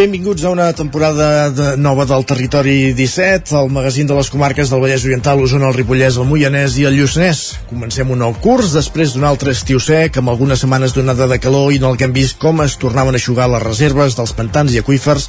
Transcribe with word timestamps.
Benvinguts 0.00 0.44
a 0.44 0.50
una 0.50 0.72
temporada 0.72 1.50
de 1.50 1.76
nova 1.76 2.06
del 2.06 2.24
Territori 2.24 2.94
17, 2.94 3.52
el 3.54 3.68
magazín 3.68 4.06
de 4.08 4.14
les 4.16 4.30
comarques 4.32 4.70
del 4.70 4.80
Vallès 4.80 5.02
Oriental, 5.04 5.42
Osona, 5.44 5.68
el 5.68 5.74
Ripollès, 5.76 6.16
el 6.16 6.24
Moianès 6.24 6.78
i 6.80 6.86
el 6.88 6.96
Lluçanès. 6.96 7.42
Comencem 7.68 8.08
un 8.08 8.22
nou 8.24 8.32
curs 8.40 8.72
després 8.72 9.12
d'un 9.12 9.26
altre 9.28 9.52
estiu 9.52 9.76
sec, 9.76 10.16
amb 10.16 10.32
algunes 10.32 10.64
setmanes 10.64 10.94
d'onada 10.96 11.26
de 11.28 11.36
calor 11.36 11.68
i 11.74 11.76
en 11.82 11.84
el 11.90 11.98
que 12.00 12.08
hem 12.08 12.14
vist 12.16 12.38
com 12.40 12.62
es 12.64 12.78
tornaven 12.80 13.12
a 13.12 13.20
aixugar 13.20 13.50
les 13.52 13.60
reserves 13.60 14.16
dels 14.16 14.32
pantans 14.38 14.72
i 14.72 14.80
aquífers, 14.80 15.28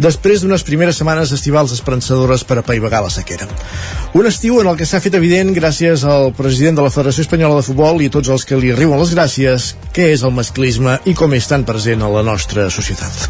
després 0.00 0.40
d'unes 0.40 0.64
primeres 0.64 0.96
setmanes 0.96 1.36
estivals 1.36 1.76
esperançadores 1.76 2.46
per 2.48 2.62
apaivagar 2.62 3.04
la 3.04 3.12
sequera. 3.12 3.44
Un 4.16 4.24
estiu 4.32 4.62
en 4.62 4.72
el 4.72 4.80
que 4.80 4.88
s'ha 4.88 5.02
fet 5.04 5.20
evident, 5.20 5.52
gràcies 5.52 6.06
al 6.08 6.32
president 6.32 6.80
de 6.80 6.88
la 6.88 6.94
Federació 6.94 7.26
Espanyola 7.26 7.60
de 7.60 7.68
Futbol 7.68 8.00
i 8.00 8.08
tots 8.08 8.32
els 8.32 8.48
que 8.48 8.56
li 8.56 8.72
riuen 8.72 8.96
les 8.96 9.12
gràcies, 9.12 9.74
què 9.92 10.08
és 10.16 10.24
el 10.24 10.32
masclisme 10.32 11.02
i 11.04 11.12
com 11.12 11.36
és 11.36 11.52
tan 11.52 11.68
present 11.68 12.00
a 12.00 12.08
la 12.16 12.24
nostra 12.24 12.70
societat. 12.72 13.28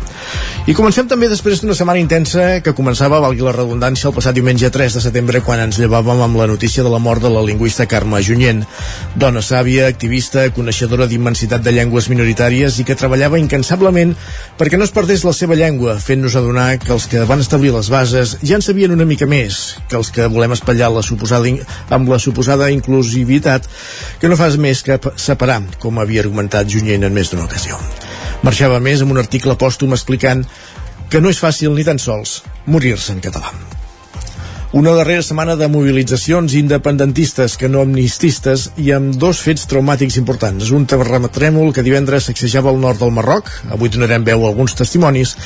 I 0.71 0.76
comencem 0.77 1.07
també 1.09 1.25
després 1.31 1.63
d'una 1.63 1.73
setmana 1.73 2.03
intensa 2.03 2.43
que 2.61 2.75
començava, 2.77 3.17
valgui 3.25 3.41
la 3.41 3.53
redundància, 3.55 4.11
el 4.11 4.15
passat 4.17 4.35
diumenge 4.37 4.69
3 4.69 4.97
de 4.99 5.01
setembre 5.01 5.41
quan 5.41 5.63
ens 5.63 5.79
llevàvem 5.81 6.21
amb 6.21 6.37
la 6.37 6.49
notícia 6.51 6.85
de 6.85 6.91
la 6.93 6.99
mort 7.01 7.23
de 7.25 7.31
la 7.33 7.41
lingüista 7.47 7.87
Carme 7.89 8.21
Junyent, 8.21 8.61
dona 9.17 9.41
sàvia, 9.41 9.87
activista, 9.89 10.45
coneixedora 10.53 11.07
d'immensitat 11.09 11.65
de 11.65 11.73
llengües 11.73 12.11
minoritàries 12.13 12.77
i 12.77 12.85
que 12.85 12.99
treballava 12.99 13.41
incansablement 13.41 14.13
perquè 14.61 14.77
no 14.77 14.85
es 14.85 14.93
perdés 14.93 15.25
la 15.25 15.33
seva 15.39 15.57
llengua, 15.57 15.97
fent-nos 15.97 16.37
adonar 16.37 16.69
que 16.83 16.93
els 16.93 17.09
que 17.09 17.25
van 17.31 17.41
establir 17.41 17.73
les 17.73 17.89
bases 17.89 18.37
ja 18.43 18.59
en 18.61 18.67
sabien 18.67 18.93
una 18.93 19.09
mica 19.09 19.25
més 19.25 19.79
que 19.89 19.97
els 19.97 20.13
que 20.13 20.29
volem 20.29 20.53
espatllar 20.59 20.93
la 20.93 21.07
suposada 21.07 21.49
amb 21.89 22.13
la 22.13 22.21
suposada 22.21 22.69
inclusivitat 22.75 23.65
que 24.21 24.29
no 24.29 24.37
fas 24.37 24.61
més 24.61 24.85
que 24.85 25.01
separar, 25.17 25.63
com 25.81 26.03
havia 26.05 26.27
argumentat 26.27 26.69
Junyent 26.69 27.09
en 27.09 27.17
més 27.17 27.33
d'una 27.33 27.49
ocasió. 27.49 27.81
Marxava 28.45 28.77
més 28.83 29.01
amb 29.03 29.15
un 29.15 29.19
article 29.19 29.57
pòstum 29.59 29.95
explicant 29.97 30.45
que 31.11 31.23
no 31.23 31.33
és 31.33 31.41
fàcil 31.43 31.75
ni 31.75 31.87
tan 31.87 31.99
sols 32.03 32.43
morir-se 32.67 33.15
en 33.15 33.25
català. 33.25 33.53
Una 34.77 34.93
darrera 34.93 35.23
setmana 35.23 35.55
de 35.57 35.69
mobilitzacions 35.73 36.53
independentistes 36.59 37.55
que 37.57 37.69
no 37.71 37.81
amnististes 37.81 38.67
i 38.77 38.91
amb 38.93 39.15
dos 39.17 39.39
fets 39.41 39.65
traumàtics 39.71 40.19
importants. 40.21 40.73
Un 40.75 40.85
terratrèmol 40.91 41.71
que 41.73 41.85
divendres 41.87 42.27
sacsejava 42.29 42.69
al 42.75 42.83
nord 42.83 43.01
del 43.01 43.15
Marroc, 43.15 43.49
avui 43.73 43.89
donarem 43.89 44.27
veu 44.27 44.45
a 44.45 44.51
alguns 44.51 44.75
testimonis, 44.77 45.37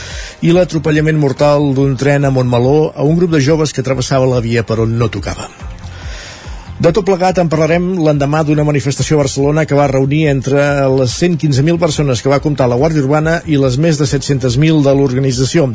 i 0.43 0.51
l'atropellament 0.57 1.21
mortal 1.21 1.75
d'un 1.77 1.95
tren 2.01 2.25
a 2.25 2.33
Montmeló 2.35 2.91
a 2.91 3.07
un 3.07 3.21
grup 3.21 3.37
de 3.37 3.45
joves 3.45 3.77
que 3.77 3.87
travessava 3.87 4.27
la 4.27 4.41
via 4.41 4.65
per 4.67 4.81
on 4.87 4.99
no 4.99 5.13
tocava. 5.13 5.47
De 6.81 6.89
tot 6.97 7.05
plegat 7.05 7.37
en 7.37 7.49
parlarem 7.53 7.91
l'endemà 8.01 8.39
d'una 8.41 8.65
manifestació 8.65 9.19
a 9.19 9.21
Barcelona 9.21 9.67
que 9.69 9.77
va 9.77 9.91
reunir 9.91 10.23
entre 10.31 10.63
les 10.95 11.13
115.000 11.13 11.77
persones 11.77 12.23
que 12.25 12.33
va 12.33 12.39
comptar 12.41 12.71
la 12.73 12.79
Guàrdia 12.81 13.03
Urbana 13.05 13.35
i 13.45 13.59
les 13.61 13.77
més 13.77 14.01
de 14.01 14.09
700.000 14.09 14.81
de 14.87 14.95
l'organització. 14.97 15.67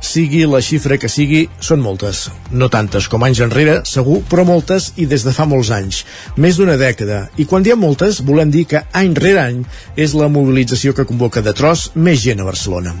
Sigui 0.00 0.46
la 0.48 0.62
xifra 0.64 0.96
que 0.96 1.12
sigui, 1.12 1.42
són 1.60 1.84
moltes. 1.84 2.30
No 2.56 2.70
tantes 2.72 3.04
com 3.12 3.28
anys 3.28 3.42
enrere, 3.44 3.82
segur, 3.84 4.22
però 4.30 4.46
moltes 4.48 4.94
i 4.96 5.04
des 5.04 5.28
de 5.28 5.36
fa 5.36 5.44
molts 5.44 5.74
anys. 5.76 6.06
Més 6.40 6.56
d'una 6.56 6.80
dècada. 6.80 7.26
I 7.36 7.44
quan 7.44 7.60
diem 7.66 7.84
moltes, 7.84 8.22
volem 8.24 8.48
dir 8.48 8.64
que 8.72 8.86
any 8.96 9.12
rere 9.12 9.42
any 9.44 9.60
és 9.92 10.16
la 10.16 10.32
mobilització 10.32 10.96
que 10.96 11.04
convoca 11.04 11.44
de 11.44 11.52
tros 11.52 11.90
més 12.00 12.24
gent 12.24 12.40
a 12.40 12.48
Barcelona. 12.48 12.96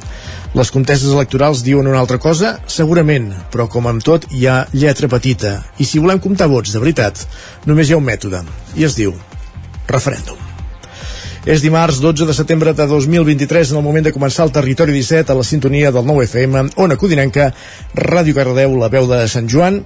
Les 0.56 0.70
conteses 0.72 1.12
electorals 1.12 1.60
diuen 1.60 1.84
una 1.84 1.98
altra 2.00 2.16
cosa? 2.16 2.54
Segurament, 2.72 3.26
però 3.52 3.66
com 3.68 3.84
amb 3.90 4.00
tot 4.00 4.22
hi 4.32 4.46
ha 4.48 4.62
lletra 4.72 5.08
petita. 5.12 5.58
I 5.76 5.84
si 5.84 6.00
volem 6.00 6.22
comptar 6.22 6.48
vots 6.48 6.72
de 6.72 6.80
veritat, 6.80 7.26
només 7.68 7.90
hi 7.90 7.92
ha 7.92 7.98
un 8.00 8.06
mètode, 8.06 8.40
i 8.72 8.86
es 8.88 8.96
diu 8.96 9.12
referèndum. 9.90 10.38
És 11.44 11.60
dimarts 11.60 12.00
12 12.00 12.24
de 12.30 12.38
setembre 12.38 12.72
de 12.72 12.86
2023 12.88 13.74
en 13.74 13.82
el 13.82 13.84
moment 13.84 14.08
de 14.08 14.14
començar 14.16 14.46
el 14.48 14.54
Territori 14.56 14.96
17 14.96 15.34
a 15.34 15.36
la 15.36 15.44
sintonia 15.44 15.92
del 15.92 16.08
9 16.08 16.24
FM, 16.24 16.64
Ona 16.80 16.96
Codinenca, 16.96 17.50
Ràdio 17.92 18.40
Cardedeu, 18.40 18.80
la 18.80 18.88
veu 18.88 19.04
de 19.12 19.20
Sant 19.28 19.52
Joan, 19.52 19.82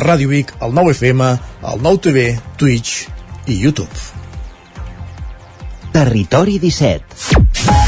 Ràdio 0.00 0.32
Vic, 0.32 0.56
el 0.64 0.72
9 0.72 0.96
FM, 0.96 1.30
el 1.68 1.84
9 1.84 2.04
TV, 2.08 2.26
Twitch 2.56 3.04
i 3.44 3.60
YouTube. 3.60 3.92
Territori 5.92 6.56
17 6.58 7.81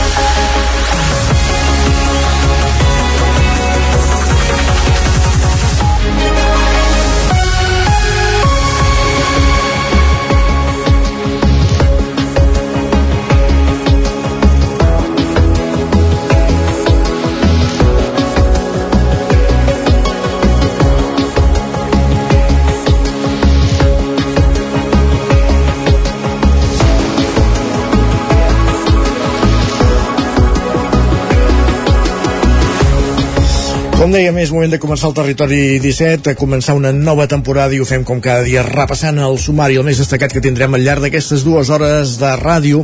Com 34.05 34.13
deia, 34.13 34.35
més 34.37 34.51
moment 34.53 34.69
de 34.69 34.77
començar 34.77 35.07
el 35.09 35.15
Territori 35.17 35.79
17, 35.81 36.35
a 36.35 36.37
començar 36.37 36.75
una 36.77 36.91
nova 36.93 37.25
temporada 37.25 37.73
i 37.73 37.79
ho 37.81 37.87
fem 37.89 38.03
com 38.05 38.19
cada 38.21 38.43
dia 38.45 38.61
repassant 38.67 39.17
el 39.17 39.39
sumari, 39.41 39.79
el 39.81 39.87
més 39.87 40.03
destacat 40.03 40.35
que 40.37 40.43
tindrem 40.45 40.77
al 40.77 40.85
llarg 40.85 41.07
d'aquestes 41.07 41.41
dues 41.47 41.71
hores 41.73 42.19
de 42.21 42.35
ràdio 42.37 42.83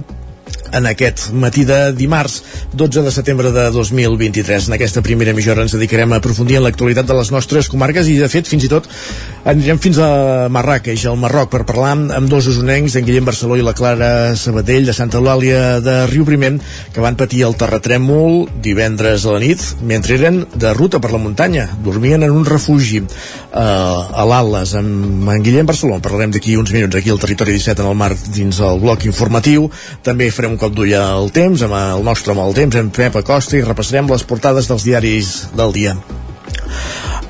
en 0.72 0.86
aquest 0.90 1.30
matí 1.32 1.64
de 1.68 1.92
dimarts 1.96 2.40
12 2.72 3.02
de 3.06 3.12
setembre 3.14 3.52
de 3.52 3.68
2023. 3.70 4.68
En 4.68 4.78
aquesta 4.78 5.02
primera 5.02 5.34
hora 5.34 5.62
ens 5.62 5.74
dedicarem 5.76 6.12
a 6.12 6.20
aprofundir 6.20 6.58
en 6.58 6.66
l'actualitat 6.66 7.06
de 7.06 7.16
les 7.18 7.30
nostres 7.30 7.68
comarques 7.68 8.08
i, 8.08 8.18
de 8.20 8.28
fet, 8.28 8.48
fins 8.48 8.64
i 8.66 8.72
tot 8.72 8.88
anirem 9.44 9.78
fins 9.80 9.98
a 9.98 10.48
Marrakeix, 10.52 11.06
al 11.08 11.16
Marroc, 11.20 11.48
per 11.52 11.64
parlar 11.68 11.94
amb 12.16 12.28
dos 12.30 12.46
usonencs, 12.50 12.96
en 12.98 13.06
Guillem 13.06 13.24
Barceló 13.24 13.56
i 13.56 13.64
la 13.64 13.74
Clara 13.76 14.36
Sabadell, 14.36 14.84
de 14.86 14.94
Santa 14.96 15.18
Eulàlia 15.18 15.80
de 15.84 15.94
Riu 16.10 16.26
Primer, 16.28 16.52
que 16.92 17.02
van 17.02 17.16
patir 17.18 17.42
el 17.46 17.56
terratrèmol 17.58 18.44
divendres 18.62 19.24
a 19.24 19.36
la 19.36 19.40
nit, 19.42 19.64
mentre 19.86 20.18
eren 20.18 20.42
de 20.54 20.74
ruta 20.76 21.00
per 21.00 21.12
la 21.14 21.22
muntanya. 21.22 21.66
Dormien 21.84 22.22
en 22.26 22.34
un 22.34 22.44
refugi 22.48 23.00
eh, 23.00 23.60
a 23.60 24.26
l'Atlas, 24.28 24.74
amb 24.78 25.30
en 25.32 25.46
Guillem 25.46 25.68
Barceló. 25.68 25.96
En 25.96 26.04
parlarem 26.04 26.34
d'aquí 26.36 26.56
uns 26.60 26.74
minuts 26.76 27.00
aquí 27.00 27.12
al 27.12 27.22
Territori 27.22 27.56
17 27.56 27.82
en 27.82 27.90
el 27.90 27.98
marc 27.98 28.28
dins 28.34 28.60
el 28.60 28.80
bloc 28.82 29.06
informatiu. 29.08 29.70
També 30.06 30.30
farem 30.34 30.54
un 30.56 30.59
cop 30.60 30.74
d'ull 30.76 30.92
al 30.98 31.30
temps, 31.32 31.62
amb 31.64 31.76
el 31.78 32.02
nostre 32.04 32.36
mal 32.36 32.52
temps, 32.56 32.76
en 32.76 32.90
Pep 32.92 33.16
Acosta, 33.22 33.56
i 33.56 33.64
repassarem 33.64 34.10
les 34.12 34.26
portades 34.28 34.68
dels 34.68 34.84
diaris 34.84 35.30
del 35.56 35.72
dia. 35.76 35.96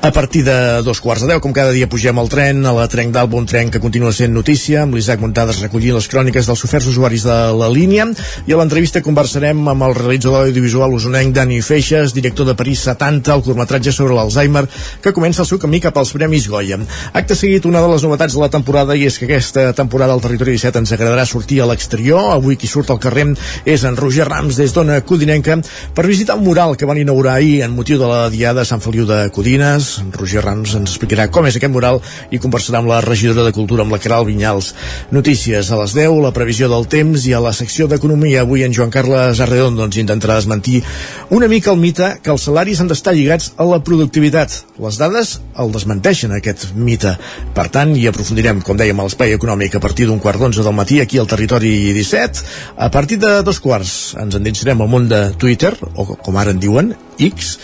A 0.03 0.11
partir 0.11 0.43
de 0.43 0.81
dos 0.81 0.99
quarts 0.99 1.21
de 1.21 1.27
deu, 1.29 1.37
com 1.37 1.51
cada 1.53 1.69
dia 1.69 1.85
pugem 1.85 2.17
al 2.17 2.25
tren, 2.25 2.63
a 2.65 2.71
la 2.73 2.87
Trenc 2.89 3.11
d'Alba, 3.13 3.37
un 3.37 3.45
tren 3.45 3.69
que 3.69 3.77
continua 3.79 4.09
sent 4.09 4.31
notícia, 4.33 4.79
amb 4.81 4.95
l'Isaac 4.97 5.19
Montades 5.21 5.59
recollint 5.61 5.93
les 5.93 6.07
cròniques 6.09 6.47
dels 6.49 6.63
oferts 6.65 6.87
usuaris 6.89 7.21
de 7.27 7.35
la 7.53 7.67
línia, 7.69 8.07
i 8.49 8.55
a 8.55 8.57
l'entrevista 8.57 9.03
conversarem 9.05 9.61
amb 9.69 9.85
el 9.85 9.93
realitzador 9.93 10.47
audiovisual 10.47 10.95
usonenc 10.97 11.35
Dani 11.35 11.59
Feixes, 11.61 12.15
director 12.17 12.49
de 12.49 12.55
París 12.57 12.81
70, 12.89 13.35
el 13.35 13.43
curtmetratge 13.45 13.93
sobre 13.93 14.17
l'Alzheimer, 14.17 14.63
que 15.05 15.13
comença 15.13 15.43
el 15.45 15.49
seu 15.51 15.61
camí 15.61 15.77
cap 15.85 16.01
als 16.01 16.15
Premis 16.17 16.49
Goya. 16.49 16.81
Acte 17.13 17.37
seguit, 17.37 17.69
una 17.69 17.85
de 17.85 17.93
les 17.93 18.01
novetats 18.01 18.33
de 18.33 18.41
la 18.41 18.49
temporada, 18.49 18.97
i 18.97 19.05
és 19.05 19.21
que 19.21 19.29
aquesta 19.29 19.67
temporada 19.77 20.17
al 20.17 20.25
Territori 20.25 20.57
17 20.57 20.81
ens 20.81 20.95
agradarà 20.97 21.27
sortir 21.29 21.61
a 21.61 21.69
l'exterior. 21.69 22.31
Avui 22.39 22.57
qui 22.57 22.65
surt 22.65 22.89
al 22.89 23.03
carrer 23.05 23.27
és 23.69 23.85
en 23.85 24.01
Roger 24.01 24.25
Rams, 24.25 24.57
des 24.57 24.73
d'Ona 24.73 24.97
Codinenca, 25.05 25.61
per 25.93 26.09
visitar 26.09 26.41
un 26.41 26.47
mural 26.49 26.73
que 26.73 26.89
van 26.89 26.97
inaugurar 26.97 27.37
ahir 27.37 27.61
en 27.61 27.77
motiu 27.77 28.01
de 28.01 28.09
la 28.09 28.25
Diada 28.33 28.65
de 28.65 28.69
Sant 28.73 28.81
Feliu 28.81 29.05
de 29.05 29.27
Codines, 29.29 29.90
Roger 30.15 30.43
Rams 30.45 30.75
ens 30.77 30.93
explicarà 30.93 31.27
com 31.33 31.47
és 31.49 31.57
aquest 31.57 31.73
mural 31.73 32.01
i 32.31 32.39
conversarà 32.41 32.79
amb 32.81 32.91
la 32.91 33.01
regidora 33.03 33.45
de 33.47 33.53
Cultura, 33.55 33.85
amb 33.85 33.95
la 33.95 33.99
Caral 34.01 34.27
Vinyals. 34.29 34.71
Notícies 35.11 35.71
a 35.71 35.79
les 35.81 35.95
10, 35.97 36.17
la 36.23 36.33
previsió 36.35 36.69
del 36.71 36.87
temps 36.91 37.25
i 37.27 37.35
a 37.35 37.41
la 37.43 37.53
secció 37.55 37.87
d'Economia. 37.91 38.45
Avui 38.45 38.65
en 38.65 38.75
Joan 38.75 38.93
Carles 38.93 39.41
Arredondo 39.43 39.85
ens 39.87 39.99
intentarà 40.01 40.39
desmentir 40.39 40.81
una 41.29 41.49
mica 41.51 41.71
el 41.71 41.81
mite 41.81 42.13
que 42.23 42.31
els 42.33 42.47
salaris 42.47 42.81
han 42.81 42.91
d'estar 42.91 43.15
lligats 43.17 43.51
a 43.57 43.67
la 43.67 43.81
productivitat. 43.83 44.57
Les 44.81 44.97
dades 45.01 45.37
el 45.61 45.71
desmenteixen, 45.73 46.33
aquest 46.35 46.71
mite. 46.75 47.13
Per 47.55 47.67
tant, 47.73 47.93
hi 47.97 48.07
aprofundirem, 48.09 48.61
com 48.65 48.79
dèiem, 48.79 48.99
a 48.99 49.07
l'espai 49.07 49.35
econòmic 49.35 49.75
a 49.77 49.83
partir 49.83 50.07
d'un 50.09 50.21
quart 50.23 50.41
d'onze 50.41 50.65
del 50.65 50.75
matí 50.77 51.01
aquí 51.01 51.19
al 51.21 51.29
Territori 51.29 51.93
17. 51.93 52.45
A 52.77 52.89
partir 52.91 53.19
de 53.21 53.37
dos 53.45 53.61
quarts 53.63 54.15
ens 54.21 54.37
endinsarem 54.37 54.81
al 54.81 54.91
món 54.91 55.07
de 55.11 55.21
Twitter, 55.41 55.75
o 55.95 56.05
com 56.15 56.37
ara 56.37 56.55
en 56.55 56.61
diuen, 56.61 56.93
X, 57.21 57.57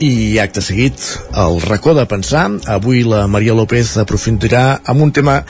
i 0.00 0.38
acte 0.42 0.62
seguit 0.64 0.98
el 1.36 1.60
racó 1.64 1.94
de 1.94 2.06
pensar. 2.06 2.48
Avui 2.66 3.02
la 3.04 3.26
Maria 3.26 3.54
López 3.54 3.96
aprofundirà 4.00 4.80
amb 4.84 5.02
un 5.02 5.12
tema 5.12 5.42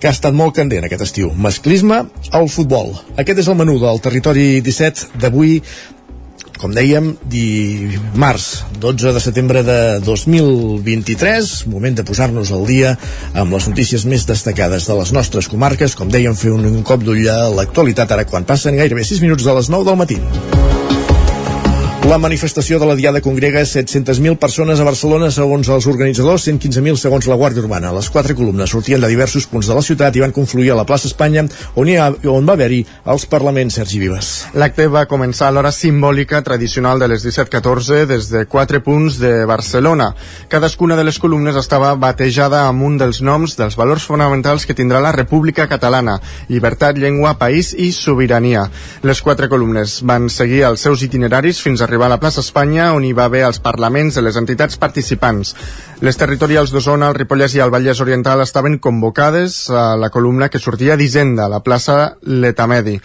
que 0.00 0.08
ha 0.10 0.14
estat 0.14 0.36
molt 0.36 0.56
candent 0.56 0.84
aquest 0.84 1.06
estiu. 1.06 1.32
Masclisme 1.36 2.04
al 2.32 2.48
futbol. 2.52 2.94
Aquest 3.16 3.44
és 3.44 3.50
el 3.50 3.58
menú 3.60 3.78
del 3.82 4.00
territori 4.04 4.60
17 4.64 5.20
d'avui 5.22 5.60
com 6.64 6.72
dèiem, 6.72 7.10
dimarts 7.28 8.64
12 8.80 9.12
de 9.12 9.20
setembre 9.20 9.60
de 9.66 9.78
2023, 10.06 11.52
moment 11.68 11.98
de 11.98 12.06
posar-nos 12.06 12.52
al 12.54 12.64
dia 12.68 12.94
amb 13.34 13.52
les 13.52 13.68
notícies 13.68 14.06
més 14.08 14.24
destacades 14.28 14.88
de 14.88 14.98
les 15.00 15.12
nostres 15.12 15.50
comarques, 15.50 15.98
com 15.98 16.08
dèiem, 16.08 16.36
fer 16.38 16.54
un, 16.54 16.82
cop 16.86 17.04
d'ull 17.04 17.26
a 17.28 17.50
l'actualitat 17.52 18.16
ara 18.16 18.28
quan 18.28 18.48
passen 18.48 18.78
gairebé 18.80 19.04
6 19.04 19.24
minuts 19.26 19.44
de 19.44 19.58
les 19.58 19.72
9 19.72 19.90
del 19.90 20.00
matí. 20.00 20.20
La 22.04 22.18
manifestació 22.20 22.76
de 22.76 22.84
la 22.84 22.94
Diada 22.98 23.22
congrega 23.24 23.62
700.000 23.64 24.36
persones 24.36 24.76
a 24.76 24.84
Barcelona 24.84 25.30
segons 25.32 25.70
els 25.72 25.86
organitzadors, 25.88 26.42
115.000 26.50 26.98
segons 27.00 27.24
la 27.30 27.36
Guàrdia 27.40 27.62
Urbana. 27.62 27.94
Les 27.96 28.10
quatre 28.12 28.34
columnes 28.36 28.68
sortien 28.68 29.00
de 29.00 29.08
diversos 29.08 29.46
punts 29.48 29.70
de 29.70 29.76
la 29.78 29.80
ciutat 29.82 30.12
i 30.12 30.20
van 30.20 30.34
confluir 30.36 30.74
a 30.74 30.76
la 30.76 30.84
plaça 30.84 31.08
Espanya, 31.08 31.46
on, 31.80 31.88
ha, 31.96 32.10
on 32.28 32.44
va 32.44 32.56
haver-hi 32.58 32.82
els 33.08 33.24
parlaments 33.32 33.78
Sergi 33.80 34.02
Vives. 34.02 34.28
L'acte 34.52 34.84
va 34.92 35.06
començar 35.08 35.48
a 35.48 35.54
l'hora 35.56 35.72
simbòlica 35.72 36.42
tradicional 36.44 37.00
de 37.00 37.08
les 37.08 37.24
17.14 37.24 38.04
des 38.12 38.28
de 38.34 38.44
quatre 38.52 38.82
punts 38.84 39.16
de 39.22 39.32
Barcelona. 39.48 40.10
Cadascuna 40.52 41.00
de 41.00 41.08
les 41.08 41.18
columnes 41.18 41.56
estava 41.56 41.94
batejada 41.96 42.66
amb 42.68 42.84
un 42.84 43.00
dels 43.00 43.22
noms 43.24 43.56
dels 43.56 43.80
valors 43.80 44.04
fonamentals 44.04 44.68
que 44.68 44.76
tindrà 44.76 45.00
la 45.00 45.14
República 45.16 45.70
Catalana, 45.72 46.18
llibertat, 46.52 47.00
llengua, 47.00 47.38
país 47.40 47.72
i 47.72 47.88
sobirania. 47.96 48.68
Les 49.08 49.24
quatre 49.24 49.48
columnes 49.48 50.02
van 50.04 50.28
seguir 50.28 50.66
els 50.68 50.84
seus 50.84 51.08
itineraris 51.08 51.64
fins 51.64 51.80
a 51.80 51.93
arribar 51.94 52.08
a 52.10 52.16
la 52.16 52.18
plaça 52.18 52.42
Espanya, 52.42 52.88
on 52.98 53.04
hi 53.06 53.12
va 53.14 53.28
haver 53.28 53.44
els 53.46 53.60
parlaments 53.62 54.16
de 54.18 54.22
les 54.26 54.34
entitats 54.40 54.80
participants. 54.82 55.52
Les 56.02 56.18
territorials 56.18 56.72
d'Osona, 56.74 57.12
el 57.12 57.14
Ripollès 57.14 57.54
i 57.54 57.62
el 57.62 57.70
Vallès 57.70 58.02
Oriental 58.02 58.42
estaven 58.42 58.80
convocades 58.82 59.68
a 59.70 59.94
la 59.94 60.10
columna 60.10 60.50
que 60.50 60.58
sortia 60.58 60.98
d'Hisenda, 60.98 61.46
a 61.46 61.52
la 61.52 61.62
plaça 61.62 62.16
Letamedi. 62.26 62.98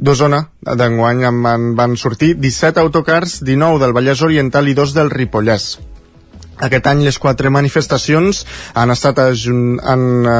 D'Osona, 0.00 0.40
d'enguany 0.64 1.20
en 1.28 1.74
van 1.76 1.98
sortir 2.00 2.34
17 2.40 2.80
autocars, 2.80 3.42
19 3.44 3.82
del 3.84 3.92
Vallès 3.92 4.24
Oriental 4.24 4.72
i 4.72 4.78
2 4.78 4.96
del 4.96 5.12
Ripollès. 5.12 5.74
Aquest 6.62 6.86
any 6.86 7.02
les 7.02 7.18
quatre 7.18 7.50
manifestacions 7.50 8.44
han 8.78 8.92
estat, 8.94 9.18
han, 9.18 10.04
uh, 10.22 10.34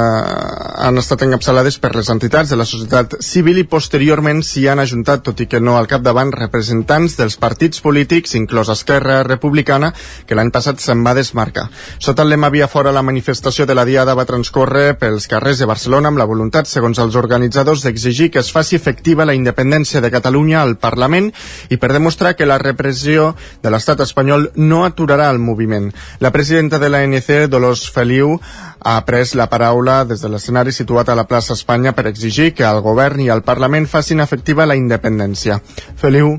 han 0.86 1.00
estat 1.00 1.24
encapçalades 1.26 1.80
per 1.82 1.90
les 1.96 2.10
entitats 2.12 2.52
de 2.52 2.58
la 2.60 2.66
societat 2.68 3.16
civil 3.24 3.58
i 3.58 3.66
posteriorment 3.66 4.44
s'hi 4.46 4.68
han 4.70 4.78
ajuntat, 4.78 5.24
tot 5.26 5.40
i 5.42 5.48
que 5.50 5.60
no 5.60 5.74
al 5.78 5.88
capdavant, 5.90 6.30
representants 6.32 7.16
dels 7.18 7.36
partits 7.40 7.82
polítics, 7.82 8.36
inclòs 8.38 8.70
Esquerra 8.70 9.22
Republicana, 9.26 9.90
que 10.26 10.38
l'any 10.38 10.52
passat 10.54 10.78
se'n 10.82 11.02
va 11.06 11.16
desmarcar. 11.18 11.66
Sota 11.98 12.22
el 12.22 12.30
lema 12.30 12.52
Via 12.54 12.68
Fora, 12.70 12.92
la 12.94 13.02
manifestació 13.02 13.66
de 13.66 13.74
la 13.74 13.84
Diada 13.84 14.14
va 14.14 14.28
transcorrer 14.28 14.94
pels 15.00 15.26
carrers 15.30 15.58
de 15.58 15.70
Barcelona 15.70 16.12
amb 16.12 16.22
la 16.22 16.28
voluntat, 16.30 16.70
segons 16.70 17.00
els 17.02 17.18
organitzadors, 17.18 17.82
d'exigir 17.82 18.30
que 18.30 18.42
es 18.44 18.52
faci 18.54 18.78
efectiva 18.78 19.26
la 19.26 19.34
independència 19.34 20.00
de 20.00 20.12
Catalunya 20.14 20.62
al 20.62 20.76
Parlament 20.78 21.32
i 21.70 21.78
per 21.80 21.92
demostrar 21.92 22.34
que 22.38 22.46
la 22.46 22.60
repressió 22.62 23.32
de 23.62 23.74
l'estat 23.74 24.00
espanyol 24.04 24.50
no 24.54 24.84
aturarà 24.84 25.30
el 25.34 25.42
moviment. 25.42 25.90
La 26.20 26.30
presidenta 26.30 26.78
de 26.78 26.88
l'ANC, 26.88 27.28
Dolors 27.50 27.84
Feliu, 27.90 28.38
ha 28.80 28.96
pres 29.04 29.34
la 29.34 29.48
paraula 29.50 30.02
des 30.04 30.22
de 30.22 30.30
l'escenari 30.30 30.72
situat 30.72 31.08
a 31.08 31.18
la 31.18 31.26
plaça 31.28 31.56
Espanya 31.56 31.92
per 31.92 32.06
exigir 32.10 32.52
que 32.54 32.66
el 32.68 32.80
govern 32.84 33.20
i 33.20 33.30
el 33.32 33.42
Parlament 33.42 33.86
facin 33.90 34.20
efectiva 34.20 34.66
la 34.66 34.76
independència. 34.76 35.60
Feliu 35.96 36.36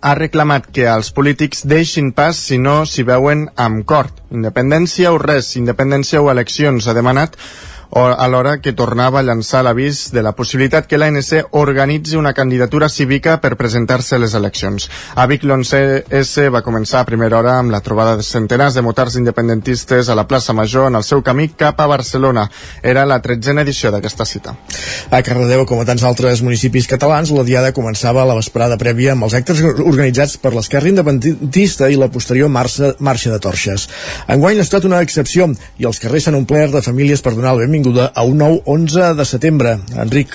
ha 0.00 0.14
reclamat 0.14 0.68
que 0.74 0.86
els 0.86 1.10
polítics 1.14 1.64
deixin 1.66 2.12
pas 2.14 2.38
si 2.38 2.58
no 2.58 2.84
s'hi 2.86 3.02
veuen 3.06 3.48
amb 3.56 3.84
cort. 3.86 4.22
Independència 4.30 5.10
o 5.12 5.18
res, 5.18 5.56
independència 5.58 6.22
o 6.22 6.30
eleccions, 6.30 6.86
ha 6.86 6.94
demanat 6.94 7.34
o 7.90 8.04
alhora 8.04 8.58
que 8.60 8.72
tornava 8.72 9.20
a 9.20 9.22
llançar 9.22 9.62
l'avís 9.64 10.10
de 10.12 10.22
la 10.22 10.34
possibilitat 10.36 10.86
que 10.86 10.98
l'ANC 10.98 11.54
organitzi 11.56 12.16
una 12.16 12.34
candidatura 12.34 12.88
cívica 12.88 13.38
per 13.40 13.56
presentar-se 13.56 14.16
a 14.16 14.18
les 14.18 14.34
eleccions. 14.34 14.88
A 15.16 15.26
Vic 15.26 15.44
l'11S 15.44 16.48
va 16.52 16.62
començar 16.62 17.00
a 17.00 17.08
primera 17.08 17.38
hora 17.38 17.56
amb 17.58 17.72
la 17.72 17.80
trobada 17.80 18.16
de 18.18 18.26
centenars 18.26 18.74
de 18.76 18.84
motards 18.84 19.16
independentistes 19.16 20.08
a 20.08 20.16
la 20.18 20.26
plaça 20.28 20.52
Major 20.52 20.88
en 20.88 20.98
el 21.00 21.04
seu 21.04 21.22
camí 21.22 21.48
cap 21.48 21.80
a 21.80 21.86
Barcelona. 21.86 22.48
Era 22.82 23.06
la 23.06 23.20
tretzena 23.24 23.64
edició 23.64 23.90
d'aquesta 23.90 24.26
cita. 24.28 24.54
A 25.10 25.22
Cardedeu, 25.22 25.64
com 25.64 25.80
a 25.80 25.88
tants 25.88 26.04
altres 26.04 26.42
municipis 26.44 26.86
catalans, 26.90 27.32
la 27.32 27.46
diada 27.46 27.72
començava 27.72 28.22
a 28.22 28.28
la 28.28 28.36
vesprada 28.36 28.76
prèvia 28.76 29.16
amb 29.16 29.24
els 29.24 29.34
actes 29.38 29.62
organitzats 29.64 30.36
per 30.36 30.52
l'Esquerra 30.54 30.92
Independentista 30.92 31.88
i 31.88 31.96
la 31.96 32.10
posterior 32.12 32.52
marxa, 32.52 32.94
marxa 33.00 33.32
de 33.32 33.40
torxes. 33.40 33.88
Enguany 34.28 34.60
ha 34.60 34.66
estat 34.66 34.84
una 34.84 35.00
excepció 35.00 35.48
i 35.78 35.88
els 35.88 36.00
carrers 36.02 36.28
s'han 36.28 36.36
omplert 36.36 36.74
de 36.74 36.84
famílies 36.84 37.24
per 37.24 37.32
donar 37.34 37.56
el 37.56 37.64
benvingut 37.64 37.77
benvinguda 37.78 38.10
a 38.14 38.24
un 38.26 38.38
nou 38.38 38.58
11 38.66 39.14
de 39.14 39.24
setembre. 39.24 39.78
Enric. 39.94 40.34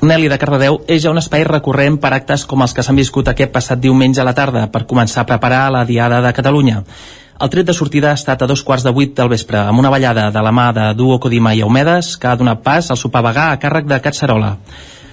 Nelly 0.00 0.28
de 0.30 0.38
Cardedeu 0.38 0.78
és 0.86 1.02
ja 1.02 1.10
un 1.10 1.18
espai 1.18 1.42
recurrent 1.42 1.98
per 1.98 2.12
actes 2.14 2.44
com 2.46 2.62
els 2.62 2.74
que 2.74 2.84
s'han 2.86 2.96
viscut 2.98 3.26
aquest 3.28 3.50
passat 3.50 3.80
diumenge 3.82 4.22
a 4.22 4.26
la 4.28 4.34
tarda 4.34 4.68
per 4.70 4.86
començar 4.86 5.24
a 5.24 5.26
preparar 5.26 5.72
la 5.74 5.84
Diada 5.84 6.20
de 6.22 6.32
Catalunya. 6.32 6.84
El 7.42 7.50
tret 7.50 7.66
de 7.66 7.74
sortida 7.74 8.12
ha 8.12 8.18
estat 8.18 8.42
a 8.42 8.46
dos 8.46 8.62
quarts 8.62 8.86
de 8.86 8.94
vuit 8.94 9.10
del 9.16 9.28
vespre, 9.28 9.58
amb 9.58 9.78
una 9.78 9.90
ballada 9.90 10.30
de 10.30 10.42
la 10.42 10.54
mà 10.54 10.70
de 10.72 10.86
Duo 10.94 11.18
Codima 11.18 11.54
i 11.54 11.62
Aumedes, 11.66 12.16
que 12.16 12.30
ha 12.30 12.38
donat 12.38 12.62
pas 12.62 12.90
al 12.90 12.98
sopar 12.98 13.24
vegà 13.26 13.50
a 13.50 13.58
càrrec 13.58 13.90
de 13.90 14.00
Catzarola. 14.00 14.56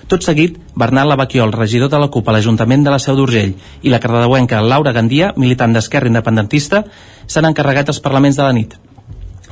Tot 0.07 0.21
seguit, 0.21 0.57
Bernat 0.77 1.09
Lavaquiol, 1.09 1.53
regidor 1.53 1.89
de 1.89 1.97
la 1.97 2.09
CUP 2.13 2.29
a 2.29 2.33
l'Ajuntament 2.37 2.85
de 2.85 2.93
la 2.93 3.01
Seu 3.01 3.17
d'Urgell, 3.17 3.55
i 3.81 3.89
la 3.89 3.99
cardedeuenca 3.99 4.61
Laura 4.61 4.93
Gandia, 4.93 5.33
militant 5.35 5.73
d'Esquerra 5.73 6.13
Independentista, 6.13 6.83
s'han 7.25 7.49
encarregat 7.49 7.89
els 7.89 8.01
parlaments 8.01 8.37
de 8.37 8.45
la 8.45 8.53
nit. 8.53 8.77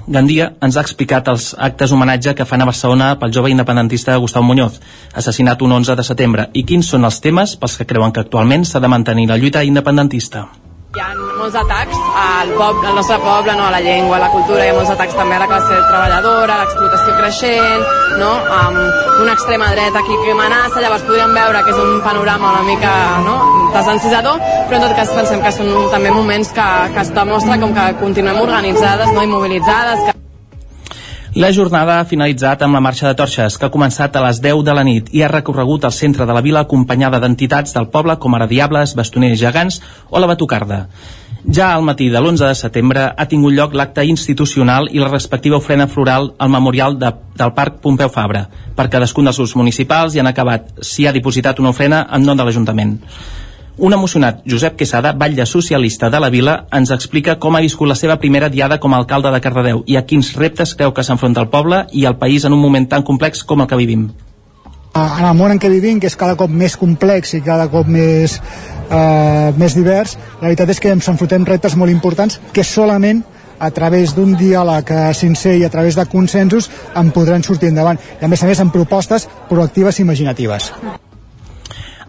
Gandia 0.07 0.49
ens 0.59 0.75
ha 0.75 0.81
explicat 0.83 1.29
els 1.31 1.53
actes 1.55 1.93
homenatge 1.95 2.33
que 2.35 2.47
fan 2.47 2.61
a 2.61 2.67
Barcelona 2.67 3.13
pel 3.19 3.31
jove 3.31 3.51
independentista 3.53 4.17
Gustau 4.19 4.43
Muñoz, 4.43 4.81
assassinat 5.15 5.61
un 5.63 5.71
11 5.79 5.95
de 5.95 6.03
setembre, 6.03 6.49
i 6.53 6.65
quins 6.67 6.89
són 6.91 7.07
els 7.07 7.21
temes 7.23 7.55
pels 7.55 7.77
que 7.79 7.87
creuen 7.87 8.11
que 8.11 8.25
actualment 8.25 8.67
s'ha 8.67 8.83
de 8.83 8.91
mantenir 8.91 9.29
la 9.31 9.39
lluita 9.39 9.63
independentista. 9.63 10.47
Hi 10.93 11.01
ha 11.01 11.13
molts 11.17 11.55
atacs 11.57 11.97
al, 12.21 12.51
poble, 12.53 12.85
al 12.85 12.97
nostre 12.99 13.15
poble, 13.23 13.55
no? 13.57 13.63
a 13.65 13.71
la 13.73 13.79
llengua, 13.81 14.19
a 14.19 14.21
la 14.21 14.27
cultura, 14.29 14.61
hi 14.61 14.69
ha 14.69 14.75
molts 14.75 14.91
atacs 14.93 15.15
també 15.17 15.39
a 15.39 15.41
la 15.41 15.47
classe 15.49 15.79
treballadora, 15.87 16.53
a 16.53 16.67
l'explotació 16.67 17.15
creixent, 17.17 17.87
no? 18.21 18.29
amb 18.59 19.17
una 19.23 19.33
extrema 19.33 19.71
dreta 19.73 20.03
aquí 20.03 20.21
que 20.21 20.37
amenaça, 20.37 20.85
llavors 20.85 21.09
podríem 21.09 21.33
veure 21.33 21.65
que 21.65 21.73
és 21.73 21.81
un 21.81 21.97
panorama 22.05 22.53
una 22.59 22.63
mica 22.69 22.95
no? 23.25 23.37
desencisador, 23.73 24.37
però 24.69 24.83
en 24.83 24.85
tot 24.85 24.97
cas 25.01 25.17
pensem 25.17 25.41
que 25.41 25.57
són 25.57 25.73
també 25.97 26.13
moments 26.13 26.53
que, 26.53 26.71
que 26.93 27.07
es 27.07 27.15
demostra 27.17 27.57
com 27.65 27.73
que 27.73 27.93
continuem 28.05 28.43
organitzades 28.45 29.17
no? 29.17 29.25
i 29.25 29.33
mobilitzades, 29.33 30.05
que 30.05 30.22
la 31.35 31.49
jornada 31.49 31.95
ha 31.97 32.05
finalitzat 32.05 32.61
amb 32.61 32.75
la 32.77 32.81
marxa 32.85 33.07
de 33.07 33.17
torxes, 33.17 33.55
que 33.57 33.65
ha 33.65 33.73
començat 33.73 34.13
a 34.13 34.21
les 34.21 34.37
10 34.41 34.59
de 34.67 34.73
la 34.77 34.83
nit 34.85 35.07
i 35.17 35.23
ha 35.23 35.31
recorregut 35.31 35.87
el 35.87 35.95
centre 35.95 36.27
de 36.29 36.33
la 36.35 36.43
vila 36.45 36.61
acompanyada 36.61 37.17
d'entitats 37.19 37.73
del 37.73 37.87
poble 37.89 38.19
com 38.21 38.35
ara 38.37 38.45
Diables, 38.45 38.93
Bastoners 38.93 39.39
Gegants 39.41 39.79
o 40.11 40.21
la 40.21 40.29
Batucarda. 40.29 40.83
Ja 41.43 41.73
al 41.73 41.81
matí 41.83 42.11
de 42.13 42.21
l'11 42.21 42.47
de 42.51 42.55
setembre 42.55 43.07
ha 43.17 43.25
tingut 43.27 43.51
lloc 43.57 43.73
l'acte 43.73 44.05
institucional 44.05 44.87
i 44.91 45.01
la 45.01 45.09
respectiva 45.09 45.57
ofrena 45.57 45.87
floral 45.87 46.35
al 46.37 46.53
memorial 46.53 46.99
de, 46.99 47.09
del 47.35 47.53
Parc 47.57 47.81
Pompeu 47.81 48.13
Fabra. 48.13 48.45
Per 48.75 48.87
cadascun 48.93 49.25
dels 49.25 49.41
grups 49.41 49.55
municipals 49.57 50.13
hi 50.13 50.21
han 50.21 50.29
acabat, 50.29 50.69
s'hi 50.85 51.07
ha 51.07 51.15
dipositat 51.17 51.59
una 51.59 51.73
ofrena 51.73 52.05
en 52.13 52.29
nom 52.29 52.37
de 52.37 52.45
l'Ajuntament. 52.45 52.99
Un 53.75 53.93
emocionat 53.93 54.43
Josep 54.45 54.75
Quesada, 54.77 55.13
batlle 55.17 55.47
socialista 55.49 56.09
de 56.13 56.19
la 56.21 56.29
vila, 56.29 56.67
ens 56.77 56.91
explica 56.93 57.39
com 57.41 57.55
ha 57.55 57.61
viscut 57.63 57.89
la 57.89 57.97
seva 57.97 58.19
primera 58.21 58.49
diada 58.53 58.77
com 58.79 58.93
a 58.93 58.99
alcalde 59.01 59.31
de 59.33 59.39
Cardedeu 59.41 59.81
i 59.89 59.97
a 59.97 60.03
quins 60.05 60.35
reptes 60.37 60.75
creu 60.77 60.93
que 60.93 61.03
s'enfronta 61.03 61.41
el 61.41 61.49
poble 61.49 61.87
i 61.91 62.05
el 62.05 62.19
país 62.21 62.45
en 62.45 62.53
un 62.53 62.61
moment 62.61 62.85
tan 62.89 63.01
complex 63.01 63.41
com 63.43 63.63
el 63.65 63.67
que 63.67 63.79
vivim. 63.79 64.11
En 64.93 65.25
el 65.25 65.33
món 65.33 65.49
en 65.49 65.57
què 65.57 65.71
vivim, 65.73 65.97
que 65.99 66.05
és 66.05 66.15
cada 66.15 66.35
cop 66.37 66.51
més 66.53 66.75
complex 66.77 67.33
i 67.33 67.41
cada 67.41 67.65
cop 67.73 67.89
més, 67.89 68.35
eh, 68.93 69.53
més 69.57 69.73
divers, 69.73 70.19
la 70.39 70.51
veritat 70.51 70.69
és 70.69 70.79
que 70.79 70.91
ens 70.93 71.09
enfrontem 71.09 71.47
reptes 71.49 71.75
molt 71.75 71.91
importants 71.91 72.39
que 72.53 72.63
solament 72.63 73.23
a 73.57 73.71
través 73.71 74.13
d'un 74.13 74.35
diàleg 74.37 74.91
sincer 75.17 75.55
i 75.57 75.65
a 75.65 75.71
través 75.73 75.97
de 75.97 76.05
consensos 76.05 76.69
en 76.93 77.09
podran 77.09 77.41
sortir 77.41 77.73
endavant. 77.73 77.97
I 78.21 78.25
a 78.25 78.29
més 78.29 78.43
a 78.43 78.51
més 78.51 78.61
amb 78.61 78.73
propostes 78.73 79.25
proactives 79.49 79.97
i 79.97 80.05
imaginatives. 80.05 80.69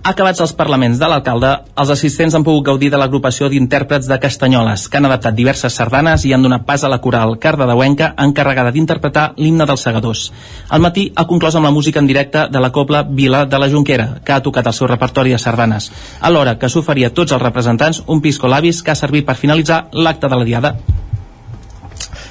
Acabats 0.05 0.43
els 0.45 0.53
parlaments 0.53 0.99
de 1.01 1.09
l'alcalde, 1.09 1.51
els 1.81 1.91
assistents 1.95 2.35
han 2.37 2.43
pogut 2.45 2.67
gaudir 2.67 2.91
de 2.93 2.99
l'agrupació 3.01 3.47
d'intèrprets 3.49 4.05
de 4.05 4.19
Castanyoles, 4.21 4.83
que 4.93 4.99
han 4.99 5.07
adaptat 5.09 5.33
diverses 5.39 5.79
sardanes 5.81 6.27
i 6.29 6.35
han 6.37 6.43
donat 6.45 6.67
pas 6.67 6.83
a 6.85 6.91
la 6.93 6.99
coral 7.01 7.39
Cardedeuenca 7.41 8.11
encarregada 8.21 8.75
d'interpretar 8.75 9.31
l'himne 9.39 9.65
dels 9.65 9.85
segadors. 9.89 10.27
Al 10.69 10.85
matí 10.85 11.07
ha 11.17 11.25
conclòs 11.31 11.57
amb 11.57 11.65
la 11.65 11.73
música 11.73 12.03
en 12.05 12.11
directe 12.11 12.43
de 12.53 12.61
la 12.61 12.69
Cobla 12.71 13.01
Vila 13.09 13.47
de 13.47 13.63
la 13.63 13.71
Jonquera, 13.73 14.19
que 14.21 14.35
ha 14.37 14.43
tocat 14.45 14.69
el 14.69 14.77
seu 14.77 14.91
repertori 14.93 15.33
de 15.33 15.39
sardanes, 15.41 15.89
alhora 16.21 16.59
que 16.59 16.69
s'oferia 16.69 17.09
a 17.09 17.17
tots 17.17 17.33
els 17.33 17.43
representants 17.47 18.03
un 18.05 18.21
pisco 18.21 18.53
labis 18.53 18.83
que 18.83 18.93
ha 18.93 19.01
servit 19.01 19.25
per 19.25 19.41
finalitzar 19.41 19.87
l'acte 19.93 20.29
de 20.29 20.37
la 20.37 20.45
diada. 20.45 20.75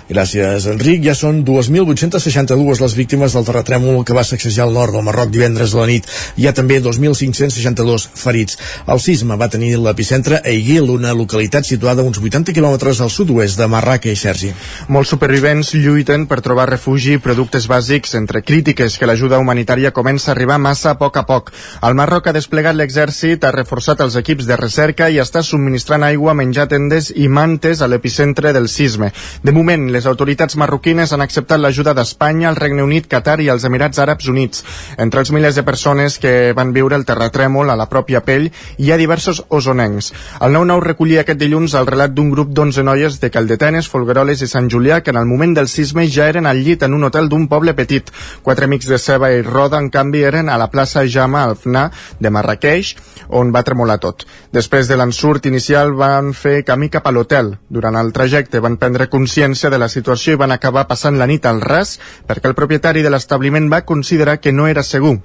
Gràcies, 0.10 0.66
Enric. 0.68 1.00
Ja 1.06 1.14
són 1.16 1.46
2.862 1.48 2.82
les 2.84 2.96
víctimes 2.98 3.34
del 3.36 3.46
terratrèmol 3.48 4.02
que 4.04 4.16
va 4.16 4.26
sacsejar 4.28 4.66
el 4.68 4.74
nord 4.76 4.92
del 4.92 5.06
Marroc 5.08 5.30
divendres 5.32 5.72
a 5.74 5.80
la 5.80 5.88
nit. 5.88 6.10
Hi 6.36 6.48
ha 6.48 6.52
també 6.54 6.82
2.562 6.84 8.10
ferits. 8.20 8.58
El 8.92 9.00
sisme 9.00 9.38
va 9.40 9.48
tenir 9.48 9.78
l'epicentre 9.80 10.42
a 10.44 10.52
Iguil, 10.52 10.90
una 10.92 11.14
localitat 11.16 11.64
situada 11.64 12.04
a 12.04 12.10
uns 12.10 12.20
80 12.20 12.52
quilòmetres 12.52 13.00
al 13.00 13.12
sud-oest 13.14 13.62
de 13.62 13.70
Marraca 13.72 14.12
i 14.12 14.20
Sergi. 14.20 14.52
Molts 14.92 15.14
supervivents 15.16 15.72
lluiten 15.78 16.28
per 16.28 16.42
trobar 16.44 16.68
refugi 16.74 17.16
i 17.16 17.24
productes 17.24 17.70
bàsics 17.72 18.18
entre 18.20 18.44
crítiques 18.44 19.00
que 19.00 19.08
l'ajuda 19.08 19.40
humanitària 19.40 19.94
comença 19.96 20.32
a 20.32 20.36
arribar 20.36 20.60
massa 20.60 20.92
a 20.92 21.00
poc 21.00 21.22
a 21.22 21.24
poc. 21.30 21.54
El 21.82 21.96
Marroc 21.96 22.28
ha 22.28 22.36
desplegat 22.36 22.76
l'exèrcit, 22.76 23.48
ha 23.48 23.56
reforçat 23.56 24.04
els 24.04 24.20
equips 24.20 24.52
de 24.52 24.60
recerca 24.60 25.08
i 25.08 25.24
està 25.24 25.46
subministrant 25.48 26.04
aigua, 26.04 26.36
menjar 26.36 26.68
tendes 26.68 27.14
i 27.16 27.32
mantes 27.32 27.80
a 27.80 27.88
l'epicentre 27.88 28.52
del 28.52 28.68
sisme. 28.68 29.14
De 29.44 29.56
moment, 29.56 29.93
les 29.94 30.08
autoritats 30.10 30.56
marroquines 30.58 31.12
han 31.14 31.22
acceptat 31.22 31.62
l'ajuda 31.62 31.94
d'Espanya, 31.94 32.50
el 32.50 32.58
Regne 32.58 32.82
Unit, 32.84 33.06
Qatar 33.12 33.38
i 33.44 33.50
els 33.54 33.64
Emirats 33.68 34.02
Àrabs 34.02 34.28
Units. 34.32 34.64
Entre 34.98 35.22
els 35.22 35.32
milers 35.32 35.60
de 35.60 35.64
persones 35.68 36.18
que 36.20 36.54
van 36.58 36.74
viure 36.74 36.98
el 36.98 37.06
terratrèmol 37.06 37.70
a 37.70 37.78
la 37.78 37.88
pròpia 37.92 38.24
pell 38.26 38.50
hi 38.78 38.90
ha 38.92 38.98
diversos 38.98 39.44
osonencs. 39.54 40.12
El 40.42 40.58
9-9 40.58 40.88
recollia 40.88 41.22
aquest 41.22 41.40
dilluns 41.40 41.76
el 41.78 41.88
relat 41.88 42.16
d'un 42.18 42.32
grup 42.34 42.50
d'11 42.50 42.84
noies 42.88 43.20
de 43.22 43.30
Caldetenes, 43.30 43.90
Folgueroles 43.92 44.42
i 44.42 44.50
Sant 44.50 44.72
Julià 44.74 45.02
que 45.04 45.14
en 45.14 45.22
el 45.22 45.30
moment 45.30 45.54
del 45.54 45.70
sisme 45.70 46.08
ja 46.10 46.28
eren 46.32 46.50
al 46.50 46.64
llit 46.66 46.84
en 46.84 46.98
un 46.98 47.06
hotel 47.06 47.30
d'un 47.30 47.48
poble 47.52 47.76
petit. 47.78 48.10
Quatre 48.42 48.66
amics 48.66 48.90
de 48.90 48.98
Ceba 48.98 49.30
i 49.32 49.44
Roda, 49.46 49.78
en 49.78 49.92
canvi, 49.94 50.24
eren 50.26 50.50
a 50.50 50.58
la 50.58 50.72
plaça 50.74 51.06
Jama 51.06 51.44
Alfna 51.44 51.90
de 52.20 52.34
Marrakeix, 52.34 52.96
on 53.30 53.54
va 53.54 53.64
tremolar 53.64 54.00
tot. 54.02 54.26
Després 54.54 54.90
de 54.90 54.98
l'ensurt 54.98 55.46
inicial 55.46 55.94
van 55.98 56.34
fer 56.34 56.64
camí 56.66 56.90
cap 56.90 57.08
a 57.08 57.14
l'hotel. 57.14 57.54
Durant 57.70 57.98
el 58.00 58.14
trajecte 58.16 58.62
van 58.64 58.80
prendre 58.82 59.10
consciència 59.12 59.70
de 59.70 59.83
la 59.84 59.92
situació 59.92 60.34
i 60.34 60.42
van 60.42 60.56
acabar 60.56 60.88
passant 60.88 61.20
la 61.20 61.28
nit 61.30 61.46
al 61.46 61.62
ras 61.62 62.00
perquè 62.28 62.50
el 62.50 62.58
propietari 62.58 63.04
de 63.04 63.12
l'establiment 63.14 63.70
va 63.72 63.86
considerar 63.86 64.40
que 64.40 64.56
no 64.56 64.72
era 64.72 64.84
segur. 64.88 65.20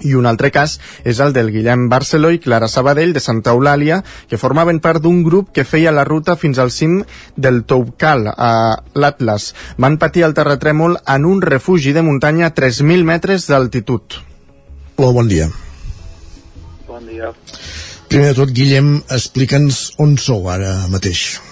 I 0.00 0.14
un 0.16 0.26
altre 0.26 0.48
cas 0.52 0.78
és 1.04 1.20
el 1.20 1.34
del 1.36 1.50
Guillem 1.52 1.88
Barceló 1.92 2.30
i 2.32 2.40
Clara 2.40 2.68
Sabadell 2.72 3.12
de 3.12 3.20
Santa 3.20 3.52
Eulàlia, 3.52 4.00
que 4.28 4.40
formaven 4.40 4.80
part 4.80 5.02
d'un 5.04 5.22
grup 5.26 5.50
que 5.52 5.66
feia 5.68 5.92
la 5.92 6.06
ruta 6.08 6.36
fins 6.40 6.58
al 6.58 6.72
cim 6.72 7.02
del 7.36 7.62
Toubkal, 7.68 8.30
a 8.32 8.52
l'Atlas. 8.94 9.50
Van 9.76 9.98
patir 10.00 10.24
el 10.24 10.36
terratrèmol 10.36 10.96
en 11.04 11.28
un 11.28 11.42
refugi 11.44 11.92
de 11.92 12.04
muntanya 12.06 12.48
a 12.48 12.54
3.000 12.54 13.04
metres 13.04 13.46
d'altitud. 13.50 14.20
Hola, 14.96 15.12
bon 15.20 15.28
dia. 15.28 15.50
Bon 16.88 17.04
dia. 17.06 17.34
Primer 18.08 18.32
de 18.32 18.40
tot, 18.40 18.56
Guillem, 18.56 18.96
explica'ns 19.12 19.84
on 20.02 20.16
sou 20.18 20.48
ara 20.50 20.74
mateix. 20.90 21.49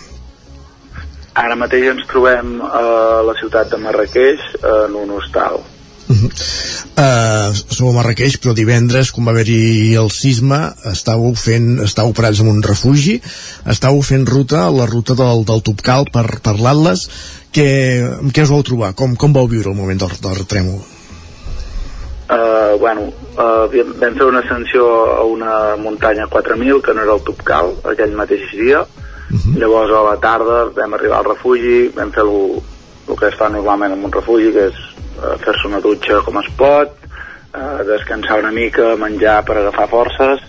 Ara 1.39 1.57
mateix 1.59 1.91
ens 1.93 2.07
trobem 2.11 2.57
a 2.65 2.85
la 3.27 3.35
ciutat 3.39 3.71
de 3.71 3.79
Marrakeix 3.83 4.47
en 4.59 4.97
un 4.99 5.19
hostal. 5.19 5.61
Uh 6.09 6.17
-huh. 6.17 6.31
uh, 6.97 7.55
sou 7.69 7.91
a 7.91 7.93
Marrakeix, 7.93 8.39
però 8.41 8.55
divendres, 8.55 9.13
quan 9.13 9.27
va 9.27 9.33
haver-hi 9.33 9.95
el 9.95 10.11
sisme, 10.11 10.73
estàveu 10.89 11.35
fent, 11.37 11.81
estàveu 11.85 12.11
operats 12.11 12.41
en 12.41 12.49
un 12.49 12.63
refugi, 12.63 13.21
estàveu 13.67 14.01
fent 14.03 14.25
ruta, 14.27 14.71
la 14.71 14.87
ruta 14.87 15.15
del, 15.15 15.45
del 15.45 15.63
Topcal 15.63 16.07
per, 16.13 16.41
per 16.41 16.57
l'Atlas. 16.59 17.09
Què, 17.53 17.69
què 18.33 18.43
us 18.43 18.51
vau 18.51 18.63
trobar? 18.63 18.95
Com, 18.95 19.17
com 19.17 19.33
vau 19.33 19.47
viure 19.47 19.69
el 19.69 19.77
moment 19.77 20.01
del, 20.01 20.17
del 20.23 20.39
retrèmol? 20.39 20.81
Uh, 22.29 22.79
bueno, 22.81 23.03
uh, 23.37 23.69
vam 24.01 24.15
fer 24.15 24.25
una 24.25 24.41
ascensió 24.41 24.85
a 25.13 25.25
una 25.25 25.77
muntanya 25.77 26.27
4.000, 26.27 26.81
que 26.83 26.95
no 26.95 27.03
era 27.03 27.15
el 27.15 27.23
Topcal, 27.25 27.75
aquell 27.85 28.17
mateix 28.17 28.51
dia, 28.53 28.87
Uh 29.31 29.37
-huh. 29.37 29.59
Llavors 29.61 29.91
a 29.93 30.03
la 30.03 30.17
tarda 30.17 30.65
vam 30.75 30.95
arribar 30.95 31.19
al 31.19 31.25
refugi, 31.25 31.89
vam 31.95 32.11
fer 32.13 32.25
el, 32.25 32.63
el 33.09 33.17
que 33.17 33.29
es 33.29 33.35
fa 33.35 33.49
normalment 33.49 33.93
en 33.93 34.05
un 34.05 34.13
refugi, 34.13 34.53
que 34.53 34.67
és 34.67 34.75
uh, 35.19 35.37
fer-se 35.45 35.69
una 35.69 35.81
dutxa 35.81 36.23
com 36.25 36.39
es 36.39 36.51
pot, 36.57 36.89
uh, 37.55 37.85
descansar 37.85 38.39
una 38.39 38.51
mica, 38.51 38.97
menjar 38.97 39.45
per 39.45 39.59
agafar 39.59 39.89
forces, 39.89 40.41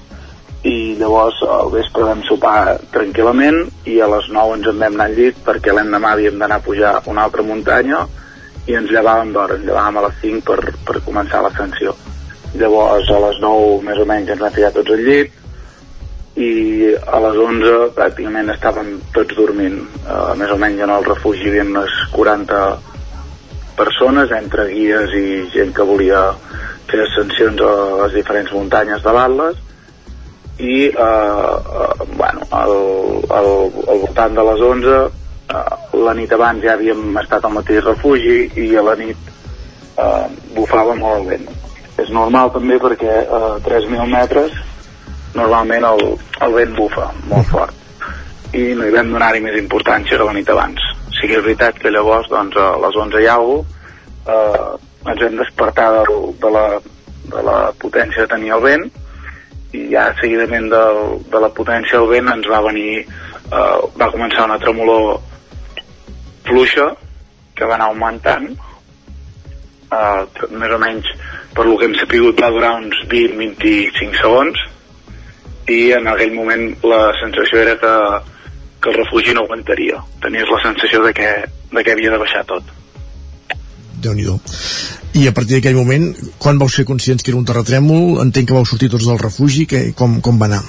i 0.63 0.95
llavors 1.00 1.39
al 1.48 1.71
vespre 1.71 2.03
vam 2.03 2.21
sopar 2.27 2.79
tranquil·lament 2.91 3.62
i 3.88 4.00
a 4.03 4.07
les 4.12 4.27
9 4.27 4.57
ens 4.57 4.67
en 4.67 4.81
vam 4.81 4.98
anar 4.98 5.05
al 5.07 5.15
llit 5.15 5.38
perquè 5.45 5.71
l'endemà 5.71 6.12
havíem 6.13 6.39
d'anar 6.41 6.57
a 6.59 6.65
pujar 6.65 6.93
una 7.07 7.24
altra 7.24 7.45
muntanya 7.48 8.03
i 8.67 8.75
ens 8.75 8.91
llevàvem 8.91 9.31
d'hora, 9.33 9.55
ens 9.55 9.65
llevàvem 9.65 9.98
a 9.98 10.05
les 10.07 10.17
5 10.21 10.43
per, 10.45 10.74
per 10.86 11.00
començar 11.05 11.41
l'ascensió. 11.45 11.95
Llavors 12.59 13.07
a 13.09 13.21
les 13.27 13.39
9 13.39 13.79
més 13.88 14.01
o 14.03 14.07
menys 14.09 14.33
ens 14.36 14.43
vam 14.43 14.53
ficar 14.57 14.74
tots 14.75 14.91
al 14.91 15.05
llit, 15.07 15.38
i 16.38 16.51
a 16.93 17.19
les 17.24 17.38
11 17.41 17.89
pràcticament 17.98 18.51
estàvem 18.53 18.93
tots 19.15 19.36
dormint. 19.38 19.79
Uh, 20.05 20.36
més 20.38 20.51
o 20.53 20.57
menys 20.62 20.83
en 20.86 20.93
el 20.93 21.07
refugi 21.07 21.50
hi 21.50 21.63
unes 21.63 21.95
40 22.13 22.59
persones 23.79 24.31
entre 24.36 24.67
guies 24.69 25.15
i 25.15 25.25
gent 25.53 25.74
que 25.75 25.88
volia 25.88 26.21
fer 26.89 27.01
ascensions 27.05 27.62
a 27.63 27.74
les 28.03 28.15
diferents 28.19 28.51
muntanyes 28.51 29.03
de 29.05 29.13
l'Atlas 29.15 29.59
i 30.59 30.89
uh, 30.91 31.55
uh, 31.88 32.07
bueno, 32.19 32.43
al, 32.51 32.74
al, 33.31 33.50
al 33.88 34.01
voltant 34.03 34.36
de 34.36 34.45
les 34.50 34.63
11 34.69 34.98
uh, 35.00 36.01
la 36.05 36.15
nit 36.17 36.33
abans 36.36 36.63
ja 36.63 36.75
havíem 36.75 37.15
estat 37.21 37.45
al 37.45 37.55
mateix 37.55 37.86
refugi 37.86 38.41
i 38.59 38.74
a 38.75 38.83
la 38.83 38.98
nit 39.00 39.31
uh, 39.95 40.27
bufava 40.55 40.98
molt 41.00 41.21
el 41.21 41.29
vent. 41.31 41.48
És 42.00 42.12
normal 42.15 42.51
també 42.55 42.79
perquè 42.81 43.21
a 43.24 43.39
uh, 43.55 43.63
3.000 43.63 44.12
metres 44.12 44.57
normalment 45.36 45.86
el, 45.89 46.05
el 46.45 46.55
vent 46.57 46.75
bufa 46.77 47.09
molt 47.29 47.51
fort. 47.51 47.75
I 48.53 48.71
no 48.77 48.88
hi 48.88 48.93
vam 48.95 49.12
donar-hi 49.13 49.43
més 49.45 49.57
importància 49.59 50.17
que 50.17 50.25
la 50.25 50.33
nit 50.33 50.50
abans. 50.50 50.86
Sí 51.19 51.27
que 51.27 51.38
és 51.38 51.45
veritat 51.45 51.77
que 51.81 51.91
llavors 51.93 52.29
doncs, 52.31 52.57
a 52.57 52.71
les 52.81 52.98
11 52.98 53.21
i 53.21 53.27
alguna 53.29 53.77
eh, 54.29 54.69
ens 55.07 55.21
hem 55.21 55.38
despertar 55.39 55.91
de, 55.93 56.17
de, 56.41 56.50
la, 56.53 56.65
de 57.33 57.43
la 57.45 57.57
potència 57.79 58.25
que 58.25 58.33
tenia 58.33 58.57
el 58.57 58.65
vent 58.65 58.88
i 59.77 59.86
ja 59.93 60.07
seguidament 60.19 60.69
de, 60.71 60.83
de 61.29 61.41
la 61.43 61.51
potència 61.55 62.00
del 62.00 62.09
vent 62.13 62.31
ens 62.33 62.50
va 62.51 62.63
venir 62.65 62.89
eh, 63.00 63.77
va 64.01 64.12
començar 64.13 64.48
una 64.50 64.59
tremolor 64.62 65.19
fluixa 66.48 66.89
que 67.55 67.67
va 67.69 67.77
anar 67.77 67.91
augmentant 67.91 68.50
eh, 69.93 70.50
més 70.50 70.75
o 70.75 70.81
menys 70.81 71.13
per 71.55 71.67
lo 71.67 71.77
que 71.77 71.89
hem 71.89 71.95
sapigut 72.00 72.41
va 72.41 72.51
durar 72.55 72.75
uns 72.81 73.00
20-25 73.13 74.21
segons 74.24 74.65
i 75.70 75.80
en 75.94 76.08
aquell 76.10 76.34
moment 76.34 76.66
la 76.88 77.10
sensació 77.22 77.62
era 77.62 77.78
que, 77.80 77.94
que 78.82 78.92
el 78.92 79.00
refugi 79.04 79.36
no 79.36 79.46
aguantaria. 79.46 80.02
Tenies 80.24 80.50
la 80.50 80.62
sensació 80.64 81.04
de 81.06 81.14
que, 81.14 81.30
de 81.72 81.84
que 81.84 81.96
havia 81.96 82.14
de 82.14 82.22
baixar 82.22 82.46
tot. 82.50 82.76
déu 84.00 84.14
nhi 84.16 84.26
I 85.20 85.28
a 85.28 85.34
partir 85.34 85.58
d'aquell 85.58 85.76
moment, 85.76 86.14
quan 86.38 86.60
vau 86.62 86.70
ser 86.70 86.86
conscients 86.86 87.24
que 87.24 87.32
era 87.32 87.40
un 87.40 87.46
terratrèmol, 87.46 88.22
entenc 88.24 88.48
que 88.48 88.56
vau 88.56 88.66
sortir 88.66 88.90
tots 88.90 89.08
del 89.10 89.20
refugi, 89.20 89.66
que, 89.66 89.92
com, 89.98 90.20
com 90.22 90.38
va 90.40 90.46
anar? 90.46 90.62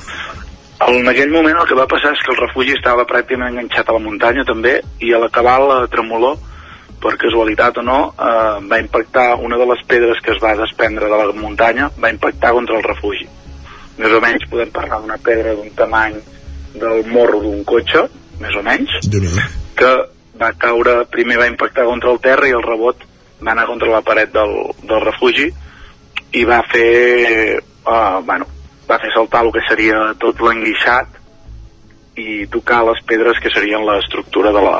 En 0.88 1.06
aquell 1.06 1.30
moment 1.30 1.58
el 1.60 1.68
que 1.68 1.76
va 1.76 1.86
passar 1.86 2.14
és 2.16 2.22
que 2.24 2.32
el 2.32 2.40
refugi 2.40 2.72
estava 2.72 3.04
pràcticament 3.06 3.52
enganxat 3.52 3.88
a 3.88 3.96
la 3.98 4.02
muntanya 4.02 4.46
també 4.48 4.78
i 5.04 5.12
a 5.12 5.20
l'acabar 5.20 5.58
la 5.60 5.82
tremolor 5.92 6.38
per 7.00 7.14
casualitat 7.20 7.78
o 7.80 7.84
no, 7.84 8.00
eh, 8.16 8.56
va 8.64 8.80
impactar 8.80 9.34
una 9.44 9.60
de 9.60 9.68
les 9.68 9.84
pedres 9.86 10.24
que 10.24 10.32
es 10.34 10.42
va 10.42 10.56
desprendre 10.56 11.12
de 11.12 11.20
la 11.20 11.36
muntanya, 11.36 11.92
va 12.00 12.10
impactar 12.12 12.56
contra 12.56 12.80
el 12.80 12.84
refugi 12.88 13.28
més 14.00 14.16
o 14.16 14.20
menys 14.24 14.46
podem 14.48 14.70
parlar 14.72 15.00
d'una 15.02 15.18
pedra 15.20 15.54
d'un 15.58 15.70
tamany 15.76 16.16
del 16.80 17.04
morro 17.10 17.42
d'un 17.44 17.62
cotxe, 17.68 18.06
més 18.40 18.56
o 18.56 18.62
menys, 18.64 18.94
que 19.76 19.90
va 20.40 20.52
caure, 20.56 21.02
primer 21.12 21.36
va 21.40 21.48
impactar 21.50 21.84
contra 21.88 22.12
el 22.14 22.20
terra 22.24 22.48
i 22.48 22.54
el 22.56 22.64
rebot 22.64 23.04
va 23.40 23.52
anar 23.52 23.66
contra 23.68 23.90
la 23.90 24.00
paret 24.04 24.32
del, 24.32 24.54
del 24.84 25.04
refugi 25.04 25.48
i 26.36 26.44
va 26.48 26.60
fer, 26.70 27.60
uh, 27.84 28.20
bueno, 28.24 28.46
va 28.88 28.98
fer 29.02 29.12
saltar 29.14 29.44
el 29.44 29.52
que 29.52 29.64
seria 29.68 30.00
tot 30.22 30.40
l'enguixat 30.44 31.18
i 32.20 32.46
tocar 32.52 32.82
les 32.88 33.00
pedres 33.08 33.40
que 33.42 33.52
serien 33.52 33.84
l'estructura 33.86 34.52
de 34.52 34.64
la, 34.64 34.76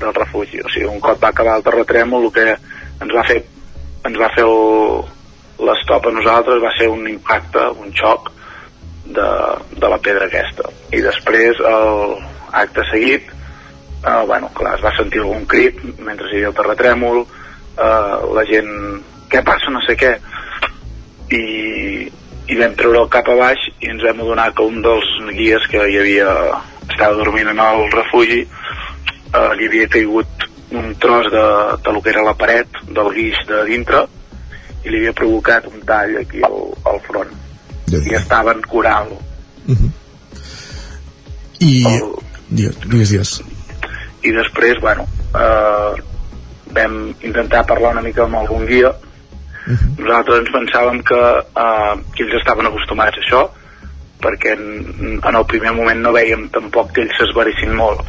del 0.00 0.14
refugi. 0.14 0.62
O 0.62 0.70
sigui, 0.70 0.88
un 0.90 1.02
cop 1.02 1.20
va 1.22 1.30
acabar 1.30 1.58
el 1.58 1.66
terratrèmol, 1.66 2.28
el 2.28 2.34
que 2.34 2.46
ens 2.52 3.14
va 3.14 3.26
fer, 3.28 3.40
ens 4.08 4.18
va 4.18 4.30
fer 4.34 4.46
el, 4.46 5.02
l'estop 5.66 6.06
a 6.06 6.14
nosaltres 6.14 6.62
va 6.62 6.72
ser 6.78 6.88
un 6.90 7.06
impacte, 7.08 7.66
un 7.82 7.92
xoc 7.98 8.31
de, 9.16 9.28
de 9.76 9.92
la 9.92 10.00
pedra 10.02 10.28
aquesta. 10.28 10.70
I 10.92 11.02
després, 11.04 11.60
el 11.60 12.16
acte 12.62 12.84
seguit, 12.90 13.30
eh, 14.02 14.22
bueno, 14.26 14.50
clar, 14.56 14.76
es 14.78 14.84
va 14.84 14.94
sentir 14.96 15.22
algun 15.22 15.46
crit 15.46 15.80
mentre 16.00 16.28
hi 16.28 16.40
havia 16.40 16.52
el 16.52 16.58
terratrèmol, 16.58 17.22
eh, 17.76 18.16
la 18.38 18.44
gent, 18.48 18.72
què 19.32 19.44
passa, 19.46 19.72
no 19.72 19.80
sé 19.86 19.96
què, 19.96 20.16
i, 21.32 21.44
i 22.52 22.58
vam 22.60 22.74
treure 22.78 23.04
el 23.04 23.10
cap 23.12 23.28
a 23.32 23.36
baix 23.38 23.68
i 23.80 23.90
ens 23.92 24.04
vam 24.04 24.22
adonar 24.24 24.50
que 24.56 24.66
un 24.68 24.82
dels 24.84 25.10
guies 25.32 25.66
que 25.72 25.84
hi 25.88 25.98
havia 26.00 26.32
estava 26.88 27.16
dormint 27.20 27.52
en 27.52 27.62
el 27.62 27.86
refugi 27.94 28.42
eh, 28.42 29.52
li 29.58 29.68
havia 29.70 29.88
caigut 29.92 30.48
un 30.72 30.94
tros 31.00 31.28
de, 31.32 31.46
de 31.84 31.94
lo 31.94 32.02
que 32.02 32.12
era 32.12 32.24
la 32.26 32.36
paret 32.36 32.82
del 32.88 33.12
guix 33.16 33.40
de 33.48 33.62
dintre 33.70 34.04
i 34.82 34.90
li 34.90 35.00
havia 35.00 35.16
provocat 35.16 35.68
un 35.70 35.80
tall 35.88 36.18
aquí 36.24 36.42
al, 36.48 36.58
al 36.90 37.00
front 37.08 37.32
i 37.92 38.14
estava 38.16 38.52
en 38.52 38.62
coral 38.62 39.12
Uh 39.66 39.76
-huh. 39.76 39.90
I... 41.58 41.86
El... 41.86 42.12
Digues, 42.48 42.80
digues, 42.80 43.10
digues. 43.10 43.42
I 44.22 44.30
després, 44.32 44.80
bueno, 44.80 45.06
eh, 45.34 46.02
vam 46.72 47.14
intentar 47.22 47.66
parlar 47.66 47.92
una 47.92 48.02
mica 48.02 48.24
amb 48.24 48.34
algun 48.34 48.66
guia. 48.66 48.88
Uh 48.88 49.72
-huh. 49.72 49.98
Nosaltres 49.98 50.38
ens 50.38 50.50
pensàvem 50.50 51.02
que, 51.02 51.22
eh, 51.64 51.94
que 52.14 52.22
ells 52.22 52.34
estaven 52.34 52.66
acostumats 52.66 53.16
a 53.16 53.20
això, 53.20 53.50
perquè 54.20 54.52
en, 54.52 55.20
en 55.24 55.34
el 55.34 55.46
primer 55.46 55.72
moment 55.72 56.00
no 56.00 56.12
veiem 56.12 56.48
tampoc 56.48 56.92
que 56.92 57.02
ells 57.02 57.16
s'esveressin 57.18 57.74
molt, 57.74 58.00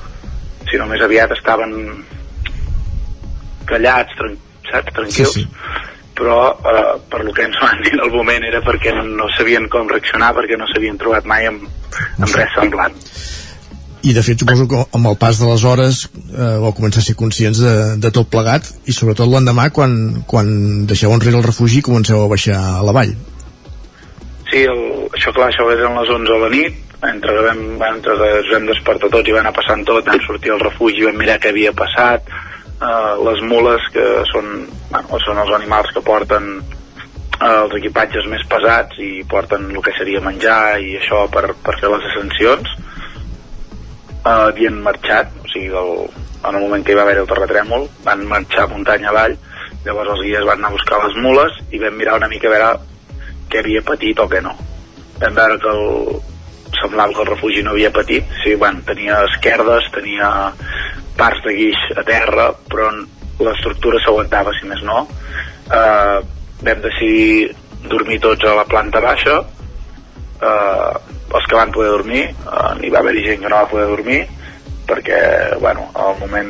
sinó 0.72 0.86
més 0.86 1.02
aviat 1.02 1.32
estaven 1.32 2.04
callats, 3.66 4.16
tran 4.18 4.38
saps, 4.72 4.94
tranquils. 4.94 5.34
Sí, 5.34 5.42
sí 5.42 5.48
però 6.24 6.56
eh, 6.56 6.96
per 7.12 7.24
lo 7.26 7.34
que 7.36 7.44
ens 7.44 7.60
van 7.60 7.82
dir 7.84 7.92
en 7.98 8.06
el 8.06 8.12
moment 8.14 8.46
era 8.48 8.64
perquè 8.64 8.96
no 8.96 9.28
sabien 9.36 9.68
com 9.72 9.90
reaccionar 9.92 10.32
perquè 10.38 10.56
no 10.60 10.68
s'havien 10.72 11.00
trobat 11.02 11.28
mai 11.28 11.50
amb, 11.50 11.66
amb 12.20 12.32
res 12.32 12.56
semblant. 12.56 12.96
I 14.04 14.12
de 14.16 14.24
fet 14.24 14.40
suposo 14.40 14.68
que 14.68 14.80
amb 14.96 15.08
el 15.12 15.18
pas 15.20 15.38
de 15.40 15.48
les 15.48 15.64
hores 15.68 16.06
eh, 16.08 16.56
vau 16.64 16.72
començar 16.76 17.04
a 17.04 17.08
ser 17.08 17.18
conscients 17.20 17.60
de, 17.60 17.76
de 18.04 18.12
tot 18.16 18.32
plegat 18.32 18.68
i 18.88 18.96
sobretot 18.96 19.28
l'endemà 19.32 19.70
quan, 19.76 20.24
quan 20.28 20.50
deixeu 20.88 21.12
enrere 21.16 21.40
el 21.40 21.46
refugi 21.48 21.80
i 21.80 21.86
comenceu 21.88 22.24
a 22.24 22.32
baixar 22.32 22.60
a 22.60 22.82
la 22.88 22.96
vall. 22.96 23.14
Sí, 24.52 24.64
el, 24.64 24.82
això 25.12 25.32
clar, 25.36 25.52
això 25.52 25.68
eren 25.72 25.96
les 26.00 26.16
11 26.20 26.32
de 26.32 26.42
la 26.42 26.52
nit 26.56 26.82
entre 27.04 27.36
que 27.36 27.46
vam, 27.48 27.64
entre 27.90 28.16
que 28.16 28.28
ens 28.40 28.52
vam 28.56 28.68
despertar 28.70 29.12
tots 29.12 29.28
i 29.28 29.36
va 29.36 29.42
anar 29.44 29.56
passant 29.56 29.84
tot, 29.88 30.08
vam 30.08 30.24
sortir 30.24 30.54
al 30.54 30.62
refugi 30.64 31.04
i 31.04 31.08
vam 31.10 31.20
mirar 31.20 31.40
què 31.44 31.52
havia 31.52 31.74
passat 31.76 32.32
eh, 32.82 33.14
les 33.28 33.44
mules 33.50 33.90
que 33.94 34.06
són, 34.32 34.50
bueno, 34.92 35.20
són 35.26 35.42
els 35.44 35.54
animals 35.60 35.92
que 35.94 36.06
porten 36.06 36.50
eh, 36.62 37.54
els 37.54 37.76
equipatges 37.80 38.28
més 38.32 38.44
pesats 38.50 39.00
i 39.04 39.24
porten 39.30 39.70
el 39.72 39.86
que 39.86 39.96
seria 39.98 40.24
menjar 40.24 40.80
i 40.82 40.98
això 41.00 41.26
per, 41.34 41.50
per 41.66 41.78
fer 41.82 41.92
les 41.94 42.10
ascensions 42.12 42.74
eh, 42.74 44.36
havien 44.36 44.82
marxat, 44.84 45.34
o 45.44 45.50
sigui, 45.52 45.70
del, 45.74 45.96
en 46.44 46.56
el 46.56 46.62
moment 46.62 46.84
que 46.84 46.94
hi 46.94 47.00
va 47.00 47.06
haver 47.08 47.20
el 47.22 47.30
terratrèmol, 47.30 47.88
van 48.06 48.26
marxar 48.30 48.68
muntanya 48.72 49.12
avall, 49.12 49.38
llavors 49.86 50.16
els 50.16 50.26
guies 50.26 50.46
van 50.48 50.60
anar 50.62 50.72
a 50.72 50.78
buscar 50.78 51.00
les 51.04 51.18
mules 51.24 51.58
i 51.72 51.82
vam 51.82 51.98
mirar 52.00 52.20
una 52.20 52.30
mica 52.32 52.50
a 52.50 52.54
veure 52.54 52.70
què 53.52 53.62
havia 53.62 53.84
patit 53.86 54.20
o 54.20 54.30
què 54.32 54.42
no. 54.44 54.54
Vam 55.22 55.36
veure 55.38 55.60
que 55.62 55.72
el, 55.72 56.22
semblava 56.80 57.14
que 57.14 57.24
el 57.24 57.32
refugi 57.32 57.64
no 57.64 57.74
havia 57.76 57.92
patit, 57.94 58.30
sí, 58.44 58.56
bueno, 58.56 58.82
tenia 58.88 59.22
esquerdes, 59.30 59.90
tenia 59.94 60.30
parts 61.18 61.44
de 61.46 61.54
guix 61.58 61.80
a 61.98 62.04
terra, 62.08 62.50
però 62.70 62.90
l'estructura 63.44 64.00
s'aguantava, 64.04 64.54
si 64.60 64.68
més 64.70 64.84
no. 64.86 65.04
Eh, 65.72 66.20
vam 66.64 66.84
decidir 66.84 67.54
dormir 67.90 68.20
tots 68.24 68.46
a 68.48 68.56
la 68.60 68.68
planta 68.70 69.02
baixa, 69.04 69.40
eh, 70.42 70.94
els 71.34 71.50
que 71.50 71.58
van 71.58 71.74
poder 71.74 71.92
dormir, 71.92 72.24
eh, 72.30 72.72
n'hi 72.80 72.92
va 72.94 73.00
haver 73.00 73.16
gent 73.26 73.42
que 73.42 73.50
no 73.50 73.62
va 73.62 73.72
poder 73.72 73.88
dormir, 73.88 74.22
perquè 74.88 75.20
bueno, 75.60 75.88
el 75.96 76.20
moment 76.20 76.50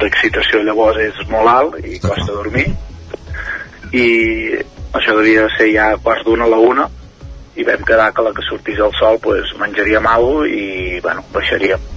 d'excitació 0.00 0.60
de, 0.60 0.66
llavors 0.68 1.00
és 1.02 1.24
molt 1.28 1.50
alt 1.50 1.80
i 1.84 2.00
costa 2.00 2.32
dormir. 2.32 2.66
I 3.94 4.06
això 4.96 5.14
devia 5.18 5.46
ser 5.58 5.68
ja 5.74 5.92
quarts 6.02 6.24
d'una 6.26 6.48
a 6.48 6.52
la 6.54 6.58
una 6.58 6.88
i 7.54 7.62
vam 7.66 7.84
quedar 7.86 8.10
que 8.14 8.22
la 8.26 8.32
que 8.34 8.42
sortís 8.48 8.80
el 8.82 8.94
sol 8.98 9.20
pues, 9.22 9.52
menjaríem 9.60 10.06
alguna 10.10 10.48
i 10.48 11.00
bueno, 11.04 11.22
baixaríem 11.34 11.92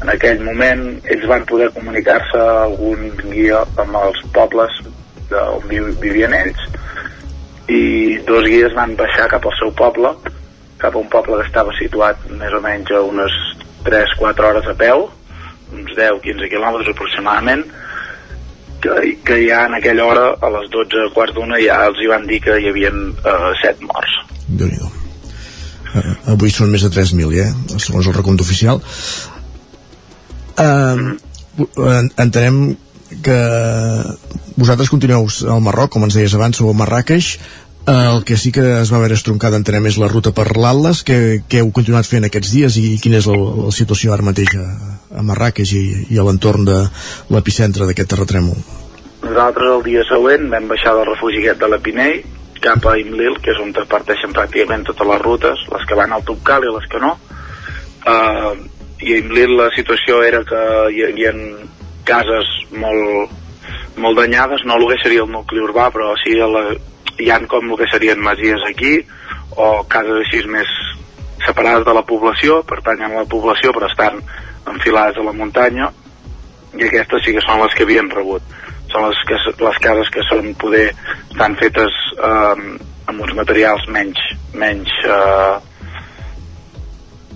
en 0.00 0.12
aquell 0.12 0.42
moment 0.44 0.84
ells 1.04 1.26
van 1.28 1.46
poder 1.48 1.70
comunicar-se 1.76 2.40
algun 2.64 3.08
guia 3.28 3.64
amb 3.80 3.96
els 4.02 4.20
pobles 4.34 4.80
on 5.30 5.66
vivien 6.02 6.34
ells 6.34 6.62
i 7.70 8.18
dos 8.26 8.46
guies 8.48 8.74
van 8.74 8.96
baixar 8.98 9.28
cap 9.30 9.44
al 9.46 9.58
seu 9.60 9.70
poble 9.78 10.14
cap 10.80 10.94
a 10.96 10.98
un 10.98 11.08
poble 11.12 11.36
que 11.38 11.46
estava 11.46 11.74
situat 11.78 12.24
més 12.40 12.54
o 12.56 12.60
menys 12.64 12.90
a 12.96 13.02
unes 13.04 13.36
3-4 13.84 14.48
hores 14.48 14.68
a 14.68 14.74
peu, 14.76 15.06
uns 15.76 15.92
10-15 15.96 16.48
quilòmetres 16.52 16.92
aproximadament, 16.92 17.64
que, 18.80 18.94
que 19.24 19.40
ja 19.44 19.66
en 19.68 19.76
aquella 19.76 20.06
hora, 20.08 20.26
a 20.40 20.52
les 20.56 20.70
12, 20.72 21.10
quarts 21.16 21.36
d'una, 21.36 21.60
ja 21.60 21.82
els 21.88 22.00
hi 22.00 22.08
van 22.10 22.24
dir 22.28 22.40
que 22.44 22.56
hi 22.56 22.70
havia 22.72 22.92
eh, 22.92 23.50
7 23.62 23.88
morts. 23.88 24.16
déu 24.48 24.70
nhi 24.70 24.80
uh, 24.80 26.14
avui 26.32 26.52
són 26.54 26.72
més 26.72 26.86
de 26.86 26.92
3.000, 26.94 27.36
eh? 27.44 27.76
segons 27.76 28.08
el 28.08 28.16
recompte 28.16 28.46
oficial. 28.46 28.80
Uh, 30.60 31.16
entenem 32.20 32.76
que 33.24 33.40
vosaltres 34.60 34.90
continueu 34.92 35.26
al 35.26 35.64
Marroc, 35.64 35.90
com 35.94 36.06
ens 36.06 36.14
deies 36.14 36.34
abans, 36.36 36.60
sou 36.60 36.70
a 36.70 36.76
Marrakeix, 36.76 37.34
el 37.90 38.24
que 38.24 38.36
sí 38.36 38.52
que 38.52 38.62
es 38.80 38.92
va 38.92 38.98
haver 38.98 39.14
estroncada 39.16 39.56
entenem 39.56 39.86
és 39.88 39.96
la 39.98 40.08
ruta 40.08 40.34
per 40.36 40.50
l'Atlas 40.52 41.02
que, 41.06 41.40
que 41.48 41.62
heu 41.62 41.70
continuat 41.74 42.06
fent 42.06 42.26
aquests 42.28 42.52
dies 42.52 42.76
i 42.76 42.98
quina 43.02 43.18
és 43.18 43.26
la, 43.26 43.36
la 43.36 43.72
situació 43.74 44.12
ara 44.12 44.26
mateix 44.26 44.52
a, 44.60 44.66
a 45.16 45.24
Marrakeix 45.26 45.72
i, 45.74 45.84
i 46.12 46.20
a 46.20 46.26
l'entorn 46.26 46.68
de 46.68 46.76
l'epicentre 47.32 47.88
d'aquest 47.88 48.12
terratrèmol? 48.12 48.60
Nosaltres 49.24 49.72
el 49.78 49.82
dia 49.88 50.04
següent 50.08 50.46
vam 50.52 50.68
baixar 50.70 50.94
del 50.96 51.08
refugi 51.08 51.42
de 51.48 51.72
la 51.72 51.80
Pinell 51.80 52.20
cap 52.60 52.84
a 52.86 52.98
Imlil, 53.00 53.38
que 53.40 53.54
és 53.54 53.60
on 53.62 53.72
es 53.72 53.88
parteixen 53.88 54.36
pràcticament 54.36 54.84
totes 54.84 55.08
les 55.08 55.22
rutes, 55.24 55.64
les 55.72 55.86
que 55.88 55.96
van 55.96 56.12
al 56.12 56.24
Tubcal 56.28 56.66
i 56.68 56.74
les 56.74 56.86
que 56.92 57.00
no. 57.00 57.14
Uh, 58.04 58.52
i 59.00 59.14
a 59.14 59.20
Imlil 59.20 59.56
la 59.56 59.70
situació 59.76 60.20
era 60.26 60.42
que 60.44 60.60
hi 60.94 61.04
havia 61.06 61.32
cases 62.08 62.48
molt, 62.76 63.32
molt 64.00 64.20
danyades, 64.20 64.64
no 64.66 64.76
el 64.76 64.86
que 64.90 65.00
seria 65.02 65.24
el 65.24 65.32
nucli 65.32 65.62
urbà, 65.64 65.88
però 65.94 66.12
sí 66.20 66.36
la, 66.36 66.64
hi 67.20 67.30
han 67.32 67.46
com 67.50 67.70
el 67.70 67.80
que 67.80 67.88
serien 67.92 68.20
masies 68.20 68.64
aquí 68.68 68.98
o 69.56 69.82
cases 69.88 70.24
així 70.24 70.42
més 70.48 70.68
separades 71.46 71.86
de 71.86 71.94
la 71.96 72.04
població, 72.06 72.60
pertanyen 72.68 73.14
a 73.14 73.22
la 73.22 73.28
població 73.28 73.72
però 73.76 73.88
estan 73.88 74.20
enfilades 74.70 75.18
a 75.18 75.26
la 75.26 75.36
muntanya 75.36 75.90
i 76.76 76.86
aquestes 76.86 77.24
sí 77.24 77.34
que 77.34 77.42
són 77.44 77.62
les 77.62 77.74
que 77.74 77.86
havien 77.86 78.10
rebut. 78.12 78.44
Són 78.90 79.06
les, 79.06 79.18
que, 79.26 79.38
les 79.64 79.80
cases 79.82 80.12
que 80.14 80.22
són 80.28 80.52
poder 80.58 80.90
estan 81.30 81.56
fetes 81.58 81.96
eh, 82.18 82.54
amb 83.10 83.24
uns 83.24 83.34
materials 83.38 83.86
menys 83.90 84.20
menys 84.54 84.92
eh, 85.06 85.56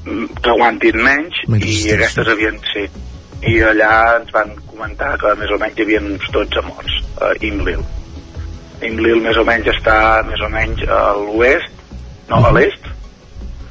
que 0.05 0.53
aguantin 0.53 1.01
menys, 1.01 1.43
menys 1.49 1.85
i 1.87 1.93
aquestes 1.97 2.29
havien 2.29 2.59
sí, 2.73 2.87
i 3.49 3.59
allà 3.65 3.93
ens 4.21 4.33
van 4.35 4.53
comentar 4.69 5.15
que 5.21 5.35
més 5.41 5.53
o 5.53 5.61
menys 5.61 5.79
hi 5.79 5.87
havia 5.87 6.03
uns 6.05 6.27
12 6.33 6.65
morts 6.69 6.99
a 7.21 7.33
eh, 7.33 7.47
Imlil 7.49 7.85
Imlil 8.85 9.23
més 9.25 9.39
o 9.41 9.45
menys 9.47 9.71
està 9.73 9.97
més 10.29 10.43
o 10.45 10.51
menys 10.53 10.83
a 10.89 11.01
l'oest, 11.17 11.71
no, 12.29 12.41
a 12.41 12.53
l'est, 12.57 12.91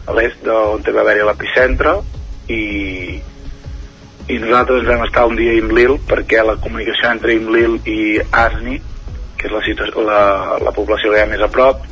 a 0.07 0.15
l'est 0.17 0.41
d'on 0.45 0.83
va 0.87 1.03
haver-hi 1.03 1.25
l'epicentre 1.27 1.95
i, 2.51 2.63
i 4.29 4.39
nosaltres 4.41 4.87
vam 4.87 5.05
estar 5.07 5.27
un 5.29 5.37
dia 5.39 5.53
a 5.53 5.59
Imlil 5.61 5.97
perquè 6.09 6.43
la 6.45 6.57
comunicació 6.63 7.11
entre 7.11 7.37
Imlil 7.37 7.77
i 7.89 7.99
Asni, 8.31 8.79
que 9.37 9.49
és 9.49 9.53
la, 9.53 10.03
la, 10.07 10.21
la 10.63 10.75
població 10.75 11.11
que 11.11 11.19
hi 11.19 11.25
ha 11.25 11.29
més 11.29 11.43
a 11.43 11.51
prop, 11.51 11.83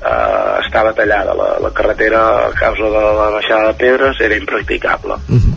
eh, 0.00 0.47
estava 0.68 0.94
tallada. 0.94 1.34
La, 1.34 1.48
la 1.64 1.72
carretera, 1.74 2.20
a 2.48 2.52
causa 2.56 2.90
de 2.92 3.06
la 3.06 3.30
baixada 3.36 3.72
de 3.72 3.78
pedres, 3.80 4.20
era 4.20 4.36
impracticable. 4.36 5.18
Uh 5.28 5.40
-huh. 5.40 5.56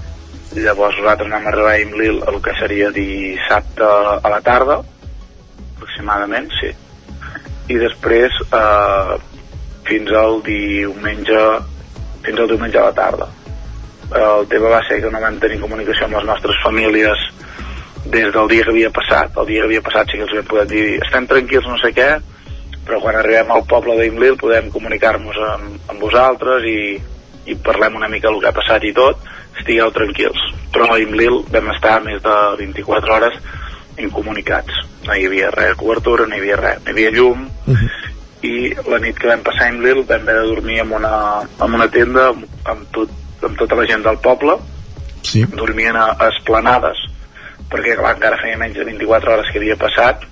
Llavors 0.52 0.98
nosaltres 1.00 1.32
vam 1.32 1.48
arribar 1.48 1.72
a 1.72 1.80
Imlil 1.80 2.24
el 2.28 2.42
que 2.42 2.54
seria 2.60 2.92
dissabte 2.92 3.84
a 3.84 4.30
la 4.30 4.42
tarda, 4.42 4.82
aproximadament, 5.76 6.50
sí. 6.60 6.72
I 7.72 7.78
després 7.80 8.32
eh, 8.52 9.16
fins 9.88 10.12
al 10.12 10.42
diumenge 10.44 11.44
fins 12.26 12.40
al 12.40 12.48
diumenge 12.52 12.78
a 12.78 12.84
la 12.90 12.94
tarda. 12.94 13.28
El 14.12 14.48
tema 14.52 14.68
va 14.70 14.82
ser 14.88 15.00
que 15.02 15.10
no 15.10 15.22
vam 15.22 15.40
tenir 15.40 15.62
comunicació 15.62 16.06
amb 16.06 16.18
les 16.18 16.26
nostres 16.26 16.58
famílies 16.64 17.18
des 18.06 18.34
del 18.34 18.48
dia 18.52 18.64
que 18.64 18.72
havia 18.72 18.92
passat. 18.92 19.38
El 19.38 19.48
dia 19.48 19.62
que 19.62 19.70
havia 19.70 19.82
passat 19.82 20.12
sí 20.12 20.20
que 20.20 20.28
els 20.28 20.36
vam 20.36 20.50
poder 20.52 20.68
dir 20.68 20.86
estem 21.06 21.28
tranquils, 21.32 21.68
no 21.68 21.80
sé 21.80 21.94
què, 21.96 22.10
però 22.86 23.00
quan 23.02 23.18
arribem 23.18 23.52
al 23.54 23.66
poble 23.70 23.96
d'Imlil 24.00 24.38
podem 24.42 24.70
comunicar-nos 24.74 25.38
amb, 25.52 25.78
amb 25.92 26.02
vosaltres 26.02 26.66
i, 26.68 26.80
i 27.52 27.58
parlem 27.62 27.98
una 28.00 28.10
mica 28.10 28.30
del 28.30 28.42
que 28.42 28.50
ha 28.50 28.58
passat 28.58 28.86
i 28.88 28.94
tot, 28.98 29.22
estigueu 29.60 29.92
tranquils. 29.96 30.42
Però 30.74 30.88
a 30.90 31.00
Imlil 31.02 31.42
vam 31.52 31.70
estar 31.76 32.00
més 32.06 32.22
de 32.24 32.38
24 32.62 33.16
hores 33.18 33.38
incomunicats. 34.02 34.82
No 35.06 35.16
hi 35.18 35.28
havia 35.28 35.52
res 35.54 35.74
de 35.74 35.80
cobertura, 35.82 36.26
no 36.26 36.36
hi 36.36 36.42
havia 36.42 36.60
res. 36.60 36.82
No 36.82 36.92
hi 36.92 36.96
havia 36.96 37.14
llum, 37.18 37.46
uh 37.46 37.76
-huh. 37.76 37.90
i 38.42 38.74
la 38.90 39.00
nit 39.00 39.18
que 39.20 39.28
vam 39.28 39.44
passar 39.46 39.68
a 39.68 39.74
Imlil 39.74 40.04
vam 40.04 40.22
haver 40.22 40.42
de 40.42 40.48
dormir 40.48 40.80
en 40.80 40.92
una, 40.92 41.42
en 41.42 41.74
una 41.74 41.88
tenda 41.88 42.28
amb, 42.30 42.46
amb, 42.66 42.92
tot, 42.92 43.10
amb 43.44 43.58
tota 43.58 43.76
la 43.76 43.86
gent 43.86 44.04
del 44.04 44.18
poble. 44.18 44.58
Sí. 45.22 45.46
Dormien 45.46 45.96
a, 45.96 46.16
a 46.18 46.28
esplanades, 46.30 46.98
perquè 47.70 47.96
clar, 47.96 48.16
encara 48.16 48.42
feia 48.42 48.58
menys 48.58 48.76
de 48.76 48.84
24 48.84 49.34
hores 49.34 49.52
que 49.52 49.60
havia 49.60 49.76
passat 49.76 50.26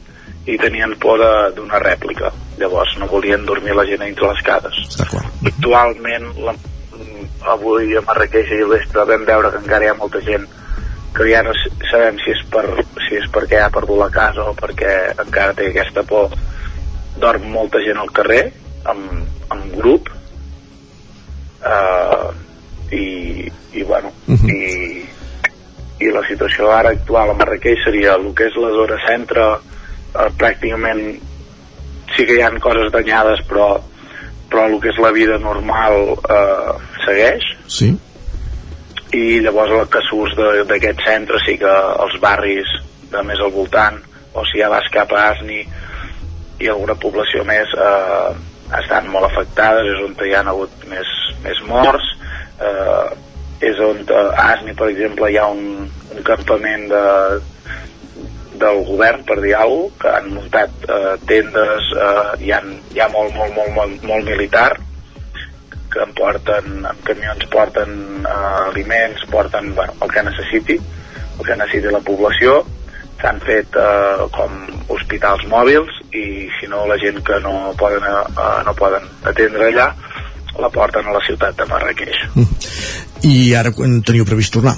i 0.47 0.57
tenien 0.57 0.95
por 1.01 1.21
d'una 1.55 1.79
rèplica. 1.83 2.31
Llavors 2.59 2.95
no 2.99 3.07
volien 3.11 3.45
dormir 3.45 3.75
la 3.75 3.87
gent 3.87 4.05
entre 4.07 4.31
les 4.31 4.45
cases 4.45 4.99
actualment 5.45 6.31
la, 6.43 6.53
avui 7.53 7.95
a 7.95 8.03
Marrakeix 8.05 8.51
i 8.55 8.63
l'Estre 8.67 9.05
vam 9.07 9.25
veure 9.27 9.51
que 9.53 9.61
encara 9.63 9.85
hi 9.85 9.91
ha 9.91 9.97
molta 9.99 10.21
gent 10.25 10.47
que 11.15 11.25
ja 11.31 11.41
no 11.43 11.53
sabem 11.89 12.19
si 12.23 12.33
és, 12.35 12.41
per, 12.53 12.65
si 13.07 13.17
és 13.17 13.27
perquè 13.33 13.63
ha 13.63 13.71
perdut 13.73 13.97
la 13.99 14.09
casa 14.13 14.45
o 14.51 14.55
perquè 14.57 14.93
encara 15.17 15.55
té 15.57 15.69
aquesta 15.69 16.03
por. 16.07 16.35
Dorm 17.19 17.49
molta 17.51 17.81
gent 17.83 17.97
al 17.99 18.11
carrer 18.15 18.43
amb, 18.87 19.25
amb 19.51 19.73
grup 19.75 20.07
uh, 21.65 22.29
i, 22.95 23.49
i 23.75 23.83
bueno 23.83 24.13
i, 24.29 25.01
i 25.99 26.13
la 26.13 26.23
situació 26.29 26.69
ara 26.71 26.93
actual 26.95 27.33
a 27.33 27.35
Marrakeix 27.41 27.83
seria 27.83 28.13
el 28.15 28.29
que 28.37 28.47
és 28.47 28.55
la 28.61 28.71
zona 28.77 29.01
centre 29.07 29.49
eh, 30.15 30.29
pràcticament 30.37 31.03
sí 32.15 32.25
que 32.25 32.35
hi 32.37 32.41
ha 32.41 32.51
coses 32.63 32.91
danyades 32.91 33.41
però 33.49 33.77
però 34.49 34.63
el 34.65 34.79
que 34.81 34.89
és 34.89 34.97
la 34.97 35.11
vida 35.13 35.37
normal 35.37 36.15
eh, 36.17 36.71
segueix 37.05 37.43
Sí. 37.69 37.91
i 39.13 39.39
llavors 39.45 39.71
el 39.77 39.87
que 39.93 40.01
surts 40.09 40.35
de- 40.37 40.63
d'aquest 40.69 41.01
centre 41.05 41.37
sí 41.45 41.57
que 41.57 41.69
els 42.03 42.15
barris 42.21 42.69
de 43.11 43.21
més 43.25 43.39
al 43.41 43.51
voltant 43.53 43.97
o 44.33 44.43
si 44.45 44.59
ja 44.61 44.69
vas 44.69 44.89
cap 44.93 45.11
a 45.13 45.29
Asni 45.31 45.61
i 46.59 46.67
alguna 46.67 46.95
població 46.95 47.43
més 47.45 47.69
eh, 47.77 48.33
estan 48.81 49.07
molt 49.09 49.25
afectades 49.29 49.87
és 49.93 50.01
on 50.05 50.13
hi 50.25 50.33
ha 50.35 50.41
hagut 50.45 50.71
més, 50.89 51.07
més 51.45 51.61
morts 51.65 52.05
eh, 52.61 53.07
és 53.69 53.79
on 53.85 54.01
eh, 54.05 54.13
a 54.33 54.49
Asni 54.53 54.73
per 54.77 54.89
exemple 54.91 55.29
hi 55.31 55.37
ha 55.41 55.47
un, 55.47 55.85
un 56.13 56.23
campament 56.27 56.87
de, 56.91 57.03
del 58.61 58.83
govern 58.87 59.23
per 59.27 59.39
dir 59.41 59.55
alguna 59.55 59.89
cosa, 59.89 59.97
que 60.01 60.13
han 60.17 60.29
muntat 60.35 60.85
eh, 60.87 61.15
tendes 61.29 61.89
eh, 61.95 62.35
hi, 62.43 62.51
ha, 62.51 63.09
molt, 63.13 63.33
molt, 63.35 63.55
molt, 63.55 63.73
molt, 63.75 64.05
molt 64.07 64.29
militar 64.29 64.71
que 65.89 66.01
em 66.05 66.11
porten, 66.13 66.83
amb 66.85 67.05
camions 67.07 67.45
porten 67.53 67.95
eh, 68.21 68.33
aliments, 68.69 69.23
porten 69.31 69.73
bueno, 69.75 69.95
el 70.05 70.11
que 70.13 70.25
necessiti, 70.27 70.77
el 70.77 71.45
que 71.45 71.57
necessiti 71.57 71.93
la 71.93 72.03
població. 72.05 72.59
S'han 73.19 73.41
fet 73.43 73.75
eh, 73.75 74.27
com 74.35 74.53
hospitals 74.95 75.43
mòbils 75.51 75.97
i 76.15 76.47
si 76.59 76.69
no 76.71 76.85
la 76.87 76.95
gent 77.01 77.19
que 77.25 77.39
no 77.43 77.73
poden, 77.79 78.05
eh, 78.05 78.53
no 78.67 78.75
poden 78.77 79.09
atendre 79.27 79.71
allà 79.73 79.89
la 80.59 80.69
porten 80.69 81.07
a 81.07 81.15
la 81.15 81.23
ciutat 81.25 81.57
de 81.57 81.67
Marrakeix. 81.69 82.23
I 83.27 83.35
ara 83.59 83.73
quan 83.75 83.99
teniu 84.05 84.27
previst 84.27 84.53
tornar? 84.55 84.77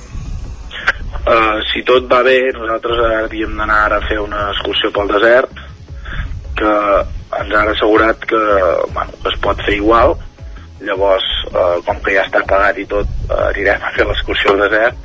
Uh, 1.21 1.61
si 1.69 1.83
tot 1.85 2.07
va 2.09 2.23
bé, 2.25 2.37
nosaltres 2.55 2.97
havíem 3.19 3.53
d'anar 3.59 3.91
a 3.93 3.99
fer 4.07 4.17
una 4.17 4.47
excursió 4.49 4.89
pel 4.95 5.11
desert 5.11 5.51
que 6.57 6.71
ens 7.37 7.53
han 7.53 7.69
assegurat 7.69 8.25
que 8.25 8.39
bueno, 8.95 9.13
que 9.21 9.29
es 9.29 9.37
pot 9.43 9.61
fer 9.67 9.75
igual. 9.77 10.15
Llavors, 10.81 11.27
uh, 11.51 11.77
com 11.85 11.99
que 12.01 12.15
ja 12.15 12.25
està 12.25 12.41
pagat 12.49 12.79
i 12.81 12.87
tot, 12.89 13.11
uh, 13.29 13.51
anirem 13.51 13.85
a 13.85 13.93
fer 13.93 14.07
l'excursió 14.09 14.55
al 14.55 14.63
desert 14.63 14.97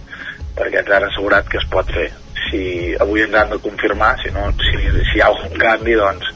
perquè 0.57 0.81
ens 0.81 0.95
han 0.97 1.05
assegurat 1.11 1.53
que 1.53 1.61
es 1.61 1.69
pot 1.69 1.93
fer. 1.93 2.09
Si 2.47 2.63
avui 3.05 3.27
ens 3.27 3.37
han 3.37 3.53
de 3.53 3.61
confirmar 3.61 4.15
si, 4.23 4.33
no, 4.33 4.49
si, 4.65 4.81
si 4.97 5.19
hi 5.19 5.21
ha 5.21 5.29
algun 5.29 5.61
canvi 5.61 5.99
doncs 6.01 6.33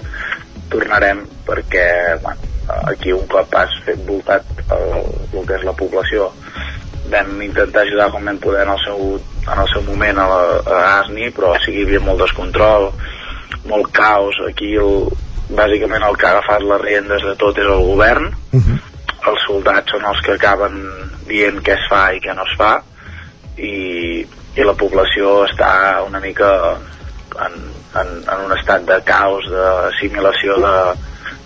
tornarem 0.70 1.24
perquè 1.48 1.86
bueno, 2.20 2.52
aquí 2.92 3.16
un 3.16 3.24
cop 3.32 3.56
has 3.56 3.72
fet 3.88 4.04
voltat 4.06 4.44
el, 4.76 4.84
el 5.32 5.48
que 5.48 5.56
és 5.56 5.64
la 5.64 5.74
població 5.80 6.28
vam 7.12 7.40
intentar 7.42 7.84
ajudar 7.84 8.10
com 8.12 8.28
vam 8.28 8.38
poder 8.42 8.66
en 8.66 8.74
el 8.74 8.84
seu, 8.84 9.00
en 9.46 9.58
el 9.64 9.72
seu 9.72 9.82
moment 9.86 10.18
a, 10.18 10.26
la, 10.30 10.42
a 10.60 10.82
Asni, 11.00 11.30
però 11.34 11.54
sí 11.60 11.72
que 11.72 11.82
hi 11.82 11.88
havia 11.88 12.02
molt 12.04 12.22
descontrol, 12.24 12.90
molt 13.70 13.90
caos. 13.96 14.38
Aquí, 14.48 14.74
el, 14.80 15.08
bàsicament, 15.50 16.04
el 16.06 16.16
que 16.16 16.28
ha 16.28 16.34
agafat 16.36 16.66
les 16.66 16.82
riendes 16.84 17.24
de 17.26 17.34
tot 17.40 17.58
és 17.58 17.68
el 17.68 17.86
govern. 17.88 18.30
Els 19.30 19.42
soldats 19.46 19.92
són 19.92 20.06
els 20.08 20.20
que 20.24 20.36
acaben 20.38 20.78
dient 21.28 21.60
què 21.64 21.74
es 21.76 21.88
fa 21.90 22.06
i 22.16 22.22
què 22.24 22.34
no 22.34 22.46
es 22.48 22.54
fa, 22.58 22.72
i, 23.60 23.74
i 24.56 24.64
la 24.66 24.76
població 24.78 25.42
està 25.46 25.70
una 26.06 26.20
mica 26.22 26.48
en, 27.46 27.58
en, 28.00 28.14
en 28.24 28.46
un 28.46 28.54
estat 28.56 28.86
de 28.88 28.98
caos, 29.06 29.46
d'assimilació 29.52 30.56
de, 30.64 30.74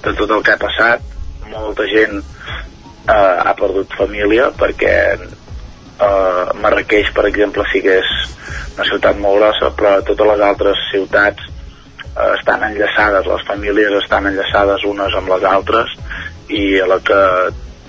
de 0.07 0.15
tot 0.21 0.31
el 0.31 0.45
que 0.45 0.55
ha 0.55 0.63
passat. 0.63 1.11
Molta 1.51 1.87
gent 1.91 2.21
eh, 2.21 3.15
ha 3.15 3.53
perdut 3.59 3.93
família 3.99 4.51
perquè 4.59 4.95
eh, 6.05 6.47
Marrakeix, 6.61 7.11
per 7.17 7.27
exemple, 7.31 7.65
sí 7.73 7.83
que 7.85 7.99
és 8.03 8.15
una 8.75 8.87
ciutat 8.89 9.19
molt 9.23 9.41
grossa, 9.41 9.71
però 9.77 9.97
totes 10.07 10.31
les 10.33 10.47
altres 10.49 10.87
ciutats 10.91 11.49
eh, 11.49 12.31
estan 12.39 12.65
enllaçades, 12.69 13.29
les 13.31 13.45
famílies 13.49 13.99
estan 14.03 14.31
enllaçades 14.31 14.87
unes 14.89 15.19
amb 15.19 15.35
les 15.35 15.47
altres 15.51 15.95
i 16.53 16.65
a 16.81 16.89
la 16.91 17.01
que 17.05 17.21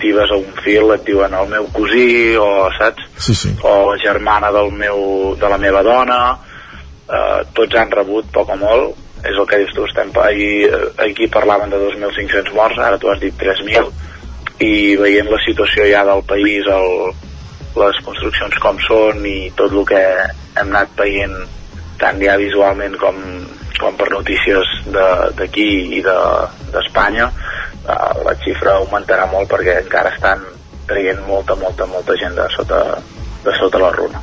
tibes 0.00 0.30
a 0.30 0.36
un 0.36 0.52
fil 0.64 0.92
et 0.92 1.04
diuen 1.06 1.34
el 1.34 1.48
meu 1.48 1.68
cosí 1.72 2.36
o 2.40 2.68
saps? 2.76 3.08
Sí, 3.16 3.34
sí. 3.34 3.54
o 3.64 3.92
la 3.92 3.96
germana 4.02 4.52
del 4.52 4.70
meu, 4.72 5.34
de 5.40 5.48
la 5.48 5.58
meva 5.58 5.82
dona 5.86 6.20
eh, 6.36 7.40
tots 7.56 7.80
han 7.80 7.92
rebut 7.92 8.28
poc 8.32 8.52
o 8.52 8.58
molt 8.60 9.04
és 9.26 9.32
el 9.32 9.46
que 9.48 9.58
dius 9.62 9.72
tu, 9.74 9.86
estem 9.88 10.12
ahir, 10.22 10.68
aquí 11.02 11.26
parlaven 11.32 11.72
de 11.72 11.78
2.500 11.80 12.52
morts, 12.54 12.78
ara 12.78 12.98
tu 13.00 13.08
has 13.10 13.18
dit 13.18 13.34
3.000 13.40 13.88
i 14.62 14.96
veient 15.00 15.30
la 15.32 15.40
situació 15.44 15.86
ja 15.88 16.04
del 16.06 16.22
país 16.28 16.68
el, 16.70 17.16
les 17.76 17.98
construccions 18.04 18.56
com 18.62 18.78
són 18.86 19.24
i 19.28 19.50
tot 19.56 19.72
el 19.72 19.84
que 19.86 20.02
hem 20.56 20.70
anat 20.72 20.94
veient 20.96 21.36
tant 22.00 22.20
ja 22.22 22.36
visualment 22.40 22.96
com, 23.00 23.16
com 23.80 23.96
per 23.96 24.10
notícies 24.10 24.66
de- 24.86 25.30
d'aquí 25.38 25.68
i 25.98 26.02
de- 26.02 26.46
d'Espanya 26.72 27.30
de, 27.30 27.92
eh, 27.92 28.24
la 28.24 28.34
xifra 28.44 28.76
augmentarà 28.80 29.26
molt 29.32 29.50
perquè 29.50 29.80
encara 29.82 30.14
estan 30.14 30.44
traient 30.86 31.20
molta, 31.26 31.54
molta, 31.54 31.86
molta 31.86 32.14
gent 32.16 32.34
de 32.34 32.48
sota, 32.56 32.98
de 33.44 33.58
sota 33.58 33.78
la 33.78 33.90
runa. 33.90 34.22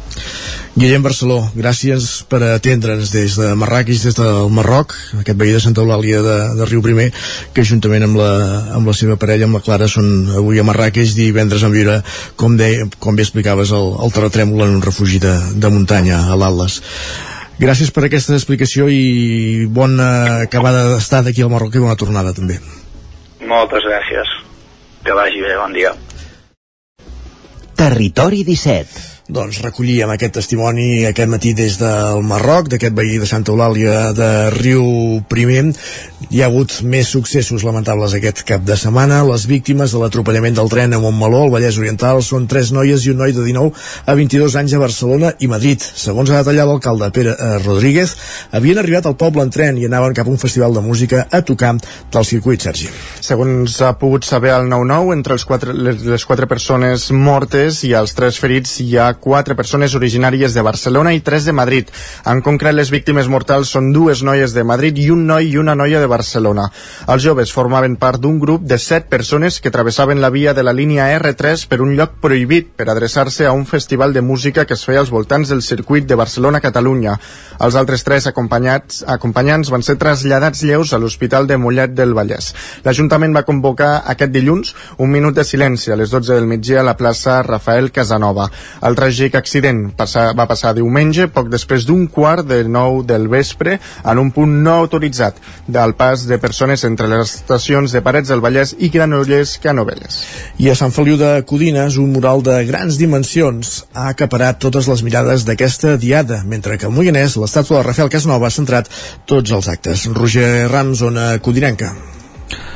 Guillem 0.74 1.04
Barceló, 1.06 1.36
gràcies 1.54 2.24
per 2.26 2.40
atendre'ns 2.48 3.12
des 3.14 3.36
de 3.38 3.52
Marrakeix, 3.62 4.00
des 4.08 4.16
del 4.18 4.48
Marroc, 4.50 4.96
aquest 5.20 5.38
veí 5.38 5.52
de 5.54 5.60
Santa 5.62 5.84
Eulàlia 5.84 6.24
de, 6.26 6.38
de 6.58 6.66
Riu 6.66 6.82
Primer, 6.82 7.12
que 7.54 7.66
juntament 7.70 8.08
amb 8.08 8.18
la, 8.18 8.32
amb 8.80 8.90
la 8.90 8.96
seva 8.98 9.20
parella, 9.22 9.46
amb 9.46 9.60
la 9.60 9.62
Clara, 9.62 9.86
són 9.86 10.32
avui 10.34 10.58
a 10.58 10.66
Marrakeix, 10.66 11.14
divendres 11.14 11.62
en 11.62 11.76
viure, 11.76 12.00
com, 12.42 12.58
de, 12.58 12.72
com 12.98 13.14
bé 13.14 13.22
explicaves, 13.22 13.70
el, 13.70 13.94
el 14.02 14.16
terratrèmol 14.18 14.66
en 14.66 14.80
un 14.80 14.82
refugi 14.82 15.22
de, 15.22 15.36
de 15.62 15.74
muntanya 15.78 16.24
a 16.26 16.40
l'Atlas. 16.42 16.80
Gràcies 17.62 17.94
per 17.94 18.08
aquesta 18.10 18.34
explicació 18.34 18.90
i 18.90 19.70
bona 19.70 20.10
acabada 20.50 20.88
d'estar 20.96 21.22
aquí 21.22 21.46
al 21.46 21.54
Marroc 21.54 21.78
i 21.78 21.86
bona 21.86 22.02
tornada 22.02 22.34
també. 22.34 22.58
Moltes 23.46 23.86
gràcies. 23.86 24.38
Que 25.06 25.14
vagi 25.14 25.46
bé, 25.46 25.54
bon 25.62 25.78
dia. 25.78 25.94
Territori 27.78 28.42
17. 28.48 29.13
Doncs 29.24 29.62
recollíem 29.64 30.10
aquest 30.12 30.34
testimoni 30.36 31.06
aquest 31.08 31.30
matí 31.32 31.54
des 31.56 31.78
del 31.80 32.26
Marroc, 32.28 32.68
d'aquest 32.68 32.92
veí 32.92 33.16
de 33.22 33.28
Santa 33.30 33.54
Eulàlia 33.54 34.10
de 34.12 34.50
Riu 34.52 35.22
Primer. 35.32 35.70
Hi 36.28 36.42
ha 36.42 36.50
hagut 36.50 36.82
més 36.84 37.08
successos 37.14 37.64
lamentables 37.64 38.18
aquest 38.18 38.42
cap 38.44 38.66
de 38.68 38.76
setmana. 38.76 39.22
Les 39.24 39.46
víctimes 39.48 39.94
de 39.94 40.02
l'atropellament 40.02 40.58
del 40.58 40.68
tren 40.68 40.92
a 40.92 41.00
Montmeló, 41.00 41.46
al 41.46 41.54
Vallès 41.54 41.80
Oriental, 41.80 42.20
són 42.20 42.50
tres 42.52 42.74
noies 42.76 43.06
i 43.06 43.14
un 43.14 43.22
noi 43.24 43.32
de 43.32 43.46
19 43.46 43.72
a 44.12 44.16
22 44.20 44.58
anys 44.60 44.76
a 44.76 44.82
Barcelona 44.84 45.32
i 45.40 45.48
Madrid. 45.48 45.80
Segons 45.80 46.28
ha 46.34 46.44
detallat 46.44 46.68
l'alcalde 46.68 47.12
Pere 47.16 47.38
eh, 47.38 47.54
Rodríguez, 47.64 48.18
havien 48.52 48.84
arribat 48.84 49.08
al 49.08 49.16
poble 49.16 49.48
en 49.48 49.56
tren 49.56 49.80
i 49.80 49.88
anaven 49.88 50.18
cap 50.20 50.28
a 50.28 50.36
un 50.36 50.42
festival 50.42 50.76
de 50.76 50.84
música 50.84 51.24
a 51.32 51.42
tocar 51.48 51.78
del 52.12 52.28
circuit, 52.28 52.68
Sergi. 52.68 52.92
Segons 53.24 53.80
ha 53.80 53.96
pogut 54.04 54.28
saber 54.28 54.52
el 54.58 54.68
9-9, 54.68 55.16
entre 55.16 55.40
els 55.40 55.48
quatre, 55.48 55.72
les, 55.72 56.28
quatre 56.28 56.52
persones 56.52 57.08
mortes 57.16 57.86
i 57.88 57.96
els 57.96 58.20
tres 58.20 58.42
ferits 58.44 58.82
hi 58.84 58.92
ha 58.98 59.13
quatre 59.20 59.56
persones 59.56 59.96
originàries 59.96 60.54
de 60.54 60.62
Barcelona 60.62 61.14
i 61.14 61.22
tres 61.22 61.46
de 61.46 61.54
Madrid. 61.54 61.90
En 62.26 62.42
concret, 62.42 62.76
les 62.76 62.92
víctimes 62.92 63.28
mortals 63.28 63.72
són 63.74 63.92
dues 63.94 64.24
noies 64.24 64.54
de 64.54 64.64
Madrid 64.64 64.98
i 64.98 65.10
un 65.14 65.26
noi 65.28 65.52
i 65.52 65.58
una 65.58 65.76
noia 65.76 66.00
de 66.02 66.10
Barcelona. 66.12 66.70
Els 67.08 67.24
joves 67.24 67.54
formaven 67.54 67.98
part 68.02 68.22
d'un 68.22 68.40
grup 68.40 68.64
de 68.68 68.78
set 68.78 69.10
persones 69.10 69.60
que 69.62 69.72
travessaven 69.72 70.22
la 70.22 70.30
via 70.30 70.54
de 70.54 70.64
la 70.64 70.74
línia 70.74 71.10
R3 71.20 71.68
per 71.68 71.82
un 71.82 71.96
lloc 71.98 72.18
prohibit 72.22 72.74
per 72.78 72.90
adreçar-se 72.90 73.46
a 73.46 73.52
un 73.52 73.66
festival 73.66 74.14
de 74.14 74.22
música 74.22 74.66
que 74.66 74.74
es 74.74 74.86
feia 74.86 75.00
als 75.04 75.12
voltants 75.14 75.50
del 75.50 75.62
circuit 75.62 76.08
de 76.08 76.16
Barcelona-Catalunya. 76.20 77.18
Els 77.64 77.76
altres 77.76 78.04
tres 78.04 78.28
acompanyats, 78.28 79.04
acompanyants 79.08 79.72
van 79.74 79.84
ser 79.86 79.98
traslladats 80.02 80.64
lleus 80.64 80.94
a 80.94 81.00
l'Hospital 81.00 81.48
de 81.48 81.58
Mollet 81.58 81.94
del 81.96 82.14
Vallès. 82.18 82.54
L'Ajuntament 82.86 83.36
va 83.36 83.46
convocar 83.48 83.94
aquest 84.14 84.34
dilluns 84.34 84.74
un 84.98 85.12
minut 85.12 85.36
de 85.36 85.46
silenci 85.48 85.92
a 85.92 85.98
les 86.00 86.12
12 86.12 86.34
del 86.34 86.48
migdia 86.50 86.82
a 86.82 86.88
la 86.88 86.98
plaça 86.98 87.42
Rafael 87.44 87.92
Casanova. 87.92 88.50
El 88.82 88.96
tràgic 89.04 89.36
accident 89.36 89.90
passa, 89.98 90.30
va 90.38 90.46
passar 90.48 90.72
diumenge, 90.78 91.28
poc 91.36 91.50
després 91.52 91.84
d'un 91.88 92.06
quart 92.08 92.48
de 92.48 92.62
nou 92.64 93.02
del 93.04 93.28
vespre, 93.32 93.76
en 94.04 94.22
un 94.22 94.32
punt 94.32 94.54
no 94.64 94.78
autoritzat 94.86 95.40
del 95.68 95.96
pas 96.00 96.24
de 96.30 96.38
persones 96.40 96.86
entre 96.88 97.10
les 97.12 97.36
estacions 97.42 97.92
de 97.92 98.04
Parets 98.06 98.32
del 98.32 98.44
Vallès 98.44 98.76
i 98.80 98.90
Granollers 98.94 99.58
Canovelles. 99.64 100.22
I 100.64 100.72
a 100.72 100.78
Sant 100.80 100.96
Feliu 100.96 101.20
de 101.20 101.34
Codines, 101.50 102.00
un 102.00 102.16
mural 102.16 102.46
de 102.46 102.62
grans 102.70 103.00
dimensions 103.02 103.76
ha 103.94 104.08
acaparat 104.14 104.62
totes 104.64 104.88
les 104.88 105.04
mirades 105.04 105.44
d'aquesta 105.50 105.98
diada, 106.00 106.44
mentre 106.48 106.80
que 106.80 106.88
al 106.88 106.96
Moianès 106.96 107.36
l'estàtua 107.36 107.82
de 107.82 107.88
Rafael 107.90 108.14
Casnova 108.14 108.48
ha 108.48 108.56
centrat 108.56 108.92
tots 109.28 109.52
els 109.52 109.68
actes. 109.68 110.08
Roger 110.16 110.70
Rams, 110.72 111.04
zona 111.04 111.34
codinenca. 111.44 111.92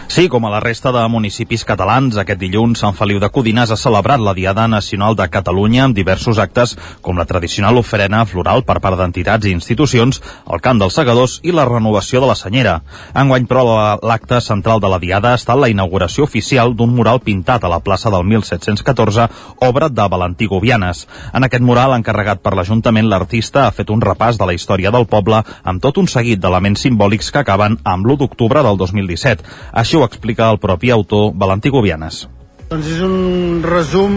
Sí, 0.07 0.29
com 0.29 0.45
a 0.47 0.49
la 0.49 0.61
resta 0.63 0.93
de 0.95 1.01
municipis 1.11 1.65
catalans, 1.67 2.15
aquest 2.17 2.39
dilluns 2.39 2.79
Sant 2.79 2.95
Feliu 2.95 3.19
de 3.19 3.27
Codines 3.29 3.69
ha 3.69 3.75
celebrat 3.77 4.21
la 4.23 4.33
Diada 4.33 4.63
Nacional 4.71 5.17
de 5.19 5.25
Catalunya 5.29 5.83
amb 5.83 5.97
diversos 5.97 6.39
actes 6.39 6.77
com 7.03 7.19
la 7.19 7.25
tradicional 7.27 7.77
oferena 7.77 8.23
floral 8.25 8.63
per 8.65 8.79
part 8.81 8.97
d'entitats 8.97 9.45
i 9.45 9.51
institucions, 9.51 10.21
el 10.47 10.63
cant 10.63 10.79
dels 10.79 10.95
segadors 10.95 11.35
i 11.43 11.51
la 11.51 11.65
renovació 11.67 12.21
de 12.23 12.29
la 12.31 12.37
senyera. 12.39 12.77
Enguany, 13.13 13.45
però, 13.51 13.65
l'acte 13.99 14.39
central 14.41 14.79
de 14.79 14.89
la 14.89 14.97
Diada 15.03 15.33
ha 15.35 15.41
estat 15.41 15.59
la 15.59 15.69
inauguració 15.69 16.23
oficial 16.23 16.73
d'un 16.73 16.95
mural 16.95 17.19
pintat 17.19 17.67
a 17.67 17.73
la 17.75 17.81
plaça 17.83 18.09
del 18.09 18.23
1714, 18.23 19.27
obra 19.67 19.91
de 19.91 20.07
Valentí 20.07 20.47
Govianes. 20.47 21.03
En 21.33 21.43
aquest 21.45 21.67
mural, 21.67 21.93
encarregat 21.93 22.41
per 22.41 22.55
l'Ajuntament, 22.55 23.11
l'artista 23.11 23.67
ha 23.67 23.75
fet 23.75 23.91
un 23.91 24.01
repàs 24.01 24.39
de 24.39 24.47
la 24.47 24.55
història 24.55 24.95
del 24.95 25.05
poble 25.05 25.43
amb 25.67 25.83
tot 25.83 25.99
un 25.99 26.07
seguit 26.07 26.39
d'elements 26.39 26.87
simbòlics 26.87 27.29
que 27.29 27.43
acaben 27.43 27.77
amb 27.83 28.07
l'1 28.07 28.23
d'octubre 28.23 28.63
del 28.63 28.81
2017. 28.81 29.43
Així 29.77 29.96
ho 29.97 30.07
explica 30.07 30.49
el 30.53 30.61
propi 30.63 30.93
autor 30.93 31.31
Valentí 31.35 31.73
Govianes. 31.73 32.27
Doncs 32.67 32.87
és 32.91 32.97
un 32.99 33.61
resum 33.63 34.15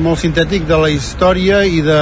molt 0.00 0.22
sintètic 0.22 0.64
de 0.64 0.76
la 0.80 0.88
història 0.88 1.58
i 1.68 1.82
de, 1.84 1.98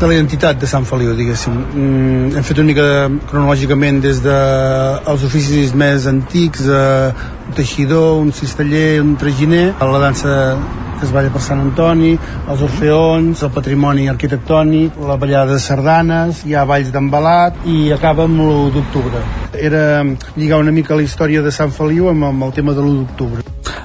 de 0.00 0.08
la 0.08 0.14
identitat 0.14 0.56
de 0.62 0.68
Sant 0.70 0.86
Feliu, 0.88 1.12
diguéssim. 1.18 1.58
Mm, 1.60 2.30
hem 2.38 2.46
fet 2.48 2.62
una 2.62 2.70
mica 2.70 2.86
cronològicament 3.28 4.00
des 4.00 4.22
dels 4.24 5.20
de 5.20 5.28
oficis 5.28 5.74
més 5.76 6.08
antics, 6.08 6.64
eh, 6.64 7.33
un 7.46 7.54
teixidor, 7.54 8.18
un 8.20 8.32
cisteller, 8.32 9.00
un 9.02 9.16
traginer, 9.16 9.74
la 9.80 9.98
dansa 9.98 10.34
que 10.98 11.06
es 11.06 11.12
balla 11.12 11.32
per 11.34 11.42
Sant 11.42 11.60
Antoni, 11.60 12.12
els 12.48 12.62
orfeons, 12.64 13.42
el 13.42 13.52
patrimoni 13.54 14.08
arquitectònic, 14.12 14.98
la 15.08 15.18
ballada 15.20 15.56
de 15.56 15.62
sardanes, 15.62 16.44
hi 16.46 16.54
ha 16.54 16.64
balls 16.68 16.92
d'embalat 16.94 17.66
i 17.66 17.90
acaba 17.94 18.28
amb 18.28 18.40
l'1 18.40 18.70
d'octubre. 18.76 19.24
Era 19.54 20.04
lligar 20.36 20.62
una 20.62 20.74
mica 20.74 20.96
la 20.96 21.06
història 21.06 21.42
de 21.42 21.52
Sant 21.54 21.74
Feliu 21.74 22.08
amb, 22.12 22.30
amb 22.30 22.48
el 22.48 22.56
tema 22.56 22.76
de 22.76 22.82
l'1 22.82 23.02
d'octubre. 23.02 23.44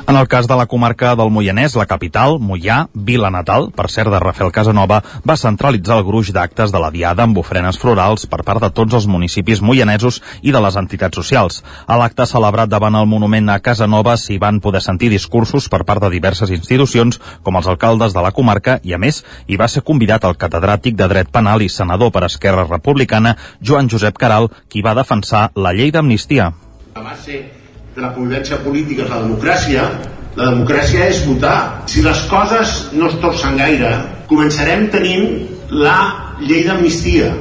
En 0.09 0.17
el 0.17 0.27
cas 0.27 0.47
de 0.49 0.55
la 0.57 0.65
comarca 0.65 1.11
del 1.13 1.29
Moianès, 1.29 1.75
la 1.77 1.85
capital, 1.85 2.39
Moià, 2.41 2.79
vila 2.95 3.29
natal, 3.29 3.67
per 3.69 3.91
cert 3.93 4.09
de 4.09 4.17
Rafael 4.17 4.49
Casanova, 4.49 5.03
va 5.21 5.35
centralitzar 5.37 5.99
el 5.99 6.07
gruix 6.07 6.31
d'actes 6.33 6.73
de 6.73 6.81
la 6.81 6.89
Diada 6.89 7.27
amb 7.27 7.37
ofrenes 7.37 7.77
florals 7.77 8.25
per 8.25 8.39
part 8.47 8.63
de 8.63 8.71
tots 8.73 8.97
els 8.97 9.05
municipis 9.05 9.61
moianesos 9.61 10.17
i 10.41 10.49
de 10.49 10.61
les 10.65 10.79
entitats 10.81 11.21
socials. 11.21 11.61
A 11.85 11.99
l'acte 12.01 12.25
celebrat 12.25 12.71
davant 12.73 12.97
el 12.97 13.05
monument 13.05 13.48
a 13.49 13.59
Casanova 13.59 14.15
s'hi 14.17 14.37
van 14.41 14.59
poder 14.63 14.81
sentir 14.85 15.09
discursos 15.09 15.67
per 15.69 15.83
part 15.85 16.03
de 16.03 16.09
diverses 16.13 16.51
institucions, 16.53 17.19
com 17.43 17.57
els 17.59 17.67
alcaldes 17.67 18.13
de 18.15 18.23
la 18.23 18.31
comarca, 18.31 18.79
i 18.83 18.93
a 18.93 18.99
més, 19.01 19.23
hi 19.47 19.57
va 19.59 19.67
ser 19.67 19.83
convidat 19.87 20.25
el 20.29 20.37
catedràtic 20.37 20.95
de 20.99 21.07
dret 21.11 21.31
penal 21.33 21.61
i 21.65 21.69
senador 21.69 22.13
per 22.15 22.23
Esquerra 22.27 22.67
Republicana, 22.69 23.35
Joan 23.61 23.89
Josep 23.89 24.17
Caral, 24.17 24.49
qui 24.69 24.85
va 24.85 24.95
defensar 24.97 25.49
la 25.55 25.73
llei 25.73 25.91
d'amnistia. 25.91 26.51
La 26.95 27.03
base 27.03 27.43
de 27.95 28.01
la 28.01 28.13
convivència 28.15 28.61
política 28.63 29.05
és 29.05 29.11
la 29.11 29.21
democràcia, 29.25 29.85
la 30.39 30.49
democràcia 30.53 31.09
és 31.09 31.21
votar. 31.27 31.83
Si 31.89 32.03
les 32.05 32.25
coses 32.31 32.89
no 32.93 33.09
es 33.09 33.19
torcen 33.19 33.57
gaire, 33.59 33.91
començarem 34.29 34.87
tenint 34.93 35.47
la 35.69 35.99
llei 36.39 36.65
d'amnistia. 36.67 37.31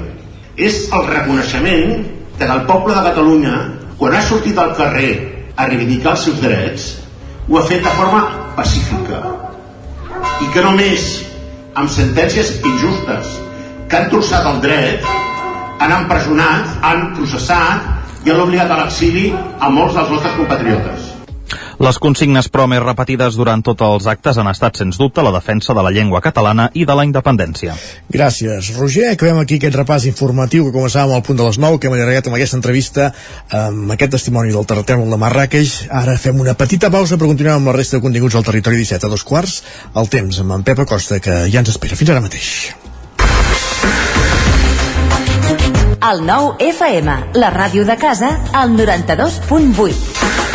És 0.58 0.86
el 0.90 1.04
reconeixement 1.06 1.98
de 2.38 2.46
que 2.46 2.54
el 2.54 2.64
poble 2.66 2.94
de 2.94 3.02
Catalunya, 3.10 3.56
quan 3.98 4.14
ha 4.14 4.22
sortit 4.22 4.58
al 4.58 4.74
carrer 4.78 5.37
a 5.58 5.66
reivindicar 5.66 6.14
els 6.14 6.24
seus 6.28 6.38
drets, 6.40 6.86
ho 7.48 7.58
ha 7.58 7.66
fet 7.66 7.82
de 7.82 7.92
forma 7.98 8.22
pacífica. 8.54 9.18
I 10.44 10.50
que 10.54 10.62
només 10.62 11.08
amb 11.78 11.90
sentències 11.90 12.54
injustes 12.62 13.34
que 13.90 13.98
han 13.98 14.10
torçat 14.12 14.46
el 14.46 14.62
dret, 14.62 15.06
han 15.82 15.94
empresonat, 16.02 16.78
han 16.86 17.08
processat 17.18 18.26
i 18.26 18.30
han 18.30 18.42
obligat 18.44 18.70
a 18.70 18.82
l'exili 18.82 19.30
a 19.34 19.70
molts 19.72 19.98
dels 19.98 20.14
nostres 20.14 20.36
compatriotes. 20.38 21.07
Les 21.78 21.98
consignes, 22.02 22.48
però, 22.50 22.64
més 22.66 22.80
repetides 22.82 23.36
durant 23.38 23.62
tots 23.62 23.84
els 23.86 24.06
actes 24.10 24.38
han 24.40 24.48
estat, 24.50 24.80
sens 24.80 24.96
dubte, 24.98 25.22
la 25.22 25.30
defensa 25.30 25.76
de 25.76 25.82
la 25.86 25.92
llengua 25.94 26.20
catalana 26.24 26.66
i 26.74 26.82
de 26.88 26.96
la 26.98 27.04
independència. 27.06 27.76
Gràcies, 28.10 28.72
Roger. 28.74 29.12
Acabem 29.12 29.38
aquí 29.38 29.60
aquest 29.60 29.78
repàs 29.78 30.08
informatiu 30.10 30.66
que 30.66 30.74
començàvem 30.74 31.14
al 31.14 31.22
punt 31.22 31.38
de 31.38 31.46
les 31.46 31.60
9, 31.62 31.78
que 31.78 31.86
hem 31.86 31.94
allargat 31.94 32.26
amb 32.26 32.38
aquesta 32.40 32.58
entrevista 32.58 33.12
amb 33.54 33.94
aquest 33.94 34.16
testimoni 34.16 34.50
del 34.54 34.66
terratrèmol 34.66 35.14
de 35.14 35.20
Marrakeix. 35.22 35.76
Ara 36.02 36.18
fem 36.18 36.42
una 36.42 36.56
petita 36.58 36.90
pausa 36.90 37.14
per 37.14 37.30
continuar 37.30 37.60
amb 37.60 37.70
la 37.70 37.76
resta 37.78 38.00
de 38.00 38.06
continguts 38.08 38.34
al 38.34 38.46
territori 38.50 38.82
17 38.82 39.06
a 39.06 39.14
dos 39.14 39.22
quarts. 39.22 39.62
El 39.94 40.10
temps 40.10 40.42
amb 40.42 40.58
en 40.58 40.66
Pep 40.66 40.82
Acosta, 40.82 41.22
que 41.22 41.44
ja 41.46 41.62
ens 41.62 41.70
espera. 41.76 41.94
Fins 41.94 42.10
ara 42.10 42.24
mateix. 42.26 42.74
El 46.10 46.26
nou 46.26 46.54
FM, 46.58 47.16
la 47.38 47.54
ràdio 47.54 47.86
de 47.86 47.98
casa, 48.00 48.34
al 48.54 48.74
92.8. 48.74 50.47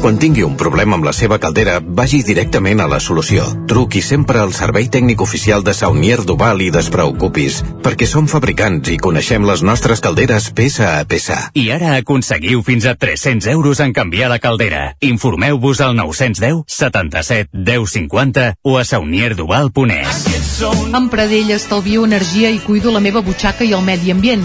Quan 0.00 0.18
tingui 0.20 0.44
un 0.44 0.56
problema 0.60 0.94
amb 0.98 1.06
la 1.08 1.12
seva 1.16 1.38
caldera, 1.40 1.78
vagi 1.80 2.20
directament 2.22 2.82
a 2.82 2.86
la 2.90 2.98
solució. 3.00 3.46
Truqui 3.70 4.02
sempre 4.04 4.38
al 4.42 4.52
servei 4.54 4.90
tècnic 4.92 5.22
oficial 5.24 5.64
de 5.64 5.72
Saunier 5.74 6.20
Duval 6.28 6.60
i 6.62 6.68
despreocupis, 6.74 7.62
perquè 7.82 8.06
som 8.06 8.28
fabricants 8.30 8.92
i 8.92 8.98
coneixem 9.02 9.46
les 9.48 9.64
nostres 9.66 10.04
calderes 10.04 10.50
peça 10.54 10.92
a 11.00 11.06
peça. 11.08 11.38
I 11.56 11.70
ara 11.74 11.96
aconseguiu 11.96 12.62
fins 12.66 12.86
a 12.86 12.94
300 12.94 13.48
euros 13.54 13.80
en 13.80 13.96
canviar 13.96 14.30
la 14.30 14.38
caldera. 14.38 14.84
Informeu-vos 15.00 15.80
al 15.80 15.96
910 15.96 16.64
77 16.68 17.50
10 17.52 17.96
50 17.96 18.46
o 18.62 18.78
a 18.78 18.84
saunierduval.es. 18.84 20.62
Amb 20.92 21.10
Pradell 21.10 21.56
estalvio 21.56 22.04
energia 22.04 22.52
i 22.52 22.60
cuido 22.60 22.92
la 22.92 23.00
meva 23.00 23.24
butxaca 23.24 23.64
i 23.64 23.72
el 23.72 23.84
medi 23.84 24.12
ambient. 24.12 24.44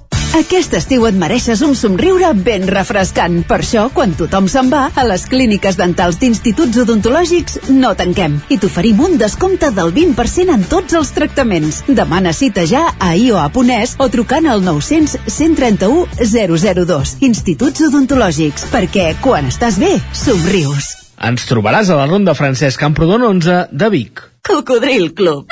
Aquest 0.31 0.71
estiu 0.77 1.03
et 1.09 1.15
mereixes 1.19 1.59
un 1.65 1.73
somriure 1.75 2.29
ben 2.39 2.63
refrescant. 2.69 3.41
Per 3.49 3.57
això, 3.59 3.89
quan 3.91 4.13
tothom 4.15 4.45
se'n 4.47 4.69
va, 4.71 4.85
a 4.95 5.03
les 5.03 5.25
clíniques 5.27 5.75
dentals 5.75 6.21
d'instituts 6.21 6.79
odontològics 6.85 7.57
no 7.75 7.91
tanquem 7.99 8.37
i 8.47 8.55
t'oferim 8.61 9.01
un 9.03 9.17
descompte 9.19 9.73
del 9.75 9.91
20% 9.91 10.55
en 10.55 10.63
tots 10.71 10.95
els 10.95 11.11
tractaments. 11.17 11.81
Demana 11.99 12.31
cita 12.31 12.63
ja 12.63 12.85
a 12.95 13.11
ioa.es 13.19 13.97
o 13.99 14.07
trucant 14.13 14.47
al 14.47 14.63
900 14.63 15.27
131 15.27 16.07
002. 16.23 17.17
Instituts 17.27 17.83
odontològics, 17.89 18.69
perquè 18.71 19.09
quan 19.19 19.51
estàs 19.51 19.81
bé, 19.83 19.97
somrius. 20.15 20.93
Ens 21.21 21.43
trobaràs 21.51 21.91
a 21.91 21.99
la 21.99 22.07
Ronda 22.07 22.37
Francesc 22.39 22.79
Camprodon 22.79 23.27
11 23.33 23.65
de 23.75 23.91
Vic. 23.91 24.23
Cocodril 24.47 25.11
Club. 25.11 25.51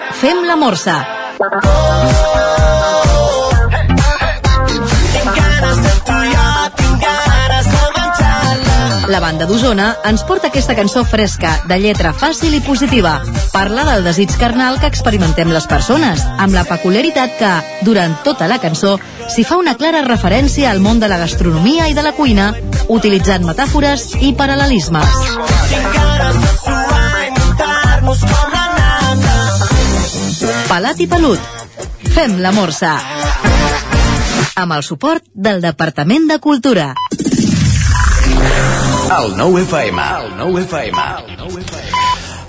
Fem 0.21 0.43
la 0.45 0.55
Morsa. 0.55 0.95
La 9.09 9.19
banda 9.19 9.47
d'Osona 9.49 9.87
ens 10.05 10.21
porta 10.29 10.51
aquesta 10.51 10.75
cançó 10.77 11.01
fresca, 11.09 11.55
de 11.65 11.79
lletra 11.81 12.13
fàcil 12.13 12.53
i 12.53 12.61
positiva. 12.61 13.15
Parla 13.49 13.87
del 13.89 14.05
desig 14.05 14.35
carnal 14.37 14.77
que 14.77 14.91
experimentem 14.93 15.49
les 15.49 15.65
persones, 15.65 16.21
amb 16.37 16.53
la 16.53 16.67
peculiaritat 16.69 17.33
que, 17.41 17.55
durant 17.81 18.13
tota 18.21 18.45
la 18.45 18.61
cançó, 18.61 18.99
s'hi 19.25 19.41
fa 19.41 19.57
una 19.57 19.73
clara 19.73 20.05
referència 20.05 20.69
al 20.69 20.85
món 20.85 21.01
de 21.01 21.09
la 21.09 21.17
gastronomia 21.17 21.89
i 21.89 21.97
de 21.97 22.05
la 22.05 22.13
cuina, 22.13 22.51
utilitzant 22.93 23.49
metàfores 23.49 24.11
i 24.21 24.35
paral·lelismes. 24.37 25.17
Pelat 30.81 30.97
i 30.97 31.05
pelut. 31.05 31.41
Fem 32.09 32.39
la 32.41 32.49
morsa. 32.57 32.95
Amb 34.57 34.73
el 34.73 34.81
suport 34.81 35.21
del 35.29 35.61
Departament 35.61 36.25
de 36.25 36.39
Cultura. 36.41 36.87
El 39.19 39.35
nou 39.37 39.59
FM. 39.61 40.07
El 40.23 40.33
nou 40.39 40.57
FM. 40.63 41.05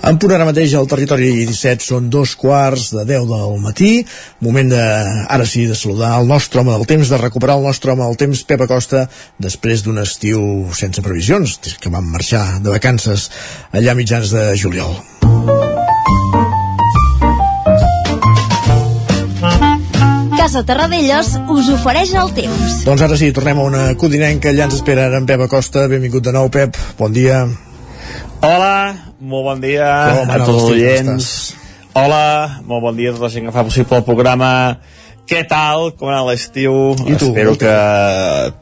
En 0.08 0.16
punt 0.16 0.32
ara 0.32 0.48
mateix 0.48 0.72
al 0.80 0.88
territori 0.88 1.28
17 1.42 1.84
són 1.90 2.08
dos 2.08 2.32
quarts 2.40 2.88
de 2.96 3.04
10 3.12 3.28
del 3.34 3.60
matí. 3.68 3.92
Moment 4.40 4.72
de, 4.72 4.88
ara 5.28 5.44
sí, 5.44 5.68
de 5.68 5.76
saludar 5.76 6.16
el 6.22 6.32
nostre 6.32 6.64
home 6.64 6.72
del 6.72 6.88
temps, 6.88 7.12
de 7.12 7.20
recuperar 7.20 7.60
el 7.60 7.68
nostre 7.68 7.92
home 7.92 8.06
del 8.08 8.20
temps, 8.24 8.46
Pep 8.48 8.64
Acosta, 8.64 9.10
després 9.36 9.84
d'un 9.84 10.00
estiu 10.00 10.72
sense 10.72 11.04
previsions, 11.04 11.60
que 11.76 11.92
vam 11.92 12.08
marxar 12.16 12.46
de 12.64 12.78
vacances 12.80 13.28
allà 13.76 13.92
a 13.92 14.00
mitjans 14.00 14.32
de 14.32 14.54
juliol. 14.56 15.02
Casa 20.42 20.64
Terradellos 20.66 21.36
us 21.54 21.68
ofereix 21.70 22.10
el 22.18 22.32
temps. 22.34 22.80
Doncs 22.82 23.02
ara 23.06 23.14
sí, 23.14 23.28
tornem 23.30 23.60
a 23.62 23.66
una 23.68 23.82
codinenca, 23.94 24.50
allà 24.50 24.64
ens 24.66 24.74
espera 24.74 25.04
ara 25.06 25.20
en 25.22 25.28
Pep 25.28 25.44
Acosta. 25.44 25.84
Benvingut 25.86 26.24
de 26.26 26.32
nou, 26.34 26.48
Pep. 26.50 26.74
Bon 26.98 27.14
dia. 27.14 27.44
Hola, 28.42 28.72
molt 29.22 29.46
bon 29.46 29.62
dia 29.62 29.92
Com 30.16 30.32
a 30.34 30.40
tots 30.42 30.50
els 30.56 30.66
oients. 30.72 31.30
Hola, 31.94 32.26
molt 32.66 32.82
bon 32.88 32.98
dia 32.98 33.12
a 33.12 33.14
tota 33.14 33.28
la 33.28 33.32
gent 33.36 33.46
que 33.46 33.54
fa 33.54 33.66
possible 33.70 34.02
el 34.02 34.04
programa. 34.10 34.50
Què 35.30 35.44
tal? 35.46 35.92
Com 35.94 36.10
ha 36.10 36.18
anat 36.18 36.32
l'estiu? 36.32 36.74
I 37.06 37.14
tu, 37.22 37.30
Espero 37.30 37.54
que 37.62 37.78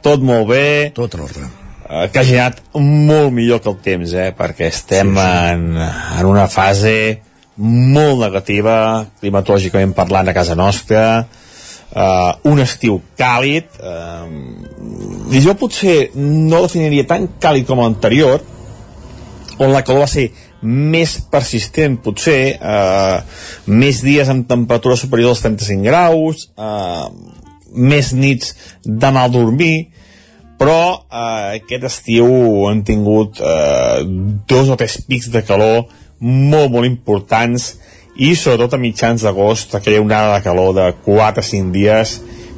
tot 0.05 0.21
molt 0.21 0.51
bé. 0.53 0.69
Tot 1.01 1.17
en 1.17 1.27
ordre. 1.31 1.49
Eh, 1.89 2.07
que 2.13 2.21
hagi 2.27 2.37
anat 2.45 2.61
molt 2.77 3.33
millor 3.41 3.65
que 3.65 3.73
el 3.73 3.81
temps, 3.89 4.19
eh? 4.21 4.35
perquè 4.37 4.69
estem 4.69 5.17
sí, 5.17 5.25
sí. 5.25 5.45
En, 5.57 5.69
en 5.81 6.29
una 6.29 6.45
fase 6.53 6.99
molt 7.57 8.21
negativa, 8.29 9.07
climatològicament 9.25 9.97
parlant 9.97 10.29
a 10.29 10.37
casa 10.37 10.61
nostra, 10.61 11.07
uh, 11.95 12.37
un 12.51 12.63
estiu 12.63 13.01
càlid, 13.19 13.69
uh, 13.81 14.27
i 15.31 15.43
jo 15.43 15.57
potser 15.59 16.11
no 16.17 16.65
definiria 16.67 17.07
tan 17.09 17.29
càlid 17.43 17.69
com 17.69 17.83
l'anterior, 17.83 18.43
on 19.61 19.75
la 19.75 19.83
calor 19.85 20.07
va 20.07 20.11
ser 20.11 20.31
més 20.63 21.17
persistent 21.33 21.99
potser, 22.05 22.57
eh, 22.61 23.19
més 23.67 24.03
dies 24.05 24.29
amb 24.29 24.49
temperatura 24.49 24.97
superior 24.97 25.35
als 25.35 25.43
35 25.45 25.85
graus, 25.85 26.49
eh, 26.57 27.07
més 27.73 28.13
nits 28.13 28.55
de 28.85 29.11
mal 29.13 29.31
dormir, 29.31 29.91
però 30.61 31.05
eh, 31.09 31.61
aquest 31.61 31.85
estiu 31.89 32.29
han 32.69 32.83
tingut 32.85 33.41
eh, 33.41 34.05
dos 34.49 34.69
o 34.69 34.77
tres 34.77 35.01
pics 35.09 35.31
de 35.33 35.45
calor 35.45 35.87
molt, 36.21 36.69
molt 36.73 36.85
importants 36.85 37.77
i 38.21 38.35
sobretot 38.37 38.77
a 38.77 38.81
mitjans 38.81 39.25
d'agost 39.25 39.75
aquella 39.79 40.03
onada 40.05 40.37
de 40.37 40.45
calor 40.45 40.75
de 40.77 40.87
4 41.07 41.41
o 41.41 41.47
5 41.47 41.73
dies 41.73 42.17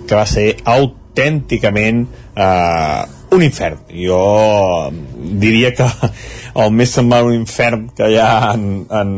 que 0.09 0.19
va 0.19 0.27
ser 0.27 0.57
autènticament 0.67 2.07
eh, 2.35 3.03
un 3.33 3.43
infern. 3.47 3.79
Jo 3.95 4.91
diria 5.41 5.71
que 5.77 5.87
el 6.63 6.73
més 6.75 6.93
semblant 6.93 7.31
un 7.31 7.37
infern 7.39 7.87
que 7.97 8.11
hi 8.13 8.19
ha 8.21 8.53
en, 8.53 8.67
en, 8.91 9.13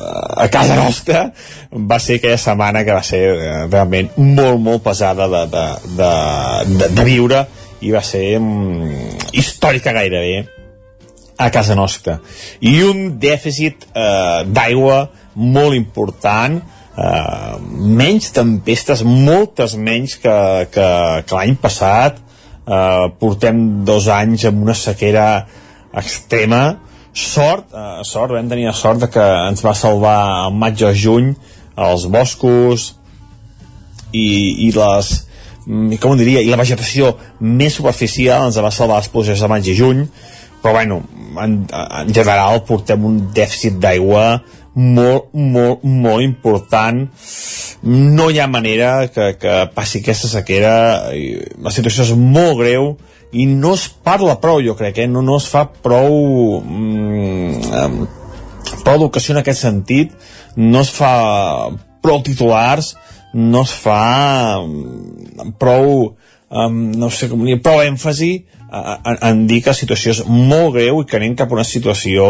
a 0.00 0.48
casa 0.52 0.78
nostra 0.80 1.26
va 1.70 2.00
ser 2.02 2.18
aquella 2.18 2.40
setmana 2.40 2.84
que 2.86 2.96
va 2.96 3.04
ser 3.06 3.22
eh, 3.36 3.50
realment 3.68 4.10
molt, 4.16 4.58
molt 4.58 4.84
pesada 4.88 5.28
de, 5.30 5.44
de, 5.52 5.66
de, 6.00 6.14
de, 6.80 6.90
de 6.96 7.06
viure 7.06 7.44
i 7.84 7.92
va 7.92 8.02
ser 8.04 8.24
mm, 8.40 9.30
històrica 9.36 9.94
gairebé 9.96 10.46
a 11.40 11.48
casa 11.52 11.76
nostra. 11.76 12.18
I 12.60 12.82
un 12.84 13.18
dèficit 13.20 13.86
eh, 13.94 14.42
d'aigua 14.48 15.06
molt 15.34 15.76
important, 15.76 16.60
eh, 16.96 17.54
menys 18.00 18.30
tempestes, 18.36 19.04
moltes 19.06 19.76
menys 19.76 20.16
que, 20.20 20.36
que, 20.74 20.90
que 21.26 21.38
l'any 21.38 21.56
passat, 21.60 22.20
eh, 22.66 23.06
portem 23.20 23.84
dos 23.86 24.08
anys 24.12 24.46
amb 24.50 24.62
una 24.66 24.76
sequera 24.76 25.46
extrema, 25.96 26.78
sort, 27.12 27.72
eh, 27.74 28.02
sort, 28.06 28.34
vam 28.34 28.50
tenir 28.50 28.68
la 28.68 28.76
sort 28.76 29.02
de 29.02 29.10
que 29.10 29.26
ens 29.48 29.64
va 29.64 29.74
salvar 29.74 30.46
el 30.46 30.54
maig 30.54 30.82
o 30.86 30.92
juny 30.94 31.34
els 31.80 32.06
boscos 32.12 32.94
i, 34.12 34.66
i 34.66 34.70
les 34.74 35.10
mm, 35.66 35.96
com 36.02 36.14
ho 36.14 36.18
diria, 36.18 36.42
i 36.42 36.50
la 36.50 36.60
vegetació 36.60 37.14
més 37.40 37.78
superficial 37.78 38.48
ens 38.48 38.60
va 38.60 38.72
salvar 38.74 39.00
les 39.00 39.10
pluges 39.12 39.40
de 39.40 39.50
maig 39.50 39.66
i 39.70 39.76
juny. 39.76 40.04
Però 40.60 40.74
bueno, 40.76 41.00
en, 41.40 41.54
en 41.72 42.10
general 42.12 42.60
portem 42.68 43.04
un 43.08 43.20
dèficit 43.34 43.78
d'aigua 43.80 44.42
molt, 44.74 45.30
molt, 45.34 45.84
molt 45.84 46.24
important. 46.24 47.02
No 47.82 48.28
hi 48.30 48.40
ha 48.40 48.48
manera 48.50 49.08
que, 49.12 49.32
que 49.40 49.56
passi 49.74 50.00
aquesta 50.00 50.30
sequera. 50.30 50.74
La 51.62 51.74
situació 51.74 52.06
és 52.06 52.14
molt 52.16 52.58
greu 52.60 52.94
i 53.32 53.46
no 53.46 53.74
es 53.78 53.86
parla 53.88 54.40
prou 54.42 54.62
jo 54.64 54.74
crec, 54.78 55.04
eh? 55.04 55.10
no, 55.10 55.22
no 55.22 55.36
es 55.38 55.46
fa 55.50 55.64
prou 55.70 56.60
mm, 56.64 58.08
prou 58.82 58.96
educació 58.96 59.36
en 59.36 59.44
aquest 59.44 59.66
sentit. 59.66 60.16
No 60.56 60.82
es 60.82 60.90
fa 60.94 61.14
prou 62.02 62.22
titulars 62.24 62.94
no 63.32 63.62
es 63.62 63.72
fa 63.72 64.58
mm, 64.58 65.54
prou 65.58 66.16
um, 66.50 66.78
no 66.98 67.10
sé 67.14 67.28
com 67.30 67.44
dir, 67.46 67.60
prou 67.62 67.82
èmfasi 67.84 68.32
en, 68.70 69.18
en 69.26 69.44
dir 69.50 69.60
que 69.62 69.72
la 69.72 69.78
situació 69.78 70.14
és 70.14 70.22
molt 70.26 70.74
greu 70.76 71.02
i 71.02 71.06
que 71.06 71.18
anem 71.18 71.36
cap 71.38 71.50
a 71.50 71.58
una 71.58 71.66
situació 71.66 72.26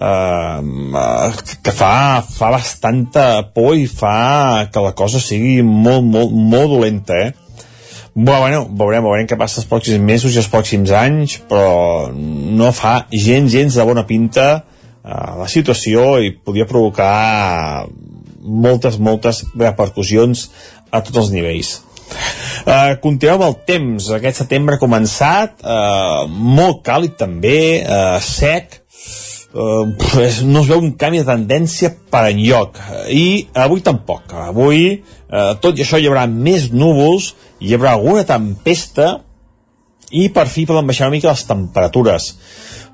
eh, 0.00 1.30
que 1.62 1.74
fa, 1.76 2.22
fa 2.24 2.50
bastanta 2.54 3.26
por 3.54 3.76
i 3.76 3.86
fa 3.86 4.66
que 4.72 4.82
la 4.84 4.94
cosa 4.96 5.20
sigui 5.22 5.60
molt, 5.62 6.04
molt, 6.06 6.32
molt 6.32 6.74
dolenta, 6.74 7.20
eh? 7.28 7.32
Bueno, 8.14 8.64
veurem, 8.66 9.04
veurem 9.06 9.28
què 9.30 9.38
passa 9.38 9.60
els 9.60 9.68
pròxims 9.70 10.02
mesos 10.02 10.34
i 10.34 10.40
els 10.42 10.50
pròxims 10.50 10.90
anys, 10.96 11.38
però 11.48 12.10
no 12.10 12.72
fa 12.74 13.04
gens, 13.12 13.52
gens 13.52 13.76
de 13.78 13.86
bona 13.86 14.02
pinta 14.08 14.48
eh, 14.56 15.30
la 15.38 15.46
situació 15.48 16.16
i 16.18 16.32
podria 16.34 16.66
provocar 16.68 17.86
moltes, 18.40 18.98
moltes 18.98 19.44
repercussions 19.54 20.48
a 20.90 21.04
tots 21.04 21.22
els 21.22 21.30
nivells. 21.34 21.76
Uh, 22.66 22.96
continuem 23.02 23.44
el 23.46 23.54
temps. 23.68 24.08
Aquest 24.16 24.42
setembre 24.42 24.76
ha 24.76 24.82
començat, 24.82 25.60
uh, 25.62 26.26
molt 26.26 26.82
càlid 26.86 27.14
també, 27.20 27.84
uh, 27.84 28.18
sec, 28.24 28.79
uh, 29.54 29.86
pues, 29.98 30.42
no 30.46 30.62
es 30.62 30.70
veu 30.70 30.82
un 30.82 30.92
canvi 30.98 31.22
de 31.22 31.28
tendència 31.28 31.92
per 32.12 32.26
enlloc. 32.30 32.80
I 33.10 33.48
avui 33.64 33.82
tampoc. 33.86 34.34
Avui, 34.46 34.84
uh, 35.28 35.54
tot 35.62 35.78
i 35.78 35.84
això, 35.84 36.00
hi 36.00 36.08
haurà 36.10 36.26
més 36.30 36.70
núvols, 36.72 37.34
hi 37.60 37.74
haurà 37.76 37.94
alguna 37.96 38.26
tempesta 38.28 39.12
i 40.10 40.28
per 40.34 40.48
fi 40.50 40.66
poden 40.66 40.88
baixar 40.90 41.08
una 41.08 41.16
mica 41.16 41.30
les 41.30 41.46
temperatures. 41.46 42.32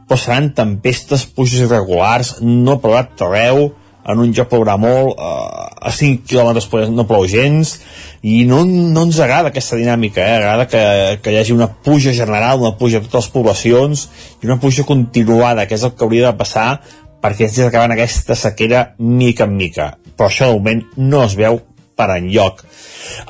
Però 0.07 0.21
seran 0.21 0.53
tempestes, 0.55 1.27
puixes 1.35 1.65
irregulars, 1.65 2.37
no 2.43 2.79
plourà 2.83 3.07
arreu, 3.27 3.71
en 4.07 4.23
un 4.23 4.33
lloc 4.35 4.51
plourà 4.51 4.77
molt, 4.81 5.19
eh, 5.19 5.87
a 5.87 5.93
5 5.93 6.27
quilòmetres 6.29 6.91
no 6.95 7.07
plou 7.09 7.27
gens, 7.31 7.77
i 8.23 8.45
no, 8.49 8.65
no 8.67 9.07
ens 9.07 9.21
agrada 9.23 9.53
aquesta 9.53 9.79
dinàmica, 9.79 10.23
eh? 10.23 10.37
agrada 10.39 10.67
que, 10.71 10.85
que 11.23 11.35
hi 11.35 11.41
hagi 11.41 11.55
una 11.55 11.69
puja 11.69 12.15
general, 12.17 12.63
una 12.63 12.77
puja 12.79 12.99
a 12.99 13.07
totes 13.07 13.27
les 13.27 13.33
poblacions, 13.35 14.09
i 14.43 14.51
una 14.51 14.61
puja 14.63 14.87
continuada, 14.89 15.67
que 15.67 15.79
és 15.79 15.87
el 15.87 15.95
que 15.95 16.07
hauria 16.07 16.31
de 16.31 16.39
passar 16.39 16.69
perquè 17.23 17.49
ens 17.49 17.59
acabant 17.65 17.95
aquesta 17.95 18.37
sequera 18.39 18.93
mica 18.99 19.47
en 19.49 19.57
mica. 19.59 19.95
Però 20.17 20.29
això 20.31 20.51
de 20.51 20.59
moment 20.61 20.85
no 20.97 21.25
es 21.27 21.35
veu 21.39 21.61
per 21.97 22.11
enlloc. 22.19 22.63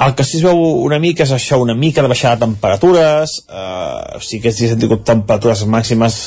El 0.02 0.14
que 0.18 0.24
sí 0.26 0.38
es 0.40 0.44
veu 0.44 0.58
una 0.82 0.98
mica 1.02 1.24
és 1.24 1.32
això, 1.32 1.60
una 1.62 1.76
mica 1.78 2.02
de 2.02 2.10
baixada 2.10 2.36
de 2.36 2.46
temperatures, 2.46 3.38
eh, 3.48 4.20
sí 4.20 4.40
que 4.42 4.52
hem 4.52 4.82
tingut 4.82 5.06
temperatures 5.06 5.64
màximes 5.70 6.20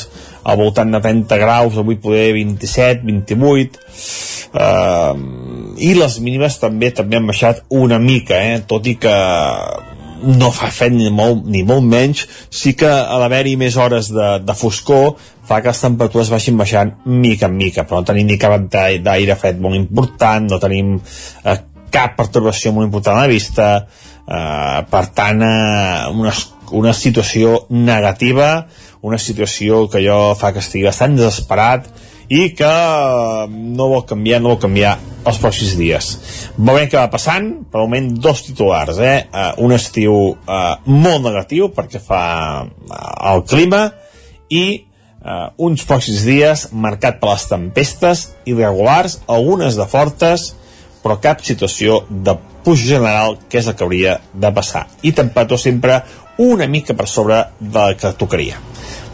al 0.43 0.58
voltant 0.58 0.91
de 0.95 1.02
30 1.04 1.38
graus, 1.38 1.78
avui 1.78 1.99
poder 2.02 2.32
27, 2.38 3.04
28, 3.06 3.80
eh, 4.54 5.13
i 5.89 5.93
les 5.99 6.19
mínimes 6.23 6.60
també 6.62 6.91
també 6.95 7.19
han 7.19 7.28
baixat 7.30 7.63
una 7.69 7.99
mica, 7.99 8.39
eh, 8.39 8.62
tot 8.67 8.88
i 8.88 8.95
que 8.95 9.15
no 10.23 10.52
fa 10.52 10.69
fred 10.73 10.93
ni 10.95 11.10
molt, 11.13 11.45
ni 11.47 11.63
molt 11.63 11.86
menys, 11.88 12.25
sí 12.52 12.73
que 12.78 12.89
a 12.89 13.19
l'haver-hi 13.21 13.56
més 13.60 13.78
hores 13.80 14.10
de, 14.12 14.30
de 14.43 14.56
foscor 14.58 15.13
fa 15.50 15.62
que 15.63 15.71
les 15.71 15.81
temperatures 15.81 16.29
vagin 16.29 16.60
baixant 16.60 16.92
mica 17.06 17.48
en 17.48 17.56
mica, 17.58 17.85
però 17.87 18.02
no 18.02 18.10
tenim 18.10 18.27
ni 18.29 18.37
cap 18.42 18.56
d'aire 18.69 19.37
fred 19.40 19.62
molt 19.63 19.77
important, 19.79 20.50
no 20.52 20.60
tenim 20.62 20.98
eh, 21.00 21.58
cap 21.94 22.15
perturbació 22.17 22.73
molt 22.75 22.90
important 22.90 23.17
a 23.17 23.25
la 23.25 23.31
vista, 23.31 23.69
eh, 24.25 24.79
per 24.90 25.06
tant, 25.15 25.42
eh, 25.42 26.10
una, 26.13 26.33
una 26.71 26.94
situació 26.94 27.65
negativa, 27.69 28.67
una 29.02 29.17
situació 29.17 29.87
que 29.90 30.04
jo 30.04 30.19
fa 30.40 30.52
que 30.54 30.63
estigui 30.63 30.90
bastant 30.90 31.15
desesperat 31.17 31.87
i 32.29 32.52
que 32.54 32.73
no 33.50 33.87
vol 33.90 34.04
canviar, 34.06 34.42
no 34.42 34.54
vol 34.54 34.62
canviar 34.62 34.98
els 35.27 35.40
pròxims 35.42 35.73
dies. 35.79 36.10
Veurem 36.58 36.90
què 36.90 37.00
va 37.00 37.10
passant, 37.12 37.50
per 37.71 37.81
moment 37.81 38.12
dos 38.21 38.44
titulars, 38.46 39.00
eh? 39.02 39.15
Uh, 39.33 39.50
un 39.65 39.73
estiu 39.75 40.13
uh, 40.35 40.75
molt 40.85 41.25
negatiu 41.25 41.71
perquè 41.73 42.02
fa 42.04 42.21
el 43.31 43.44
clima 43.50 43.87
i 44.54 44.63
uh, 44.77 45.50
uns 45.58 45.85
pròxims 45.90 46.23
dies 46.27 46.67
marcat 46.71 47.19
per 47.19 47.33
les 47.33 47.48
tempestes 47.50 48.25
irregulars, 48.46 49.19
algunes 49.27 49.79
de 49.79 49.90
fortes, 49.90 50.54
però 51.04 51.19
cap 51.21 51.43
situació 51.45 52.04
de 52.10 52.35
puja 52.63 52.95
general 52.95 53.37
que 53.50 53.62
és 53.62 53.67
el 53.67 53.75
que 53.75 53.85
hauria 53.85 54.17
de 54.33 54.52
passar. 54.56 54.87
I 55.02 55.13
temperatura 55.15 55.62
sempre 55.62 56.02
una 56.39 56.67
mica 56.67 56.95
per 56.95 57.08
sobre 57.08 57.43
del 57.60 57.95
que 58.00 58.13
tocaria. 58.19 58.60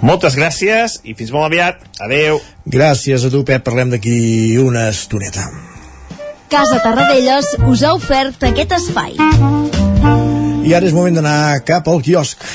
Moltes 0.06 0.36
gràcies 0.38 1.00
i 1.04 1.16
fins 1.18 1.32
molt 1.34 1.48
aviat. 1.48 1.82
Adeu. 2.06 2.40
Gràcies 2.66 3.26
a 3.26 3.32
tu, 3.34 3.44
Pep. 3.48 3.64
Parlem 3.66 3.96
d'aquí 3.96 4.58
una 4.62 4.90
estoneta. 4.92 5.48
Casa 6.52 6.78
Tarradellas 6.84 7.56
us 7.66 7.82
ha 7.84 7.96
ofert 7.98 8.44
aquest 8.46 8.76
espai. 8.78 9.16
I 10.66 10.74
ara 10.78 10.86
és 10.86 10.94
moment 10.94 11.18
d'anar 11.18 11.64
cap 11.66 11.90
al 11.90 12.04
quiosc. 12.06 12.46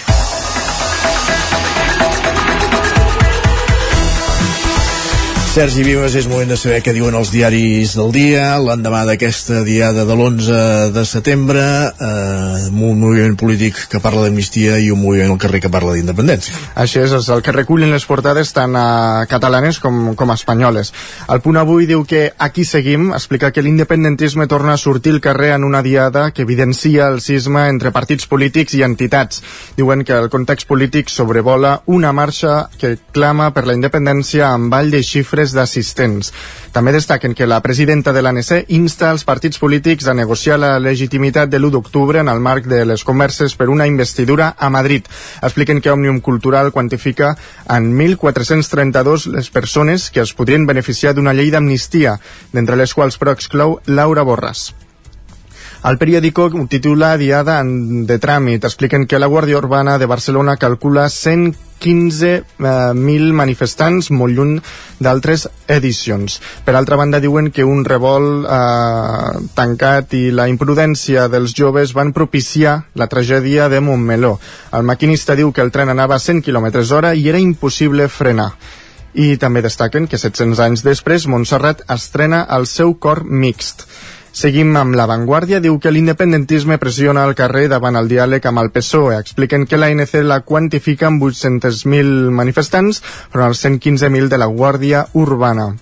Sergi 5.51 5.83
Vives, 5.83 6.15
és 6.15 6.29
moment 6.31 6.47
de 6.47 6.55
saber 6.55 6.77
què 6.79 6.93
diuen 6.95 7.17
els 7.19 7.33
diaris 7.35 7.97
del 7.99 8.13
dia, 8.15 8.53
l'endemà 8.63 9.01
d'aquesta 9.09 9.65
diada 9.67 10.05
de 10.07 10.15
l'11 10.15 10.93
de 10.95 11.03
setembre, 11.03 11.65
eh, 11.91 12.69
un 12.71 13.01
moviment 13.01 13.35
polític 13.35 13.81
que 13.91 13.99
parla 13.99 14.23
d'amnistia 14.23 14.77
i 14.79 14.93
un 14.95 15.01
moviment 15.03 15.33
al 15.35 15.41
carrer 15.43 15.59
que 15.65 15.73
parla 15.75 15.97
d'independència. 15.97 16.55
Així 16.79 17.01
és, 17.03 17.11
és 17.19 17.31
el 17.35 17.43
que 17.43 17.55
recullen 17.57 17.91
les 17.91 18.07
portades 18.07 18.53
tant 18.55 18.79
a 18.79 19.27
catalanes 19.27 19.81
com, 19.83 20.13
com 20.15 20.31
a 20.31 20.37
espanyoles. 20.39 20.93
El 21.27 21.43
punt 21.43 21.59
avui 21.59 21.91
diu 21.91 22.07
que 22.07 22.29
aquí 22.39 22.63
seguim, 22.63 23.11
explica 23.19 23.51
que 23.51 23.67
l'independentisme 23.67 24.47
torna 24.47 24.79
a 24.79 24.79
sortir 24.79 25.17
al 25.17 25.21
carrer 25.21 25.51
en 25.57 25.67
una 25.67 25.83
diada 25.83 26.31
que 26.31 26.47
evidencia 26.47 27.11
el 27.11 27.19
sisme 27.21 27.67
entre 27.67 27.91
partits 27.91 28.31
polítics 28.31 28.79
i 28.79 28.85
entitats. 28.87 29.43
Diuen 29.75 30.07
que 30.07 30.15
el 30.15 30.31
context 30.31 30.71
polític 30.71 31.11
sobrevola 31.11 31.81
una 31.91 32.15
marxa 32.15 32.69
que 32.79 33.01
clama 33.11 33.51
per 33.51 33.67
la 33.67 33.75
independència 33.75 34.55
amb 34.55 34.71
ball 34.71 34.95
de 34.95 35.03
xifres 35.03 35.40
xifres 35.41 35.55
d'assistents. 35.55 36.33
També 36.73 36.93
destaquen 36.93 37.35
que 37.35 37.47
la 37.47 37.61
presidenta 37.61 38.13
de 38.13 38.23
l'ANC 38.23 38.69
insta 38.69 39.11
els 39.11 39.25
partits 39.25 39.59
polítics 39.59 40.07
a 40.07 40.15
negociar 40.15 40.59
la 40.59 40.79
legitimitat 40.79 41.51
de 41.51 41.59
l'1 41.59 41.71
d'octubre 41.71 42.21
en 42.21 42.29
el 42.29 42.41
marc 42.41 42.67
de 42.67 42.85
les 42.85 43.05
converses 43.05 43.57
per 43.57 43.69
una 43.69 43.87
investidura 43.87 44.55
a 44.59 44.71
Madrid. 44.71 45.07
Expliquen 45.43 45.81
que 45.81 45.91
Òmnium 45.91 46.21
Cultural 46.21 46.73
quantifica 46.73 47.37
en 47.69 47.97
1.432 47.97 49.27
les 49.27 49.51
persones 49.51 50.11
que 50.11 50.21
es 50.21 50.35
podrien 50.35 50.67
beneficiar 50.67 51.15
d'una 51.15 51.35
llei 51.35 51.51
d'amnistia, 51.51 52.19
d'entre 52.53 52.77
les 52.77 52.95
quals 52.95 53.19
però 53.19 53.33
exclou 53.33 53.81
Laura 53.87 54.23
Borràs. 54.25 54.80
El 55.81 55.97
periòdico 55.97 56.51
titula 56.69 57.15
Diada 57.17 57.63
de 57.65 58.19
tràmit. 58.21 58.67
Expliquen 58.69 59.07
que 59.09 59.19
la 59.19 59.31
Guàrdia 59.33 59.57
Urbana 59.57 59.97
de 59.97 60.05
Barcelona 60.05 60.59
calcula 60.61 61.07
115.000 61.09 62.45
eh, 62.61 63.33
manifestants, 63.33 64.11
molt 64.13 64.37
lluny 64.37 64.59
d'altres 65.01 65.47
edicions. 65.73 66.37
Per 66.67 66.77
altra 66.77 67.01
banda, 67.01 67.17
diuen 67.25 67.49
que 67.49 67.65
un 67.65 67.87
revolt 67.89 68.45
eh, 68.45 69.41
tancat 69.57 70.13
i 70.21 70.27
la 70.37 70.51
imprudència 70.53 71.31
dels 71.33 71.57
joves 71.57 71.97
van 71.97 72.13
propiciar 72.13 72.83
la 72.93 73.09
tragèdia 73.09 73.73
de 73.73 73.81
Montmeló. 73.81 74.37
El 74.77 74.85
maquinista 74.85 75.33
diu 75.33 75.49
que 75.49 75.65
el 75.65 75.73
tren 75.73 75.89
anava 75.89 76.21
a 76.21 76.21
100 76.21 76.45
km 76.45 76.85
hora 76.93 77.15
i 77.17 77.25
era 77.33 77.41
impossible 77.41 78.13
frenar. 78.13 78.53
I 79.17 79.39
també 79.41 79.65
destaquen 79.65 80.05
que 80.07 80.21
700 80.21 80.61
anys 80.61 80.85
després 80.85 81.25
Montserrat 81.27 81.87
estrena 81.89 82.45
el 82.53 82.69
seu 82.69 82.99
cor 83.01 83.25
mixt. 83.25 83.89
Seguim 84.33 84.77
amb 84.79 84.95
La 84.95 85.09
Vanguardia. 85.11 85.59
Diu 85.61 85.81
que 85.83 85.91
l'independentisme 85.91 86.79
pressiona 86.79 87.25
al 87.27 87.35
carrer 87.35 87.67
davant 87.69 87.99
el 87.99 88.09
diàleg 88.09 88.47
amb 88.47 88.63
el 88.63 88.71
PSOE. 88.71 89.19
Expliquen 89.19 89.67
que 89.67 89.79
l'ANC 89.81 90.15
la 90.23 90.41
quantifica 90.47 91.09
amb 91.11 91.23
800.000 91.27 92.31
manifestants, 92.31 93.03
però 93.33 93.51
els 93.51 93.65
115.000 93.67 94.31
de 94.31 94.39
la 94.39 94.47
Guàrdia 94.47 95.07
Urbana. 95.19 95.73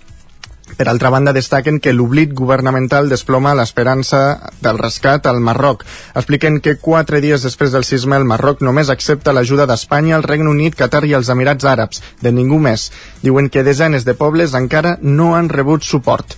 Per 0.77 0.87
altra 0.89 1.11
banda, 1.11 1.33
destaquen 1.33 1.81
que 1.81 1.93
l'oblit 1.93 2.33
governamental 2.37 3.09
desploma 3.09 3.55
l'esperança 3.57 4.21
del 4.65 4.79
rescat 4.79 5.27
al 5.27 5.41
Marroc. 5.41 5.85
Expliquen 6.15 6.61
que 6.65 6.77
quatre 6.77 7.21
dies 7.25 7.43
després 7.45 7.73
del 7.73 7.85
sisme 7.89 8.17
el 8.17 8.29
Marroc 8.29 8.63
només 8.65 8.93
accepta 8.93 9.33
l'ajuda 9.33 9.67
d'Espanya, 9.67 10.17
el 10.17 10.29
Regne 10.29 10.53
Unit, 10.53 10.77
Qatar 10.79 11.05
i 11.09 11.17
els 11.19 11.29
Emirats 11.35 11.69
Àrabs, 11.69 12.03
de 12.23 12.33
ningú 12.33 12.61
més. 12.63 12.91
Diuen 13.25 13.49
que 13.49 13.65
desenes 13.65 14.05
de 14.09 14.15
pobles 14.15 14.55
encara 14.55 14.99
no 15.03 15.35
han 15.37 15.49
rebut 15.53 15.85
suport. 15.85 16.37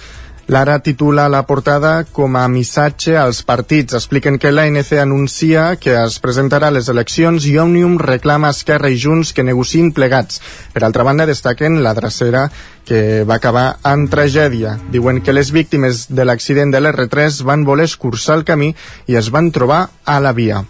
L'Ara 0.50 0.80
titula 0.82 1.28
la 1.30 1.44
portada 1.46 1.90
com 2.10 2.34
a 2.34 2.48
missatge 2.50 3.12
als 3.14 3.38
partits. 3.46 3.94
Expliquen 3.94 4.34
que 4.42 4.50
l'ANC 4.50 4.96
anuncia 4.98 5.76
que 5.78 5.92
es 5.94 6.16
presentarà 6.18 6.72
a 6.72 6.74
les 6.74 6.88
eleccions 6.90 7.46
i 7.46 7.52
Òmnium 7.62 7.94
reclama 8.02 8.50
Esquerra 8.50 8.90
i 8.90 8.98
Junts 8.98 9.30
que 9.36 9.44
negociïn 9.46 9.92
plegats. 9.94 10.42
Per 10.74 10.82
altra 10.82 11.06
banda, 11.06 11.28
destaquen 11.30 11.78
la 11.84 11.94
dracera 11.94 12.48
que 12.82 13.22
va 13.22 13.38
acabar 13.38 13.68
en 13.92 14.08
tragèdia. 14.10 14.74
Diuen 14.90 15.22
que 15.22 15.36
les 15.38 15.54
víctimes 15.54 16.08
de 16.10 16.26
l'accident 16.26 16.74
de 16.74 16.82
l'R3 16.82 17.44
van 17.46 17.62
voler 17.62 17.86
escurçar 17.86 18.40
el 18.40 18.44
camí 18.50 18.74
i 19.06 19.22
es 19.22 19.30
van 19.30 19.54
trobar 19.54 19.84
a 20.02 20.18
la 20.18 20.34
via. 20.34 20.64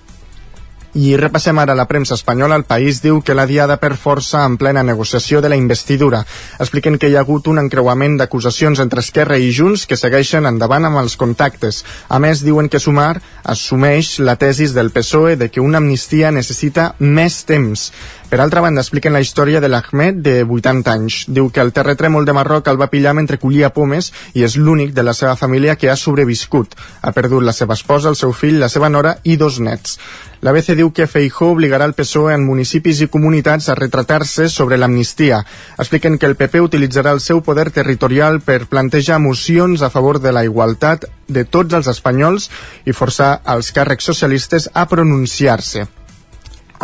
I 0.94 1.14
repassem 1.16 1.58
ara 1.62 1.74
la 1.78 1.86
premsa 1.86 2.16
espanyola. 2.16 2.56
El 2.58 2.64
país 2.66 2.98
diu 3.02 3.20
que 3.22 3.34
la 3.34 3.46
diada 3.46 3.76
per 3.78 3.92
força 3.94 4.42
en 4.42 4.56
plena 4.58 4.82
negociació 4.82 5.38
de 5.40 5.48
la 5.48 5.58
investidura. 5.58 6.24
Expliquen 6.58 6.98
que 6.98 7.06
hi 7.08 7.14
ha 7.14 7.22
hagut 7.22 7.46
un 7.46 7.60
encreuament 7.62 8.16
d'acusacions 8.18 8.82
entre 8.82 9.04
Esquerra 9.04 9.38
i 9.38 9.52
Junts 9.54 9.86
que 9.86 9.98
segueixen 10.00 10.50
endavant 10.50 10.88
amb 10.88 10.98
els 10.98 11.14
contactes. 11.20 11.84
A 12.08 12.18
més, 12.18 12.42
diuen 12.42 12.68
que 12.68 12.82
Sumar 12.82 13.20
assumeix 13.44 14.18
la 14.18 14.34
tesis 14.34 14.74
del 14.74 14.90
PSOE 14.90 15.36
de 15.36 15.50
que 15.50 15.62
una 15.62 15.78
amnistia 15.78 16.34
necessita 16.34 16.94
més 16.98 17.44
temps. 17.46 17.92
Per 18.30 18.38
altra 18.38 18.60
banda, 18.62 18.84
expliquen 18.84 19.10
la 19.10 19.20
història 19.24 19.58
de 19.58 19.66
l'Ahmed, 19.66 20.20
de 20.22 20.44
80 20.44 20.92
anys. 20.92 21.14
Diu 21.34 21.48
que 21.50 21.64
el 21.64 21.72
terratrèmol 21.74 22.28
de 22.28 22.34
Marroc 22.36 22.68
el 22.70 22.78
va 22.78 22.86
pillar 22.92 23.10
mentre 23.18 23.40
collia 23.42 23.72
pomes 23.74 24.12
i 24.38 24.44
és 24.46 24.54
l'únic 24.54 24.92
de 24.94 25.02
la 25.02 25.16
seva 25.18 25.34
família 25.34 25.74
que 25.74 25.90
ha 25.90 25.96
sobreviscut. 25.98 26.76
Ha 27.02 27.10
perdut 27.10 27.42
la 27.42 27.56
seva 27.58 27.74
esposa, 27.74 28.06
el 28.08 28.14
seu 28.14 28.30
fill, 28.30 28.60
la 28.62 28.70
seva 28.70 28.88
nora 28.88 29.16
i 29.24 29.34
dos 29.34 29.58
nets. 29.58 29.98
La 30.46 30.54
BC 30.54 30.78
diu 30.78 30.92
que 30.94 31.08
Feijó 31.10 31.50
obligarà 31.56 31.90
el 31.90 31.96
PSOE 31.98 32.38
en 32.38 32.46
municipis 32.46 33.02
i 33.02 33.10
comunitats 33.10 33.66
a 33.66 33.74
retratar-se 33.74 34.46
sobre 34.48 34.78
l'amnistia. 34.78 35.42
Expliquen 35.76 36.16
que 36.16 36.30
el 36.30 36.38
PP 36.38 36.62
utilitzarà 36.70 37.10
el 37.10 37.20
seu 37.20 37.42
poder 37.42 37.72
territorial 37.74 38.38
per 38.40 38.68
plantejar 38.70 39.18
mocions 39.18 39.82
a 39.82 39.90
favor 39.90 40.22
de 40.22 40.30
la 40.30 40.46
igualtat 40.46 41.10
de 41.26 41.42
tots 41.44 41.74
els 41.74 41.90
espanyols 41.90 42.46
i 42.86 42.94
forçar 42.94 43.40
els 43.44 43.74
càrrecs 43.74 44.06
socialistes 44.06 44.70
a 44.72 44.86
pronunciar-se. 44.86 45.90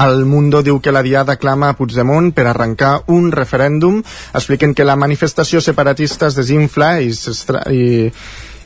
El 0.04 0.26
Mundo 0.28 0.62
diu 0.62 0.80
que 0.80 0.92
la 0.92 1.02
Diada 1.02 1.38
clama 1.40 1.70
a 1.70 1.76
Puigdemont 1.78 2.32
per 2.36 2.46
arrencar 2.50 3.02
un 3.08 3.30
referèndum. 3.32 4.02
Expliquen 4.34 4.74
que 4.74 4.84
la 4.84 4.96
manifestació 4.96 5.62
separatista 5.64 6.28
es 6.28 6.36
desinfla 6.36 6.98
i 7.00 7.14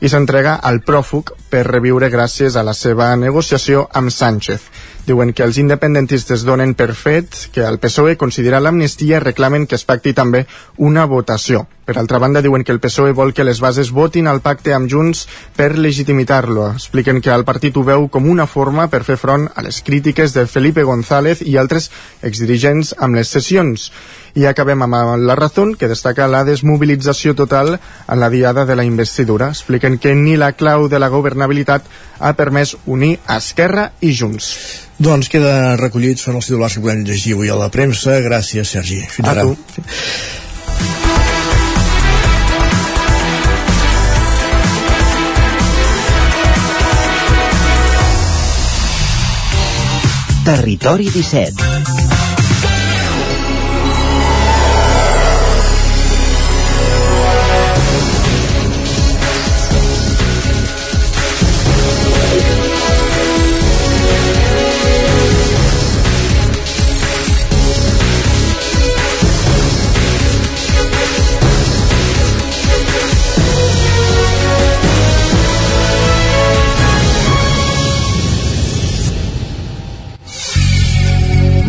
i 0.00 0.08
s'entrega 0.08 0.54
al 0.64 0.80
pròfug 0.80 1.34
per 1.52 1.66
reviure 1.66 2.08
gràcies 2.12 2.56
a 2.56 2.64
la 2.64 2.72
seva 2.76 3.10
negociació 3.20 3.84
amb 3.92 4.12
Sánchez. 4.14 4.62
Diuen 5.06 5.34
que 5.36 5.44
els 5.44 5.58
independentistes 5.60 6.44
donen 6.48 6.72
per 6.74 6.94
fet 6.96 7.36
que 7.52 7.66
el 7.68 7.78
PSOE 7.82 8.16
considera 8.16 8.62
l'amnistia 8.64 9.18
i 9.18 9.24
reclamen 9.24 9.66
que 9.66 9.76
es 9.76 9.84
pacti 9.84 10.14
també 10.16 10.46
una 10.78 11.04
votació. 11.04 11.66
Per 11.90 11.98
altra 11.98 12.20
banda, 12.22 12.38
diuen 12.38 12.62
que 12.62 12.70
el 12.70 12.78
PSOE 12.78 13.10
vol 13.18 13.32
que 13.34 13.42
les 13.42 13.58
bases 13.58 13.88
votin 13.90 14.28
al 14.30 14.38
pacte 14.44 14.70
amb 14.76 14.86
Junts 14.86 15.24
per 15.58 15.72
legitimitar-lo. 15.74 16.68
Expliquen 16.76 17.18
que 17.18 17.32
el 17.34 17.42
partit 17.42 17.74
ho 17.74 17.82
veu 17.82 18.04
com 18.14 18.28
una 18.30 18.44
forma 18.46 18.84
per 18.92 19.00
fer 19.02 19.16
front 19.18 19.48
a 19.58 19.64
les 19.66 19.80
crítiques 19.82 20.30
de 20.36 20.44
Felipe 20.46 20.84
González 20.86 21.40
i 21.42 21.56
altres 21.58 21.88
exdirigents 22.22 22.92
amb 22.94 23.18
les 23.18 23.32
sessions. 23.34 23.88
I 24.38 24.46
acabem 24.46 24.84
amb 24.86 24.94
la 25.26 25.34
raó 25.34 25.64
que 25.74 25.88
destaca 25.90 26.28
la 26.30 26.44
desmobilització 26.46 27.34
total 27.34 27.72
en 27.74 28.20
la 28.20 28.30
diada 28.30 28.64
de 28.68 28.76
la 28.78 28.86
investidura. 28.86 29.48
Expliquen 29.50 29.98
que 29.98 30.14
ni 30.14 30.36
la 30.36 30.52
clau 30.52 30.86
de 30.86 31.00
la 31.02 31.08
governabilitat 31.10 31.88
ha 32.20 32.36
permès 32.38 32.76
unir 32.86 33.16
Esquerra 33.26 33.88
i 33.98 34.12
Junts. 34.14 34.52
Doncs 35.02 35.26
queda 35.32 35.74
recollit, 35.80 36.22
són 36.22 36.38
els 36.38 36.46
titulars 36.46 36.78
que 36.78 36.84
podem 36.86 37.02
llegir 37.02 37.34
avui 37.34 37.50
a 37.50 37.58
la 37.58 37.66
premsa. 37.74 38.20
Gràcies, 38.22 38.76
Sergi. 38.76 39.00
Fins 39.10 39.26
a 39.26 39.34
ara. 39.34 39.42
tu. 39.42 39.58
Territori 50.50 51.08
17 51.08 51.89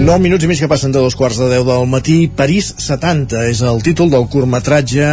9 0.02 0.18
minuts 0.18 0.41
i 0.41 0.47
mig 0.49 0.58
que 0.58 0.66
passen 0.66 0.89
de 0.89 0.97
dos 0.97 1.14
quarts 1.14 1.38
de 1.38 1.45
10 1.45 1.66
del 1.68 1.84
matí. 1.86 2.16
París 2.26 2.72
70 2.82 3.43
és 3.52 3.60
el 3.62 3.84
títol 3.86 4.10
del 4.10 4.26
curtmetratge 4.34 5.06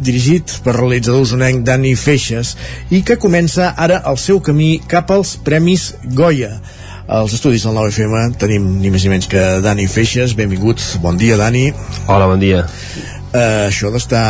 dirigit 0.00 0.54
per 0.64 0.72
realitzador 0.78 1.26
usonenc 1.26 1.60
Dani 1.66 1.92
Feixes 1.92 2.54
i 2.88 3.02
que 3.04 3.18
comença 3.20 3.74
ara 3.76 3.98
el 4.08 4.16
seu 4.16 4.40
camí 4.40 4.78
cap 4.88 5.12
als 5.12 5.34
Premis 5.36 5.90
Goya. 6.16 6.54
Als 7.04 7.36
estudis 7.36 7.68
del 7.68 7.76
9FM 7.76 8.40
tenim 8.40 8.72
ni 8.80 8.88
més 8.88 9.04
ni 9.04 9.12
menys 9.12 9.28
que 9.28 9.44
Dani 9.60 9.84
Feixes. 9.92 10.32
Benvinguts. 10.32 10.94
Bon 11.04 11.20
dia, 11.20 11.36
Dani. 11.36 11.68
Hola, 12.08 12.24
bon 12.32 12.40
dia. 12.40 12.64
Uh, 13.34 13.68
això 13.68 13.92
d'estar 13.92 14.24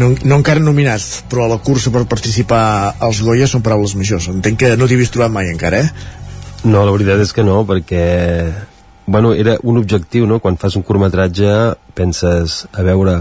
no, 0.00 0.14
no 0.16 0.36
encara 0.40 0.64
nominat 0.64 1.26
però 1.28 1.44
a 1.44 1.52
la 1.52 1.60
cursa 1.60 1.92
per 1.92 2.06
participar 2.08 2.94
als 3.04 3.20
Goya 3.26 3.50
són 3.50 3.60
paraules 3.60 3.98
majors 3.98 4.30
entenc 4.30 4.60
que 4.60 4.76
no 4.78 4.86
t'hi 4.86 4.94
havies 4.94 5.10
trobat 5.10 5.34
mai 5.34 5.50
encara 5.50 5.80
eh? 5.82 5.88
No, 6.62 6.84
la 6.86 6.94
veritat 6.94 7.18
és 7.24 7.34
que 7.34 7.42
no 7.42 7.64
perquè 7.66 8.04
bueno, 9.06 9.34
era 9.34 9.58
un 9.62 9.78
objectiu, 9.78 10.26
no? 10.26 10.40
Quan 10.40 10.56
fas 10.56 10.76
un 10.76 10.82
curtmetratge 10.82 11.76
penses, 11.94 12.64
a 12.72 12.82
veure, 12.82 13.18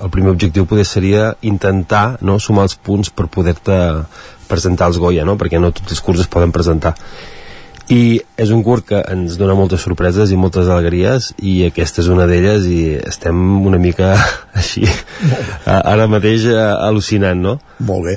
el 0.00 0.10
primer 0.12 0.32
objectiu 0.32 0.66
poder 0.68 0.84
seria 0.84 1.30
intentar 1.42 2.18
no, 2.20 2.38
sumar 2.40 2.66
els 2.68 2.76
punts 2.76 3.10
per 3.10 3.28
poder-te 3.32 3.78
presentar 4.48 4.90
els 4.90 5.00
Goya, 5.00 5.24
no? 5.24 5.36
Perquè 5.40 5.60
no 5.60 5.72
tots 5.74 5.96
els 5.96 6.04
curts 6.04 6.24
es 6.24 6.30
poden 6.30 6.52
presentar. 6.54 6.94
I 7.92 8.18
és 8.34 8.50
un 8.50 8.64
curt 8.66 8.88
que 8.88 9.00
ens 9.12 9.36
dona 9.38 9.54
moltes 9.54 9.84
sorpreses 9.86 10.32
i 10.34 10.38
moltes 10.40 10.66
alegries 10.72 11.30
i 11.38 11.60
aquesta 11.68 12.02
és 12.02 12.08
una 12.10 12.26
d'elles 12.26 12.66
i 12.66 12.80
estem 12.98 13.38
una 13.62 13.78
mica 13.78 14.16
així 14.58 14.82
ara 15.70 16.08
mateix 16.10 16.48
al·lucinant, 16.50 17.38
no? 17.38 17.58
Molt 17.86 18.10
bé. 18.10 18.16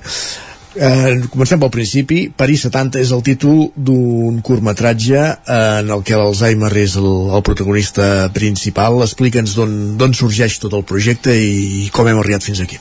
Eh, 0.76 1.26
comencem 1.34 1.58
pel 1.58 1.72
principi. 1.74 2.20
París 2.30 2.62
70 2.68 3.00
és 3.02 3.10
el 3.16 3.24
títol 3.26 3.72
d'un 3.74 4.38
curtmetratge 4.46 5.18
eh, 5.18 5.80
en 5.82 5.90
el 5.90 6.04
que 6.06 6.18
l'Alzheimer 6.20 6.70
és 6.78 6.94
el, 7.00 7.10
el 7.34 7.42
protagonista 7.46 8.30
principal. 8.36 9.02
Explica'ns 9.02 9.56
d'on 9.58 10.14
sorgeix 10.14 10.60
tot 10.62 10.76
el 10.78 10.86
projecte 10.86 11.34
i, 11.34 11.88
i 11.88 11.90
com 11.94 12.08
hem 12.08 12.22
arribat 12.22 12.46
fins 12.46 12.62
aquí. 12.62 12.78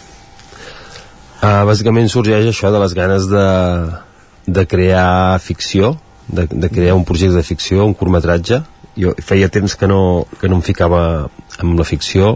Uh, 1.38 1.62
bàsicament 1.68 2.10
sorgeix 2.10 2.50
això 2.50 2.72
de 2.74 2.82
les 2.82 2.92
ganes 2.98 3.28
de, 3.30 3.46
de 4.50 4.64
crear 4.66 5.38
ficció, 5.40 5.94
de, 6.26 6.48
de 6.50 6.68
crear 6.68 6.96
un 6.98 7.06
projecte 7.08 7.38
de 7.38 7.46
ficció, 7.46 7.86
un 7.86 7.94
curtmetratge. 7.96 8.60
Jo 8.98 9.14
feia 9.22 9.48
temps 9.48 9.78
que 9.78 9.88
no, 9.88 10.26
que 10.40 10.50
no 10.50 10.58
em 10.58 10.64
ficava 10.66 11.00
amb 11.62 11.78
la 11.78 11.86
ficció 11.86 12.34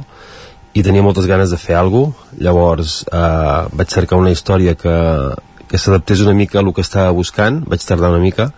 i 0.73 0.83
tenia 0.83 1.05
moltes 1.05 1.27
ganes 1.29 1.53
de 1.53 1.59
fer 1.61 1.77
alguna 1.77 2.13
cosa. 2.13 2.39
Llavors 2.43 2.93
eh, 3.13 3.73
vaig 3.77 3.91
cercar 3.93 4.19
una 4.21 4.33
història 4.33 4.75
que, 4.75 4.95
que 5.69 5.79
s'adaptés 5.79 6.23
una 6.25 6.35
mica 6.35 6.59
a 6.59 6.63
el 6.63 6.73
que 6.73 6.85
estava 6.85 7.13
buscant, 7.13 7.63
vaig 7.69 7.85
tardar 7.85 8.11
una 8.11 8.23
mica, 8.23 8.51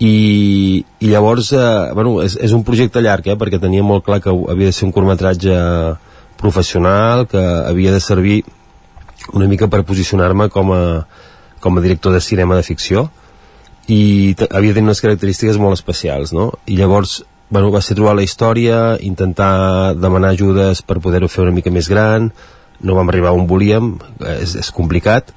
i, 0.00 0.84
i 1.00 1.08
llavors, 1.12 1.52
eh, 1.52 1.92
bueno, 1.96 2.18
és, 2.24 2.36
és 2.40 2.52
un 2.56 2.64
projecte 2.64 3.02
llarg, 3.04 3.26
eh, 3.28 3.36
perquè 3.40 3.60
tenia 3.60 3.84
molt 3.84 4.04
clar 4.06 4.20
que 4.24 4.32
havia 4.32 4.70
de 4.70 4.76
ser 4.76 4.86
un 4.88 4.94
curtmetratge 4.96 5.56
professional, 6.40 7.26
que 7.28 7.40
havia 7.40 7.92
de 7.92 8.00
servir 8.00 8.38
una 9.36 9.48
mica 9.48 9.68
per 9.68 9.82
posicionar-me 9.84 10.48
com 10.48 10.72
a, 10.72 10.82
com 11.60 11.76
a 11.76 11.84
director 11.84 12.16
de 12.16 12.22
cinema 12.24 12.56
de 12.56 12.64
ficció, 12.64 13.10
i 13.88 14.36
havia 14.48 14.70
de 14.70 14.78
tenir 14.78 14.88
unes 14.88 15.04
característiques 15.04 15.58
molt 15.60 15.76
especials, 15.76 16.32
no? 16.36 16.50
I 16.64 16.78
llavors 16.80 17.20
bueno, 17.50 17.70
va 17.74 17.82
ser 17.82 17.98
trobar 17.98 18.14
la 18.16 18.24
història, 18.24 18.96
intentar 19.02 19.94
demanar 19.98 20.32
ajudes 20.34 20.82
per 20.86 21.00
poder-ho 21.02 21.28
fer 21.28 21.44
una 21.44 21.54
mica 21.54 21.70
més 21.74 21.90
gran, 21.90 22.30
no 22.80 22.96
vam 22.96 23.10
arribar 23.10 23.34
on 23.36 23.48
volíem, 23.50 23.96
és, 24.38 24.54
és 24.62 24.70
complicat, 24.72 25.34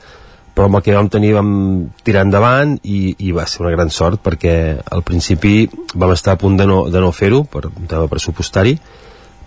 però 0.54 0.68
amb 0.70 0.78
el 0.78 0.84
que 0.86 0.94
vam 0.94 1.10
tenir 1.10 1.34
vam 1.34 1.54
tirar 2.06 2.28
endavant 2.28 2.76
i, 2.86 3.16
i 3.26 3.32
va 3.34 3.48
ser 3.50 3.64
una 3.64 3.74
gran 3.74 3.90
sort 3.90 4.22
perquè 4.22 4.56
al 4.78 5.02
principi 5.02 5.66
vam 5.96 6.14
estar 6.14 6.36
a 6.36 6.40
punt 6.40 6.60
de 6.60 6.68
no, 6.70 6.84
de 6.94 7.02
no 7.02 7.10
fer-ho 7.12 7.42
per 7.50 7.66
un 7.72 7.90
tema 7.90 8.06
pressupostari 8.12 8.76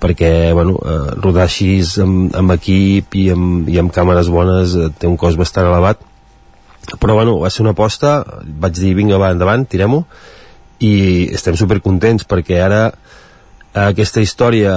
perquè 0.02 0.52
bueno, 0.52 0.74
eh, 0.82 1.14
rodar 1.22 1.46
així 1.46 1.78
amb, 2.02 2.34
amb 2.36 2.56
equip 2.56 3.14
i 3.16 3.28
amb, 3.32 3.70
i 3.70 3.78
amb 3.80 3.94
càmeres 3.94 4.28
bones 4.28 4.74
eh, 4.74 4.90
té 4.98 5.08
un 5.08 5.16
cost 5.16 5.38
bastant 5.38 5.70
elevat. 5.70 6.02
Però 7.00 7.14
bueno, 7.16 7.38
va 7.40 7.50
ser 7.50 7.62
una 7.64 7.72
aposta 7.72 8.18
vaig 8.44 8.76
dir 8.76 8.92
vinga 8.98 9.18
va 9.22 9.30
endavant, 9.34 9.64
tirem-ho 9.66 10.02
i 10.84 11.28
estem 11.34 11.56
supercontents 11.56 12.26
perquè 12.28 12.58
ara 12.60 12.80
eh, 12.90 13.86
aquesta 13.86 14.20
història 14.24 14.74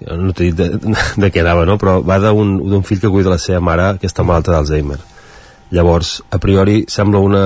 no 0.00 0.32
t'he 0.32 0.50
dit 0.50 0.58
de, 0.58 0.94
de 1.22 1.30
què 1.34 1.42
anava 1.42 1.66
no? 1.66 1.78
però 1.78 1.98
va 2.06 2.18
d'un 2.22 2.84
fill 2.86 3.00
que 3.02 3.10
cuida 3.10 3.34
la 3.34 3.42
seva 3.42 3.60
mare 3.64 3.96
que 4.00 4.10
està 4.10 4.26
malalta 4.26 4.54
d'Alzheimer 4.54 4.98
llavors 5.74 6.18
a 6.30 6.38
priori 6.42 6.84
sembla 6.88 7.20
una, 7.22 7.44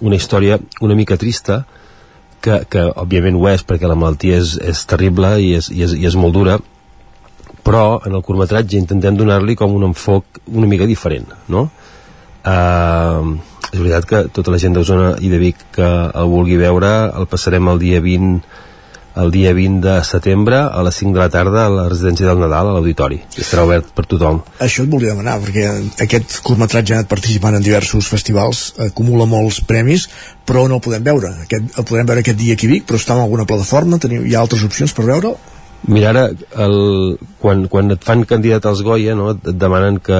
una 0.00 0.16
història 0.16 0.58
una 0.80 0.96
mica 0.98 1.16
trista 1.20 1.62
que, 2.42 2.64
que 2.68 2.88
òbviament 2.98 3.38
ho 3.38 3.46
és 3.52 3.64
perquè 3.64 3.88
la 3.88 3.98
malaltia 3.98 4.40
és, 4.42 4.56
és 4.58 4.84
terrible 4.90 5.36
i 5.40 5.52
és, 5.58 5.70
i, 5.70 5.84
és, 5.86 5.94
i 5.96 6.08
és 6.08 6.18
molt 6.18 6.34
dura 6.34 6.58
però 7.62 8.00
en 8.02 8.16
el 8.16 8.24
curtmetratge 8.26 8.80
intentem 8.80 9.16
donar-li 9.16 9.54
com 9.56 9.76
un 9.76 9.86
enfoc 9.92 10.42
una 10.50 10.66
mica 10.66 10.88
diferent 10.88 11.30
no? 11.52 11.68
Uh, 12.42 13.36
és 13.72 13.80
veritat 13.80 14.08
que 14.08 14.24
tota 14.36 14.52
la 14.52 14.60
gent 14.60 14.76
d'Osona 14.76 15.14
i 15.24 15.30
de 15.32 15.40
Vic 15.40 15.64
que 15.72 15.88
el 15.88 16.28
vulgui 16.28 16.58
veure 16.60 16.92
el 17.16 17.28
passarem 17.30 17.72
el 17.72 17.80
dia 17.80 18.02
20 18.04 18.60
el 19.22 19.30
dia 19.32 19.52
20 19.52 19.82
de 19.84 19.94
setembre 20.08 20.56
a 20.56 20.82
les 20.84 20.96
5 20.96 21.12
de 21.12 21.20
la 21.20 21.28
tarda 21.28 21.66
a 21.66 21.72
la 21.72 21.88
residència 21.88 22.28
del 22.28 22.40
Nadal 22.40 22.70
a 22.70 22.72
l'auditori. 22.72 23.18
Estarà 23.36 23.66
obert 23.66 23.90
per 23.92 24.06
tothom. 24.08 24.40
Això 24.64 24.86
et 24.86 24.92
volia 24.92 25.12
demanar 25.12 25.36
perquè 25.42 25.66
aquest 26.06 26.38
curtmetratge 26.46 26.94
ha 26.94 27.00
anat 27.02 27.10
participant 27.10 27.58
en 27.58 27.64
diversos 27.64 28.08
festivals 28.08 28.62
acumula 28.88 29.28
molts 29.28 29.60
premis 29.68 30.08
però 30.48 30.64
no 30.68 30.80
el 30.80 30.84
podem 30.84 31.04
veure. 31.04 31.34
Aquest, 31.44 31.76
el 31.76 31.88
podem 31.88 32.08
veure 32.08 32.24
aquest 32.24 32.40
dia 32.40 32.56
aquí 32.56 32.70
a 32.70 32.72
Vic 32.72 32.88
però 32.88 33.00
està 33.00 33.16
en 33.16 33.26
alguna 33.26 33.48
plataforma 33.48 34.00
teniu, 34.00 34.24
hi 34.24 34.36
ha 34.36 34.44
altres 34.44 34.64
opcions 34.68 34.96
per 34.96 35.08
veure'l? 35.08 35.36
Mira, 35.88 36.12
ara, 36.12 36.26
el, 36.62 36.76
quan, 37.42 37.64
quan 37.66 37.90
et 37.90 38.04
fan 38.06 38.22
candidat 38.28 38.68
als 38.70 38.84
Goya, 38.86 39.16
no, 39.18 39.32
et 39.34 39.48
demanen 39.58 39.98
que, 39.98 40.18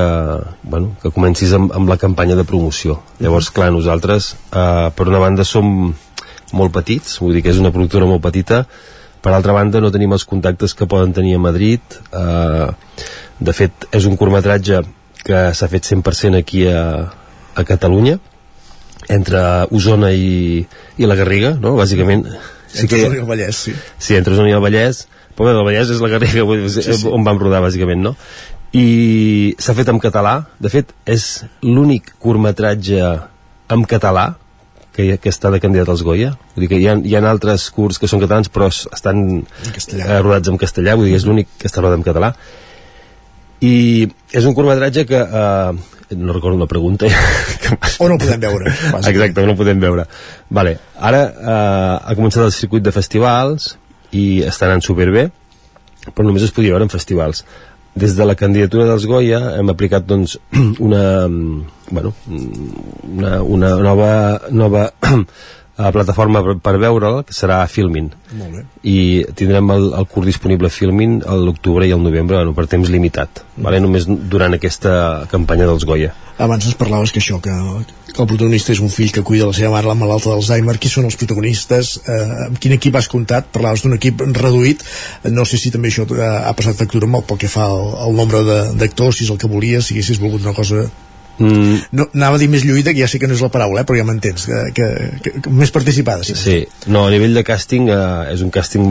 bueno, 0.67 0.97
que 1.03 1.13
comencis 1.15 1.53
amb, 1.55 1.71
amb 1.77 1.91
la 1.91 1.99
campanya 2.03 2.35
de 2.39 2.47
promoció. 2.49 2.99
Llavors, 3.23 3.53
clar, 3.55 3.71
nosaltres, 3.71 4.33
eh, 4.51 4.89
per 4.97 5.07
una 5.07 5.21
banda, 5.23 5.47
som 5.47 5.93
molt 6.53 6.75
petits, 6.75 7.15
vull 7.23 7.39
dir 7.39 7.45
que 7.47 7.53
és 7.55 7.61
una 7.63 7.71
productora 7.71 8.09
molt 8.11 8.25
petita, 8.25 8.65
per 9.23 9.37
altra 9.37 9.55
banda, 9.55 9.81
no 9.81 9.93
tenim 9.95 10.13
els 10.17 10.27
contactes 10.27 10.75
que 10.75 10.89
poden 10.91 11.15
tenir 11.15 11.37
a 11.39 11.45
Madrid. 11.45 11.95
Eh, 12.11 12.67
de 13.39 13.55
fet, 13.55 13.87
és 13.95 14.11
un 14.11 14.19
curtmetratge 14.19 14.83
que 15.23 15.45
s'ha 15.55 15.71
fet 15.71 15.87
100% 15.87 16.43
aquí 16.43 16.67
a, 16.67 17.07
a 17.55 17.65
Catalunya, 17.69 18.19
entre 19.15 19.45
Osona 19.71 20.11
i, 20.11 20.63
i 20.99 21.07
la 21.07 21.19
Garriga, 21.19 21.55
no? 21.61 21.77
Bàsicament... 21.79 22.27
Sí 22.73 22.87
entre 22.87 22.97
que, 22.97 23.03
Osona 23.05 23.19
i 23.19 23.21
el 23.21 23.29
Vallès, 23.29 23.59
sí. 23.67 23.75
Sí, 24.01 24.15
entre 24.17 24.33
Osona 24.33 24.49
i 24.49 24.55
el 24.57 24.63
Vallès, 24.65 25.03
Poble 25.37 25.55
del 25.57 25.65
Vallès 25.65 25.91
és 25.95 26.01
la 26.03 26.11
Garriga 26.13 26.45
sí, 26.69 26.83
sí. 26.85 27.09
on 27.09 27.25
vam 27.25 27.39
rodar 27.41 27.63
bàsicament 27.65 28.03
no? 28.05 28.17
i 28.73 29.55
s'ha 29.61 29.75
fet 29.77 29.91
en 29.93 30.01
català. 30.01 30.39
De 30.61 30.71
fet 30.73 30.93
és 31.09 31.45
l'únic 31.65 32.15
curtmetratge 32.23 33.03
en 33.73 33.85
català 33.89 34.33
que, 34.93 35.17
que 35.21 35.33
està 35.33 35.53
de 35.53 35.61
candidat 35.61 35.93
als 35.93 36.05
Goya. 36.05 36.33
Vull 36.55 36.65
dir 36.65 36.71
que 36.73 36.81
hi 36.81 36.89
ha, 36.89 36.97
hi 36.97 37.17
ha 37.17 37.23
altres 37.29 37.69
curts 37.75 38.01
que 38.01 38.11
són 38.11 38.23
catalans 38.25 38.53
però 38.53 38.69
estan 38.73 39.23
eh, 39.41 40.19
rodats 40.21 40.53
en 40.53 40.61
castellà. 40.61 40.97
Vull 40.97 41.11
dir 41.11 41.17
és 41.21 41.29
l'únic 41.29 41.53
que 41.59 41.69
està 41.71 41.85
rodat 41.85 42.01
en 42.01 42.07
català. 42.07 42.33
I 43.63 43.75
és 44.35 44.49
un 44.49 44.57
curtmetratge 44.57 45.07
que 45.09 45.21
eh, 45.23 45.73
no 46.17 46.33
recordo 46.33 46.59
la 46.59 46.71
pregunta. 46.71 47.07
O 48.03 48.09
no 48.11 48.19
podem 48.21 48.41
veure 48.43 48.69
exacte, 49.09 49.45
no 49.47 49.55
podem 49.57 49.79
veure. 49.81 50.05
Vale. 50.53 50.75
ara 50.99 51.21
eh, 51.25 51.95
ha 52.05 52.15
començat 52.19 52.45
el 52.45 52.53
circuit 52.53 52.85
de 52.85 52.93
festivals 52.93 53.77
i 54.13 54.43
està 54.47 54.69
anant 54.69 54.85
superbé 54.85 55.29
però 56.11 56.27
només 56.27 56.45
es 56.47 56.55
podia 56.55 56.75
veure 56.75 56.89
en 56.89 56.93
festivals 56.93 57.45
des 57.95 58.15
de 58.17 58.25
la 58.25 58.35
candidatura 58.35 58.87
dels 58.89 59.07
Goya 59.07 59.41
hem 59.59 59.73
aplicat 59.73 60.07
doncs 60.09 60.39
una 60.87 61.29
bueno, 61.91 62.15
una, 62.29 63.43
una 63.43 63.75
nova, 63.77 64.13
nova 64.51 64.87
plataforma 65.93 66.43
per, 66.45 66.57
per 66.63 66.77
veure'l 66.81 67.23
que 67.27 67.35
serà 67.37 67.61
Filmin 67.69 68.11
Molt 68.39 68.57
bé. 68.57 68.65
i 68.89 68.97
tindrem 69.37 69.71
el, 69.75 69.89
el 69.99 70.07
curs 70.09 70.29
disponible 70.31 70.71
Filmin 70.73 71.21
a 71.27 71.37
l'octubre 71.37 71.89
i 71.89 71.93
al 71.93 72.03
novembre 72.05 72.39
bueno, 72.39 72.55
per 72.57 72.69
temps 72.71 72.93
limitat 72.93 73.43
mm. 73.43 73.65
vale? 73.67 73.81
només 73.85 74.07
durant 74.09 74.57
aquesta 74.57 75.27
campanya 75.33 75.69
dels 75.69 75.85
Goya 75.89 76.15
abans 76.39 76.65
ens 76.69 76.79
parlaves 76.79 77.13
que 77.13 77.21
això 77.21 77.41
que 77.45 77.53
el 78.19 78.29
protagonista 78.29 78.73
és 78.75 78.81
un 78.85 78.91
fill 78.93 79.13
que 79.15 79.25
cuida 79.27 79.49
la 79.49 79.57
seva 79.57 79.73
mare 79.75 79.89
la 79.89 79.97
malalta 79.99 80.31
d'Alzheimer, 80.31 80.77
qui 80.81 80.91
són 80.93 81.09
els 81.09 81.19
protagonistes 81.21 81.95
eh, 82.03 82.49
amb 82.49 82.59
quin 82.63 82.77
equip 82.77 82.99
has 82.99 83.09
comptat 83.13 83.49
parlaves 83.55 83.85
d'un 83.85 83.97
equip 83.97 84.25
reduït, 84.39 84.85
no 85.33 85.47
sé 85.49 85.61
si 85.61 85.73
també 85.75 85.93
això 85.93 86.07
eh, 86.09 86.21
ha 86.21 86.53
passat 86.59 86.79
factura 86.79 87.09
molt 87.11 87.29
pel 87.31 87.41
que 87.45 87.53
fa 87.53 87.69
al, 87.71 87.89
al 88.09 88.19
nombre 88.19 88.43
d'actors, 88.77 89.19
si 89.19 89.29
és 89.29 89.33
el 89.33 89.41
que 89.41 89.51
volies 89.51 89.89
si 89.89 89.97
haguessis 89.97 90.21
volgut 90.23 90.45
una 90.45 90.57
cosa 90.57 90.87
Mm. 91.39 91.79
No, 91.97 92.07
anava 92.15 92.37
a 92.37 92.41
dir 92.41 92.49
més 92.53 92.65
lluïda, 92.67 92.93
que 92.93 93.01
ja 93.01 93.09
sé 93.09 93.19
que 93.19 93.29
no 93.29 93.35
és 93.35 93.43
la 93.43 93.51
paraula, 93.53 93.83
eh, 93.83 93.89
però 93.89 93.99
ja 93.99 94.05
m'entens, 94.07 94.45
que, 94.47 94.59
que, 94.77 94.89
que, 95.25 95.35
que, 95.43 95.53
més 95.63 95.73
participada. 95.75 96.27
Sí. 96.29 96.37
sí, 96.39 96.57
no, 96.93 97.07
a 97.07 97.13
nivell 97.13 97.35
de 97.39 97.45
càsting 97.47 97.89
eh, 97.91 98.01
és 98.35 98.45
un 98.45 98.53
càsting 98.55 98.85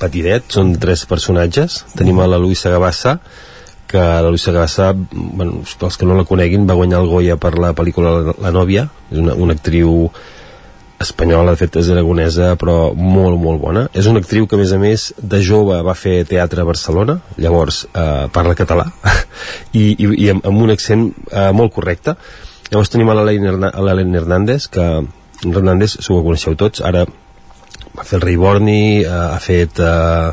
petitet, 0.00 0.48
són 0.56 0.74
tres 0.82 1.04
personatges. 1.10 1.82
Tenim 1.98 2.22
a 2.22 2.28
la 2.30 2.40
Luisa 2.42 2.72
Gavassa, 2.72 3.18
que 3.92 4.00
la 4.00 4.30
Luisa 4.30 4.52
Gavassa, 4.52 4.92
bueno, 4.94 5.62
pels 5.78 5.98
que 6.00 6.06
no 6.08 6.16
la 6.16 6.24
coneguin, 6.28 6.64
va 6.68 6.78
guanyar 6.78 7.02
el 7.02 7.10
Goya 7.10 7.36
per 7.40 7.58
la 7.60 7.74
pel·lícula 7.76 8.32
La 8.40 8.52
nòvia, 8.54 8.86
és 9.12 9.20
una, 9.20 9.36
una 9.36 9.56
actriu 9.58 10.08
espanyola, 11.02 11.52
de 11.52 11.60
fet 11.60 11.76
és 11.80 11.90
aragonesa, 11.92 12.52
però 12.60 12.92
molt, 12.94 13.38
molt 13.42 13.60
bona. 13.60 13.84
És 13.98 14.08
una 14.10 14.22
actriu 14.22 14.46
que, 14.48 14.56
a 14.56 14.62
més 14.62 14.72
a 14.72 14.78
més, 14.80 15.08
de 15.18 15.42
jove 15.44 15.80
va 15.84 15.96
fer 15.98 16.22
teatre 16.28 16.62
a 16.62 16.68
Barcelona, 16.68 17.18
llavors 17.42 17.84
eh, 17.90 18.28
parla 18.32 18.56
català, 18.58 18.88
i, 19.80 19.92
i, 19.92 20.08
i 20.24 20.30
amb, 20.32 20.46
amb 20.48 20.64
un 20.64 20.74
accent 20.74 21.08
eh, 21.28 21.50
molt 21.56 21.74
correcte. 21.74 22.16
Llavors 22.70 22.92
tenim 22.92 23.10
a 23.12 23.18
Hernández, 24.22 24.68
que 24.72 24.88
Hernández, 25.44 25.98
segur 26.00 26.22
que 26.22 26.28
coneixeu 26.30 26.56
tots, 26.56 26.80
ara 26.80 27.04
va 27.92 28.04
fer 28.08 28.18
el 28.20 28.24
Rei 28.24 28.36
Borni, 28.40 29.02
eh, 29.02 29.08
ha 29.08 29.40
fet 29.42 29.82
eh, 29.82 30.32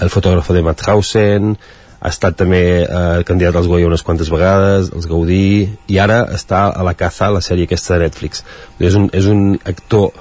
el 0.00 0.10
fotògrafo 0.10 0.54
de 0.56 0.62
Mauthausen, 0.64 1.56
ha 2.04 2.12
estat 2.12 2.36
també 2.36 2.60
eh, 2.84 3.22
candidat 3.24 3.56
als 3.56 3.66
Goya 3.70 3.88
unes 3.88 4.04
quantes 4.04 4.28
vegades, 4.28 4.90
els 4.92 5.08
Gaudí, 5.08 5.70
i 5.88 5.98
ara 6.02 6.20
està 6.36 6.66
a 6.68 6.84
la 6.84 6.92
caza, 7.00 7.30
la 7.32 7.40
sèrie 7.44 7.64
aquesta 7.64 7.96
de 7.96 8.04
Netflix. 8.04 8.44
És 8.76 8.98
un, 8.98 9.08
és 9.16 9.24
un 9.30 9.54
actor 9.64 10.12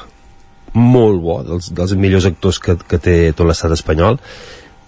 molt 0.73 1.19
bo, 1.21 1.41
dels, 1.43 1.67
dels 1.75 1.95
millors 1.99 2.29
actors 2.29 2.61
que, 2.63 2.77
que 2.87 3.01
té 3.03 3.17
tot 3.35 3.49
l'estat 3.49 3.75
espanyol, 3.75 4.15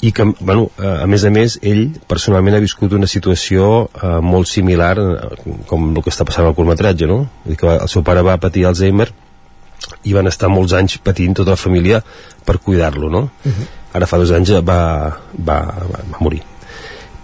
i 0.06 0.14
que, 0.16 0.24
bueno, 0.40 0.70
eh, 0.80 0.96
a 1.04 1.10
més 1.12 1.28
a 1.28 1.34
més, 1.36 1.60
ell 1.68 1.90
personalment 2.08 2.56
ha 2.56 2.64
viscut 2.64 2.96
una 2.96 3.12
situació 3.12 3.90
eh, 3.90 4.16
molt 4.24 4.48
similar 4.52 4.96
eh, 5.02 5.44
com 5.68 5.92
el 5.92 6.02
que 6.02 6.16
està 6.16 6.28
passant 6.28 6.48
al 6.48 6.56
curtmetratge, 6.56 7.12
no? 7.12 7.22
Vull 7.44 7.58
dir 7.58 7.60
que 7.60 7.76
el 7.76 7.92
seu 7.92 8.08
pare 8.08 8.24
va 8.24 8.40
patir 8.40 8.68
Alzheimer 8.70 9.12
i 10.08 10.16
van 10.16 10.32
estar 10.32 10.48
molts 10.48 10.76
anys 10.80 11.02
patint 11.04 11.36
tota 11.36 11.58
la 11.58 11.60
família 11.60 12.00
per 12.48 12.62
cuidar-lo, 12.64 13.12
no? 13.12 13.28
Uh 13.44 13.52
-huh. 13.52 13.72
Ara 13.96 14.08
fa 14.08 14.18
dos 14.18 14.32
anys 14.32 14.52
va, 14.52 14.62
va, 14.64 15.60
va, 15.92 16.04
va 16.12 16.20
morir 16.20 16.44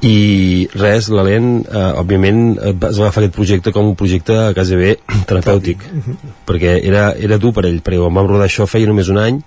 i 0.02 0.68
res, 0.74 1.12
l'Alen 1.14 1.50
eh, 1.62 1.82
òbviament 2.02 2.56
es 2.58 2.78
va 2.82 2.90
agafar 2.90 3.22
aquest 3.22 3.36
projecte 3.36 3.74
com 3.76 3.92
un 3.92 3.98
projecte 3.98 4.38
quasi 4.58 4.78
bé 4.80 4.96
terapèutic 5.30 5.84
uh 5.86 6.00
-huh. 6.06 6.16
perquè 6.48 6.80
era, 6.84 7.14
era 7.14 7.38
dur 7.38 7.54
per 7.54 7.66
ell 7.66 7.82
perquè 7.82 8.00
quan 8.00 8.14
vam 8.14 8.28
rodar 8.28 8.48
això 8.48 8.66
feia 8.66 8.88
només 8.88 9.10
un 9.10 9.18
any 9.18 9.42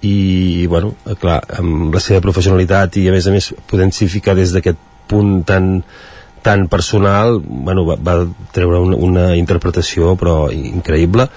i 0.00 0.66
bueno, 0.66 0.94
eh, 1.06 1.14
clar, 1.14 1.42
amb 1.58 1.92
la 1.92 2.00
seva 2.00 2.20
professionalitat 2.20 2.96
i 2.96 3.08
a 3.08 3.12
més 3.12 3.26
a 3.26 3.30
més 3.30 3.54
podent-s'hi 3.66 4.08
ficar 4.08 4.34
des 4.34 4.52
d'aquest 4.52 4.78
punt 5.06 5.44
tan 5.44 5.82
tan 6.42 6.68
personal, 6.68 7.38
bueno, 7.44 7.84
va, 7.84 7.96
va 8.00 8.26
treure 8.52 8.78
una, 8.80 8.96
una 8.96 9.36
interpretació 9.36 10.16
però 10.16 10.50
increïble 10.50 11.28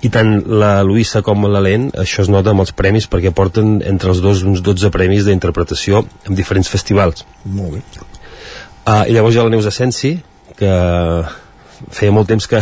i 0.00 0.10
tant 0.14 0.44
la 0.46 0.78
Luisa 0.86 1.24
com 1.26 1.46
l'Helene 1.50 1.90
això 1.98 2.22
es 2.22 2.30
nota 2.30 2.52
amb 2.54 2.62
els 2.62 2.74
premis 2.76 3.08
perquè 3.10 3.32
porten 3.34 3.78
entre 3.82 4.12
els 4.12 4.22
dos 4.22 4.44
uns 4.46 4.62
12 4.62 4.92
premis 4.94 5.26
d'interpretació 5.26 6.04
en 6.28 6.38
diferents 6.38 6.70
festivals. 6.70 7.26
Molt 7.44 7.78
bé. 7.78 7.82
Uh, 8.86 9.04
i 9.10 9.16
llavors 9.16 9.34
hi 9.34 9.40
ha 9.40 9.46
la 9.48 9.52
Neus 9.52 9.66
Asensi 9.68 10.14
que 10.58 10.74
feia 11.94 12.14
molt 12.14 12.30
temps 12.30 12.46
que 12.50 12.60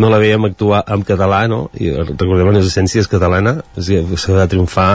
no 0.00 0.10
la 0.12 0.20
veiem 0.20 0.48
actuar 0.48 0.82
en 0.88 1.04
català 1.06 1.44
no? 1.48 1.66
i 1.76 1.92
recordem 1.92 2.48
la 2.48 2.56
Neus 2.56 2.70
Asensi 2.72 3.00
és 3.00 3.10
catalana 3.10 3.58
s'ha 3.76 4.38
de 4.38 4.48
triomfar 4.52 4.90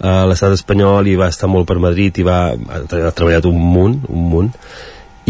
a 0.00 0.12
l'estat 0.26 0.54
espanyol 0.56 1.08
i 1.10 1.16
va 1.20 1.28
estar 1.30 1.48
molt 1.50 1.68
per 1.68 1.78
Madrid 1.82 2.18
i 2.18 2.26
va, 2.26 2.40
ha 2.56 2.82
treballat 3.14 3.46
un 3.46 3.58
munt 3.60 4.00
un 4.08 4.26
munt. 4.34 4.52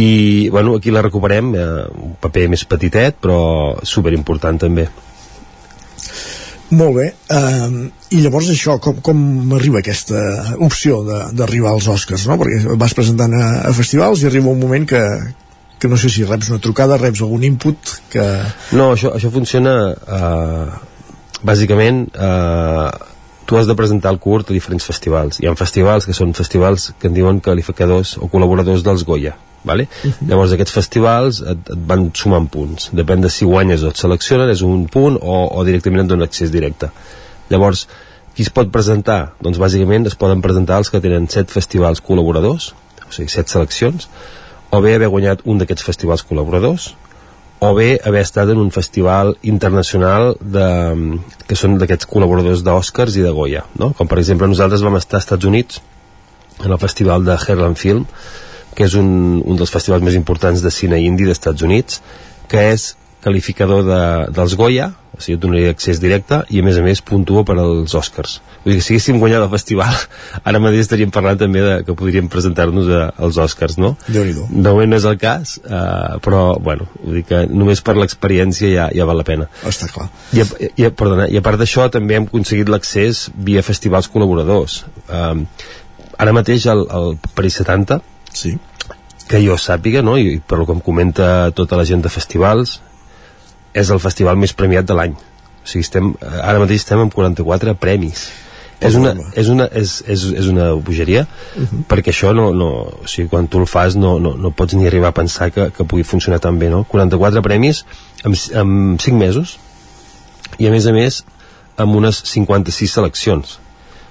I 0.00 0.48
bueno, 0.48 0.76
aquí 0.78 0.92
la 0.94 1.02
recuperem 1.04 1.52
eh, 1.58 1.64
un 1.92 2.16
paper 2.22 2.48
més 2.48 2.64
petitet 2.64 3.18
però 3.20 3.40
super 3.84 4.14
important 4.16 4.60
també 4.64 4.88
molt 6.70 6.94
bé, 7.00 7.06
um, 7.34 7.78
i 8.14 8.20
llavors 8.22 8.50
això, 8.52 8.76
com, 8.82 9.00
com 9.02 9.20
arriba 9.56 9.80
aquesta 9.80 10.20
opció 10.62 11.00
d'arribar 11.34 11.74
als 11.74 11.88
Oscars, 11.90 12.28
no? 12.30 12.38
Perquè 12.38 12.76
vas 12.78 12.94
presentant 12.94 13.34
a, 13.34 13.46
a 13.70 13.72
festivals 13.74 14.22
i 14.22 14.30
arriba 14.30 14.52
un 14.52 14.62
moment 14.62 14.86
que, 14.86 15.02
que 15.82 15.90
no 15.90 15.98
sé 15.98 16.12
si 16.12 16.26
reps 16.28 16.52
una 16.52 16.62
trucada, 16.62 17.00
reps 17.00 17.24
algun 17.26 17.46
input 17.48 17.96
que... 18.12 18.26
No, 18.78 18.92
això, 18.94 19.14
això 19.18 19.32
funciona 19.34 19.74
uh, 19.90 20.78
bàsicament 21.42 22.04
uh, 22.14 22.90
tu 23.50 23.58
has 23.58 23.66
de 23.66 23.74
presentar 23.74 24.12
el 24.14 24.20
curt 24.22 24.52
a 24.52 24.54
diferents 24.54 24.84
festivals 24.86 25.40
hi 25.42 25.48
ha 25.50 25.54
festivals 25.58 26.04
que 26.06 26.14
són 26.14 26.30
festivals 26.38 26.92
que 27.02 27.08
en 27.10 27.16
diuen 27.16 27.40
qualificadors 27.42 28.12
o 28.22 28.28
col·laboradors 28.30 28.84
dels 28.86 29.02
Goya 29.08 29.32
vale? 29.66 29.88
Uh 29.90 30.10
-huh. 30.10 30.28
llavors 30.28 30.52
aquests 30.54 30.76
festivals 30.76 31.40
et, 31.42 31.70
et 31.74 31.80
van 31.90 32.10
sumant 32.14 32.46
punts 32.46 32.90
depèn 32.92 33.20
de 33.20 33.28
si 33.28 33.44
guanyes 33.44 33.82
o 33.82 33.88
et 33.88 33.96
seleccionen 33.96 34.50
és 34.50 34.62
un 34.62 34.86
punt 34.86 35.18
o, 35.20 35.48
o 35.58 35.64
directament 35.64 36.04
et 36.04 36.08
donen 36.08 36.28
accés 36.28 36.50
directe 36.50 36.92
llavors 37.50 37.88
qui 38.34 38.42
es 38.42 38.50
pot 38.50 38.70
presentar? 38.70 39.32
doncs 39.42 39.58
bàsicament 39.58 40.06
es 40.06 40.14
poden 40.14 40.40
presentar 40.40 40.78
els 40.78 40.90
que 40.90 41.00
tenen 41.00 41.28
set 41.28 41.50
festivals 41.50 42.00
col·laboradors 42.00 42.72
o 43.08 43.12
sigui, 43.12 43.28
set 43.28 43.48
seleccions 43.48 44.08
o 44.70 44.80
bé 44.80 44.94
haver 44.94 45.08
guanyat 45.08 45.40
un 45.44 45.58
d'aquests 45.58 45.82
festivals 45.82 46.24
col·laboradors 46.24 46.94
o 47.60 47.72
bé 47.76 47.90
haver 48.04 48.24
estat 48.24 48.48
en 48.52 48.60
un 48.60 48.70
festival 48.72 49.34
internacional 49.42 50.34
de, 50.40 50.68
que 51.46 51.58
són 51.58 51.76
d'aquests 51.80 52.08
col·laboradors 52.08 52.64
d'Oscars 52.64 53.18
i 53.20 53.24
de 53.24 53.32
Goya 53.36 53.66
no? 53.80 53.92
com 53.96 54.08
per 54.08 54.20
exemple 54.22 54.48
nosaltres 54.48 54.84
vam 54.86 54.96
estar 54.96 55.20
als 55.20 55.28
Estats 55.28 55.48
Units 55.48 55.82
en 56.64 56.72
el 56.72 56.80
festival 56.80 57.24
de 57.24 57.36
Herland 57.36 57.80
Film 57.80 58.06
que 58.74 58.86
és 58.86 58.96
un, 58.98 59.40
un 59.44 59.58
dels 59.58 59.72
festivals 59.72 60.04
més 60.06 60.16
importants 60.16 60.62
de 60.62 60.72
cine 60.74 61.00
indi 61.02 61.26
dels 61.26 61.38
Estats 61.38 61.64
Units, 61.66 62.00
que 62.50 62.70
és 62.72 62.94
qualificador 63.22 63.84
de, 63.86 64.02
dels 64.34 64.56
Goya, 64.58 64.90
o 65.16 65.20
sigui, 65.20 65.36
et 65.36 65.42
donaria 65.42 65.72
accés 65.74 66.00
directe, 66.00 66.40
i 66.48 66.62
a 66.62 66.64
més 66.64 66.78
a 66.80 66.84
més 66.84 67.02
puntua 67.04 67.42
per 67.44 67.56
als 67.60 67.94
Oscars. 67.98 68.38
Vull 68.64 68.72
dir 68.72 68.78
que 68.80 68.84
si 68.86 68.94
haguéssim 68.94 69.18
guanyat 69.20 69.44
el 69.44 69.50
festival, 69.52 69.96
ara 70.48 70.62
mateix 70.62 70.86
estaríem 70.86 71.12
parlant 71.14 71.40
també 71.42 71.64
de 71.64 71.74
que 71.86 71.96
podríem 71.98 72.30
presentar-nos 72.32 72.88
als 73.10 73.40
Oscars, 73.44 73.76
no? 73.80 73.94
déu 74.08 74.24
nhi 74.24 74.36
De 74.36 74.64
moment 74.64 74.94
no 74.94 75.00
és 75.00 75.08
el 75.08 75.18
cas, 75.20 75.58
eh, 75.60 76.16
però, 76.24 76.44
bueno, 76.62 76.88
vull 77.02 77.20
dir 77.20 77.26
que 77.28 77.42
només 77.50 77.84
per 77.84 77.96
l'experiència 77.98 78.72
ja, 78.72 78.88
ja 78.96 79.08
val 79.08 79.20
la 79.20 79.26
pena. 79.28 79.50
Està 79.68 79.90
clar. 79.92 80.08
I, 80.32 80.46
i, 80.70 80.88
perdona, 80.88 81.28
i 81.28 81.40
a 81.40 81.44
part 81.44 81.60
d'això 81.60 81.90
també 81.92 82.16
hem 82.16 82.30
aconseguit 82.30 82.72
l'accés 82.72 83.28
via 83.34 83.64
festivals 83.66 84.08
col·laboradors. 84.12 84.84
Eh, 85.10 85.34
ara 86.20 86.36
mateix 86.36 86.66
el, 86.70 86.84
el 86.88 87.16
Paris 87.36 87.60
70 87.62 88.00
sí. 88.32 88.54
que 89.28 89.40
jo 89.44 89.56
sàpiga 89.60 90.04
no? 90.04 90.16
i 90.20 90.38
per 90.40 90.60
lo 90.60 90.68
que 90.68 90.76
em 90.76 90.84
comenta 90.84 91.50
tota 91.56 91.78
la 91.80 91.86
gent 91.88 92.04
de 92.04 92.12
festivals 92.12 92.80
és 93.74 93.90
el 93.90 94.00
festival 94.02 94.38
més 94.40 94.54
premiat 94.56 94.86
de 94.86 94.96
l'any 94.96 95.16
o 95.16 95.66
sigui, 95.68 95.84
estem, 95.84 96.12
ara 96.20 96.60
mateix 96.62 96.84
estem 96.84 97.02
amb 97.02 97.14
44 97.14 97.74
premis 97.80 98.28
és 98.80 98.94
una, 98.96 99.12
és 99.36 99.50
una, 99.52 99.66
és, 99.76 99.98
és, 100.08 100.22
és 100.40 100.46
una 100.48 100.70
bogeria 100.80 101.26
uh 101.26 101.62
-huh. 101.62 101.82
perquè 101.88 102.14
això 102.14 102.32
no, 102.34 102.50
no 102.54 102.68
o 103.04 103.06
sigui, 103.06 103.28
quan 103.28 103.48
tu 103.48 103.60
el 103.60 103.66
fas 103.66 103.96
no, 103.96 104.18
no, 104.18 104.36
no 104.36 104.50
pots 104.50 104.74
ni 104.74 104.86
arribar 104.86 105.08
a 105.08 105.18
pensar 105.20 105.50
que, 105.52 105.70
que 105.70 105.84
pugui 105.84 106.02
funcionar 106.02 106.40
tan 106.40 106.58
bé 106.58 106.70
no? 106.70 106.84
44 106.84 107.42
premis 107.42 107.84
en, 108.24 108.32
en 108.32 108.98
5 108.98 109.16
mesos 109.16 109.58
i 110.58 110.66
a 110.66 110.70
més 110.70 110.86
a 110.86 110.92
més 110.92 111.24
amb 111.76 111.94
unes 111.94 112.22
56 112.24 112.92
seleccions 112.92 113.58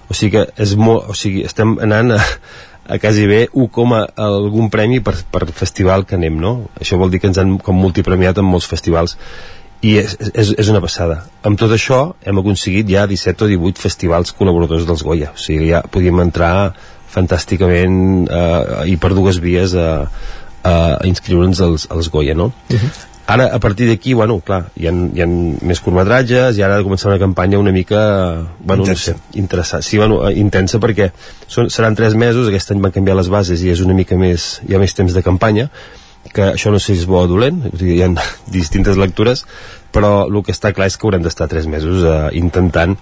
o 0.10 0.14
sigui 0.14 0.32
que 0.32 0.48
és 0.58 0.76
molt, 0.76 1.10
o 1.10 1.14
sigui, 1.14 1.44
estem 1.46 1.78
anant 1.80 2.12
a, 2.12 2.24
a 2.90 2.98
quasi 2.98 3.28
bé 3.30 3.44
1, 3.54 4.02
algun 4.18 4.70
premi 4.74 5.00
per, 5.06 5.14
per 5.30 5.46
festival 5.54 6.08
que 6.10 6.18
anem, 6.18 6.40
no? 6.42 6.54
Això 6.82 6.98
vol 6.98 7.14
dir 7.14 7.22
que 7.22 7.30
ens 7.30 7.38
han 7.38 7.58
com 7.62 7.78
multipremiat 7.78 8.42
en 8.42 8.50
molts 8.50 8.68
festivals 8.70 9.16
i 9.86 9.96
és, 10.02 10.16
és, 10.34 10.54
és 10.60 10.72
una 10.74 10.82
passada. 10.84 11.22
Amb 11.46 11.60
tot 11.60 11.72
això 11.72 12.00
hem 12.28 12.42
aconseguit 12.42 12.90
ja 12.90 13.06
17 13.08 13.46
o 13.46 13.52
18 13.54 13.84
festivals 13.84 14.34
col·laboradors 14.36 14.88
dels 14.90 15.06
Goya, 15.06 15.32
o 15.36 15.40
sigui, 15.40 15.70
ja 15.70 15.84
podíem 15.86 16.20
entrar 16.26 16.74
fantàsticament 17.10 18.28
eh, 18.28 18.90
i 18.92 18.98
per 19.02 19.14
dues 19.18 19.40
vies 19.42 19.78
a, 19.78 19.90
a 20.66 20.74
inscriure'ns 21.08 21.62
als, 21.66 21.88
als 21.94 22.10
Goya, 22.12 22.36
no? 22.36 22.52
Uh 22.70 22.82
-huh. 22.82 22.92
Ara, 23.30 23.46
a 23.54 23.60
partir 23.62 23.86
d'aquí, 23.86 24.16
bueno, 24.18 24.40
clar, 24.42 24.72
hi 24.74 24.88
ha, 24.90 24.92
hi 24.92 25.22
ha 25.22 25.28
més 25.30 25.80
curtmetratges 25.86 26.58
i 26.58 26.64
ara 26.66 26.80
començar 26.82 27.12
una 27.12 27.20
campanya 27.22 27.60
una 27.62 27.70
mica, 27.70 28.00
bueno, 28.58 28.88
intensa. 28.88 29.14
no 29.14 29.22
sé, 29.22 29.38
interessant. 29.38 29.86
Sí, 29.86 30.00
bueno, 30.02 30.24
eh, 30.26 30.34
intensa 30.42 30.80
perquè 30.82 31.12
són, 31.46 31.70
seran 31.70 31.94
tres 32.00 32.18
mesos, 32.18 32.50
aquest 32.50 32.74
any 32.74 32.82
van 32.82 32.96
canviar 32.96 33.20
les 33.20 33.30
bases 33.30 33.62
i 33.62 33.70
és 33.70 33.84
una 33.86 33.94
mica 33.94 34.18
més, 34.18 34.56
hi 34.66 34.74
ha 34.74 34.82
més 34.82 34.98
temps 34.98 35.14
de 35.14 35.22
campanya, 35.22 35.68
que 36.34 36.48
això 36.56 36.74
no 36.74 36.82
sé 36.82 36.96
si 36.96 37.04
és 37.04 37.06
bo 37.06 37.20
o 37.22 37.28
dolent, 37.30 37.62
hi 37.78 38.00
ha 38.02 38.10
distintes 38.58 38.98
lectures, 38.98 39.46
però 39.94 40.26
el 40.26 40.42
que 40.42 40.56
està 40.58 40.74
clar 40.74 40.90
és 40.90 40.98
que 40.98 41.06
haurem 41.06 41.22
d'estar 41.22 41.46
tres 41.54 41.70
mesos 41.70 42.02
eh, 42.02 42.18
intentant 42.42 42.98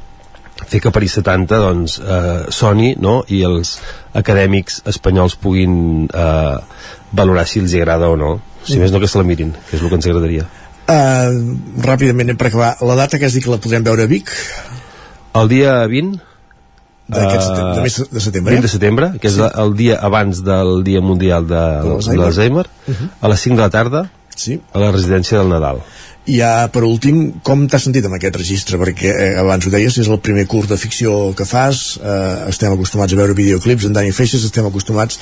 fer 0.67 0.81
que 0.83 0.91
París 0.91 1.15
70 1.21 1.61
doncs, 1.63 1.97
eh, 2.03 2.51
soni 2.51 2.95
no? 2.99 3.21
i 3.31 3.45
els 3.47 3.77
acadèmics 4.17 4.81
espanyols 4.91 5.39
puguin 5.39 6.07
eh, 6.11 6.55
valorar 7.15 7.47
si 7.47 7.63
els 7.63 7.79
agrada 7.79 8.11
o 8.11 8.19
no 8.19 8.35
si 8.67 8.79
més 8.81 8.93
no 8.93 9.01
que 9.01 9.09
se 9.09 9.19
la 9.19 9.27
mirin, 9.27 9.53
que 9.69 9.77
és 9.77 9.83
el 9.83 9.89
que 9.89 9.99
ens 9.99 10.07
agradaria 10.07 10.47
uh, 10.87 11.33
ràpidament 11.87 12.37
per 12.37 12.49
acabar 12.49 12.71
la 12.87 12.95
data 12.99 13.19
que 13.19 13.27
has 13.27 13.35
dit 13.37 13.45
que 13.45 13.53
la 13.53 13.61
podrem 13.63 13.85
veure 13.85 14.07
a 14.07 14.11
Vic 14.11 14.31
el 15.37 15.51
dia 15.51 15.75
20 15.87 16.17
d'aquest 17.07 17.51
uh, 17.53 17.69
de, 17.77 17.85
mes 17.85 17.97
de 18.11 18.23
setembre 18.23 18.57
20 18.57 18.67
de 18.67 18.71
setembre, 18.71 19.11
que 19.21 19.29
és 19.31 19.37
sí. 19.39 19.49
el 19.63 19.75
dia 19.79 19.99
abans 20.03 20.43
del 20.43 20.81
dia 20.87 21.01
mundial 21.03 21.47
de, 21.47 21.63
de 22.07 22.17
l'Alzheimer 22.19 22.65
uh 22.67 22.93
-huh. 22.93 23.09
a 23.21 23.31
les 23.31 23.47
5 23.47 23.55
de 23.55 23.61
la 23.61 23.69
tarda 23.69 24.09
sí. 24.35 24.59
a 24.73 24.79
la 24.79 24.91
residència 24.91 25.39
del 25.39 25.49
Nadal 25.49 25.83
I 26.27 26.41
ja, 26.41 26.67
per 26.67 26.81
últim, 26.83 27.39
com 27.39 27.61
t'has 27.71 27.85
sentit 27.87 28.03
amb 28.03 28.17
aquest 28.17 28.35
registre? 28.35 28.75
Perquè 28.81 29.11
eh, 29.13 29.27
abans 29.39 29.63
ho 29.63 29.71
deies, 29.71 29.95
és 30.01 30.09
el 30.11 30.19
primer 30.19 30.43
curs 30.51 30.67
de 30.67 30.75
ficció 30.79 31.13
que 31.37 31.45
fas, 31.47 31.83
eh, 32.01 32.49
estem 32.51 32.73
acostumats 32.73 33.15
a 33.15 33.19
veure 33.19 33.35
videoclips 33.37 33.85
en 33.87 33.95
Dani 33.95 34.11
Feixes, 34.11 34.43
estem 34.43 34.67
acostumats, 34.67 35.21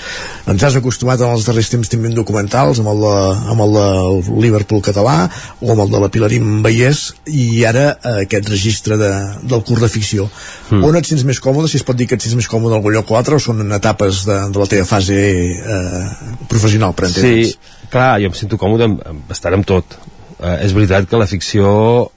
ens 0.50 0.66
has 0.66 0.78
acostumat 0.80 1.22
en 1.22 1.36
els 1.36 1.46
darrers 1.46 1.70
temps 1.70 1.92
també 1.92 2.10
documentals, 2.18 2.82
amb 2.82 2.90
el 2.96 3.04
de, 3.06 3.14
amb 3.54 3.66
el 3.68 3.78
de 3.78 4.40
Liverpool 4.48 4.82
català, 4.88 5.28
o 5.62 5.76
amb 5.76 5.84
el 5.86 5.94
de 5.94 6.02
la 6.02 6.10
Pilarín 6.16 6.64
Vallès, 6.66 7.04
i 7.30 7.62
ara 7.70 7.86
eh, 7.94 8.16
aquest 8.24 8.50
registre 8.50 8.98
de, 8.98 9.12
del 9.46 9.62
curs 9.68 9.86
de 9.86 9.92
ficció. 9.94 10.26
Mm. 10.72 10.88
On 10.90 10.98
et 10.98 11.06
sents 11.06 11.28
més 11.30 11.44
còmode, 11.44 11.70
si 11.70 11.78
es 11.78 11.86
pot 11.86 12.02
dir 12.02 12.10
que 12.10 12.18
et 12.18 12.26
sents 12.26 12.40
més 12.42 12.50
còmode 12.50 12.74
en 12.74 12.80
algun 12.80 12.98
lloc 12.98 13.14
o 13.14 13.20
altre, 13.22 13.38
o 13.38 13.46
són 13.46 13.62
etapes 13.78 14.26
de, 14.26 14.42
de 14.50 14.64
la 14.64 14.70
teva 14.74 14.90
fase 14.90 15.22
eh, 15.22 16.04
professional, 16.50 16.98
per 16.98 17.12
entendre's? 17.12 17.54
Sí, 17.54 17.88
clar, 17.94 18.16
jo 18.26 18.34
em 18.34 18.42
sento 18.42 18.58
còmode 18.58 18.90
amb, 18.90 19.08
amb 19.14 19.38
estar 19.38 19.54
amb 19.54 19.70
tot. 19.70 20.00
Uh, 20.36 20.58
és 20.66 20.74
veritat 20.76 21.08
que 21.08 21.20
la 21.20 21.30
ficció... 21.30 21.70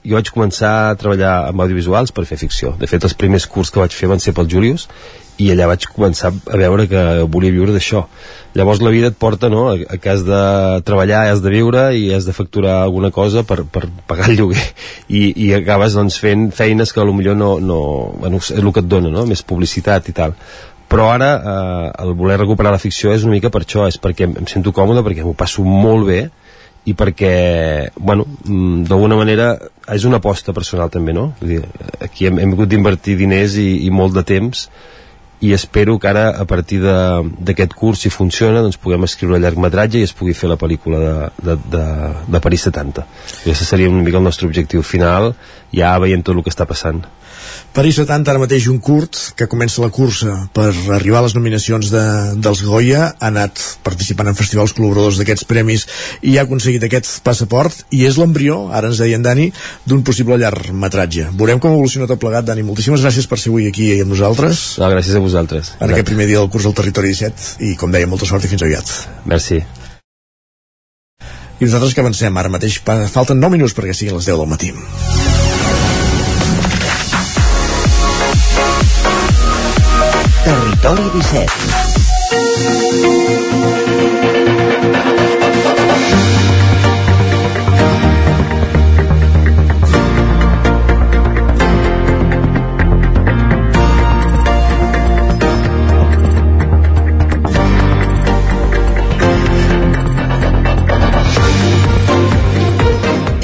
Jo 0.03 0.19
vaig 0.19 0.33
començar 0.35 0.73
a 0.89 0.99
treballar 0.99 1.33
amb 1.53 1.63
audiovisuals 1.63 2.11
per 2.11 2.27
fer 2.27 2.39
ficció. 2.41 2.73
De 2.79 2.89
fet, 2.89 3.03
els 3.07 3.15
primers 3.15 3.47
curs 3.47 3.71
que 3.71 3.79
vaig 3.79 3.95
fer 3.95 4.11
van 4.11 4.19
ser 4.19 4.35
pel 4.35 4.49
Julius 4.51 4.89
i 5.39 5.47
allà 5.53 5.69
vaig 5.71 5.85
començar 5.87 6.33
a 6.51 6.57
veure 6.59 6.85
que 6.91 7.01
volia 7.31 7.55
viure 7.55 7.71
d'això. 7.71 8.03
Llavors 8.59 8.81
la 8.83 8.91
vida 8.91 9.11
et 9.11 9.15
porta 9.15 9.47
no, 9.51 9.69
a, 9.71 9.77
a 9.95 9.99
que 10.01 10.11
has 10.11 10.25
de 10.27 10.39
treballar, 10.87 11.21
has 11.31 11.39
de 11.45 11.53
viure 11.53 11.85
i 11.95 12.09
has 12.15 12.27
de 12.27 12.35
facturar 12.35 12.81
alguna 12.81 13.11
cosa 13.15 13.45
per, 13.47 13.61
per 13.63 13.85
pagar 14.09 14.27
el 14.27 14.39
lloguer 14.41 14.65
i, 15.19 15.29
i 15.31 15.53
acabes 15.55 15.95
doncs, 15.95 16.19
fent 16.19 16.49
feines 16.55 16.91
que 16.91 17.05
potser 17.07 17.37
no, 17.39 17.53
no, 17.63 17.79
bueno, 18.19 18.43
és 18.43 18.51
el 18.57 18.73
que 18.75 18.83
et 18.83 18.91
dona, 18.91 19.13
no? 19.13 19.23
més 19.29 19.45
publicitat 19.47 20.11
i 20.11 20.17
tal 20.17 20.35
però 20.89 21.11
ara 21.13 21.29
eh, 21.37 21.87
el 22.03 22.15
voler 22.17 22.39
recuperar 22.41 22.73
la 22.73 22.81
ficció 22.81 23.13
és 23.13 23.23
una 23.23 23.35
mica 23.35 23.51
per 23.53 23.61
això, 23.61 23.85
és 23.87 23.99
perquè 24.01 24.25
em 24.25 24.47
sento 24.49 24.73
còmode, 24.73 25.03
perquè 25.05 25.21
m'ho 25.21 25.35
passo 25.37 25.61
molt 25.63 26.07
bé 26.07 26.21
i 26.87 26.95
perquè, 26.97 27.91
bueno, 27.97 28.25
mm, 28.45 28.85
d'alguna 28.87 29.17
manera 29.19 29.49
és 29.91 30.05
una 30.07 30.21
aposta 30.21 30.53
personal 30.53 30.89
també, 30.89 31.13
no? 31.13 31.33
Vull 31.41 31.57
dir, 31.57 31.59
aquí 31.99 32.29
hem, 32.29 32.39
hem 32.39 32.55
hagut 32.55 32.71
d'invertir 32.71 33.17
diners 33.19 33.57
i, 33.59 33.69
i 33.85 33.91
molt 33.91 34.15
de 34.15 34.23
temps 34.23 34.69
i 35.39 35.53
espero 35.53 35.97
que 35.99 36.07
ara 36.09 36.29
a 36.35 36.43
partir 36.45 36.81
d'aquest 36.83 37.73
curs 37.73 38.01
si 38.03 38.09
funciona 38.11 38.59
doncs 38.61 38.79
puguem 38.81 39.05
escriure 39.07 39.37
el 39.37 39.45
llargmetratge 39.45 40.01
i 40.01 40.07
es 40.07 40.11
pugui 40.11 40.35
fer 40.35 40.49
la 40.51 40.57
pel·lícula 40.59 40.99
de, 40.99 41.13
de, 41.47 41.55
de, 41.75 41.83
de 42.27 42.41
París 42.43 42.65
70 42.67 43.05
i 43.45 43.53
aquest 43.53 43.69
seria 43.69 43.91
una 43.91 44.03
mica 44.03 44.19
el 44.19 44.27
nostre 44.27 44.49
objectiu 44.49 44.83
final 44.83 45.31
ja 45.71 45.95
veient 46.03 46.25
tot 46.27 46.35
el 46.35 46.43
que 46.43 46.51
està 46.51 46.67
passant 46.67 47.05
París 47.69 47.99
70, 48.01 48.31
ara 48.31 48.41
mateix 48.41 48.65
un 48.71 48.79
curt 48.81 49.15
que 49.37 49.45
comença 49.47 49.83
la 49.83 49.91
cursa 49.93 50.33
per 50.55 50.71
arribar 50.95 51.19
a 51.19 51.25
les 51.27 51.35
nominacions 51.37 51.91
de, 51.93 52.01
dels 52.41 52.63
Goya, 52.65 53.11
ha 53.11 53.29
anat 53.29 53.61
participant 53.85 54.31
en 54.31 54.37
festivals 54.37 54.73
col·laboradors 54.73 55.19
d'aquests 55.21 55.45
premis 55.49 55.85
i 56.25 56.35
ha 56.37 56.47
aconseguit 56.47 56.83
aquest 56.87 57.19
passaport 57.25 57.85
i 57.93 58.03
és 58.09 58.17
l'embrió, 58.17 58.57
ara 58.73 58.89
ens 58.89 59.01
deien 59.03 59.21
Dani, 59.23 59.51
d'un 59.85 60.01
possible 60.07 60.39
llarg 60.41 60.71
metratge. 60.73 61.29
Veurem 61.37 61.61
com 61.61 61.77
evoluciona 61.77 62.09
tot 62.09 62.21
plegat, 62.21 62.49
Dani. 62.49 62.65
Moltíssimes 62.65 63.05
gràcies 63.05 63.29
per 63.29 63.37
ser 63.37 63.53
avui 63.53 63.69
aquí 63.69 63.91
amb 63.99 64.15
nosaltres. 64.15 64.65
No, 64.81 64.89
gràcies 64.89 65.15
a 65.15 65.23
vosaltres. 65.23 65.73
En 65.77 65.93
aquest 65.93 66.09
primer 66.09 66.25
dia 66.25 66.41
del 66.41 66.49
curs 66.49 66.65
del 66.65 66.77
Territori 66.81 67.13
17 67.13 67.69
i, 67.69 67.75
com 67.77 67.93
deia, 67.93 68.09
molta 68.09 68.25
sort 68.29 68.45
i 68.45 68.51
fins 68.51 68.65
aviat. 68.65 68.95
Merci. 69.29 69.61
I 71.59 71.67
nosaltres 71.67 71.93
que 71.93 72.01
avancem 72.01 72.37
ara 72.39 72.49
mateix, 72.49 72.81
falten 72.81 73.37
9 73.37 73.59
minuts 73.59 73.77
perquè 73.77 73.93
siguin 73.93 74.17
les 74.17 74.25
10 74.25 74.41
del 74.41 74.49
matí. 74.49 74.73
Territori 80.43 81.21
17. 81.21 83.38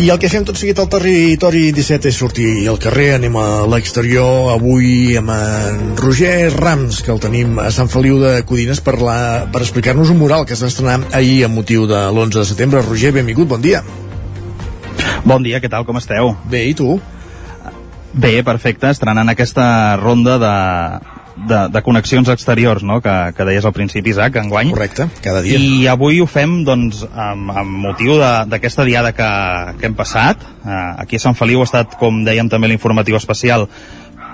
I 0.06 0.12
el 0.14 0.20
que 0.22 0.30
fem 0.30 0.43
tot 0.45 0.60
seguit 0.60 0.78
al 0.78 0.86
territori 0.86 1.72
17 1.74 2.12
és 2.12 2.18
sortir 2.22 2.49
al 2.70 2.76
carrer, 2.78 3.16
anem 3.16 3.34
a 3.41 3.45
l'exterior 3.66 4.51
avui 4.51 5.16
amb 5.18 5.32
en 5.34 5.80
Roger 5.97 6.51
Rams, 6.53 6.99
que 7.01 7.10
el 7.10 7.22
tenim 7.24 7.58
a 7.58 7.72
Sant 7.74 7.89
Feliu 7.89 8.20
de 8.22 8.36
Codines 8.45 8.84
per, 8.86 8.99
la, 9.01 9.16
per 9.49 9.64
explicar-nos 9.64 10.12
un 10.14 10.20
mural 10.22 10.45
que 10.45 10.53
es 10.53 10.62
va 10.62 10.70
estrenar 10.70 10.99
ahir 11.10 11.39
amb 11.47 11.58
motiu 11.58 11.88
de 11.89 12.03
l'11 12.12 12.38
de 12.38 12.45
setembre. 12.51 12.84
Roger, 12.86 13.16
benvingut, 13.18 13.49
bon 13.49 13.66
dia. 13.66 13.82
Bon 15.26 15.41
dia, 15.41 15.58
què 15.64 15.74
tal, 15.74 15.89
com 15.89 15.97
esteu? 15.97 16.36
Bé, 16.53 16.68
i 16.70 16.78
tu? 16.78 16.99
Bé, 18.14 18.36
perfecte, 18.45 18.93
estrenant 18.93 19.34
aquesta 19.34 19.66
ronda 20.03 20.38
de, 20.38 20.56
de, 21.36 21.68
de 21.70 21.82
connexions 21.84 22.30
exteriors, 22.32 22.84
no?, 22.84 23.02
que, 23.04 23.14
que 23.36 23.48
deies 23.48 23.66
al 23.66 23.74
principi, 23.76 24.14
Isaac, 24.16 24.40
enguany. 24.42 24.72
Correcte, 24.72 25.10
cada 25.24 25.44
dia. 25.46 25.60
I 25.60 25.88
avui 25.92 26.22
ho 26.24 26.30
fem, 26.30 26.62
doncs, 26.68 27.04
amb, 27.12 27.52
amb 27.52 27.84
motiu 27.90 28.18
d'aquesta 28.20 28.88
diada 28.88 29.12
que, 29.16 29.30
que 29.80 29.90
hem 29.90 29.98
passat. 29.98 30.42
Uh, 30.64 30.96
aquí 31.04 31.20
a 31.20 31.26
Sant 31.28 31.38
Feliu 31.38 31.62
ha 31.62 31.70
estat, 31.70 32.00
com 32.00 32.24
dèiem 32.26 32.50
també 32.52 32.72
l'informatiu 32.72 33.20
especial, 33.20 33.68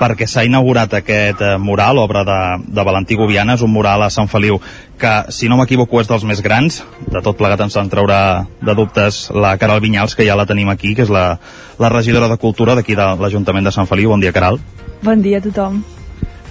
perquè 0.02 0.26
s'ha 0.26 0.42
inaugurat 0.48 0.96
aquest 0.98 1.44
eh, 1.46 1.52
mural, 1.62 2.00
obra 2.02 2.24
de, 2.26 2.40
de 2.74 2.86
Valentí 2.88 3.14
Govianes, 3.20 3.62
un 3.62 3.70
mural 3.70 4.02
a 4.02 4.10
Sant 4.10 4.32
Feliu 4.32 4.58
que, 4.98 5.12
si 5.30 5.46
no 5.46 5.60
m'equivoco, 5.60 6.02
és 6.02 6.10
dels 6.10 6.26
més 6.26 6.42
grans. 6.42 6.82
De 7.06 7.22
tot 7.22 7.38
plegat 7.38 7.62
ens 7.68 7.78
en 7.78 7.92
traurà 7.92 8.22
de 8.58 8.78
dubtes 8.78 9.28
la 9.30 9.54
Caral 9.62 9.84
Vinyals, 9.84 10.18
que 10.18 10.26
ja 10.26 10.40
la 10.40 10.50
tenim 10.50 10.74
aquí, 10.74 10.96
que 10.98 11.06
és 11.06 11.14
la, 11.14 11.36
la 11.78 11.94
regidora 11.94 12.32
de 12.32 12.42
Cultura 12.42 12.74
d'aquí 12.74 12.98
de 12.98 13.12
l'Ajuntament 13.22 13.70
de 13.70 13.78
Sant 13.78 13.90
Feliu. 13.90 14.16
Bon 14.16 14.24
dia, 14.24 14.34
Caral. 14.34 14.58
Bon 15.06 15.22
dia 15.22 15.38
a 15.38 15.46
tothom. 15.46 15.84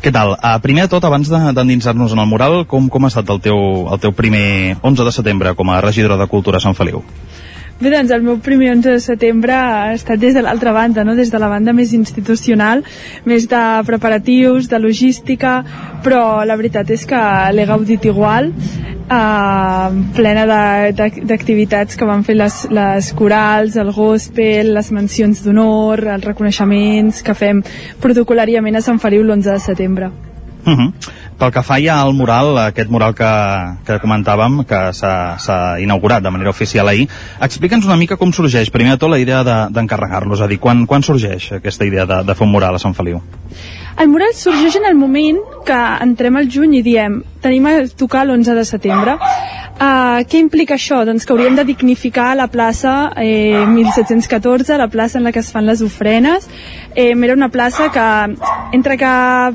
Què 0.01 0.09
tal? 0.09 0.33
Uh, 0.39 0.57
primer 0.65 0.87
de 0.87 0.95
tot, 0.95 1.05
abans 1.05 1.29
d'endinsar-nos 1.29 2.15
en 2.15 2.23
el 2.23 2.29
mural, 2.29 2.63
com, 2.69 2.87
com 2.89 3.05
ha 3.05 3.11
estat 3.13 3.29
el 3.29 3.41
teu, 3.45 3.59
el 3.93 4.01
teu 4.01 4.15
primer 4.17 4.79
11 4.81 5.05
de 5.05 5.13
setembre 5.13 5.53
com 5.59 5.69
a 5.69 5.83
regidora 5.85 6.17
de 6.17 6.27
Cultura 6.31 6.57
a 6.57 6.65
Sant 6.65 6.77
Feliu? 6.79 7.03
Bé, 7.81 7.89
doncs 7.89 8.11
el 8.13 8.21
meu 8.21 8.37
primer 8.45 8.75
11 8.75 8.91
de 8.93 9.01
setembre 9.01 9.55
ha 9.57 9.95
estat 9.95 10.21
des 10.21 10.35
de 10.37 10.43
l'altra 10.45 10.75
banda, 10.77 11.01
no? 11.01 11.15
des 11.17 11.31
de 11.33 11.39
la 11.41 11.49
banda 11.49 11.73
més 11.73 11.95
institucional, 11.97 12.83
més 13.25 13.47
de 13.49 13.63
preparatius, 13.89 14.69
de 14.69 14.77
logística, 14.83 15.55
però 16.05 16.45
la 16.45 16.59
veritat 16.61 16.93
és 16.93 17.07
que 17.09 17.23
l'he 17.57 17.65
gaudit 17.65 18.05
igual, 18.05 18.53
eh, 18.53 19.99
plena 20.13 20.45
d'activitats 20.93 21.97
que 21.97 22.13
van 22.13 22.21
fer 22.29 22.37
les, 22.37 22.67
les 22.69 23.13
corals, 23.17 23.81
el 23.81 23.97
gospel, 23.97 24.75
les 24.77 24.93
mencions 24.93 25.41
d'honor, 25.41 26.05
els 26.19 26.35
reconeixements 26.35 27.25
que 27.25 27.33
fem 27.33 27.65
protocolàriament 28.05 28.77
a 28.77 28.85
Sant 28.85 29.01
Feliu 29.01 29.25
l'11 29.25 29.55
de 29.55 29.63
setembre. 29.73 30.13
Uh 30.65 30.73
-huh. 30.77 30.93
Pel 31.39 31.53
que 31.53 31.63
fa 31.63 31.79
ja 31.81 32.01
al 32.01 32.13
mural, 32.13 32.59
aquest 32.59 32.91
mural 32.91 33.15
que, 33.15 33.31
que 33.87 33.99
comentàvem, 34.01 34.65
que 34.69 34.93
s'ha 34.93 35.81
inaugurat 35.81 36.23
de 36.23 36.31
manera 36.31 36.51
oficial 36.51 36.89
ahir, 36.89 37.09
explica'ns 37.41 37.87
una 37.87 37.97
mica 37.97 38.17
com 38.17 38.33
sorgeix, 38.33 38.71
primer 38.71 38.93
de 38.93 38.99
tot, 38.99 39.11
la 39.11 39.19
idea 39.19 39.43
d'encarregar-lo, 39.43 40.31
de, 40.31 40.35
és 40.35 40.41
a 40.41 40.47
dir, 40.47 40.59
quan, 40.59 40.87
quan 40.87 41.03
sorgeix 41.03 41.53
aquesta 41.53 41.85
idea 41.85 42.05
de, 42.05 42.23
de 42.25 42.35
fer 42.35 42.47
un 42.47 42.53
mural 42.53 42.75
a 42.75 42.79
Sant 42.79 42.95
Feliu? 42.95 43.23
El 43.99 44.09
mural 44.09 44.35
sorgeix 44.35 44.77
en 44.77 44.87
el 44.89 44.95
moment 44.95 45.41
que 45.67 45.81
entrem 46.05 46.37
al 46.37 46.49
juny 46.51 46.79
i 46.79 46.83
diem 46.87 47.21
tenim 47.43 47.67
a 47.67 47.75
tocar 47.97 48.27
l'11 48.27 48.55
de 48.57 48.65
setembre. 48.69 49.17
Uh, 49.81 50.21
què 50.29 50.37
implica 50.43 50.77
això? 50.77 51.01
Doncs 51.09 51.25
que 51.25 51.33
hauríem 51.33 51.57
de 51.57 51.65
dignificar 51.65 52.35
la 52.37 52.51
plaça 52.53 53.15
eh, 53.17 53.65
1714, 53.65 54.77
la 54.77 54.91
plaça 54.93 55.17
en 55.19 55.25
la 55.25 55.33
que 55.33 55.41
es 55.41 55.49
fan 55.53 55.65
les 55.65 55.81
ofrenes. 55.81 56.49
Eh, 56.95 57.15
era 57.17 57.35
una 57.35 57.49
plaça 57.49 57.89
que, 57.93 58.09
entre 58.77 58.99
que 59.01 59.13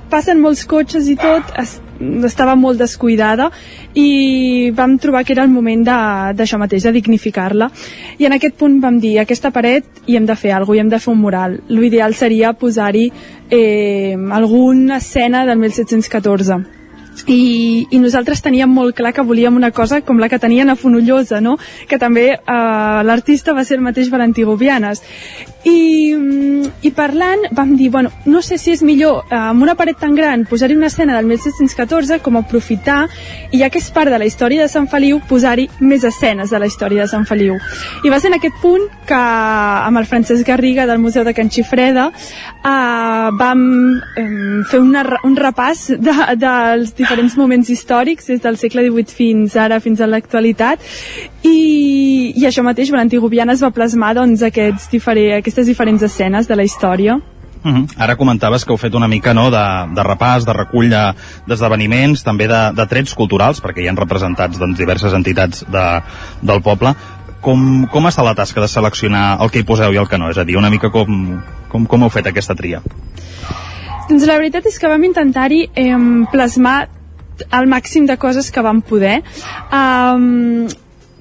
passen 0.09 0.41
molts 0.41 0.65
cotxes 0.65 1.11
i 1.13 1.15
tot, 1.21 1.53
es, 1.61 1.77
estava 2.27 2.55
molt 2.59 2.79
descuidada 2.79 3.49
i 3.95 4.71
vam 4.75 4.97
trobar 4.99 5.23
que 5.23 5.33
era 5.33 5.43
el 5.43 5.53
moment 5.53 5.83
d'això 5.85 6.59
mateix, 6.59 6.83
de 6.83 6.93
dignificar-la. 6.95 7.69
I 8.19 8.27
en 8.27 8.35
aquest 8.35 8.57
punt 8.59 8.79
vam 8.83 8.99
dir, 8.99 9.17
aquesta 9.19 9.51
paret 9.51 9.85
hi 10.05 10.17
hem 10.17 10.25
de 10.25 10.35
fer 10.35 10.51
alguna 10.51 10.65
cosa, 10.65 10.75
hi 10.75 10.79
hem 10.81 10.89
de 10.89 10.99
fer 10.99 11.11
un 11.13 11.21
mural. 11.21 11.59
L'ideal 11.69 12.15
seria 12.15 12.53
posar-hi 12.53 13.11
eh, 13.49 14.15
alguna 14.31 14.97
escena 14.97 15.45
del 15.45 15.59
1714 15.61 16.63
i, 17.27 17.87
i 17.89 17.99
nosaltres 17.99 18.41
teníem 18.43 18.69
molt 18.69 18.95
clar 18.97 19.13
que 19.15 19.23
volíem 19.23 19.55
una 19.55 19.71
cosa 19.71 20.01
com 20.01 20.19
la 20.19 20.29
que 20.29 20.39
tenien 20.39 20.69
a 20.69 20.75
Fonollosa, 20.75 21.39
no? 21.41 21.57
que 21.87 21.99
també 22.01 22.27
eh, 22.35 22.99
l'artista 23.07 23.55
va 23.55 23.63
ser 23.63 23.79
el 23.79 23.85
mateix 23.85 24.11
Valentí 24.11 24.43
Gobianes 24.43 25.01
I, 25.65 26.13
mm, 26.13 26.85
i 26.85 26.91
parlant 26.93 27.47
vam 27.57 27.75
dir, 27.75 27.89
bueno, 27.89 28.11
no 28.25 28.41
sé 28.45 28.59
si 28.61 28.71
és 28.75 28.83
millor 28.85 29.23
eh, 29.31 29.35
amb 29.35 29.63
una 29.65 29.73
paret 29.75 29.97
tan 29.97 30.13
gran 30.13 30.43
posar-hi 30.45 30.75
una 30.77 30.91
escena 30.91 31.15
del 31.17 31.25
1714 31.25 32.19
com 32.21 32.37
aprofitar 32.37 33.07
i 33.51 33.63
ja 33.63 33.71
que 33.73 33.81
és 33.81 33.89
part 33.89 34.13
de 34.13 34.19
la 34.21 34.27
història 34.29 34.61
de 34.61 34.69
Sant 34.69 34.85
Feliu 34.91 35.19
posar-hi 35.25 35.65
més 35.79 36.05
escenes 36.05 36.53
de 36.53 36.59
la 36.61 36.69
història 36.69 37.05
de 37.05 37.09
Sant 37.09 37.25
Feliu. 37.25 37.57
I 38.05 38.13
va 38.13 38.19
ser 38.21 38.29
en 38.29 38.37
aquest 38.37 38.59
punt 38.61 38.85
que 39.09 39.17
amb 39.17 39.97
el 39.97 40.05
Francesc 40.05 40.45
Garriga 40.45 40.85
del 40.85 41.01
Museu 41.01 41.25
de 41.25 41.33
Can 41.33 41.49
Xifreda 41.49 42.11
eh, 42.11 43.31
vam 43.39 43.65
eh, 44.21 44.61
fer 44.69 44.83
una, 44.83 45.01
un 45.25 45.33
repàs 45.39 45.87
de, 45.97 46.15
dels 46.37 46.93
diferents 46.93 47.37
moments 47.41 47.73
històrics 47.73 48.29
des 48.29 48.45
del 48.45 48.61
segle 48.61 48.85
XVIII 48.85 49.17
fins 49.17 49.57
ara, 49.57 49.81
fins 49.81 50.01
a 50.01 50.09
l'actualitat. 50.09 50.81
I, 51.45 52.33
i 52.35 52.45
això 52.47 52.63
mateix 52.65 52.89
Valentí 52.93 53.17
Gubiana 53.21 53.53
es 53.53 53.61
va 53.61 53.73
plasmar 53.73 54.13
doncs, 54.17 54.41
aquests 54.45 54.89
diferents, 54.93 55.54
aquestes 55.55 55.71
diferents 55.71 56.03
escenes 56.03 56.47
de 56.51 56.55
la 56.55 56.63
història 56.63 57.21
Uh 57.65 57.71
-huh. 57.71 57.87
Ara 57.97 58.15
comentaves 58.15 58.63
que 58.63 58.71
heu 58.71 58.77
fet 58.77 58.93
una 58.93 59.07
mica 59.07 59.33
no, 59.33 59.49
de, 59.49 59.65
de 59.95 60.03
repàs, 60.03 60.45
de 60.45 60.53
recull 60.53 60.87
d'esdeveniments, 61.47 62.19
de, 62.19 62.23
també 62.23 62.47
de, 62.47 62.71
de 62.75 62.85
trets 62.85 63.15
culturals, 63.15 63.59
perquè 63.59 63.81
hi 63.81 63.87
han 63.87 63.97
representats 63.97 64.59
doncs, 64.59 64.77
diverses 64.77 65.13
entitats 65.13 65.65
de, 65.67 66.03
del 66.43 66.61
poble. 66.61 66.93
Com, 67.41 67.87
com 67.87 68.05
està 68.05 68.23
la 68.23 68.35
tasca 68.35 68.61
de 68.61 68.67
seleccionar 68.67 69.41
el 69.41 69.49
que 69.49 69.59
hi 69.59 69.63
poseu 69.63 69.91
i 69.91 69.97
el 69.97 70.07
que 70.07 70.17
no? 70.17 70.29
És 70.29 70.37
a 70.37 70.43
dir, 70.43 70.57
una 70.57 70.69
mica 70.69 70.91
com, 70.91 71.41
com, 71.67 71.87
com 71.87 72.03
heu 72.03 72.09
fet 72.09 72.27
aquesta 72.27 72.53
tria? 72.53 72.83
Doncs 74.09 74.27
la 74.27 74.37
veritat 74.37 74.65
és 74.67 74.77
que 74.77 74.87
vam 74.87 75.03
intentar-hi 75.03 75.69
eh, 75.73 75.97
plasmar 76.31 76.87
el 77.51 77.65
màxim 77.67 78.05
de 78.05 78.17
coses 78.17 78.51
que 78.51 78.61
vam 78.61 78.81
poder. 78.81 79.23
Um, 79.73 80.67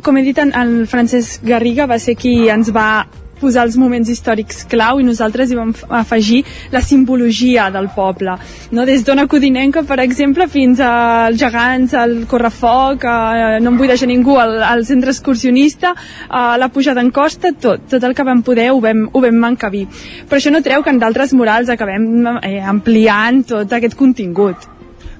com 0.02 0.16
he 0.16 0.22
dit, 0.22 0.38
en, 0.38 0.52
el 0.52 0.86
Francesc 0.86 1.42
Garriga 1.42 1.86
va 1.86 1.98
ser 1.98 2.14
qui 2.20 2.50
ens 2.52 2.70
va 2.70 3.06
posar 3.44 3.66
els 3.68 3.76
moments 3.80 4.10
històrics 4.10 4.64
clau 4.70 5.00
i 5.00 5.06
nosaltres 5.06 5.52
hi 5.52 5.58
vam 5.58 5.72
afegir 6.00 6.42
la 6.72 6.82
simbologia 6.84 7.68
del 7.74 7.90
poble 7.94 8.36
no? 8.72 8.86
des 8.88 9.04
d'una 9.04 9.26
codinenca 9.30 9.84
per 9.84 10.00
exemple 10.04 10.48
fins 10.48 10.80
als 10.80 11.38
gegants, 11.40 11.94
al 11.94 12.16
correfoc 12.30 13.04
a, 13.08 13.16
no 13.60 13.72
em 13.72 13.80
vull 13.80 13.92
deixar 13.92 14.08
ningú 14.10 14.38
al, 14.40 14.56
al 14.64 14.84
centre 14.88 15.12
excursionista 15.12 15.94
a 16.28 16.44
la 16.60 16.70
pujada 16.72 17.04
en 17.04 17.12
costa 17.14 17.52
tot, 17.52 17.88
tot 17.90 18.04
el 18.04 18.16
que 18.16 18.26
vam 18.26 18.42
poder 18.46 18.70
ho 18.72 18.80
vam, 18.84 19.06
ho 19.12 19.24
vam 19.24 19.50
encabir 19.52 19.86
però 20.28 20.40
això 20.40 20.52
no 20.54 20.64
treu 20.64 20.82
que 20.82 20.94
en 20.94 21.02
d'altres 21.02 21.34
murals 21.36 21.72
acabem 21.72 22.38
eh, 22.40 22.60
ampliant 22.74 23.44
tot 23.54 23.72
aquest 23.76 23.98
contingut 23.98 24.73